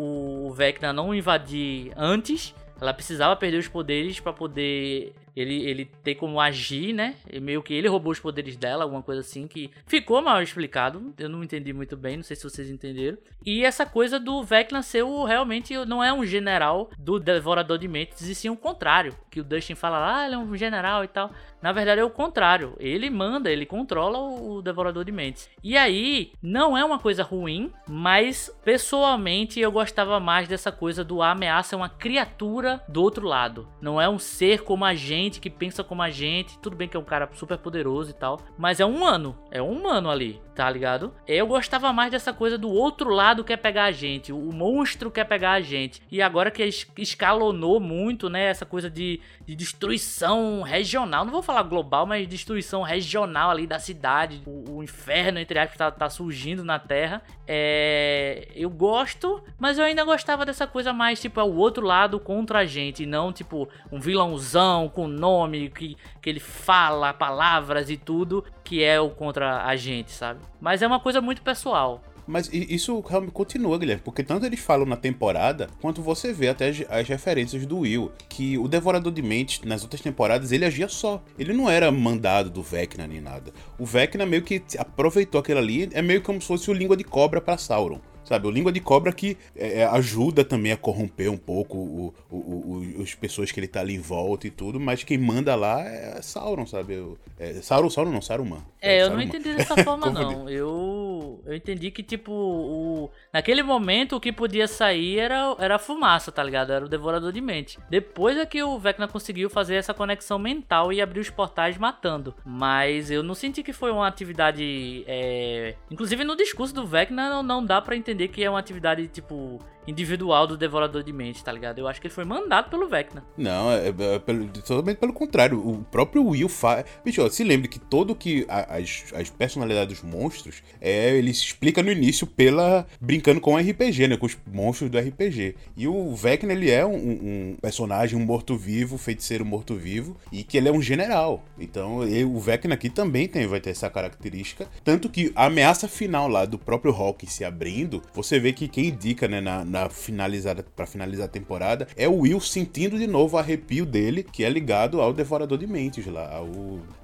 o 0.47 0.51
Vecna 0.53 0.93
não 0.93 1.13
invadir 1.13 1.91
antes. 1.97 2.53
Ela 2.79 2.93
precisava 2.93 3.35
perder 3.35 3.57
os 3.57 3.67
poderes 3.67 4.19
pra 4.19 4.31
poder 4.31 5.13
ele, 5.37 5.63
ele 5.69 5.85
ter 6.03 6.15
como 6.15 6.41
agir, 6.41 6.93
né? 6.93 7.15
E 7.31 7.39
meio 7.39 7.61
que 7.61 7.73
ele 7.73 7.87
roubou 7.87 8.11
os 8.11 8.19
poderes 8.19 8.57
dela, 8.57 8.83
alguma 8.83 9.03
coisa 9.03 9.21
assim, 9.21 9.47
que 9.47 9.69
ficou 9.85 10.19
mal 10.19 10.41
explicado. 10.41 11.13
Eu 11.15 11.29
não 11.29 11.43
entendi 11.43 11.71
muito 11.71 11.95
bem, 11.95 12.17
não 12.17 12.23
sei 12.23 12.35
se 12.35 12.43
vocês 12.43 12.71
entenderam. 12.71 13.19
E 13.45 13.63
essa 13.63 13.85
coisa 13.85 14.19
do 14.19 14.43
Vecna 14.43 14.81
ser 14.81 15.03
o, 15.03 15.23
realmente 15.23 15.75
não 15.85 16.03
é 16.03 16.11
um 16.11 16.25
general 16.25 16.89
do 16.97 17.19
Devorador 17.19 17.77
de 17.77 17.87
Mentes, 17.87 18.27
e 18.27 18.33
sim 18.33 18.49
o 18.49 18.55
contrário. 18.55 19.15
Que 19.29 19.39
o 19.39 19.43
Dustin 19.43 19.75
fala, 19.75 20.21
ah, 20.21 20.25
ele 20.25 20.35
é 20.35 20.37
um 20.37 20.57
general 20.57 21.03
e 21.03 21.07
tal. 21.07 21.29
Na 21.61 21.71
verdade 21.71 22.01
é 22.01 22.03
o 22.03 22.09
contrário. 22.09 22.75
Ele 22.79 23.09
manda, 23.09 23.51
ele 23.51 23.65
controla 23.65 24.17
o, 24.17 24.61
Devorador 24.61 25.05
de 25.05 25.11
Mentes. 25.11 25.49
E 25.63 25.77
aí, 25.77 26.31
não 26.41 26.75
é 26.75 26.83
uma 26.83 26.97
coisa 26.97 27.21
ruim, 27.21 27.71
mas 27.87 28.49
pessoalmente 28.63 29.59
eu 29.59 29.71
gostava 29.71 30.19
mais 30.19 30.47
dessa 30.47 30.71
coisa 30.71 31.03
do 31.03 31.21
ameaça 31.21 31.75
é 31.75 31.77
uma 31.77 31.89
criatura 31.89 32.83
do 32.87 33.01
outro 33.01 33.27
lado. 33.27 33.67
Não 33.79 34.01
é 34.01 34.09
um 34.09 34.17
ser 34.17 34.63
como 34.63 34.83
a 34.83 34.95
gente 34.95 35.26
gente, 35.27 35.39
que 35.39 35.49
pensa 35.49 35.83
como 35.83 36.01
a 36.01 36.09
gente. 36.09 36.57
Tudo 36.59 36.75
bem 36.75 36.87
que 36.87 36.95
é 36.97 36.99
um 36.99 37.03
cara 37.03 37.29
super 37.33 37.57
poderoso 37.57 38.09
e 38.09 38.13
tal. 38.13 38.39
Mas 38.57 38.79
é 38.79 38.85
um 38.85 38.95
humano. 38.95 39.37
É 39.51 39.61
um 39.61 39.71
humano 39.71 40.09
ali, 40.09 40.41
tá 40.55 40.69
ligado? 40.69 41.13
Eu 41.27 41.45
gostava 41.47 41.91
mais 41.93 42.11
dessa 42.11 42.33
coisa 42.33 42.57
do 42.57 42.69
outro 42.69 43.09
lado 43.09 43.43
quer 43.43 43.57
pegar 43.57 43.85
a 43.85 43.91
gente. 43.91 44.31
O 44.31 44.51
monstro 44.53 45.11
quer 45.11 45.25
pegar 45.25 45.51
a 45.51 45.61
gente. 45.61 46.01
E 46.11 46.21
agora 46.21 46.49
que 46.51 46.63
es- 46.63 46.87
escalonou 46.97 47.79
muito, 47.79 48.29
né? 48.29 48.45
Essa 48.45 48.65
coisa 48.65 48.89
de, 48.89 49.19
de 49.47 49.55
destruição 49.55 50.61
regional. 50.61 51.23
Não 51.23 51.31
vou 51.31 51.41
falar 51.41 51.63
global, 51.63 52.05
mas 52.05 52.27
destruição 52.27 52.81
regional 52.81 53.49
ali 53.49 53.65
da 53.65 53.79
cidade. 53.79 54.41
O, 54.45 54.79
o 54.79 54.83
inferno, 54.83 55.39
entre 55.39 55.57
aspas, 55.57 55.77
tá, 55.77 55.89
tá 55.89 56.09
surgindo 56.09 56.65
na 56.65 56.77
Terra. 56.77 57.21
É. 57.47 58.49
Eu 58.53 58.69
gosto, 58.69 59.41
mas 59.57 59.77
eu 59.77 59.85
ainda 59.85 60.03
gostava 60.03 60.45
dessa 60.45 60.67
coisa 60.67 60.91
mais, 60.91 61.21
tipo, 61.21 61.39
é 61.39 61.43
o 61.43 61.55
outro 61.55 61.85
lado 61.85 62.19
contra 62.19 62.59
a 62.59 62.65
gente. 62.65 63.03
E 63.03 63.05
não, 63.05 63.31
tipo, 63.31 63.69
um 63.89 64.01
vilãozão 64.01 64.89
com 64.89 65.07
nome 65.07 65.69
que, 65.69 65.95
que 66.21 66.29
ele 66.29 66.41
fala 66.41 67.13
palavras 67.13 67.89
e 67.89 67.95
tudo, 67.95 68.43
que 68.65 68.83
é 68.83 68.99
o 68.99 69.09
contra 69.09 69.63
a 69.63 69.77
gente, 69.77 70.11
sabe? 70.11 70.41
Mas 70.59 70.81
é 70.81 70.87
uma 70.87 70.99
coisa 70.99 71.21
muito 71.21 71.41
pessoal. 71.41 72.01
Mas 72.27 72.49
isso 72.51 73.01
continua, 73.31 73.77
Guilherme, 73.77 74.01
porque 74.03 74.21
tanto 74.21 74.45
eles 74.45 74.59
falam 74.59 74.85
na 74.85 74.97
temporada, 74.97 75.69
quanto 75.81 76.01
você 76.01 76.33
vê 76.33 76.49
até 76.49 76.69
as, 76.69 76.83
as 76.89 77.07
referências 77.07 77.65
do 77.65 77.79
Will, 77.79 78.11
que 78.27 78.57
o 78.57 78.67
Devorador 78.67 79.13
de 79.13 79.21
Mentes, 79.21 79.61
nas 79.63 79.83
outras 79.83 80.01
temporadas, 80.01 80.51
ele 80.51 80.65
agia 80.65 80.89
só. 80.89 81.23
Ele 81.39 81.53
não 81.53 81.69
era 81.69 81.91
mandado 81.91 82.49
do 82.49 82.61
Vecna 82.61 83.07
nem 83.07 83.21
nada. 83.21 83.53
O 83.79 83.85
Vecna 83.85 84.25
meio 84.25 84.41
que 84.41 84.61
aproveitou 84.77 85.39
aquilo 85.39 85.59
ali, 85.59 85.89
é 85.93 86.01
meio 86.01 86.21
como 86.21 86.41
se 86.41 86.47
fosse 86.47 86.69
o 86.69 86.73
língua 86.73 86.97
de 86.97 87.03
cobra 87.03 87.39
pra 87.39 87.57
Sauron. 87.57 88.01
Sabe, 88.27 88.45
o 88.45 88.51
língua 88.51 88.73
de 88.73 88.81
cobra 88.81 89.13
que 89.13 89.37
é, 89.55 89.85
ajuda 89.85 90.43
também 90.43 90.73
a 90.73 90.77
corromper 90.77 91.31
um 91.31 91.37
pouco 91.37 91.77
o, 91.77 92.13
o, 92.29 92.35
o, 92.35 93.01
os 93.01 93.15
pessoas 93.15 93.53
que 93.53 93.59
ele 93.59 93.69
tá 93.69 93.79
ali 93.79 93.95
em 93.95 94.01
volta 94.01 94.45
e 94.45 94.51
tudo, 94.51 94.81
mas 94.81 95.01
quem 95.01 95.17
manda 95.17 95.55
lá 95.55 95.79
é 95.81 96.21
Sauron, 96.21 96.65
sabe? 96.65 97.15
É, 97.39 97.53
Sauron, 97.61 97.89
Sauron 97.89 98.11
não, 98.11 98.21
Saruman. 98.21 98.61
É, 98.81 98.97
eu 98.97 99.09
não 99.09 99.15
Saruman. 99.17 99.23
entendi 99.23 99.53
dessa 99.55 99.77
forma, 99.81 100.09
não. 100.09 100.49
Eu, 100.49 101.41
eu 101.45 101.55
entendi 101.55 101.89
que, 101.89 102.03
tipo, 102.03 102.31
o, 102.33 103.09
naquele 103.31 103.63
momento 103.63 104.17
o 104.17 104.19
que 104.19 104.33
podia 104.33 104.67
sair 104.67 105.19
era, 105.19 105.55
era 105.57 105.75
a 105.75 105.79
fumaça, 105.79 106.29
tá 106.29 106.43
ligado? 106.43 106.73
Era 106.73 106.83
o 106.83 106.89
devorador 106.89 107.31
de 107.31 107.39
mente. 107.39 107.79
Depois 107.89 108.37
é 108.37 108.45
que 108.45 108.61
o 108.61 108.77
Vecna 108.77 109.07
conseguiu 109.07 109.49
fazer 109.49 109.75
essa 109.75 109.93
conexão 109.93 110.37
mental 110.37 110.91
e 110.91 110.99
abrir 111.01 111.21
os 111.21 111.29
portais 111.29 111.77
matando. 111.77 112.35
Mas 112.43 113.09
eu 113.09 113.23
não 113.23 113.33
senti 113.33 113.63
que 113.63 113.71
foi 113.71 113.89
uma 113.91 114.05
atividade. 114.07 115.05
é, 115.07 115.75
Inclusive 115.89 116.25
no 116.25 116.35
discurso 116.35 116.73
do 116.73 116.85
Vecna 116.85 117.29
não, 117.29 117.43
não 117.43 117.63
dá 117.65 117.81
pra 117.81 117.95
entender 117.95 118.16
que 118.25 118.41
é 118.41 118.49
uma 118.49 118.59
atividade, 118.59 119.05
tipo, 119.09 119.59
individual 119.87 120.45
do 120.47 120.57
devorador 120.57 121.01
de 121.03 121.13
mente, 121.13 121.43
tá 121.43 121.51
ligado? 121.51 121.79
Eu 121.79 121.87
acho 121.87 121.99
que 122.01 122.07
ele 122.07 122.13
foi 122.13 122.25
mandado 122.25 122.69
pelo 122.69 122.87
Vecna. 122.87 123.23
Não, 123.37 123.71
é, 123.71 123.87
é 123.87 124.19
pelo- 124.19 124.47
totalmente 124.47 124.97
pelo 124.97 125.13
contrário. 125.13 125.59
O 125.65 125.83
próprio 125.85 126.25
Will 126.25 126.49
faz. 126.49 126.85
Bicho, 127.05 127.29
se 127.29 127.43
lembre 127.43 127.67
que 127.67 127.79
todo 127.79 128.15
que. 128.15 128.45
a- 128.49 128.77
as, 128.77 129.05
as 129.13 129.29
personalidades 129.29 130.01
dos 130.01 130.09
monstros, 130.11 130.61
é, 130.81 131.15
ele 131.17 131.33
se 131.33 131.43
explica 131.45 131.81
no 131.83 131.91
início 131.91 132.25
pela. 132.27 132.85
brincando 132.99 133.39
com 133.41 133.53
o 133.53 133.57
RPG, 133.57 134.07
né? 134.07 134.17
Com 134.17 134.25
os 134.25 134.37
monstros 134.51 134.89
do 134.89 134.97
RPG. 134.97 135.55
E 135.75 135.87
o 135.87 136.13
Vecna, 136.15 136.51
ele 136.53 136.69
é 136.69 136.85
um, 136.85 136.95
um 136.95 137.57
personagem, 137.61 138.17
um 138.19 138.25
morto-vivo, 138.25 138.97
feiticeiro 138.97 139.45
morto-vivo, 139.45 140.17
e 140.31 140.43
que 140.43 140.57
ele 140.57 140.67
é 140.67 140.71
um 140.71 140.81
general. 140.81 141.45
Então, 141.59 142.03
ele- 142.03 142.25
o 142.25 142.39
Vecna 142.39 142.73
aqui 142.75 142.89
também 142.89 143.27
tem, 143.27 143.47
vai 143.47 143.59
ter 143.61 143.69
essa 143.69 143.89
característica. 143.89 144.67
Tanto 144.83 145.09
que 145.09 145.31
a 145.35 145.45
ameaça 145.45 145.87
final 145.87 146.27
lá 146.27 146.45
do 146.45 146.57
próprio 146.57 146.91
Hulk 146.91 147.25
se 147.27 147.43
abrindo, 147.45 148.01
você 148.13 148.39
vê 148.39 148.51
que 148.53 148.67
quem 148.67 148.87
indica, 148.87 149.27
né, 149.27 149.39
na, 149.41 149.63
na 149.65 149.89
finalizada, 149.89 150.63
pra 150.75 150.85
finalizar 150.85 151.25
a 151.25 151.29
temporada, 151.29 151.87
é 151.95 152.07
o 152.07 152.19
Will 152.19 152.39
sentindo 152.39 152.97
de 152.97 153.07
novo 153.07 153.35
o 153.35 153.39
arrepio 153.39 153.85
dele, 153.85 154.23
que 154.23 154.43
é 154.43 154.49
ligado 154.49 155.01
ao 155.01 155.13
Devorador 155.13 155.57
de 155.57 155.67
Mentes 155.67 156.05
lá, 156.07 156.35
ao, 156.35 156.47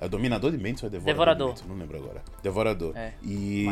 é 0.01 0.05
o 0.05 0.09
Dominador 0.09 0.51
de 0.51 0.57
Mentes 0.57 0.83
ou 0.83 0.87
é 0.87 0.89
Devorador? 0.91 1.13
Devorador. 1.13 1.47
De 1.47 1.53
Mentes? 1.53 1.67
Não 1.69 1.75
lembro 1.77 1.97
agora. 1.97 2.21
Devorador. 2.41 2.93
É. 2.97 3.13
E 3.23 3.65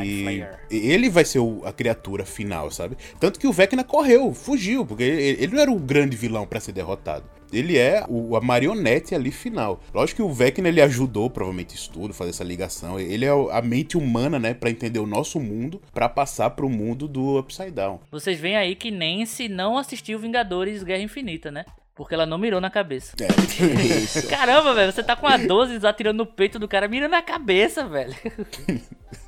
ele 0.70 1.10
vai 1.10 1.26
ser 1.26 1.40
o- 1.40 1.62
a 1.66 1.72
criatura 1.74 2.26
final, 2.26 2.70
sabe? 2.72 2.98
Tanto 3.20 3.40
que 3.40 3.48
o 3.48 3.52
Vecna 3.54 3.84
correu, 3.84 4.34
fugiu, 4.34 4.86
porque 4.86 5.04
ele, 5.04 5.44
ele 5.44 5.54
não 5.56 5.62
era 5.62 5.72
o 5.72 5.80
grande 5.80 6.16
vilão 6.16 6.46
pra 6.46 6.60
ser 6.60 6.72
derrotado. 6.72 7.24
Ele 7.52 7.78
é 7.78 8.04
o- 8.08 8.36
a 8.36 8.42
marionete 8.42 9.14
ali 9.16 9.32
final. 9.32 9.82
Lógico 9.94 10.18
que 10.18 10.22
o 10.30 10.34
Vecna 10.34 10.68
ele 10.70 10.82
ajudou 10.82 11.30
provavelmente 11.30 11.76
isso 11.76 11.90
tudo, 11.92 12.14
fazer 12.14 12.30
essa 12.32 12.44
ligação. 12.44 13.00
Ele 13.00 13.26
é 13.26 13.30
a 13.30 13.62
mente 13.62 13.98
humana, 13.98 14.38
né, 14.40 14.54
Pra 14.54 14.70
entender 14.70 15.00
o 15.00 15.08
nosso 15.08 15.40
mundo, 15.40 15.82
pra 15.94 16.08
passar 16.08 16.52
pro 16.52 16.70
mundo 16.70 17.08
do 17.08 17.40
Upside 17.40 17.72
Down. 17.72 18.00
Vocês 18.12 18.40
veem 18.40 18.56
aí 18.58 18.76
que 18.76 18.92
Nancy 18.92 19.50
não 19.50 19.78
assistiu 19.78 20.20
Vingadores 20.20 20.84
Guerra 20.84 21.02
Infinita, 21.02 21.50
né? 21.52 21.66
Porque 21.96 22.14
ela 22.14 22.26
não 22.26 22.38
mirou 22.38 22.62
na 22.62 22.70
cabeça. 22.70 23.14
É. 23.20 23.28
Caramba, 24.30 24.74
velho, 24.74 24.92
você 24.92 25.04
tá 25.04 25.16
com 25.16 25.28
a 25.28 25.38
12 25.38 25.86
atirando 25.86 26.18
no 26.20 26.26
peito 26.26 26.58
do 26.58 26.68
cara, 26.68 26.88
mira 26.88 27.08
na 27.08 27.22
cabeça, 27.22 27.86
velho. 27.88 28.16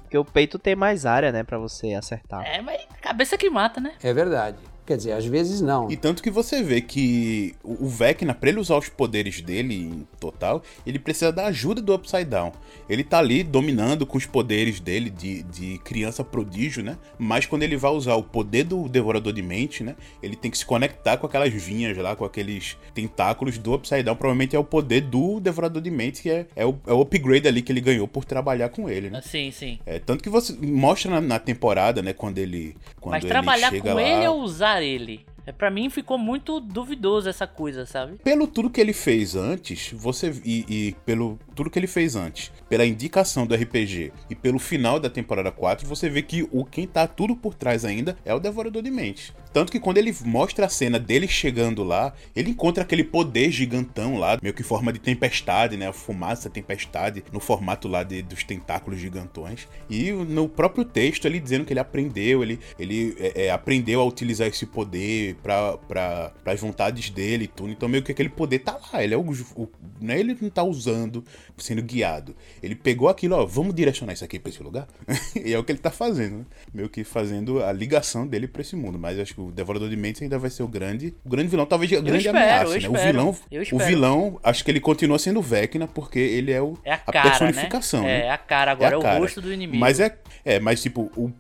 Porque 0.03 0.17
o 0.17 0.23
peito 0.25 0.57
tem 0.59 0.75
mais 0.75 1.05
área, 1.05 1.31
né, 1.31 1.43
pra 1.43 1.57
você 1.57 1.93
acertar. 1.93 2.45
É, 2.45 2.61
mas 2.61 2.81
a 2.91 3.01
cabeça 3.01 3.37
que 3.37 3.49
mata, 3.49 3.81
né? 3.81 3.93
É 4.03 4.13
verdade. 4.13 4.57
Quer 4.85 4.97
dizer, 4.97 5.13
às 5.13 5.25
vezes 5.25 5.61
não. 5.61 5.89
E 5.89 5.95
tanto 5.95 6.21
que 6.21 6.29
você 6.29 6.61
vê 6.61 6.81
que 6.81 7.55
o 7.63 7.87
Vecna, 7.87 8.33
pra 8.33 8.49
ele 8.49 8.59
usar 8.59 8.77
os 8.77 8.89
poderes 8.89 9.41
dele 9.41 9.75
em 9.75 10.07
total, 10.19 10.61
ele 10.85 10.99
precisa 10.99 11.31
da 11.31 11.45
ajuda 11.45 11.81
do 11.81 11.93
Upside 11.93 12.25
Down. 12.25 12.51
Ele 12.89 13.03
tá 13.03 13.19
ali 13.19 13.43
dominando 13.43 14.05
com 14.05 14.17
os 14.17 14.25
poderes 14.25 14.81
dele 14.81 15.09
de, 15.09 15.43
de 15.43 15.77
criança 15.85 16.23
prodígio, 16.23 16.83
né? 16.83 16.97
Mas 17.17 17.45
quando 17.45 17.63
ele 17.63 17.77
vai 17.77 17.91
usar 17.91 18.15
o 18.15 18.23
poder 18.23 18.65
do 18.65 18.89
Devorador 18.89 19.31
de 19.31 19.41
Mente, 19.41 19.83
né? 19.83 19.95
Ele 20.21 20.35
tem 20.35 20.51
que 20.51 20.57
se 20.57 20.65
conectar 20.65 21.15
com 21.15 21.25
aquelas 21.25 21.53
vinhas 21.53 21.97
lá, 21.97 22.15
com 22.15 22.25
aqueles 22.25 22.77
tentáculos 22.93 23.57
do 23.57 23.75
Upside 23.75 24.03
Down. 24.03 24.15
Provavelmente 24.17 24.53
é 24.53 24.59
o 24.59 24.65
poder 24.65 25.01
do 25.01 25.39
Devorador 25.39 25.81
de 25.81 25.91
Mente, 25.91 26.21
que 26.21 26.29
é, 26.29 26.45
é, 26.57 26.65
o, 26.65 26.77
é 26.85 26.91
o 26.91 27.01
upgrade 27.01 27.47
ali 27.47 27.61
que 27.61 27.71
ele 27.71 27.81
ganhou 27.81 28.07
por 28.07 28.25
trabalhar 28.25 28.67
com 28.67 28.89
ele, 28.89 29.09
né? 29.09 29.21
Sim, 29.21 29.49
sim. 29.51 29.79
É, 29.85 29.97
tanto 29.97 30.21
que 30.21 30.29
você 30.29 30.53
mostra 30.61 31.09
na, 31.09 31.21
na 31.21 31.39
temporada, 31.39 32.01
né? 32.01 32.11
Quando 32.11 32.37
ele. 32.37 32.75
Quando 32.99 33.13
Mas 33.13 33.23
ele 33.23 33.31
trabalhar 33.31 33.69
chega 33.69 33.91
com 33.91 33.95
lá, 33.95 34.03
ele 34.03 34.27
ou 34.27 34.41
usar 34.41 34.72
ele? 34.81 35.25
É, 35.45 35.51
pra 35.51 35.69
mim 35.69 35.89
ficou 35.89 36.17
muito 36.17 36.59
duvidoso 36.59 37.27
essa 37.29 37.45
coisa, 37.45 37.85
sabe? 37.85 38.13
pelo 38.23 38.47
tudo 38.47 38.69
que 38.69 38.79
ele 38.79 38.93
fez 38.93 39.35
antes, 39.35 39.91
você 39.93 40.33
e, 40.45 40.65
e 40.69 40.95
pelo 41.05 41.37
tudo 41.53 41.69
que 41.69 41.77
ele 41.77 41.87
fez 41.87 42.15
antes, 42.15 42.51
pela 42.69 42.85
indicação 42.85 43.45
do 43.45 43.53
RPG 43.55 44.11
e 44.29 44.35
pelo 44.35 44.57
final 44.59 44.99
da 44.99 45.09
temporada 45.09 45.51
4, 45.51 45.87
você 45.87 46.09
vê 46.09 46.21
que 46.21 46.47
o 46.51 46.63
quem 46.65 46.87
tá 46.87 47.05
tudo 47.07 47.35
por 47.35 47.53
trás 47.53 47.83
ainda 47.85 48.17
é 48.25 48.33
o 48.33 48.39
Devorador 48.39 48.81
de 48.81 48.89
Mentes. 48.89 49.33
Tanto 49.51 49.71
que 49.71 49.79
quando 49.79 49.99
ele 49.99 50.15
mostra 50.25 50.65
a 50.65 50.69
cena 50.69 50.97
dele 50.97 51.27
chegando 51.27 51.83
lá, 51.83 52.11
ele 52.35 52.49
encontra 52.49 52.81
aquele 52.83 53.03
poder 53.03 53.51
gigantão 53.51 54.17
lá, 54.17 54.39
meio 54.41 54.53
que 54.53 54.61
em 54.63 54.65
forma 54.65 54.91
de 54.91 54.97
tempestade, 54.99 55.77
né? 55.77 55.87
A 55.89 55.93
fumaça 55.93 56.49
tempestade 56.49 57.23
no 57.31 57.39
formato 57.39 57.87
lá 57.87 58.01
de- 58.03 58.23
dos 58.23 58.43
tentáculos 58.43 58.99
gigantões. 58.99 59.67
E 59.87 60.11
no 60.11 60.49
próprio 60.49 60.83
texto 60.83 61.25
ele 61.25 61.39
dizendo 61.39 61.65
que 61.65 61.73
ele 61.73 61.79
aprendeu, 61.79 62.41
ele, 62.41 62.59
ele 62.79 63.15
é, 63.19 63.45
é, 63.45 63.51
aprendeu 63.51 64.01
a 64.01 64.05
utilizar 64.05 64.47
esse 64.47 64.65
poder 64.65 65.32
para 65.33 65.77
pra, 65.77 66.31
as 66.45 66.59
vontades 66.59 67.09
dele 67.09 67.45
e 67.45 67.47
tudo. 67.47 67.71
Então 67.71 67.89
meio 67.89 68.03
que 68.03 68.11
aquele 68.11 68.29
poder 68.29 68.59
tá 68.59 68.79
lá, 68.91 69.03
ele 69.03 69.13
é 69.13 69.17
o, 69.17 69.21
o 69.55 69.69
não 70.01 70.13
é 70.13 70.19
ele 70.19 70.37
não 70.39 70.49
tá 70.49 70.63
usando, 70.63 71.23
sendo 71.57 71.81
guiado. 71.81 72.35
Ele 72.61 72.75
pegou 72.75 73.07
aquilo, 73.07 73.35
ó, 73.35 73.45
vamos 73.45 73.73
direcionar 73.73 74.13
isso 74.13 74.23
aqui 74.23 74.39
pra 74.39 74.49
esse 74.49 74.61
lugar. 74.61 74.87
e 75.43 75.53
é 75.53 75.57
o 75.57 75.63
que 75.63 75.71
ele 75.71 75.79
tá 75.79 75.91
fazendo, 75.91 76.39
né? 76.39 76.45
Meio 76.73 76.89
que 76.89 77.03
fazendo 77.03 77.63
a 77.63 77.71
ligação 77.71 78.27
dele 78.27 78.47
pra 78.47 78.61
esse 78.61 78.75
mundo. 78.75 78.99
Mas 78.99 79.19
acho 79.19 79.33
que 79.33 79.41
o 79.41 79.51
Devorador 79.51 79.89
de 79.89 79.95
Mentes 79.95 80.21
ainda 80.21 80.37
vai 80.37 80.49
ser 80.49 80.63
o 80.63 80.67
grande, 80.67 81.15
o 81.23 81.29
grande 81.29 81.47
vilão, 81.49 81.65
talvez 81.65 81.91
a 81.93 82.01
grande 82.01 82.27
espero, 82.27 82.37
ameaça, 82.37 82.71
né? 82.71 82.77
espero, 82.77 82.93
o 82.93 83.05
vilão, 83.05 83.37
o 83.71 83.79
vilão, 83.79 84.39
acho 84.43 84.63
que 84.63 84.71
ele 84.71 84.79
continua 84.79 85.17
sendo 85.17 85.39
o 85.39 85.41
Vecna 85.41 85.87
porque 85.87 86.19
ele 86.19 86.51
é 86.51 86.61
o 86.61 86.77
É 86.83 86.93
a 86.93 86.97
cara, 86.97 87.29
personificação, 87.29 88.03
né? 88.03 88.19
né? 88.19 88.25
É 88.25 88.31
a 88.31 88.37
cara, 88.37 88.71
agora 88.71 88.93
é, 88.93 88.95
a 88.95 88.99
o 88.99 89.01
cara. 89.01 89.19
rosto 89.19 89.41
do 89.41 89.53
inimigo. 89.53 89.79
Mas 89.79 89.99
é, 89.99 90.17
é, 90.43 90.59
mas 90.59 90.81
tipo, 90.81 91.11
o, 91.15 91.31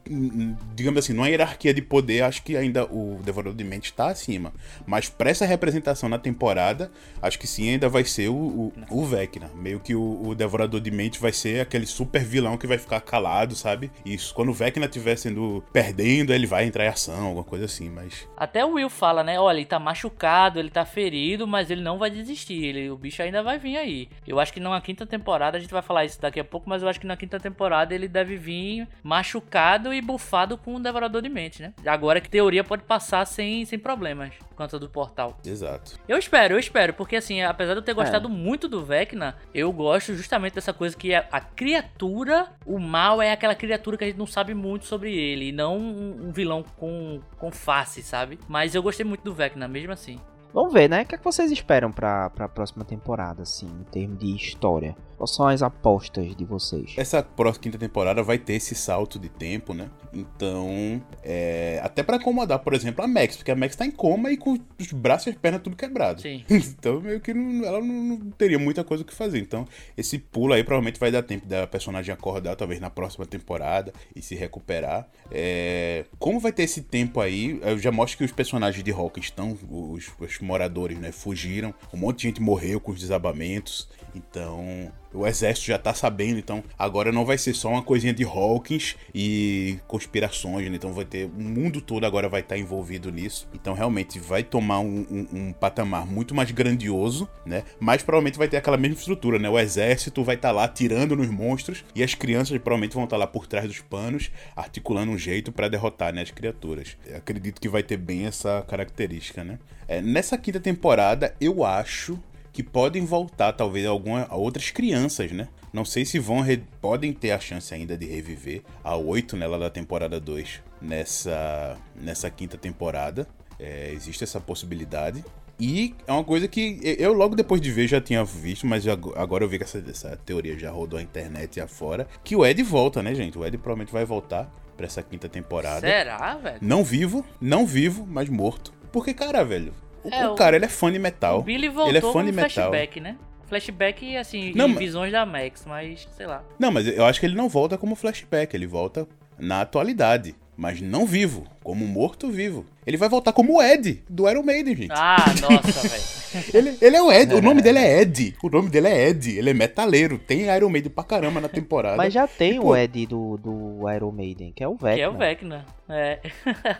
digamos 0.73 0.99
assim, 0.99 1.13
numa 1.13 1.27
hierarquia 1.27 1.73
de 1.73 1.81
poder, 1.81 2.23
acho 2.23 2.43
que 2.43 2.55
ainda 2.55 2.85
o 2.85 3.19
Devorador 3.23 3.55
de 3.55 3.63
Mente 3.83 3.93
tá 3.93 4.07
acima. 4.07 4.53
Mas 4.85 5.09
pra 5.09 5.29
essa 5.29 5.45
representação 5.45 6.07
na 6.07 6.17
temporada, 6.17 6.89
acho 7.21 7.37
que 7.37 7.45
sim, 7.45 7.69
ainda 7.69 7.89
vai 7.89 8.05
ser 8.05 8.29
o, 8.29 8.33
o, 8.35 8.73
o 8.89 9.05
Vecna. 9.05 9.51
Meio 9.55 9.79
que 9.79 9.93
o, 9.93 10.27
o 10.27 10.33
Devorador 10.33 10.79
de 10.79 10.89
Mente 10.89 11.19
vai 11.19 11.33
ser 11.33 11.59
aquele 11.59 11.85
super 11.85 12.23
vilão 12.23 12.57
que 12.57 12.65
vai 12.65 12.77
ficar 12.77 13.01
calado, 13.01 13.55
sabe? 13.55 13.91
Isso, 14.05 14.33
quando 14.33 14.49
o 14.49 14.53
Vecna 14.53 14.85
estiver 14.85 15.17
sendo 15.17 15.63
perdendo, 15.73 16.33
ele 16.33 16.47
vai 16.47 16.65
entrar 16.65 16.85
em 16.85 16.87
ação, 16.87 17.25
alguma 17.25 17.43
coisa 17.43 17.65
assim, 17.65 17.89
mas 17.89 18.27
Até 18.37 18.63
o 18.63 18.73
Will 18.73 18.89
fala, 18.89 19.23
né? 19.23 19.39
Olha, 19.39 19.57
ele 19.57 19.65
tá 19.65 19.79
machucado, 19.79 20.59
ele 20.59 20.69
tá 20.69 20.85
ferido, 20.85 21.45
mas 21.45 21.69
ele 21.69 21.81
não 21.81 21.97
vai 21.97 22.09
desistir. 22.09 22.63
Ele, 22.63 22.89
o 22.89 22.97
bicho 22.97 23.21
ainda 23.21 23.43
vai 23.43 23.59
vir 23.59 23.75
aí. 23.75 24.09
Eu 24.25 24.39
acho 24.39 24.53
que 24.53 24.59
na 24.59 24.79
quinta 24.79 25.05
temporada, 25.05 25.57
a 25.57 25.59
gente 25.59 25.71
vai 25.71 25.81
falar 25.81 26.05
isso 26.05 26.21
daqui 26.21 26.39
a 26.39 26.43
pouco, 26.43 26.69
mas 26.69 26.81
eu 26.81 26.87
acho 26.87 26.99
que 26.99 27.07
na 27.07 27.17
quinta 27.17 27.39
temporada 27.39 27.93
ele 27.93 28.07
deve 28.07 28.37
vir 28.37 28.87
machucado 29.03 29.93
e 29.93 30.01
bufado 30.01 30.57
com 30.57 30.75
o 30.75 30.79
Devorador 30.79 31.21
de 31.21 31.29
Mente, 31.29 31.61
né? 31.61 31.73
Agora 31.85 32.21
que 32.21 32.29
teoria 32.29 32.63
pode 32.63 32.83
passar 32.83 33.25
sem, 33.25 33.65
sem 33.65 33.72
problemas 33.77 34.33
por 34.35 34.55
conta 34.55 34.79
do 34.79 34.89
portal. 34.89 35.37
exato. 35.45 35.99
Eu 36.07 36.17
espero, 36.17 36.55
eu 36.55 36.59
espero, 36.59 36.93
porque 36.93 37.15
assim, 37.15 37.41
apesar 37.41 37.73
de 37.73 37.79
eu 37.79 37.83
ter 37.83 37.93
gostado 37.93 38.29
muito 38.29 38.67
do 38.67 38.83
Vecna, 38.83 39.35
eu 39.53 39.71
gosto 39.71 40.13
justamente 40.15 40.53
dessa 40.53 40.73
coisa 40.73 40.95
que 40.95 41.13
a, 41.13 41.25
a 41.31 41.39
criatura, 41.39 42.47
o 42.65 42.79
mal 42.79 43.21
é 43.21 43.31
aquela 43.31 43.55
criatura 43.55 43.97
que 43.97 44.03
a 44.03 44.07
gente 44.07 44.19
não 44.19 44.27
sabe 44.27 44.53
muito 44.53 44.85
sobre 44.85 45.15
ele, 45.15 45.49
e 45.49 45.51
não 45.51 45.77
um, 45.77 46.27
um 46.27 46.31
vilão 46.31 46.63
com, 46.77 47.19
com 47.37 47.51
face, 47.51 48.01
sabe? 48.01 48.39
Mas 48.47 48.75
eu 48.75 48.83
gostei 48.83 49.05
muito 49.05 49.23
do 49.23 49.33
Vecna, 49.33 49.67
mesmo 49.67 49.91
assim. 49.91 50.19
Vamos 50.53 50.71
ver, 50.71 50.87
né? 50.87 51.01
O 51.01 51.05
que, 51.05 51.15
é 51.15 51.17
que 51.17 51.23
vocês 51.23 51.51
esperam 51.51 51.91
pra, 51.91 52.29
pra 52.29 52.47
próxima 52.47 52.85
temporada, 52.85 53.41
assim, 53.41 53.65
em 53.65 53.83
termos 53.85 54.19
de 54.19 54.35
história? 54.35 54.95
Quais 55.23 55.35
são 55.35 55.47
as 55.47 55.61
apostas 55.61 56.35
de 56.35 56.43
vocês? 56.43 56.95
Essa 56.97 57.23
próxima 57.23 57.63
quinta 57.63 57.77
temporada 57.77 58.21
vai 58.21 58.37
ter 58.37 58.55
esse 58.55 58.75
salto 58.75 59.17
de 59.17 59.29
tempo, 59.29 59.73
né? 59.73 59.89
Então, 60.11 61.01
é, 61.23 61.79
até 61.81 62.03
para 62.03 62.17
acomodar, 62.17 62.59
por 62.59 62.73
exemplo, 62.73 63.05
a 63.05 63.07
Max, 63.07 63.37
porque 63.37 63.49
a 63.49 63.55
Max 63.55 63.73
tá 63.73 63.85
em 63.85 63.91
coma 63.91 64.31
e 64.31 64.37
com 64.37 64.59
os 64.77 64.91
braços 64.91 65.27
e 65.27 65.29
as 65.29 65.37
pernas 65.37 65.61
tudo 65.61 65.77
quebrado. 65.77 66.21
Sim. 66.21 66.43
Então, 66.83 66.99
meio 66.99 67.21
que 67.21 67.33
não, 67.33 67.65
ela 67.65 67.79
não, 67.79 68.03
não 68.03 68.31
teria 68.31 68.59
muita 68.59 68.83
coisa 68.83 69.03
o 69.03 69.05
que 69.05 69.13
fazer. 69.13 69.39
Então, 69.39 69.65
esse 69.95 70.17
pulo 70.19 70.53
aí 70.53 70.63
provavelmente 70.63 70.99
vai 70.99 71.11
dar 71.11 71.23
tempo 71.23 71.47
da 71.47 71.65
personagem 71.65 72.13
acordar, 72.13 72.57
talvez 72.57 72.81
na 72.81 72.89
próxima 72.89 73.25
temporada 73.25 73.93
e 74.13 74.21
se 74.21 74.35
recuperar. 74.35 75.07
É, 75.31 76.03
como 76.19 76.39
vai 76.39 76.51
ter 76.51 76.63
esse 76.63 76.81
tempo 76.81 77.21
aí, 77.21 77.59
eu 77.61 77.77
já 77.77 77.91
mostro 77.91 78.17
que 78.17 78.25
os 78.25 78.31
personagens 78.33 78.83
de 78.83 78.91
Hawkins 78.91 79.27
estão, 79.27 79.57
os, 79.69 80.11
os 80.19 80.39
moradores, 80.39 80.97
né, 80.99 81.13
fugiram. 81.13 81.73
Um 81.93 81.97
monte 81.97 82.17
de 82.17 82.23
gente 82.23 82.41
morreu 82.41 82.81
com 82.81 82.91
os 82.91 82.99
desabamentos. 82.99 83.87
Então, 84.15 84.91
o 85.13 85.27
exército 85.27 85.67
já 85.67 85.77
tá 85.77 85.93
sabendo, 85.93 86.39
então 86.39 86.63
agora 86.77 87.11
não 87.11 87.23
vai 87.23 87.37
ser 87.37 87.53
só 87.53 87.69
uma 87.69 87.83
coisinha 87.83 88.13
de 88.13 88.23
Hawkins 88.23 88.95
e 89.13 89.77
conspirações, 89.87 90.69
né? 90.69 90.75
Então 90.75 90.91
vai 90.91 91.05
ter. 91.05 91.25
O 91.25 91.41
mundo 91.41 91.79
todo 91.81 92.05
agora 92.05 92.27
vai 92.27 92.41
estar 92.41 92.57
envolvido 92.57 93.11
nisso. 93.11 93.47
Então 93.53 93.73
realmente 93.73 94.19
vai 94.19 94.43
tomar 94.43 94.79
um, 94.79 95.05
um, 95.09 95.27
um, 95.37 95.53
patamar 95.53 96.05
muito 96.05 96.33
mais 96.33 96.49
grandioso, 96.51 97.29
né? 97.45 97.63
Mas 97.79 98.01
provavelmente 98.01 98.37
vai 98.37 98.47
ter 98.47 98.57
aquela 98.57 98.77
mesma 98.77 98.97
estrutura, 98.97 99.37
né? 99.37 99.49
O 99.49 99.59
exército 99.59 100.23
vai 100.23 100.35
estar 100.35 100.51
lá 100.51 100.63
atirando 100.63 101.15
nos 101.15 101.29
monstros 101.29 101.85
e 101.95 102.03
as 102.03 102.15
crianças 102.15 102.57
provavelmente 102.57 102.95
vão 102.95 103.03
estar 103.03 103.17
lá 103.17 103.27
por 103.27 103.45
trás 103.45 103.67
dos 103.67 103.79
panos, 103.79 104.31
articulando 104.55 105.11
um 105.11 105.17
jeito 105.17 105.51
para 105.51 105.69
derrotar 105.69 106.13
né, 106.13 106.21
as 106.21 106.31
criaturas. 106.31 106.97
Eu 107.05 107.17
acredito 107.17 107.61
que 107.61 107.69
vai 107.69 107.83
ter 107.83 107.97
bem 107.97 108.25
essa 108.25 108.63
característica, 108.67 109.43
né? 109.43 109.59
É, 109.87 110.01
nessa 110.01 110.37
quinta 110.37 110.59
temporada, 110.59 111.35
eu 111.39 111.63
acho 111.63 112.19
que 112.53 112.61
podem 112.61 113.03
voltar, 113.03 113.51
talvez, 113.51 113.85
alguma, 113.85 114.27
a 114.29 114.35
outras 114.35 114.69
crianças, 114.69 115.31
né? 115.31 115.49
Não 115.73 115.83
sei 115.83 116.05
se 116.05 116.19
vão 116.19 116.45
podem 116.79 117.11
ter 117.11 117.31
a 117.31 117.39
chance 117.39 117.73
ainda 117.73 117.97
de 117.97 118.05
reviver 118.05 118.61
a 118.83 118.95
8 118.95 119.35
nela 119.35 119.57
da 119.57 119.71
temporada 119.71 120.19
2 120.19 120.61
nessa, 120.79 121.75
nessa 121.95 122.29
quinta 122.29 122.55
temporada. 122.55 123.27
É, 123.59 123.91
existe 123.91 124.23
essa 124.23 124.39
possibilidade. 124.39 125.25
E 125.59 125.95
é 126.05 126.11
uma 126.11 126.23
coisa 126.23 126.47
que 126.47 126.79
eu 126.83 127.13
logo 127.13 127.35
depois 127.35 127.59
de 127.59 127.71
ver 127.71 127.87
já 127.87 127.99
tinha 127.99 128.23
visto, 128.23 128.67
mas 128.67 128.87
agora 128.87 129.43
eu 129.43 129.49
vi 129.49 129.57
que 129.57 129.63
essa, 129.63 129.83
essa 129.89 130.17
teoria 130.17 130.57
já 130.57 130.69
rodou 130.69 130.99
a 130.99 131.01
internet 131.01 131.59
afora. 131.59 132.07
Que 132.23 132.35
o 132.35 132.45
Ed 132.45 132.61
volta, 132.61 133.01
né, 133.01 133.15
gente? 133.15 133.37
O 133.37 133.45
Ed 133.45 133.57
provavelmente 133.57 133.91
vai 133.91 134.05
voltar 134.05 134.51
para 134.77 134.85
essa 134.85 135.01
quinta 135.01 135.27
temporada. 135.27 135.79
Será, 135.79 136.35
velho? 136.35 136.57
Não 136.61 136.83
vivo, 136.83 137.25
não 137.41 137.65
vivo, 137.65 138.05
mas 138.05 138.29
morto. 138.29 138.73
Porque, 138.91 139.13
cara, 139.13 139.43
velho, 139.43 139.73
é, 140.11 140.27
o, 140.27 140.35
cara, 140.35 140.55
ele 140.55 140.65
é 140.65 140.69
fã 140.69 140.91
de 140.91 140.99
metal. 140.99 141.39
O 141.39 141.43
Billy 141.43 141.69
voltou 141.69 141.89
ele 141.89 141.97
é 141.97 142.01
fã 142.01 142.25
de 142.25 142.31
metal. 142.31 142.49
flashback, 142.49 142.99
né? 142.99 143.17
Flashback, 143.47 144.17
assim, 144.17 144.51
não, 144.55 144.69
em 144.69 144.75
visões 144.75 145.11
da 145.11 145.25
Max, 145.25 145.65
mas 145.65 146.07
sei 146.15 146.25
lá. 146.25 146.43
Não, 146.57 146.71
mas 146.71 146.87
eu 146.87 147.05
acho 147.05 147.19
que 147.19 147.25
ele 147.25 147.35
não 147.35 147.47
volta 147.47 147.77
como 147.77 147.95
flashback, 147.95 148.55
ele 148.55 148.65
volta 148.65 149.07
na 149.37 149.61
atualidade. 149.61 150.35
Mas 150.55 150.79
não 150.79 151.05
vivo, 151.05 151.47
como 151.63 151.87
morto-vivo. 151.87 152.65
Ele 152.85 152.97
vai 152.97 153.07
voltar 153.07 153.31
como 153.31 153.57
o 153.57 153.61
Ed, 153.61 154.03
do 154.09 154.29
Iron 154.29 154.43
Maiden, 154.43 154.75
gente. 154.75 154.91
Ah, 154.91 155.33
nossa, 155.41 155.87
velho. 155.87 156.03
ele, 156.53 156.77
ele 156.81 156.95
é 156.95 157.01
o 157.01 157.11
Ed, 157.11 157.33
o 157.33 157.41
nome 157.41 157.61
dele 157.61 157.79
é 157.79 158.01
Ed. 158.01 158.35
O 158.43 158.49
nome 158.49 158.69
dele 158.69 158.87
é 158.87 159.09
Ed, 159.09 159.37
ele 159.37 159.49
é 159.49 159.53
metaleiro. 159.53 160.17
Tem 160.17 160.53
Iron 160.53 160.69
Maiden 160.69 160.91
pra 160.91 161.03
caramba 161.03 161.39
na 161.39 161.47
temporada. 161.47 161.95
Mas 161.95 162.13
já 162.13 162.27
tem 162.27 162.59
o 162.59 162.75
Ed 162.75 163.05
do, 163.05 163.37
do 163.37 163.89
Iron 163.89 164.11
Maiden, 164.11 164.51
que 164.51 164.63
é 164.63 164.67
o 164.67 164.75
Vecna. 164.75 164.95
Que 164.95 165.01
é 165.01 165.09
o 165.09 165.17
Vecna, 165.17 165.65
é. 165.87 166.19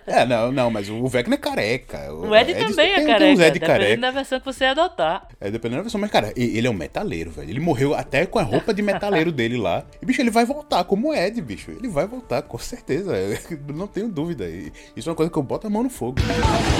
é, 0.08 0.26
não, 0.26 0.52
não, 0.52 0.72
mas 0.72 0.90
o 0.90 1.06
Vecna 1.08 1.36
é 1.36 1.38
careca. 1.38 2.14
O, 2.14 2.30
o 2.30 2.36
Ed, 2.36 2.52
Ed, 2.52 2.68
também 2.68 2.92
é 2.92 3.06
careca, 3.06 3.20
tem 3.20 3.32
Ed 3.32 3.38
dependendo 3.38 3.66
careca. 3.66 4.02
da 4.02 4.12
versão 4.12 4.40
que 4.40 4.46
você 4.46 4.66
adotar. 4.66 5.28
É, 5.40 5.52
dependendo 5.52 5.78
da 5.78 5.84
versão, 5.84 6.02
mas 6.02 6.12
cara, 6.12 6.34
ele 6.36 6.68
é 6.68 6.70
um 6.70 6.74
metaleiro, 6.74 7.32
velho. 7.32 7.50
Ele 7.50 7.60
morreu 7.60 7.94
até 7.94 8.26
com 8.26 8.40
a 8.40 8.44
roupa 8.44 8.74
de 8.74 8.82
metaleiro 8.82 9.32
dele 9.34 9.58
lá. 9.58 9.86
E, 10.02 10.06
bicho, 10.06 10.22
ele 10.22 10.32
vai 10.32 10.46
voltar 10.46 10.84
como 10.84 11.14
Ed, 11.14 11.42
bicho. 11.42 11.72
Ele 11.72 11.88
vai 11.88 12.08
voltar, 12.08 12.42
com 12.42 12.58
certeza. 12.58 13.16
Eu 13.16 13.38
não 13.74 13.88
tenho 13.88 14.10
dúvida. 14.10 14.46
Isso 14.95 15.09
é 15.09 15.11
uma 15.11 15.15
coisa 15.15 15.32
que 15.32 15.38
eu 15.38 15.43
boto 15.43 15.67
a 15.67 15.69
mão 15.69 15.84
no 15.84 15.89
fogo. 15.89 16.17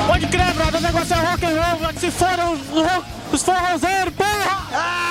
Pode 0.08 0.28
crer, 0.28 0.54
brother, 0.54 0.80
o 0.80 0.84
negócio 0.84 1.16
é 1.16 1.20
rock 1.20 1.46
and 1.46 1.62
roll, 1.62 1.94
se 1.94 2.12
foram 2.12 2.54
os, 2.54 3.34
os 3.34 3.44
forrozeiros, 3.44 4.14
porra! 4.16 4.68
Ah! 4.74 5.04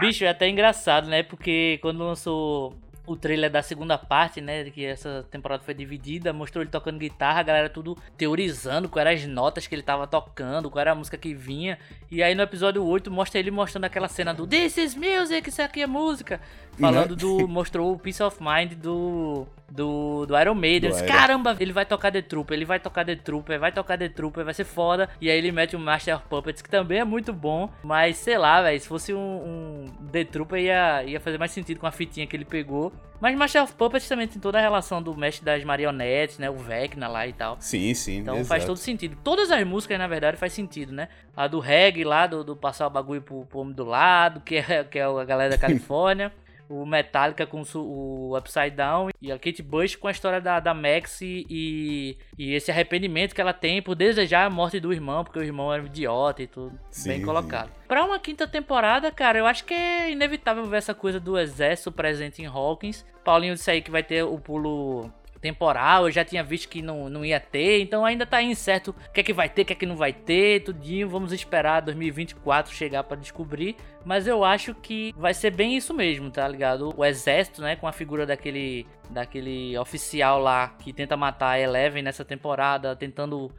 Bicho, 0.00 0.24
é 0.24 0.28
até 0.28 0.48
engraçado, 0.48 1.08
né? 1.08 1.22
Porque 1.22 1.78
quando 1.82 2.02
lançou 2.02 2.74
o 3.06 3.16
trailer 3.16 3.50
da 3.50 3.62
segunda 3.62 3.98
parte, 3.98 4.40
né? 4.40 4.64
Que 4.70 4.84
essa 4.84 5.26
temporada 5.30 5.62
foi 5.62 5.74
dividida, 5.74 6.32
mostrou 6.32 6.62
ele 6.62 6.70
tocando 6.70 6.98
guitarra, 6.98 7.40
a 7.40 7.42
galera 7.42 7.68
tudo 7.68 7.98
teorizando 8.16 8.88
quais 8.88 9.06
eram 9.06 9.18
as 9.18 9.26
notas 9.26 9.66
que 9.66 9.74
ele 9.74 9.82
tava 9.82 10.06
tocando, 10.06 10.70
qual 10.70 10.80
era 10.80 10.92
a 10.92 10.94
música 10.94 11.18
que 11.18 11.34
vinha. 11.34 11.78
E 12.10 12.22
aí 12.22 12.34
no 12.34 12.42
episódio 12.42 12.82
8 12.82 13.10
mostra 13.10 13.40
ele 13.40 13.50
mostrando 13.50 13.84
aquela 13.84 14.08
cena 14.08 14.32
do 14.32 14.46
This 14.46 14.78
is 14.78 14.94
music, 14.94 15.48
isso 15.48 15.60
aqui 15.60 15.82
é 15.82 15.86
música. 15.86 16.40
Falando 16.80 17.16
do. 17.16 17.48
mostrou 17.48 17.92
o 17.92 17.98
Peace 17.98 18.22
of 18.22 18.38
Mind 18.42 18.74
do 18.74 19.46
do, 19.70 20.26
do 20.26 20.38
Iron 20.38 20.54
Maiden. 20.54 20.90
Do 20.90 20.96
Iron. 20.96 21.06
Caramba, 21.06 21.56
ele 21.60 21.72
vai 21.72 21.86
tocar 21.86 22.10
The 22.10 22.22
Trooper, 22.22 22.56
ele 22.56 22.64
vai 22.64 22.80
tocar 22.80 23.04
The 23.04 23.16
Trooper, 23.16 23.58
vai 23.58 23.72
tocar 23.72 23.96
The 23.96 24.08
Trooper, 24.08 24.44
vai 24.44 24.54
ser 24.54 24.64
foda. 24.64 25.08
E 25.20 25.30
aí 25.30 25.38
ele 25.38 25.52
mete 25.52 25.76
o 25.76 25.78
Master 25.78 26.16
of 26.16 26.24
Puppets, 26.28 26.60
que 26.60 26.68
também 26.68 26.98
é 26.98 27.04
muito 27.04 27.32
bom. 27.32 27.70
Mas 27.82 28.16
sei 28.16 28.36
lá, 28.36 28.60
velho, 28.62 28.80
se 28.80 28.88
fosse 28.88 29.14
um, 29.14 29.18
um, 29.18 29.84
The 30.10 30.24
Trooper 30.24 30.60
ia, 30.60 31.04
ia 31.04 31.20
fazer 31.20 31.38
mais 31.38 31.52
sentido 31.52 31.78
com 31.78 31.86
a 31.86 31.92
fitinha 31.92 32.26
que 32.26 32.36
ele 32.36 32.44
pegou. 32.44 32.92
Mas 33.20 33.36
Master 33.36 33.62
of 33.62 33.74
Puppets 33.74 34.08
também 34.08 34.26
tem 34.26 34.40
toda 34.40 34.58
a 34.58 34.60
relação 34.62 35.02
do 35.02 35.14
mestre 35.14 35.44
das 35.44 35.62
marionetes, 35.62 36.38
né? 36.38 36.48
O 36.48 36.56
Vecna 36.56 37.06
lá 37.06 37.26
e 37.26 37.34
tal. 37.34 37.58
Sim, 37.60 37.92
sim. 37.92 38.18
Então 38.18 38.34
exato. 38.36 38.48
faz 38.48 38.64
todo 38.64 38.78
sentido. 38.78 39.16
Todas 39.22 39.50
as 39.50 39.62
músicas, 39.66 39.98
na 39.98 40.06
verdade, 40.06 40.38
faz 40.38 40.54
sentido, 40.54 40.92
né? 40.92 41.08
A 41.36 41.46
do 41.46 41.60
reggae 41.60 42.02
lá, 42.02 42.26
do, 42.26 42.42
do 42.42 42.56
passar 42.56 42.86
o 42.86 42.90
bagulho 42.90 43.20
pro, 43.20 43.44
pro 43.44 43.60
homem 43.60 43.74
do 43.74 43.84
lado, 43.84 44.40
que 44.40 44.56
é, 44.56 44.84
que 44.84 44.98
é 44.98 45.04
a 45.04 45.24
galera 45.24 45.50
da 45.50 45.58
Califórnia 45.58 46.32
o 46.70 46.86
Metallica 46.86 47.44
com 47.44 47.62
o 47.74 48.38
Upside 48.38 48.70
Down 48.70 49.10
e 49.20 49.32
a 49.32 49.38
Kate 49.38 49.60
Bush 49.60 49.96
com 49.96 50.06
a 50.06 50.12
história 50.12 50.40
da, 50.40 50.60
da 50.60 50.72
Max 50.72 51.20
e, 51.20 52.16
e 52.38 52.54
esse 52.54 52.70
arrependimento 52.70 53.34
que 53.34 53.40
ela 53.40 53.52
tem 53.52 53.82
por 53.82 53.96
desejar 53.96 54.46
a 54.46 54.50
morte 54.50 54.78
do 54.78 54.92
irmão, 54.92 55.24
porque 55.24 55.40
o 55.40 55.42
irmão 55.42 55.72
era 55.72 55.82
um 55.82 55.86
idiota 55.86 56.42
e 56.42 56.46
tudo. 56.46 56.78
Sim, 56.88 57.08
bem 57.08 57.22
colocado. 57.22 57.72
Pra 57.88 58.04
uma 58.04 58.20
quinta 58.20 58.46
temporada, 58.46 59.10
cara, 59.10 59.38
eu 59.38 59.46
acho 59.46 59.64
que 59.64 59.74
é 59.74 60.12
inevitável 60.12 60.64
ver 60.64 60.76
essa 60.76 60.94
coisa 60.94 61.18
do 61.18 61.36
exército 61.36 61.90
presente 61.90 62.40
em 62.40 62.46
Hawkins. 62.46 63.04
Paulinho 63.24 63.54
disse 63.54 63.70
aí 63.70 63.82
que 63.82 63.90
vai 63.90 64.04
ter 64.04 64.22
o 64.22 64.38
pulo 64.38 65.10
temporal, 65.40 66.04
eu 66.06 66.10
já 66.10 66.24
tinha 66.24 66.44
visto 66.44 66.68
que 66.68 66.82
não, 66.82 67.08
não 67.08 67.24
ia 67.24 67.40
ter, 67.40 67.80
então 67.80 68.04
ainda 68.04 68.26
tá 68.26 68.42
incerto 68.42 68.90
o 68.90 69.12
que 69.12 69.20
é 69.20 69.22
que 69.22 69.32
vai 69.32 69.48
ter, 69.48 69.62
o 69.62 69.64
que 69.64 69.72
é 69.72 69.76
que 69.76 69.86
não 69.86 69.96
vai 69.96 70.12
ter, 70.12 70.62
tudinho, 70.62 71.08
vamos 71.08 71.32
esperar 71.32 71.80
2024 71.80 72.74
chegar 72.74 73.04
para 73.04 73.16
descobrir, 73.16 73.76
mas 74.04 74.26
eu 74.26 74.44
acho 74.44 74.74
que 74.74 75.14
vai 75.16 75.32
ser 75.32 75.50
bem 75.50 75.76
isso 75.76 75.94
mesmo, 75.94 76.30
tá 76.30 76.46
ligado? 76.46 76.92
O 76.96 77.04
exército, 77.04 77.62
né, 77.62 77.76
com 77.76 77.86
a 77.86 77.92
figura 77.92 78.26
daquele 78.26 78.86
daquele 79.08 79.76
oficial 79.76 80.38
lá 80.38 80.68
que 80.68 80.92
tenta 80.92 81.16
matar 81.16 81.50
a 81.50 81.60
Eleven 81.60 82.02
nessa 82.02 82.24
temporada, 82.24 82.94
tentando 82.94 83.50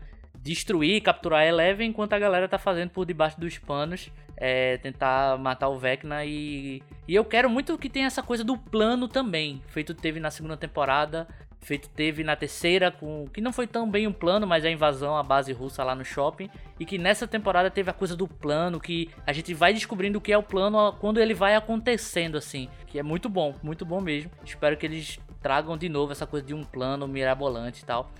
destruir, 0.41 1.01
capturar 1.01 1.41
a 1.41 1.45
Eleven, 1.45 1.89
enquanto 1.89 2.13
a 2.13 2.19
galera 2.19 2.47
tá 2.47 2.57
fazendo 2.57 2.89
por 2.89 3.05
debaixo 3.05 3.39
dos 3.39 3.57
panos, 3.57 4.09
é, 4.37 4.77
tentar 4.77 5.37
matar 5.37 5.69
o 5.69 5.77
Vecna 5.77 6.25
e... 6.25 6.81
E 7.07 7.13
eu 7.13 7.25
quero 7.25 7.49
muito 7.49 7.77
que 7.77 7.89
tenha 7.89 8.07
essa 8.07 8.23
coisa 8.23 8.43
do 8.43 8.57
plano 8.57 9.07
também, 9.07 9.61
feito 9.67 9.93
teve 9.93 10.19
na 10.19 10.31
segunda 10.31 10.55
temporada, 10.55 11.27
feito 11.61 11.87
teve 11.89 12.23
na 12.23 12.35
terceira 12.35 12.91
com 12.91 13.27
que 13.31 13.39
não 13.39 13.53
foi 13.53 13.67
tão 13.67 13.89
bem 13.89 14.07
um 14.07 14.11
plano, 14.11 14.47
mas 14.47 14.65
a 14.65 14.69
invasão 14.69 15.15
à 15.15 15.23
base 15.23 15.53
russa 15.53 15.83
lá 15.83 15.95
no 15.95 16.03
shopping 16.03 16.49
e 16.79 16.85
que 16.85 16.97
nessa 16.97 17.27
temporada 17.27 17.69
teve 17.69 17.89
a 17.89 17.93
coisa 17.93 18.15
do 18.15 18.27
plano 18.27 18.79
que 18.79 19.09
a 19.25 19.31
gente 19.31 19.53
vai 19.53 19.73
descobrindo 19.73 20.17
o 20.17 20.21
que 20.21 20.33
é 20.33 20.37
o 20.37 20.43
plano 20.43 20.93
quando 20.99 21.19
ele 21.19 21.33
vai 21.33 21.55
acontecendo 21.55 22.37
assim, 22.37 22.67
que 22.87 22.97
é 22.97 23.03
muito 23.03 23.29
bom, 23.29 23.55
muito 23.61 23.85
bom 23.85 24.01
mesmo. 24.01 24.31
Espero 24.43 24.75
que 24.75 24.85
eles 24.85 25.19
tragam 25.41 25.77
de 25.77 25.87
novo 25.87 26.11
essa 26.11 26.25
coisa 26.25 26.45
de 26.45 26.53
um 26.53 26.63
plano 26.63 27.07
mirabolante 27.07 27.83
e 27.83 27.85
tal. 27.85 28.11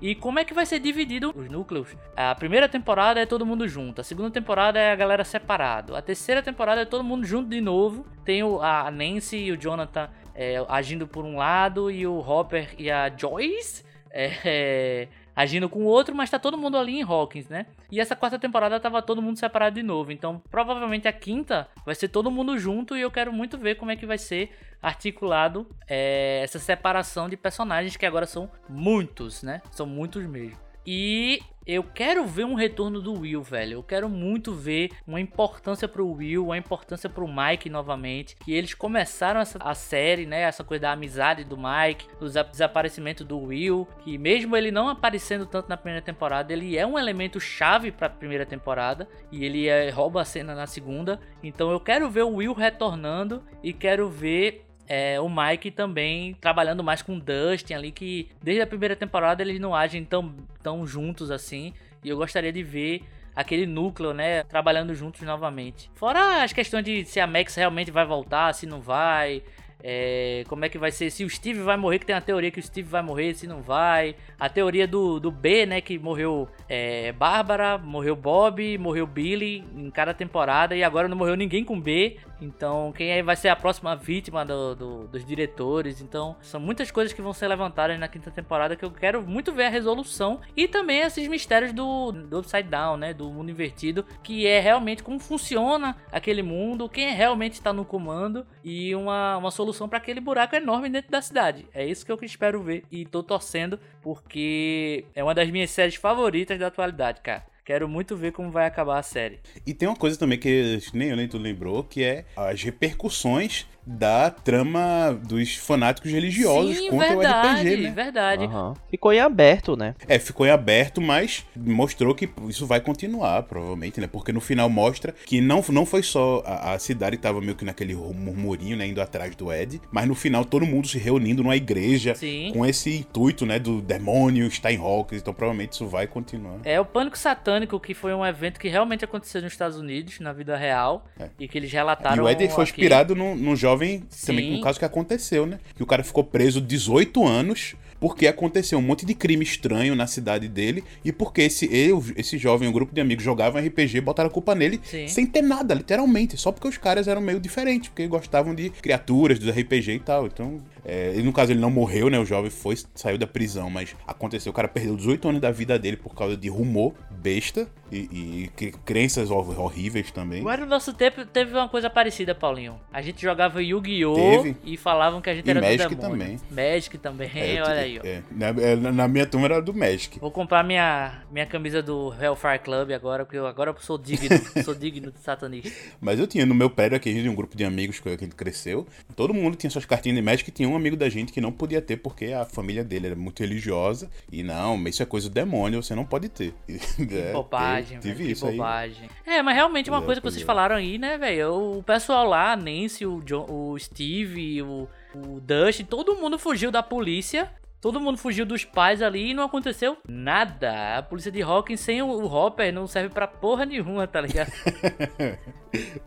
E 0.00 0.14
como 0.14 0.38
é 0.38 0.44
que 0.44 0.54
vai 0.54 0.64
ser 0.64 0.78
dividido 0.78 1.32
os 1.34 1.48
núcleos? 1.48 1.96
A 2.16 2.32
primeira 2.32 2.68
temporada 2.68 3.20
é 3.20 3.26
todo 3.26 3.44
mundo 3.44 3.66
junto, 3.66 4.00
a 4.00 4.04
segunda 4.04 4.30
temporada 4.30 4.78
é 4.78 4.92
a 4.92 4.96
galera 4.96 5.24
separado, 5.24 5.96
a 5.96 6.02
terceira 6.02 6.40
temporada 6.40 6.82
é 6.82 6.84
todo 6.84 7.02
mundo 7.02 7.26
junto 7.26 7.48
de 7.48 7.60
novo. 7.60 8.06
Tem 8.24 8.40
a 8.42 8.90
Nancy 8.92 9.36
e 9.38 9.52
o 9.52 9.56
Jonathan 9.56 10.08
é, 10.38 10.64
agindo 10.68 11.04
por 11.04 11.24
um 11.24 11.36
lado 11.36 11.90
e 11.90 12.06
o 12.06 12.20
Hopper 12.20 12.72
e 12.78 12.88
a 12.88 13.10
Joyce 13.14 13.84
é, 14.08 14.30
é, 14.44 15.08
agindo 15.34 15.68
com 15.68 15.80
o 15.80 15.84
outro, 15.84 16.14
mas 16.14 16.30
tá 16.30 16.38
todo 16.38 16.56
mundo 16.56 16.78
ali 16.78 17.00
em 17.00 17.02
Hawkins, 17.02 17.48
né? 17.48 17.66
E 17.90 18.00
essa 18.00 18.14
quarta 18.14 18.38
temporada 18.38 18.78
tava 18.78 19.02
todo 19.02 19.20
mundo 19.20 19.36
separado 19.36 19.74
de 19.74 19.82
novo. 19.82 20.12
Então, 20.12 20.40
provavelmente 20.48 21.08
a 21.08 21.12
quinta 21.12 21.68
vai 21.84 21.96
ser 21.96 22.06
todo 22.06 22.30
mundo 22.30 22.56
junto 22.56 22.96
e 22.96 23.00
eu 23.00 23.10
quero 23.10 23.32
muito 23.32 23.58
ver 23.58 23.74
como 23.74 23.90
é 23.90 23.96
que 23.96 24.06
vai 24.06 24.16
ser 24.16 24.56
articulado 24.80 25.66
é, 25.88 26.40
essa 26.44 26.60
separação 26.60 27.28
de 27.28 27.36
personagens 27.36 27.96
que 27.96 28.06
agora 28.06 28.24
são 28.24 28.48
muitos, 28.68 29.42
né? 29.42 29.60
São 29.72 29.86
muitos 29.86 30.24
mesmo. 30.24 30.67
E 30.90 31.42
eu 31.66 31.82
quero 31.82 32.24
ver 32.24 32.46
um 32.46 32.54
retorno 32.54 32.98
do 33.02 33.12
Will, 33.12 33.42
velho. 33.42 33.74
Eu 33.74 33.82
quero 33.82 34.08
muito 34.08 34.54
ver 34.54 34.88
uma 35.06 35.20
importância 35.20 35.86
pro 35.86 36.10
Will, 36.10 36.46
uma 36.46 36.56
importância 36.56 37.10
pro 37.10 37.28
Mike 37.28 37.68
novamente. 37.68 38.34
Que 38.36 38.54
eles 38.54 38.72
começaram 38.72 39.38
essa, 39.38 39.58
a 39.60 39.74
série, 39.74 40.24
né? 40.24 40.40
Essa 40.40 40.64
coisa 40.64 40.80
da 40.80 40.92
amizade 40.92 41.44
do 41.44 41.58
Mike, 41.58 42.08
do 42.18 42.26
desaparecimento 42.26 43.22
do 43.22 43.38
Will. 43.38 43.86
Que 44.02 44.16
mesmo 44.16 44.56
ele 44.56 44.70
não 44.70 44.88
aparecendo 44.88 45.44
tanto 45.44 45.68
na 45.68 45.76
primeira 45.76 46.00
temporada, 46.00 46.54
ele 46.54 46.78
é 46.78 46.86
um 46.86 46.98
elemento 46.98 47.38
chave 47.38 47.92
pra 47.92 48.08
primeira 48.08 48.46
temporada. 48.46 49.06
E 49.30 49.44
ele 49.44 49.68
é, 49.68 49.90
rouba 49.90 50.22
a 50.22 50.24
cena 50.24 50.54
na 50.54 50.66
segunda. 50.66 51.20
Então 51.42 51.70
eu 51.70 51.80
quero 51.80 52.08
ver 52.08 52.22
o 52.22 52.36
Will 52.36 52.54
retornando 52.54 53.42
e 53.62 53.74
quero 53.74 54.08
ver 54.08 54.67
é, 54.88 55.20
o 55.20 55.28
Mike 55.28 55.70
também 55.70 56.34
trabalhando 56.40 56.82
mais 56.82 57.02
com 57.02 57.16
o 57.16 57.20
Dustin 57.20 57.74
ali, 57.74 57.92
que 57.92 58.28
desde 58.42 58.62
a 58.62 58.66
primeira 58.66 58.96
temporada 58.96 59.42
eles 59.42 59.60
não 59.60 59.74
agem 59.74 60.02
tão, 60.02 60.34
tão 60.62 60.86
juntos 60.86 61.30
assim. 61.30 61.74
E 62.02 62.08
eu 62.08 62.16
gostaria 62.16 62.52
de 62.52 62.62
ver 62.62 63.02
aquele 63.36 63.66
núcleo, 63.66 64.14
né, 64.14 64.42
trabalhando 64.44 64.94
juntos 64.94 65.20
novamente. 65.20 65.90
Fora 65.94 66.42
as 66.42 66.52
questões 66.52 66.84
de 66.84 67.04
se 67.04 67.20
a 67.20 67.26
Max 67.26 67.54
realmente 67.54 67.90
vai 67.90 68.06
voltar, 68.06 68.54
se 68.54 68.66
não 68.66 68.80
vai. 68.80 69.42
É, 69.80 70.42
como 70.48 70.64
é 70.64 70.68
que 70.68 70.76
vai 70.76 70.90
ser? 70.90 71.08
Se 71.10 71.24
o 71.24 71.30
Steve 71.30 71.60
vai 71.60 71.76
morrer, 71.76 72.00
que 72.00 72.06
tem 72.06 72.16
a 72.16 72.20
teoria 72.20 72.50
que 72.50 72.58
o 72.58 72.62
Steve 72.62 72.88
vai 72.88 73.02
morrer, 73.02 73.34
se 73.34 73.46
não 73.46 73.62
vai. 73.62 74.16
A 74.38 74.48
teoria 74.48 74.88
do, 74.88 75.20
do 75.20 75.30
B, 75.30 75.66
né? 75.66 75.80
Que 75.80 75.98
morreu 75.98 76.48
é, 76.68 77.12
Bárbara, 77.12 77.78
morreu 77.78 78.16
Bob, 78.16 78.76
morreu 78.78 79.06
Billy 79.06 79.64
em 79.76 79.90
cada 79.90 80.12
temporada 80.12 80.74
e 80.74 80.82
agora 80.82 81.06
não 81.06 81.16
morreu 81.16 81.36
ninguém 81.36 81.62
com 81.62 81.80
B. 81.80 82.16
Então, 82.40 82.92
quem 82.92 83.12
aí 83.12 83.22
vai 83.22 83.36
ser 83.36 83.48
a 83.48 83.56
próxima 83.56 83.96
vítima 83.96 84.44
do, 84.44 84.74
do, 84.74 85.08
dos 85.08 85.24
diretores? 85.24 86.00
Então, 86.00 86.36
são 86.40 86.60
muitas 86.60 86.90
coisas 86.90 87.12
que 87.12 87.22
vão 87.22 87.32
ser 87.32 87.48
levantadas 87.48 87.98
na 87.98 88.08
quinta 88.08 88.30
temporada 88.30 88.76
que 88.76 88.84
eu 88.84 88.90
quero 88.90 89.22
muito 89.22 89.52
ver 89.52 89.64
a 89.64 89.70
resolução. 89.70 90.40
E 90.56 90.68
também 90.68 91.00
esses 91.00 91.26
mistérios 91.28 91.72
do, 91.72 92.12
do 92.12 92.38
Upside 92.38 92.68
Down, 92.68 92.96
né? 92.96 93.12
Do 93.12 93.30
mundo 93.30 93.50
invertido, 93.50 94.04
que 94.22 94.46
é 94.46 94.60
realmente 94.60 95.02
como 95.02 95.18
funciona 95.18 95.96
aquele 96.12 96.42
mundo, 96.42 96.88
quem 96.88 97.14
realmente 97.14 97.54
está 97.54 97.72
no 97.72 97.84
comando 97.84 98.46
e 98.64 98.94
uma, 98.94 99.36
uma 99.36 99.50
solução 99.50 99.88
para 99.88 99.98
aquele 99.98 100.20
buraco 100.20 100.54
enorme 100.54 100.88
dentro 100.88 101.10
da 101.10 101.20
cidade. 101.22 101.66
É 101.72 101.84
isso 101.84 102.04
que 102.04 102.12
eu 102.12 102.18
espero 102.22 102.62
ver 102.62 102.84
e 102.90 103.04
tô 103.04 103.22
torcendo 103.22 103.78
porque 104.02 105.04
é 105.14 105.22
uma 105.22 105.34
das 105.34 105.50
minhas 105.50 105.70
séries 105.70 105.96
favoritas 105.96 106.58
da 106.58 106.66
atualidade, 106.66 107.20
cara. 107.20 107.44
Quero 107.68 107.86
muito 107.86 108.16
ver 108.16 108.32
como 108.32 108.50
vai 108.50 108.66
acabar 108.66 108.98
a 108.98 109.02
série. 109.02 109.40
E 109.66 109.74
tem 109.74 109.86
uma 109.86 109.94
coisa 109.94 110.18
também 110.18 110.38
que 110.38 110.78
nem 110.94 111.10
eu 111.10 111.16
nem 111.16 111.28
tu 111.28 111.36
lembrou, 111.36 111.84
que 111.84 112.02
é 112.02 112.24
as 112.34 112.62
repercussões 112.62 113.66
da 113.88 114.30
trama 114.30 115.18
dos 115.26 115.56
fanáticos 115.56 116.12
religiosos 116.12 116.76
Sim, 116.76 116.90
contra 116.90 117.08
verdade, 117.08 117.48
o 117.48 117.72
RPG, 117.72 117.82
né? 117.82 117.90
verdade. 117.90 118.44
Uhum. 118.44 118.74
Ficou 118.90 119.12
em 119.14 119.20
aberto, 119.20 119.76
né? 119.76 119.94
É, 120.06 120.18
ficou 120.18 120.46
em 120.46 120.50
aberto, 120.50 121.00
mas 121.00 121.46
mostrou 121.56 122.14
que 122.14 122.28
isso 122.48 122.66
vai 122.66 122.80
continuar, 122.80 123.44
provavelmente, 123.44 124.00
né? 124.00 124.06
Porque 124.06 124.30
no 124.32 124.40
final 124.40 124.68
mostra 124.68 125.14
que 125.24 125.40
não, 125.40 125.64
não 125.70 125.86
foi 125.86 126.02
só 126.02 126.42
a, 126.44 126.74
a 126.74 126.78
cidade 126.78 127.16
tava 127.16 127.40
meio 127.40 127.54
que 127.54 127.64
naquele 127.64 127.94
murmurinho, 127.94 128.76
né? 128.76 128.86
Indo 128.86 129.00
atrás 129.00 129.34
do 129.34 129.50
Ed, 129.52 129.80
mas 129.90 130.06
no 130.06 130.14
final 130.14 130.44
todo 130.44 130.66
mundo 130.66 130.86
se 130.86 130.98
reunindo 130.98 131.42
numa 131.42 131.56
igreja 131.56 132.14
Sim. 132.14 132.50
com 132.52 132.66
esse 132.66 132.98
intuito, 132.98 133.46
né? 133.46 133.58
Do 133.58 133.80
demônio 133.80 134.50
Steinhawkers. 134.50 135.22
Então 135.22 135.32
provavelmente 135.32 135.72
isso 135.72 135.86
vai 135.86 136.06
continuar. 136.06 136.58
É 136.64 136.78
o 136.78 136.84
Pânico 136.84 137.16
Satânico, 137.16 137.80
que 137.80 137.94
foi 137.94 138.12
um 138.12 138.24
evento 138.24 138.60
que 138.60 138.68
realmente 138.68 139.04
aconteceu 139.04 139.40
nos 139.40 139.52
Estados 139.52 139.78
Unidos, 139.78 140.20
na 140.20 140.32
vida 140.32 140.56
real, 140.56 141.06
É. 141.18 141.28
e 141.38 141.48
que 141.48 141.56
eles 141.56 141.72
relataram. 141.72 142.16
E 142.16 142.20
o 142.26 142.28
Ed 142.28 142.48
foi 142.50 142.64
aqui. 142.64 142.72
inspirado 142.72 143.14
num, 143.14 143.34
num 143.34 143.56
jovem 143.56 143.77
também 143.78 144.44
Sim. 144.44 144.52
com 144.52 144.58
um 144.58 144.60
caso 144.60 144.78
que 144.78 144.84
aconteceu, 144.84 145.46
né? 145.46 145.58
Que 145.74 145.82
o 145.82 145.86
cara 145.86 146.02
ficou 146.02 146.24
preso 146.24 146.60
18 146.60 147.26
anos 147.26 147.74
porque 148.00 148.26
aconteceu 148.26 148.78
um 148.78 148.82
monte 148.82 149.04
de 149.04 149.14
crime 149.14 149.42
estranho 149.44 149.94
na 149.94 150.06
cidade 150.06 150.48
dele 150.48 150.84
e 151.04 151.12
porque 151.12 151.42
esse 151.42 151.68
eu, 151.74 152.04
esse 152.16 152.38
jovem, 152.38 152.68
um 152.68 152.72
grupo 152.72 152.94
de 152.94 153.00
amigos 153.00 153.24
jogavam 153.24 153.60
RPG, 153.60 154.00
botaram 154.00 154.28
a 154.28 154.32
culpa 154.32 154.54
nele 154.54 154.80
Sim. 154.84 155.08
sem 155.08 155.26
ter 155.26 155.42
nada, 155.42 155.74
literalmente, 155.74 156.36
só 156.36 156.52
porque 156.52 156.68
os 156.68 156.78
caras 156.78 157.08
eram 157.08 157.20
meio 157.20 157.40
diferentes, 157.40 157.88
porque 157.88 158.06
gostavam 158.06 158.54
de 158.54 158.70
criaturas 158.70 159.38
dos 159.38 159.50
RPG 159.50 159.92
e 159.94 160.00
tal. 160.00 160.26
Então, 160.26 160.60
é, 160.84 161.14
e 161.16 161.22
no 161.22 161.32
caso 161.32 161.52
ele 161.52 161.60
não 161.60 161.70
morreu, 161.70 162.08
né? 162.10 162.18
O 162.18 162.24
jovem 162.24 162.50
foi 162.50 162.76
saiu 162.94 163.18
da 163.18 163.26
prisão, 163.26 163.68
mas 163.70 163.94
aconteceu, 164.06 164.50
o 164.50 164.54
cara 164.54 164.68
perdeu 164.68 164.96
18 164.96 165.28
anos 165.28 165.40
da 165.40 165.50
vida 165.50 165.78
dele 165.78 165.96
por 165.96 166.14
causa 166.14 166.36
de 166.36 166.48
rumor 166.48 166.94
besta 167.10 167.68
e, 167.90 167.96
e 168.44 168.50
cre- 168.54 168.74
crenças 168.84 169.30
hor- 169.30 169.58
horríveis 169.58 170.10
também. 170.10 170.40
Agora 170.40 170.60
no 170.62 170.66
nosso 170.68 170.92
tempo 170.92 171.24
teve 171.26 171.52
uma 171.52 171.68
coisa 171.68 171.90
parecida, 171.90 172.34
Paulinho. 172.34 172.78
A 172.92 173.02
gente 173.02 173.20
jogava 173.20 173.62
Yu-Gi-Oh! 173.62 174.54
E 174.64 174.76
falavam 174.76 175.20
que 175.20 175.28
a 175.30 175.34
gente 175.34 175.46
E 175.46 175.50
era 175.50 175.60
Magic 175.60 175.94
do 175.94 176.00
demônio. 176.00 176.20
também. 176.26 176.40
Magic 176.50 176.98
também, 176.98 177.30
É, 177.34 177.60
olha 177.64 177.80
aí, 177.80 177.98
ó. 177.98 178.06
é, 178.06 178.22
na, 178.30 178.46
é, 178.48 178.76
na 178.76 179.08
minha 179.08 179.26
turma 179.26 179.46
era 179.46 179.60
do 179.62 179.74
Magic. 179.74 180.18
Vou 180.20 180.30
comprar 180.30 180.62
minha, 180.62 181.22
minha 181.30 181.46
camisa 181.46 181.82
do 181.82 182.12
Hellfire 182.20 182.58
Club 182.60 182.92
agora, 182.92 183.24
porque 183.24 183.38
eu, 183.38 183.46
agora 183.46 183.70
eu 183.70 183.76
sou 183.80 183.98
digno, 183.98 184.28
sou 184.64 184.74
digno 184.74 185.10
de 185.10 185.18
satanista. 185.20 185.70
Mas 186.00 186.20
eu 186.20 186.26
tinha 186.26 186.46
no 186.46 186.54
meu 186.54 186.70
prédio 186.70 186.96
aqui, 186.96 187.08
a 187.10 187.12
gente 187.12 187.28
um 187.28 187.34
grupo 187.34 187.56
de 187.56 187.64
amigos 187.64 187.98
que 187.98 188.08
a 188.08 188.12
gente 188.12 188.34
cresceu. 188.36 188.86
Todo 189.16 189.34
mundo 189.34 189.56
tinha 189.56 189.70
suas 189.70 189.84
cartinhas 189.84 190.16
de 190.16 190.22
Magic 190.22 190.48
e 190.48 190.52
tinha 190.52 190.68
amigo 190.78 190.96
da 190.96 191.08
gente 191.08 191.32
que 191.32 191.40
não 191.40 191.52
podia 191.52 191.82
ter 191.82 191.96
porque 191.96 192.26
a 192.26 192.44
família 192.44 192.84
dele 192.84 193.08
era 193.08 193.16
muito 193.16 193.40
religiosa. 193.40 194.10
E 194.30 194.42
não, 194.42 194.82
isso 194.88 195.02
é 195.02 195.06
coisa 195.06 195.28
do 195.28 195.34
demônio, 195.34 195.82
você 195.82 195.94
não 195.94 196.04
pode 196.04 196.28
ter. 196.28 196.54
É, 197.10 197.32
bobagem, 197.32 197.98
velho, 197.98 198.02
tive 198.02 198.26
que 198.26 198.32
isso 198.32 198.46
aí. 198.46 198.56
bobagem. 198.56 199.08
É, 199.24 199.42
mas 199.42 199.54
realmente 199.54 199.88
uma 199.88 200.00
é, 200.00 200.04
coisa 200.04 200.20
que 200.20 200.30
vocês 200.30 200.42
é. 200.42 200.46
falaram 200.46 200.76
aí, 200.76 200.98
né, 200.98 201.16
velho? 201.16 201.78
O 201.78 201.82
pessoal 201.82 202.26
lá, 202.26 202.52
a 202.52 202.56
Nancy, 202.56 203.06
o, 203.06 203.22
John, 203.22 203.46
o 203.48 203.78
Steve, 203.78 204.62
o, 204.62 204.88
o 205.14 205.40
Dustin, 205.40 205.84
todo 205.84 206.16
mundo 206.16 206.38
fugiu 206.38 206.70
da 206.70 206.82
polícia. 206.82 207.50
Todo 207.80 208.00
mundo 208.00 208.18
fugiu 208.18 208.44
dos 208.44 208.64
pais 208.64 209.00
ali 209.02 209.30
e 209.30 209.34
não 209.34 209.44
aconteceu 209.44 209.96
nada. 210.08 210.98
A 210.98 211.02
polícia 211.02 211.30
de 211.30 211.40
Hawkins 211.42 211.80
sem 211.80 212.02
o, 212.02 212.06
o 212.06 212.26
Hopper 212.26 212.72
não 212.72 212.86
serve 212.86 213.10
pra 213.14 213.26
porra 213.28 213.64
nenhuma, 213.64 214.06
tá 214.06 214.20
ligado? 214.20 214.50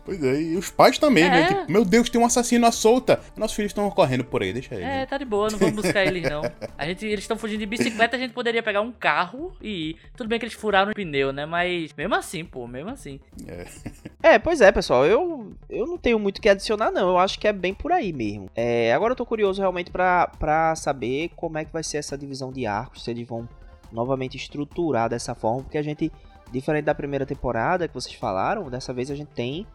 Pois 0.04 0.24
é, 0.24 0.42
e 0.42 0.58
os 0.58 0.72
pais 0.72 0.98
também, 0.98 1.24
É. 1.24 1.30
né? 1.30 1.48
Tipo, 1.48 1.72
meu 1.72 1.86
Deus, 1.86 2.10
tem 2.10 2.20
um 2.20 2.26
assassino 2.26 2.66
à 2.66 2.72
solta. 2.72 3.22
Nossos 3.38 3.56
filhos 3.56 3.70
estão 3.70 3.88
correndo 3.92 4.24
por 4.24 4.42
aí, 4.42 4.52
deixa 4.52 4.74
aí. 4.74 4.82
É, 4.82 5.06
tá 5.06 5.20
de 5.20 5.24
boa, 5.26 5.52
não 5.52 5.60
vamos 5.60 5.76
buscar 5.76 6.04
eles 6.04 6.24
não. 6.28 6.42
A 6.76 6.86
gente, 6.88 7.06
eles 7.06 7.20
estão 7.24 7.38
fugindo 7.38 7.60
de 7.60 7.68
bicicleta, 7.68 8.16
a 8.16 8.20
gente 8.20 8.34
poderia 8.34 8.64
pegar 8.64 8.82
um 8.82 8.92
carro 8.92 9.56
e 9.62 9.92
ir. 9.92 9.98
Tudo 10.18 10.28
bem 10.28 10.40
que 10.40 10.46
eles 10.46 10.56
furaram 10.56 10.90
o 10.92 10.96
pneu, 10.96 11.32
né? 11.32 11.46
Mas 11.46 11.94
mesmo 11.94 12.16
assim, 12.16 12.44
pô, 12.44 12.66
mesmo 12.68 12.90
assim. 12.90 13.20
É, 14.24 14.38
pois 14.38 14.62
é, 14.62 14.72
pessoal. 14.72 15.04
Eu, 15.04 15.52
eu 15.68 15.88
não 15.88 15.98
tenho 15.98 16.20
muito 16.20 16.38
o 16.38 16.42
que 16.42 16.48
adicionar, 16.48 16.92
não. 16.92 17.10
Eu 17.10 17.18
acho 17.18 17.40
que 17.40 17.48
é 17.48 17.52
bem 17.54 17.74
por 17.74 17.92
aí 17.92 18.14
mesmo. 18.14 18.52
É, 18.56 18.94
agora 18.94 19.14
eu 19.14 19.16
tô 19.16 19.26
curioso 19.26 19.60
realmente 19.60 19.90
pra, 19.90 20.28
pra 20.38 20.76
saber 20.76 21.32
como 21.36 21.58
é 21.58 21.61
que 21.66 21.74
vai 21.74 21.84
ser 21.84 21.98
essa 21.98 22.18
divisão 22.18 22.52
de 22.52 22.66
arcos. 22.66 23.04
Se 23.04 23.12
eles 23.12 23.28
vão 23.28 23.48
novamente 23.92 24.38
estruturar 24.38 25.10
dessa 25.10 25.36
forma. 25.36 25.64
Porque 25.64 25.78
a 25.78 25.84
gente, 25.84 26.12
diferente 26.52 26.86
da 26.86 26.96
primeira 26.96 27.26
temporada 27.26 27.88
que 27.88 27.94
vocês 27.94 28.16
falaram, 28.16 28.70
dessa 28.70 28.94
vez 28.94 29.12
a 29.12 29.16
gente 29.16 29.30
tem 29.30 29.68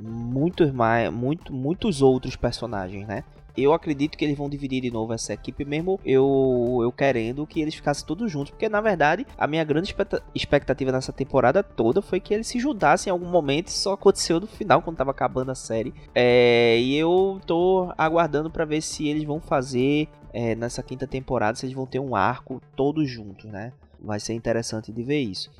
muitos, 0.00 0.72
mais, 0.72 1.12
muito, 1.12 1.52
muitos 1.52 2.00
outros 2.00 2.36
personagens, 2.36 3.06
né? 3.06 3.24
Eu 3.56 3.72
acredito 3.72 4.16
que 4.16 4.24
eles 4.24 4.36
vão 4.36 4.48
dividir 4.48 4.80
de 4.80 4.90
novo 4.90 5.12
essa 5.12 5.32
equipe, 5.32 5.64
mesmo 5.64 6.00
eu, 6.04 6.78
eu 6.82 6.92
querendo 6.92 7.46
que 7.46 7.60
eles 7.60 7.74
ficassem 7.74 8.06
todos 8.06 8.30
juntos. 8.30 8.50
Porque, 8.50 8.68
na 8.68 8.80
verdade, 8.80 9.26
a 9.36 9.46
minha 9.46 9.64
grande 9.64 9.88
expecta- 9.88 10.22
expectativa 10.34 10.92
nessa 10.92 11.12
temporada 11.12 11.62
toda 11.62 12.00
foi 12.02 12.20
que 12.20 12.34
eles 12.34 12.46
se 12.46 12.58
juntassem 12.58 13.10
em 13.10 13.12
algum 13.12 13.26
momento. 13.26 13.68
Isso 13.68 13.82
só 13.82 13.92
aconteceu 13.92 14.40
no 14.40 14.46
final, 14.46 14.82
quando 14.82 14.96
tava 14.96 15.10
acabando 15.10 15.50
a 15.50 15.54
série. 15.54 15.92
É, 16.14 16.78
e 16.78 16.96
eu 16.96 17.40
tô 17.46 17.92
aguardando 17.96 18.50
pra 18.50 18.64
ver 18.64 18.80
se 18.80 19.08
eles 19.08 19.24
vão 19.24 19.40
fazer 19.40 20.08
é, 20.32 20.54
nessa 20.54 20.82
quinta 20.82 21.06
temporada, 21.06 21.56
se 21.56 21.66
eles 21.66 21.74
vão 21.74 21.86
ter 21.86 21.98
um 21.98 22.14
arco 22.14 22.60
todos 22.76 23.08
juntos, 23.10 23.46
né? 23.46 23.72
Vai 24.02 24.18
ser 24.18 24.32
interessante 24.32 24.90
de 24.92 25.02
ver 25.02 25.20
isso. 25.20 25.50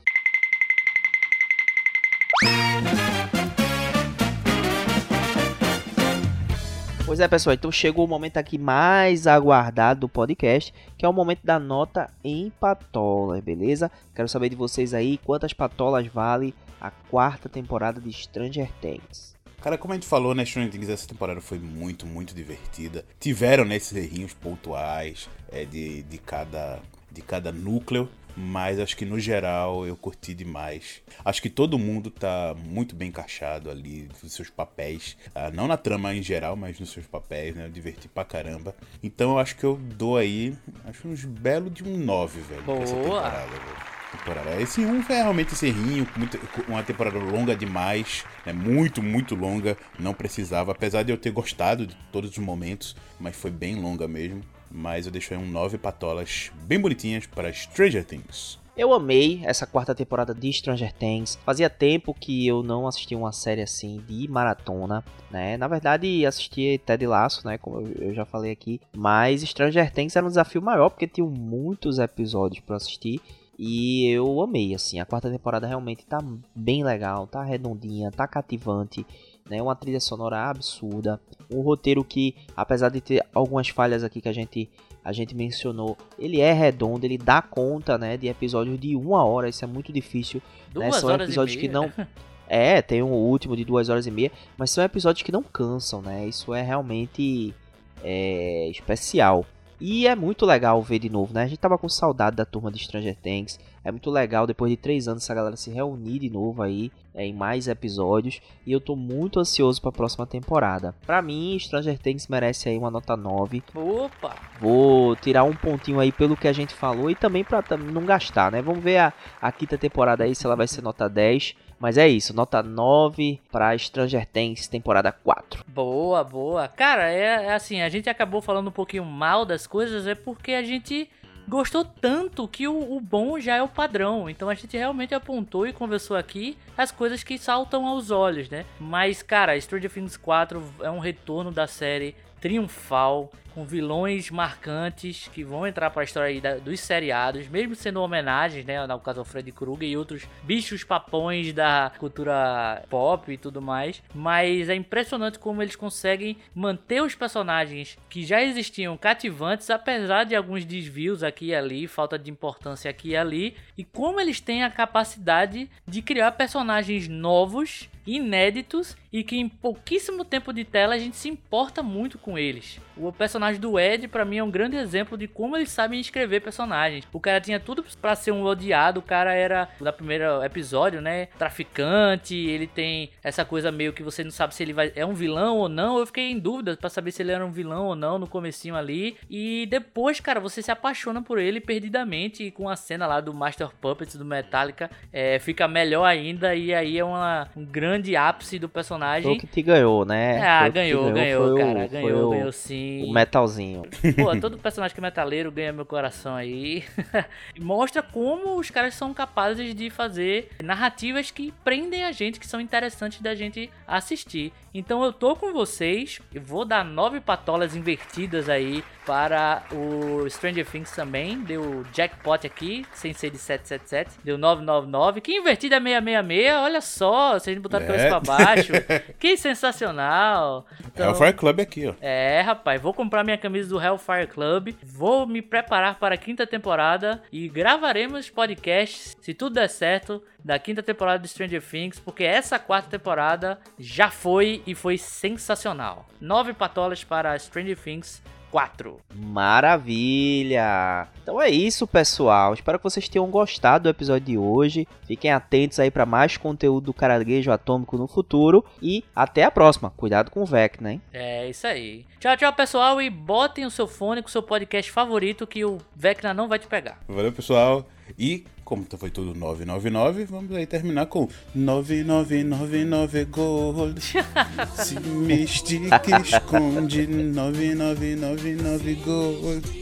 Pois 7.11 7.19
é, 7.19 7.27
pessoal, 7.27 7.55
então 7.55 7.73
chegou 7.73 8.05
o 8.05 8.09
momento 8.09 8.37
aqui 8.37 8.57
mais 8.57 9.27
aguardado 9.27 10.03
do 10.03 10.09
podcast, 10.09 10.73
que 10.97 11.05
é 11.05 11.09
o 11.09 11.13
momento 11.13 11.41
da 11.43 11.59
nota 11.59 12.09
em 12.23 12.51
patolas, 12.51 13.43
beleza? 13.43 13.91
Quero 14.15 14.29
saber 14.29 14.49
de 14.49 14.55
vocês 14.55 14.95
aí 14.95 15.19
quantas 15.19 15.53
patolas 15.53 16.07
vale 16.07 16.55
a 16.81 16.89
quarta 16.89 17.49
temporada 17.49 18.01
de 18.01 18.13
Stranger 18.13 18.71
Things. 18.81 19.35
Cara, 19.61 19.77
como 19.77 19.93
a 19.93 19.97
gente 19.97 20.07
falou, 20.07 20.37
né, 20.37 20.45
Stranger 20.45 20.71
Things 20.71 20.89
essa 20.89 21.09
temporada 21.09 21.41
foi 21.41 21.59
muito, 21.59 22.07
muito 22.07 22.33
divertida. 22.33 23.05
Tiveram 23.19 23.65
né, 23.65 23.75
esses 23.75 23.97
errinhos 23.97 24.33
pontuais 24.33 25.29
é, 25.51 25.65
de, 25.65 26.05
de, 26.05 26.19
cada, 26.19 26.79
de 27.11 27.23
cada 27.23 27.51
núcleo, 27.51 28.09
mas 28.37 28.79
acho 28.79 28.97
que 28.97 29.05
no 29.05 29.19
geral 29.19 29.87
eu 29.87 29.97
curti 29.97 30.35
demais. 30.35 31.03
Acho 31.25 31.41
que 31.43 31.51
todo 31.51 31.79
mundo 31.79 32.11
tá 32.11 32.55
muito 32.65 32.95
bem 32.95 33.09
encaixado 33.09 33.71
ali 33.71 34.09
nos 34.23 34.33
seus 34.33 34.51
papéis, 34.51 35.17
ah, 35.35 35.51
não 35.51 35.67
na 35.67 35.77
trama 35.77 36.15
em 36.15 36.23
geral, 36.23 36.57
mas 36.57 36.79
nos 36.81 36.91
seus 36.91 37.07
papéis, 37.07 37.55
né? 37.55 37.67
Eu 37.67 37.71
diverti 37.71 38.09
pra 38.09 38.25
caramba. 38.25 38.75
Então 39.03 39.31
eu 39.33 39.39
acho 39.39 39.57
que 39.57 39.65
eu 39.65 39.77
dou 39.77 40.17
aí, 40.17 40.55
acho 40.85 41.07
uns 41.09 41.25
belos 41.25 41.73
de 41.73 41.85
um 41.85 41.97
9, 41.97 42.41
velho. 42.41 42.63
pra 42.63 42.75
essa 42.75 42.95
Boa. 42.95 43.23
temporada, 43.23 43.51
velho 43.51 43.91
temporada. 44.11 44.61
Esse 44.61 44.81
1 44.81 45.03
foi 45.05 45.17
realmente 45.17 45.55
esse 45.55 45.71
rinho, 45.71 46.07
muito- 46.17 46.39
uma 46.69 46.83
temporada 46.83 47.17
longa 47.19 47.55
demais, 47.55 48.25
né? 48.45 48.53
muito, 48.53 49.01
muito 49.01 49.35
longa, 49.37 49.77
não 49.99 50.13
precisava, 50.13 50.73
apesar 50.73 51.05
de 51.05 51.13
eu 51.13 51.17
ter 51.17 51.31
gostado 51.31 51.87
de 51.87 51.95
todos 52.13 52.31
os 52.31 52.39
momentos, 52.39 52.97
mas 53.21 53.37
foi 53.37 53.51
bem 53.53 53.77
longa 53.77 54.09
mesmo. 54.09 54.43
Mas 54.71 55.07
eu 55.07 55.13
deixo 55.13 55.35
aí 55.35 55.41
um 55.41 55.51
9 55.51 55.79
patolas 55.79 56.53
bem 56.63 56.81
bonitinhas 56.81 57.27
para 57.27 57.53
Stranger 57.53 58.05
Things. 58.05 58.59
Eu 58.77 58.95
amei 58.95 59.43
essa 59.45 59.67
quarta 59.67 59.95
temporada 59.95 60.35
de 60.35 60.51
Stranger 60.53 60.93
Things. 60.93 61.39
Fazia 61.45 61.69
tempo 61.69 62.15
que 62.15 62.47
eu 62.47 62.63
não 62.63 62.87
assistia 62.87 63.19
uma 63.19 63.33
série 63.33 63.61
assim 63.61 64.01
de 64.07 64.27
maratona, 64.29 65.05
né? 65.31 65.57
Na 65.57 65.69
verdade, 65.69 66.25
assisti 66.25 66.81
Ted 66.87 67.07
Lasso, 67.07 67.47
né? 67.47 67.59
Como 67.59 67.81
eu 67.99 68.15
já 68.15 68.25
falei 68.25 68.53
aqui. 68.53 68.81
Mas 68.97 69.43
Stranger 69.43 69.93
Things 69.93 70.17
era 70.17 70.25
um 70.25 70.31
desafio 70.31 70.63
maior 70.63 70.89
porque 70.89 71.07
tinha 71.07 71.27
muitos 71.27 71.99
episódios 71.99 72.65
para 72.65 72.77
assistir. 72.77 73.21
E 73.59 74.09
eu 74.09 74.41
amei, 74.41 74.75
assim. 74.75 75.01
A 75.01 75.05
quarta 75.05 75.31
temporada 75.31 75.67
realmente 75.67 76.07
tá 76.07 76.19
bem 76.55 76.83
legal, 76.83 77.27
tá 77.27 77.43
redondinha, 77.45 78.11
tá 78.11 78.27
cativante. 78.27 79.05
Né, 79.49 79.61
uma 79.61 79.75
trilha 79.75 79.99
sonora 79.99 80.49
absurda, 80.49 81.21
um 81.53 81.61
roteiro 81.61 82.05
que, 82.05 82.37
apesar 82.57 82.89
de 82.89 83.01
ter 83.01 83.27
algumas 83.35 83.69
falhas 83.69 84.05
aqui 84.05 84.21
que 84.21 84.29
a 84.29 84.33
gente 84.33 84.71
a 85.03 85.13
gente 85.13 85.35
mencionou, 85.35 85.97
ele 86.19 86.41
é 86.41 86.53
redondo, 86.53 87.07
ele 87.07 87.17
dá 87.17 87.41
conta, 87.41 87.97
né, 87.97 88.17
de 88.17 88.29
episódios 88.29 88.79
de 88.79 88.95
uma 88.95 89.25
hora, 89.25 89.49
isso 89.49 89.65
é 89.65 89.67
muito 89.67 89.93
difícil. 89.93 90.43
Duas 90.73 90.87
né? 90.87 91.01
São 91.01 91.11
episódios 91.11 91.57
que 91.57 91.69
não. 91.69 91.91
É, 92.53 92.83
tem 92.83 93.01
um 93.01 93.13
último 93.13 93.57
de 93.57 93.65
duas 93.65 93.89
horas 93.89 94.09
e 94.09 94.11
meia, 94.11 94.33
mas 94.59 94.73
são 94.73 94.83
episódios 94.83 95.23
que 95.23 95.31
não 95.31 95.41
cansam, 95.41 96.03
né? 96.03 96.27
Isso 96.27 96.53
é 96.53 96.61
realmente 96.61 97.55
é, 98.03 98.69
especial. 98.69 99.47
E 99.81 100.09
é 100.09 100.17
muito 100.17 100.45
legal 100.45 100.83
ver 100.83 100.99
de 100.99 101.09
novo, 101.09 101.33
né? 101.33 101.45
A 101.45 101.47
gente 101.47 101.61
tava 101.61 101.79
com 101.79 101.89
saudade 101.89 102.35
da 102.35 102.45
turma 102.45 102.73
de 102.73 102.81
Stranger 102.81 103.15
Things. 103.15 103.61
É 103.83 103.91
muito 103.91 104.11
legal 104.11 104.47
depois 104.47 104.71
de 104.71 104.77
três 104.77 105.09
anos 105.09 105.23
essa 105.23 105.35
galera 105.35 105.57
se 105.57 105.71
reunir 105.71 106.19
de 106.19 106.29
novo 106.29 106.63
aí 106.63 106.93
é, 107.15 107.25
em 107.25 107.33
mais 107.33 107.67
episódios. 107.67 108.41
E 108.67 108.73
eu 108.73 108.81
tô 108.81 108.95
muito 108.95 109.41
ansioso 109.41 109.81
pra 109.81 109.91
próxima 109.91 110.27
temporada. 110.27 110.95
Pra 111.07 111.23
mim, 111.23 111.59
Stranger 111.59 111.99
Things 111.99 112.29
merece 112.29 112.69
aí 112.69 112.77
uma 112.77 112.91
nota 112.91 113.17
9. 113.17 113.63
Opa! 113.75 114.37
Vou 114.61 115.17
tirar 115.17 115.45
um 115.45 115.55
pontinho 115.55 115.99
aí 115.99 116.13
pelo 116.13 116.37
que 116.37 116.49
a 116.49 116.53
gente 116.53 116.75
falou 116.75 117.11
e 117.11 117.15
também 117.15 117.43
pra 117.43 117.65
não 117.79 118.05
gastar, 118.05 118.53
né? 118.53 118.61
Vamos 118.61 118.85
ver 118.85 118.99
a, 118.99 119.13
a 119.41 119.51
quinta 119.51 119.79
temporada 119.79 120.25
aí 120.25 120.35
se 120.35 120.45
ela 120.45 120.57
vai 120.57 120.69
ser 120.69 120.83
nota 120.83 121.09
10. 121.09 121.55
Mas 121.79 121.97
é 121.97 122.07
isso, 122.07 122.37
nota 122.37 122.63
9 122.63 123.41
pra 123.51 123.77
Stranger 123.77 124.27
Things 124.27 124.69
temporada 124.69 125.11
4. 125.11 125.65
Boa, 125.67 126.23
boa. 126.23 126.69
Cara, 126.69 127.11
é, 127.11 127.47
é 127.47 127.55
assim, 127.55 127.81
a 127.81 127.89
gente 127.89 128.11
acabou 128.11 128.43
falando 128.43 128.69
um 128.69 128.73
pouquinho 128.73 129.07
mal 129.07 129.47
das 129.47 129.67
coisas, 129.67 130.07
é 130.07 130.15
porque 130.15 130.53
a 130.53 130.63
gente 130.63 131.09
gostou 131.49 131.85
tanto 131.85 132.47
que 132.47 132.67
o, 132.69 132.97
o 132.97 133.01
bom 133.01 133.39
já 133.41 133.57
é 133.57 133.63
o 133.63 133.69
padrão. 133.69 134.29
Então 134.29 134.49
a 134.49 134.55
gente 134.55 134.77
realmente 134.77 135.15
apontou 135.15 135.67
e 135.67 135.73
conversou 135.73 136.17
aqui 136.17 136.57
as 136.77 136.91
coisas 136.91 137.23
que 137.23 137.39
saltam 137.39 137.87
aos 137.87 138.11
olhos, 138.11 138.49
né? 138.49 138.65
Mas, 138.79 139.23
cara, 139.23 139.61
Stranger 139.61 139.91
Things 139.91 140.17
4 140.17 140.63
é 140.83 140.91
um 140.91 140.99
retorno 140.99 141.51
da 141.51 141.67
série 141.67 142.15
triunfal, 142.41 143.31
com 143.55 143.65
vilões 143.65 144.31
marcantes 144.31 145.29
que 145.33 145.43
vão 145.45 145.67
entrar 145.67 145.91
para 145.91 146.03
a 146.03 146.05
história 146.05 146.41
da- 146.41 146.57
dos 146.59 146.81
seriados, 146.81 147.49
mesmo 147.49 147.75
sendo 147.75 148.01
homenagens, 148.03 148.65
né, 148.65 148.87
no 148.87 148.99
caso 148.99 149.21
ao 149.21 149.25
Freddy 149.25 149.53
Krueger 149.53 149.89
e 149.89 149.97
outros 149.97 150.27
bichos 150.43 150.85
papões 150.85 151.53
da 151.53 151.93
cultura 151.99 152.83
pop 152.89 153.33
e 153.33 153.37
tudo 153.37 153.61
mais, 153.61 154.03
mas 154.15 154.69
é 154.69 154.75
impressionante 154.75 155.39
como 155.39 155.63
eles 155.63 155.77
conseguem 155.77 156.37
manter 156.55 157.03
os 157.03 157.15
personagens 157.15 157.99
que 158.09 158.25
já 158.25 158.43
existiam 158.43 158.97
cativantes, 158.97 159.71
apesar 159.71 160.25
de 160.25 160.35
alguns 160.35 160.65
desvios 160.65 161.23
aqui 161.23 161.47
e 161.47 161.55
ali, 161.55 161.87
falta 161.87 162.19
de 162.19 162.31
importância 162.31 162.91
aqui 162.91 163.11
e 163.11 163.17
ali, 163.17 163.57
e 163.77 163.85
como 163.85 164.21
eles 164.21 164.41
têm 164.41 164.63
a 164.63 164.71
capacidade 164.71 165.69
de 165.87 166.03
criar 166.03 166.33
personagens 166.33 167.09
novos 167.09 167.89
inéditos 168.07 168.97
e 169.13 169.23
que 169.23 169.37
em 169.37 169.49
pouquíssimo 169.49 170.25
tempo 170.25 170.53
de 170.53 170.65
tela 170.65 170.95
a 170.95 170.99
gente 170.99 171.17
se 171.17 171.29
importa 171.29 171.83
muito 171.83 172.19
com 172.19 172.39
eles. 172.39 172.81
O 172.97 173.13
personagem 173.13 173.61
do 173.61 173.79
Ed, 173.79 174.09
pra 174.09 174.25
mim, 174.25 174.39
é 174.39 174.45
um 174.45 174.51
grande 174.51 174.77
exemplo 174.77 175.17
de 175.17 175.27
como 175.27 175.57
eles 175.57 175.71
sabem 175.71 176.01
escrever 176.01 176.41
personagens. 176.41 177.07
O 177.13 177.21
cara 177.21 177.41
tinha 177.41 177.59
tudo 177.59 177.85
pra 178.01 178.15
ser 178.15 178.31
um 178.33 178.43
odiado, 178.45 179.01
o 179.01 179.03
cara 179.03 179.33
era, 179.33 179.69
no 179.81 179.93
primeiro 179.93 180.43
episódio, 180.45 181.01
né, 181.01 181.29
traficante, 181.39 182.35
ele 182.35 182.67
tem 182.67 183.11
essa 183.23 183.45
coisa 183.45 183.71
meio 183.73 183.93
que 183.93 184.03
você 184.03 184.23
não 184.25 184.31
sabe 184.31 184.55
se 184.55 184.63
ele 184.63 184.73
vai, 184.73 184.93
é 184.95 185.05
um 185.07 185.15
vilão 185.15 185.57
ou 185.59 185.69
não. 185.69 185.99
Eu 185.99 186.07
fiquei 186.07 186.31
em 186.31 186.39
dúvida 186.39 186.77
pra 186.77 186.89
saber 186.91 187.11
se 187.13 187.23
ele 187.23 187.33
era 187.33 187.45
um 187.45 187.51
vilão 187.51 187.87
ou 187.87 187.97
não 187.97 188.19
no 188.19 188.27
comecinho 188.27 188.75
ali. 188.77 189.17
E 189.31 189.67
depois, 189.71 190.21
cara, 190.21 190.41
você 190.41 190.63
se 190.63 190.71
apaixona 190.71 191.23
por 191.23 191.39
ele 191.39 191.61
perdidamente 191.61 192.45
e 192.45 192.51
com 192.51 192.69
a 192.69 192.77
cena 192.77 193.07
lá 193.07 193.21
do 193.21 193.33
Master 193.33 193.69
Puppets 193.81 194.17
do 194.17 194.25
Metallica, 194.25 194.91
é, 195.13 195.39
fica 195.39 195.67
melhor 195.69 196.05
ainda 196.05 196.55
e 196.55 196.75
aí 196.75 196.99
é 196.99 197.05
uma, 197.05 197.49
um 197.57 197.65
grande 197.65 198.17
ápice 198.17 198.59
do 198.59 198.69
personagem. 198.69 199.23
Foi 199.23 199.33
o 199.35 199.39
que 199.39 199.47
te 199.47 199.63
ganhou, 199.63 200.05
né? 200.05 200.41
Ah, 200.43 200.69
ganhou, 200.69 201.13
ganhou, 201.13 201.53
o- 201.55 201.57
cara. 201.57 201.87
Ganhou, 201.87 202.27
o- 202.29 202.31
ganhou 202.31 202.53
sim. 202.53 202.80
O 203.09 203.13
metalzinho. 203.13 203.83
Pô, 204.17 204.35
todo 204.41 204.59
personagem 204.59 204.95
que 204.95 205.01
é 205.01 205.03
metaleiro 205.03 205.51
ganha 205.51 205.73
meu 205.73 205.87
coração 205.87 206.35
aí. 206.35 206.85
E 207.55 207.61
Mostra 207.61 208.03
como 208.03 208.59
os 208.59 208.71
caras 208.71 208.95
são 208.95 209.13
capazes 209.13 209.75
de 209.75 209.91
fazer 209.91 210.51
narrativas 210.63 211.31
que 211.31 211.53
prendem 211.65 212.05
a 212.05 212.13
gente, 212.13 212.39
que 212.41 212.47
são 212.47 212.61
interessantes 212.61 213.21
da 213.21 213.35
gente 213.35 213.71
assistir. 213.87 214.53
Então 214.73 215.03
eu 215.03 215.13
tô 215.13 215.35
com 215.35 215.53
vocês, 215.53 216.21
eu 216.33 216.41
vou 216.41 216.65
dar 216.65 216.85
nove 216.85 217.21
patolas 217.21 217.75
invertidas 217.75 218.49
aí 218.49 218.85
para 219.05 219.65
o 219.73 220.29
Stranger 220.31 220.65
Things 220.65 220.93
também. 220.93 221.41
Deu 221.43 221.85
jackpot 221.93 222.47
aqui, 222.47 222.87
sem 222.93 223.13
ser 223.13 223.31
de 223.31 223.39
777. 223.39 224.21
Deu 224.23 224.39
999. 224.39 225.21
Que 225.21 225.33
invertida 225.33 225.77
é 225.77 225.81
666, 225.81 226.55
olha 226.57 226.81
só, 226.81 227.33
vocês 227.35 227.59
botaram 227.59 227.85
a 227.85 227.89
cabeça 227.89 228.07
É. 228.07 228.09
pra 228.09 228.21
baixo. 228.21 228.73
Que 229.19 229.37
sensacional. 229.37 230.65
É 230.95 231.09
o 231.09 231.15
Fire 231.15 231.33
Club 231.33 231.61
aqui, 231.61 231.89
ó. 231.89 231.95
É, 232.01 232.41
rapaz, 232.43 232.70
vou 232.79 232.93
comprar 232.93 233.25
minha 233.25 233.39
camisa 233.39 233.69
do 233.69 233.81
Hellfire 233.81 234.27
Club, 234.27 234.75
vou 234.83 235.27
me 235.27 235.43
preparar 235.43 235.99
para 235.99 236.15
a 236.15 236.19
quinta 236.19 236.47
temporada 236.47 237.23
e 237.33 237.49
gravaremos 237.49 238.31
podcasts, 238.31 239.17
se 239.21 239.35
tudo 239.35 239.55
der 239.55 239.69
certo, 239.69 240.23
da 240.45 240.59
quinta 240.59 240.83
temporada 240.83 241.19
de 241.19 241.29
Stranger 241.29 241.63
Things, 241.63 241.99
porque 241.99 242.25
essa 242.25 242.59
quarta 242.59 242.91
temporada 242.91 243.59
já 243.79 244.11
foi 244.11 244.63
e 244.67 244.75
foi 244.75 244.99
sensacional. 244.99 246.07
Nove 246.21 246.53
patolas 246.53 247.05
para 247.05 247.39
Stranger 247.39 247.77
Things 247.77 248.23
4. 248.51 249.01
Maravilha! 249.15 251.09
Então 251.23 251.41
é 251.41 251.49
isso, 251.49 251.87
pessoal. 251.87 252.53
Espero 252.53 252.79
que 252.79 252.85
vocês 252.85 253.09
tenham 253.09 253.31
gostado 253.31 253.85
do 253.85 253.89
episódio 253.89 254.27
de 254.27 254.39
hoje. 254.39 254.89
Fiquem 255.07 255.33
atentos 255.33 255.79
aí 255.79 255.91
para 255.91 256.05
mais 256.05 256.37
conteúdo 256.37 256.87
do 256.87 256.95
Caranguejo 256.95 257.53
Atômico 257.53 257.97
no 257.97 258.09
futuro. 258.09 258.65
E 258.83 259.05
até 259.15 259.45
a 259.45 259.51
próxima. 259.51 259.91
Cuidado 259.97 260.31
com 260.31 260.43
o 260.43 260.47
Vec, 260.47 260.83
né? 260.83 261.01
É 261.13 261.49
isso 261.49 261.67
aí. 261.67 262.05
Tchau, 262.19 262.37
tchau, 262.37 262.53
pessoal, 262.53 263.01
e 263.01 263.09
botem 263.09 263.65
o 263.65 263.71
seu 263.71 263.87
fone 263.87 264.23
com 264.23 264.29
o 264.29 264.31
seu 264.31 264.43
podcast 264.43 264.91
favorito 264.91 265.47
que 265.47 265.65
o 265.65 265.79
Vecna 265.95 266.35
não 266.35 266.49
vai 266.49 266.59
te 266.59 266.67
pegar. 266.67 266.99
Valeu, 267.09 267.33
pessoal. 267.33 267.87
E, 268.19 268.45
como 268.71 268.87
foi 268.97 269.11
tudo 269.11 269.35
999, 269.35 270.25
vamos 270.27 270.53
aí 270.55 270.65
terminar 270.65 271.07
com 271.07 271.29
9999 271.53 273.25
Gold. 273.25 274.01
Se 274.79 274.95
estica, 275.43 276.21
esconde 276.23 277.05
9999 277.09 278.95
Gold. 279.05 279.81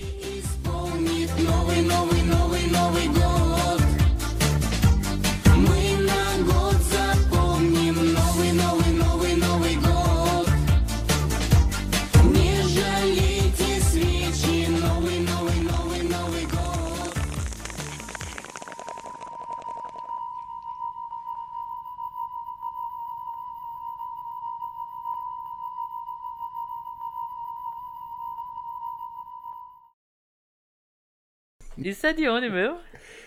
Isso 31.83 32.07
é 32.07 32.13
de 32.13 32.29
onde, 32.29 32.51
meu? 32.51 32.79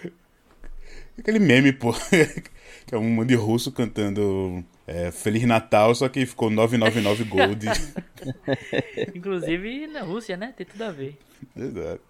Aquele 1.17 1.39
meme, 1.39 1.71
pô. 1.71 1.93
que 2.85 2.95
é 2.95 2.97
um 2.97 3.09
monte 3.09 3.29
de 3.29 3.35
russo 3.35 3.71
cantando 3.71 4.63
é, 4.85 5.11
Feliz 5.11 5.43
Natal, 5.43 5.93
só 5.95 6.09
que 6.09 6.25
ficou 6.25 6.49
999 6.49 7.23
Gold. 7.25 7.67
Inclusive 9.15 9.87
na 9.87 10.01
Rússia, 10.01 10.35
né? 10.35 10.53
Tem 10.55 10.65
tudo 10.65 10.83
a 10.83 10.91
ver. 10.91 11.17
Exato. 11.55 12.01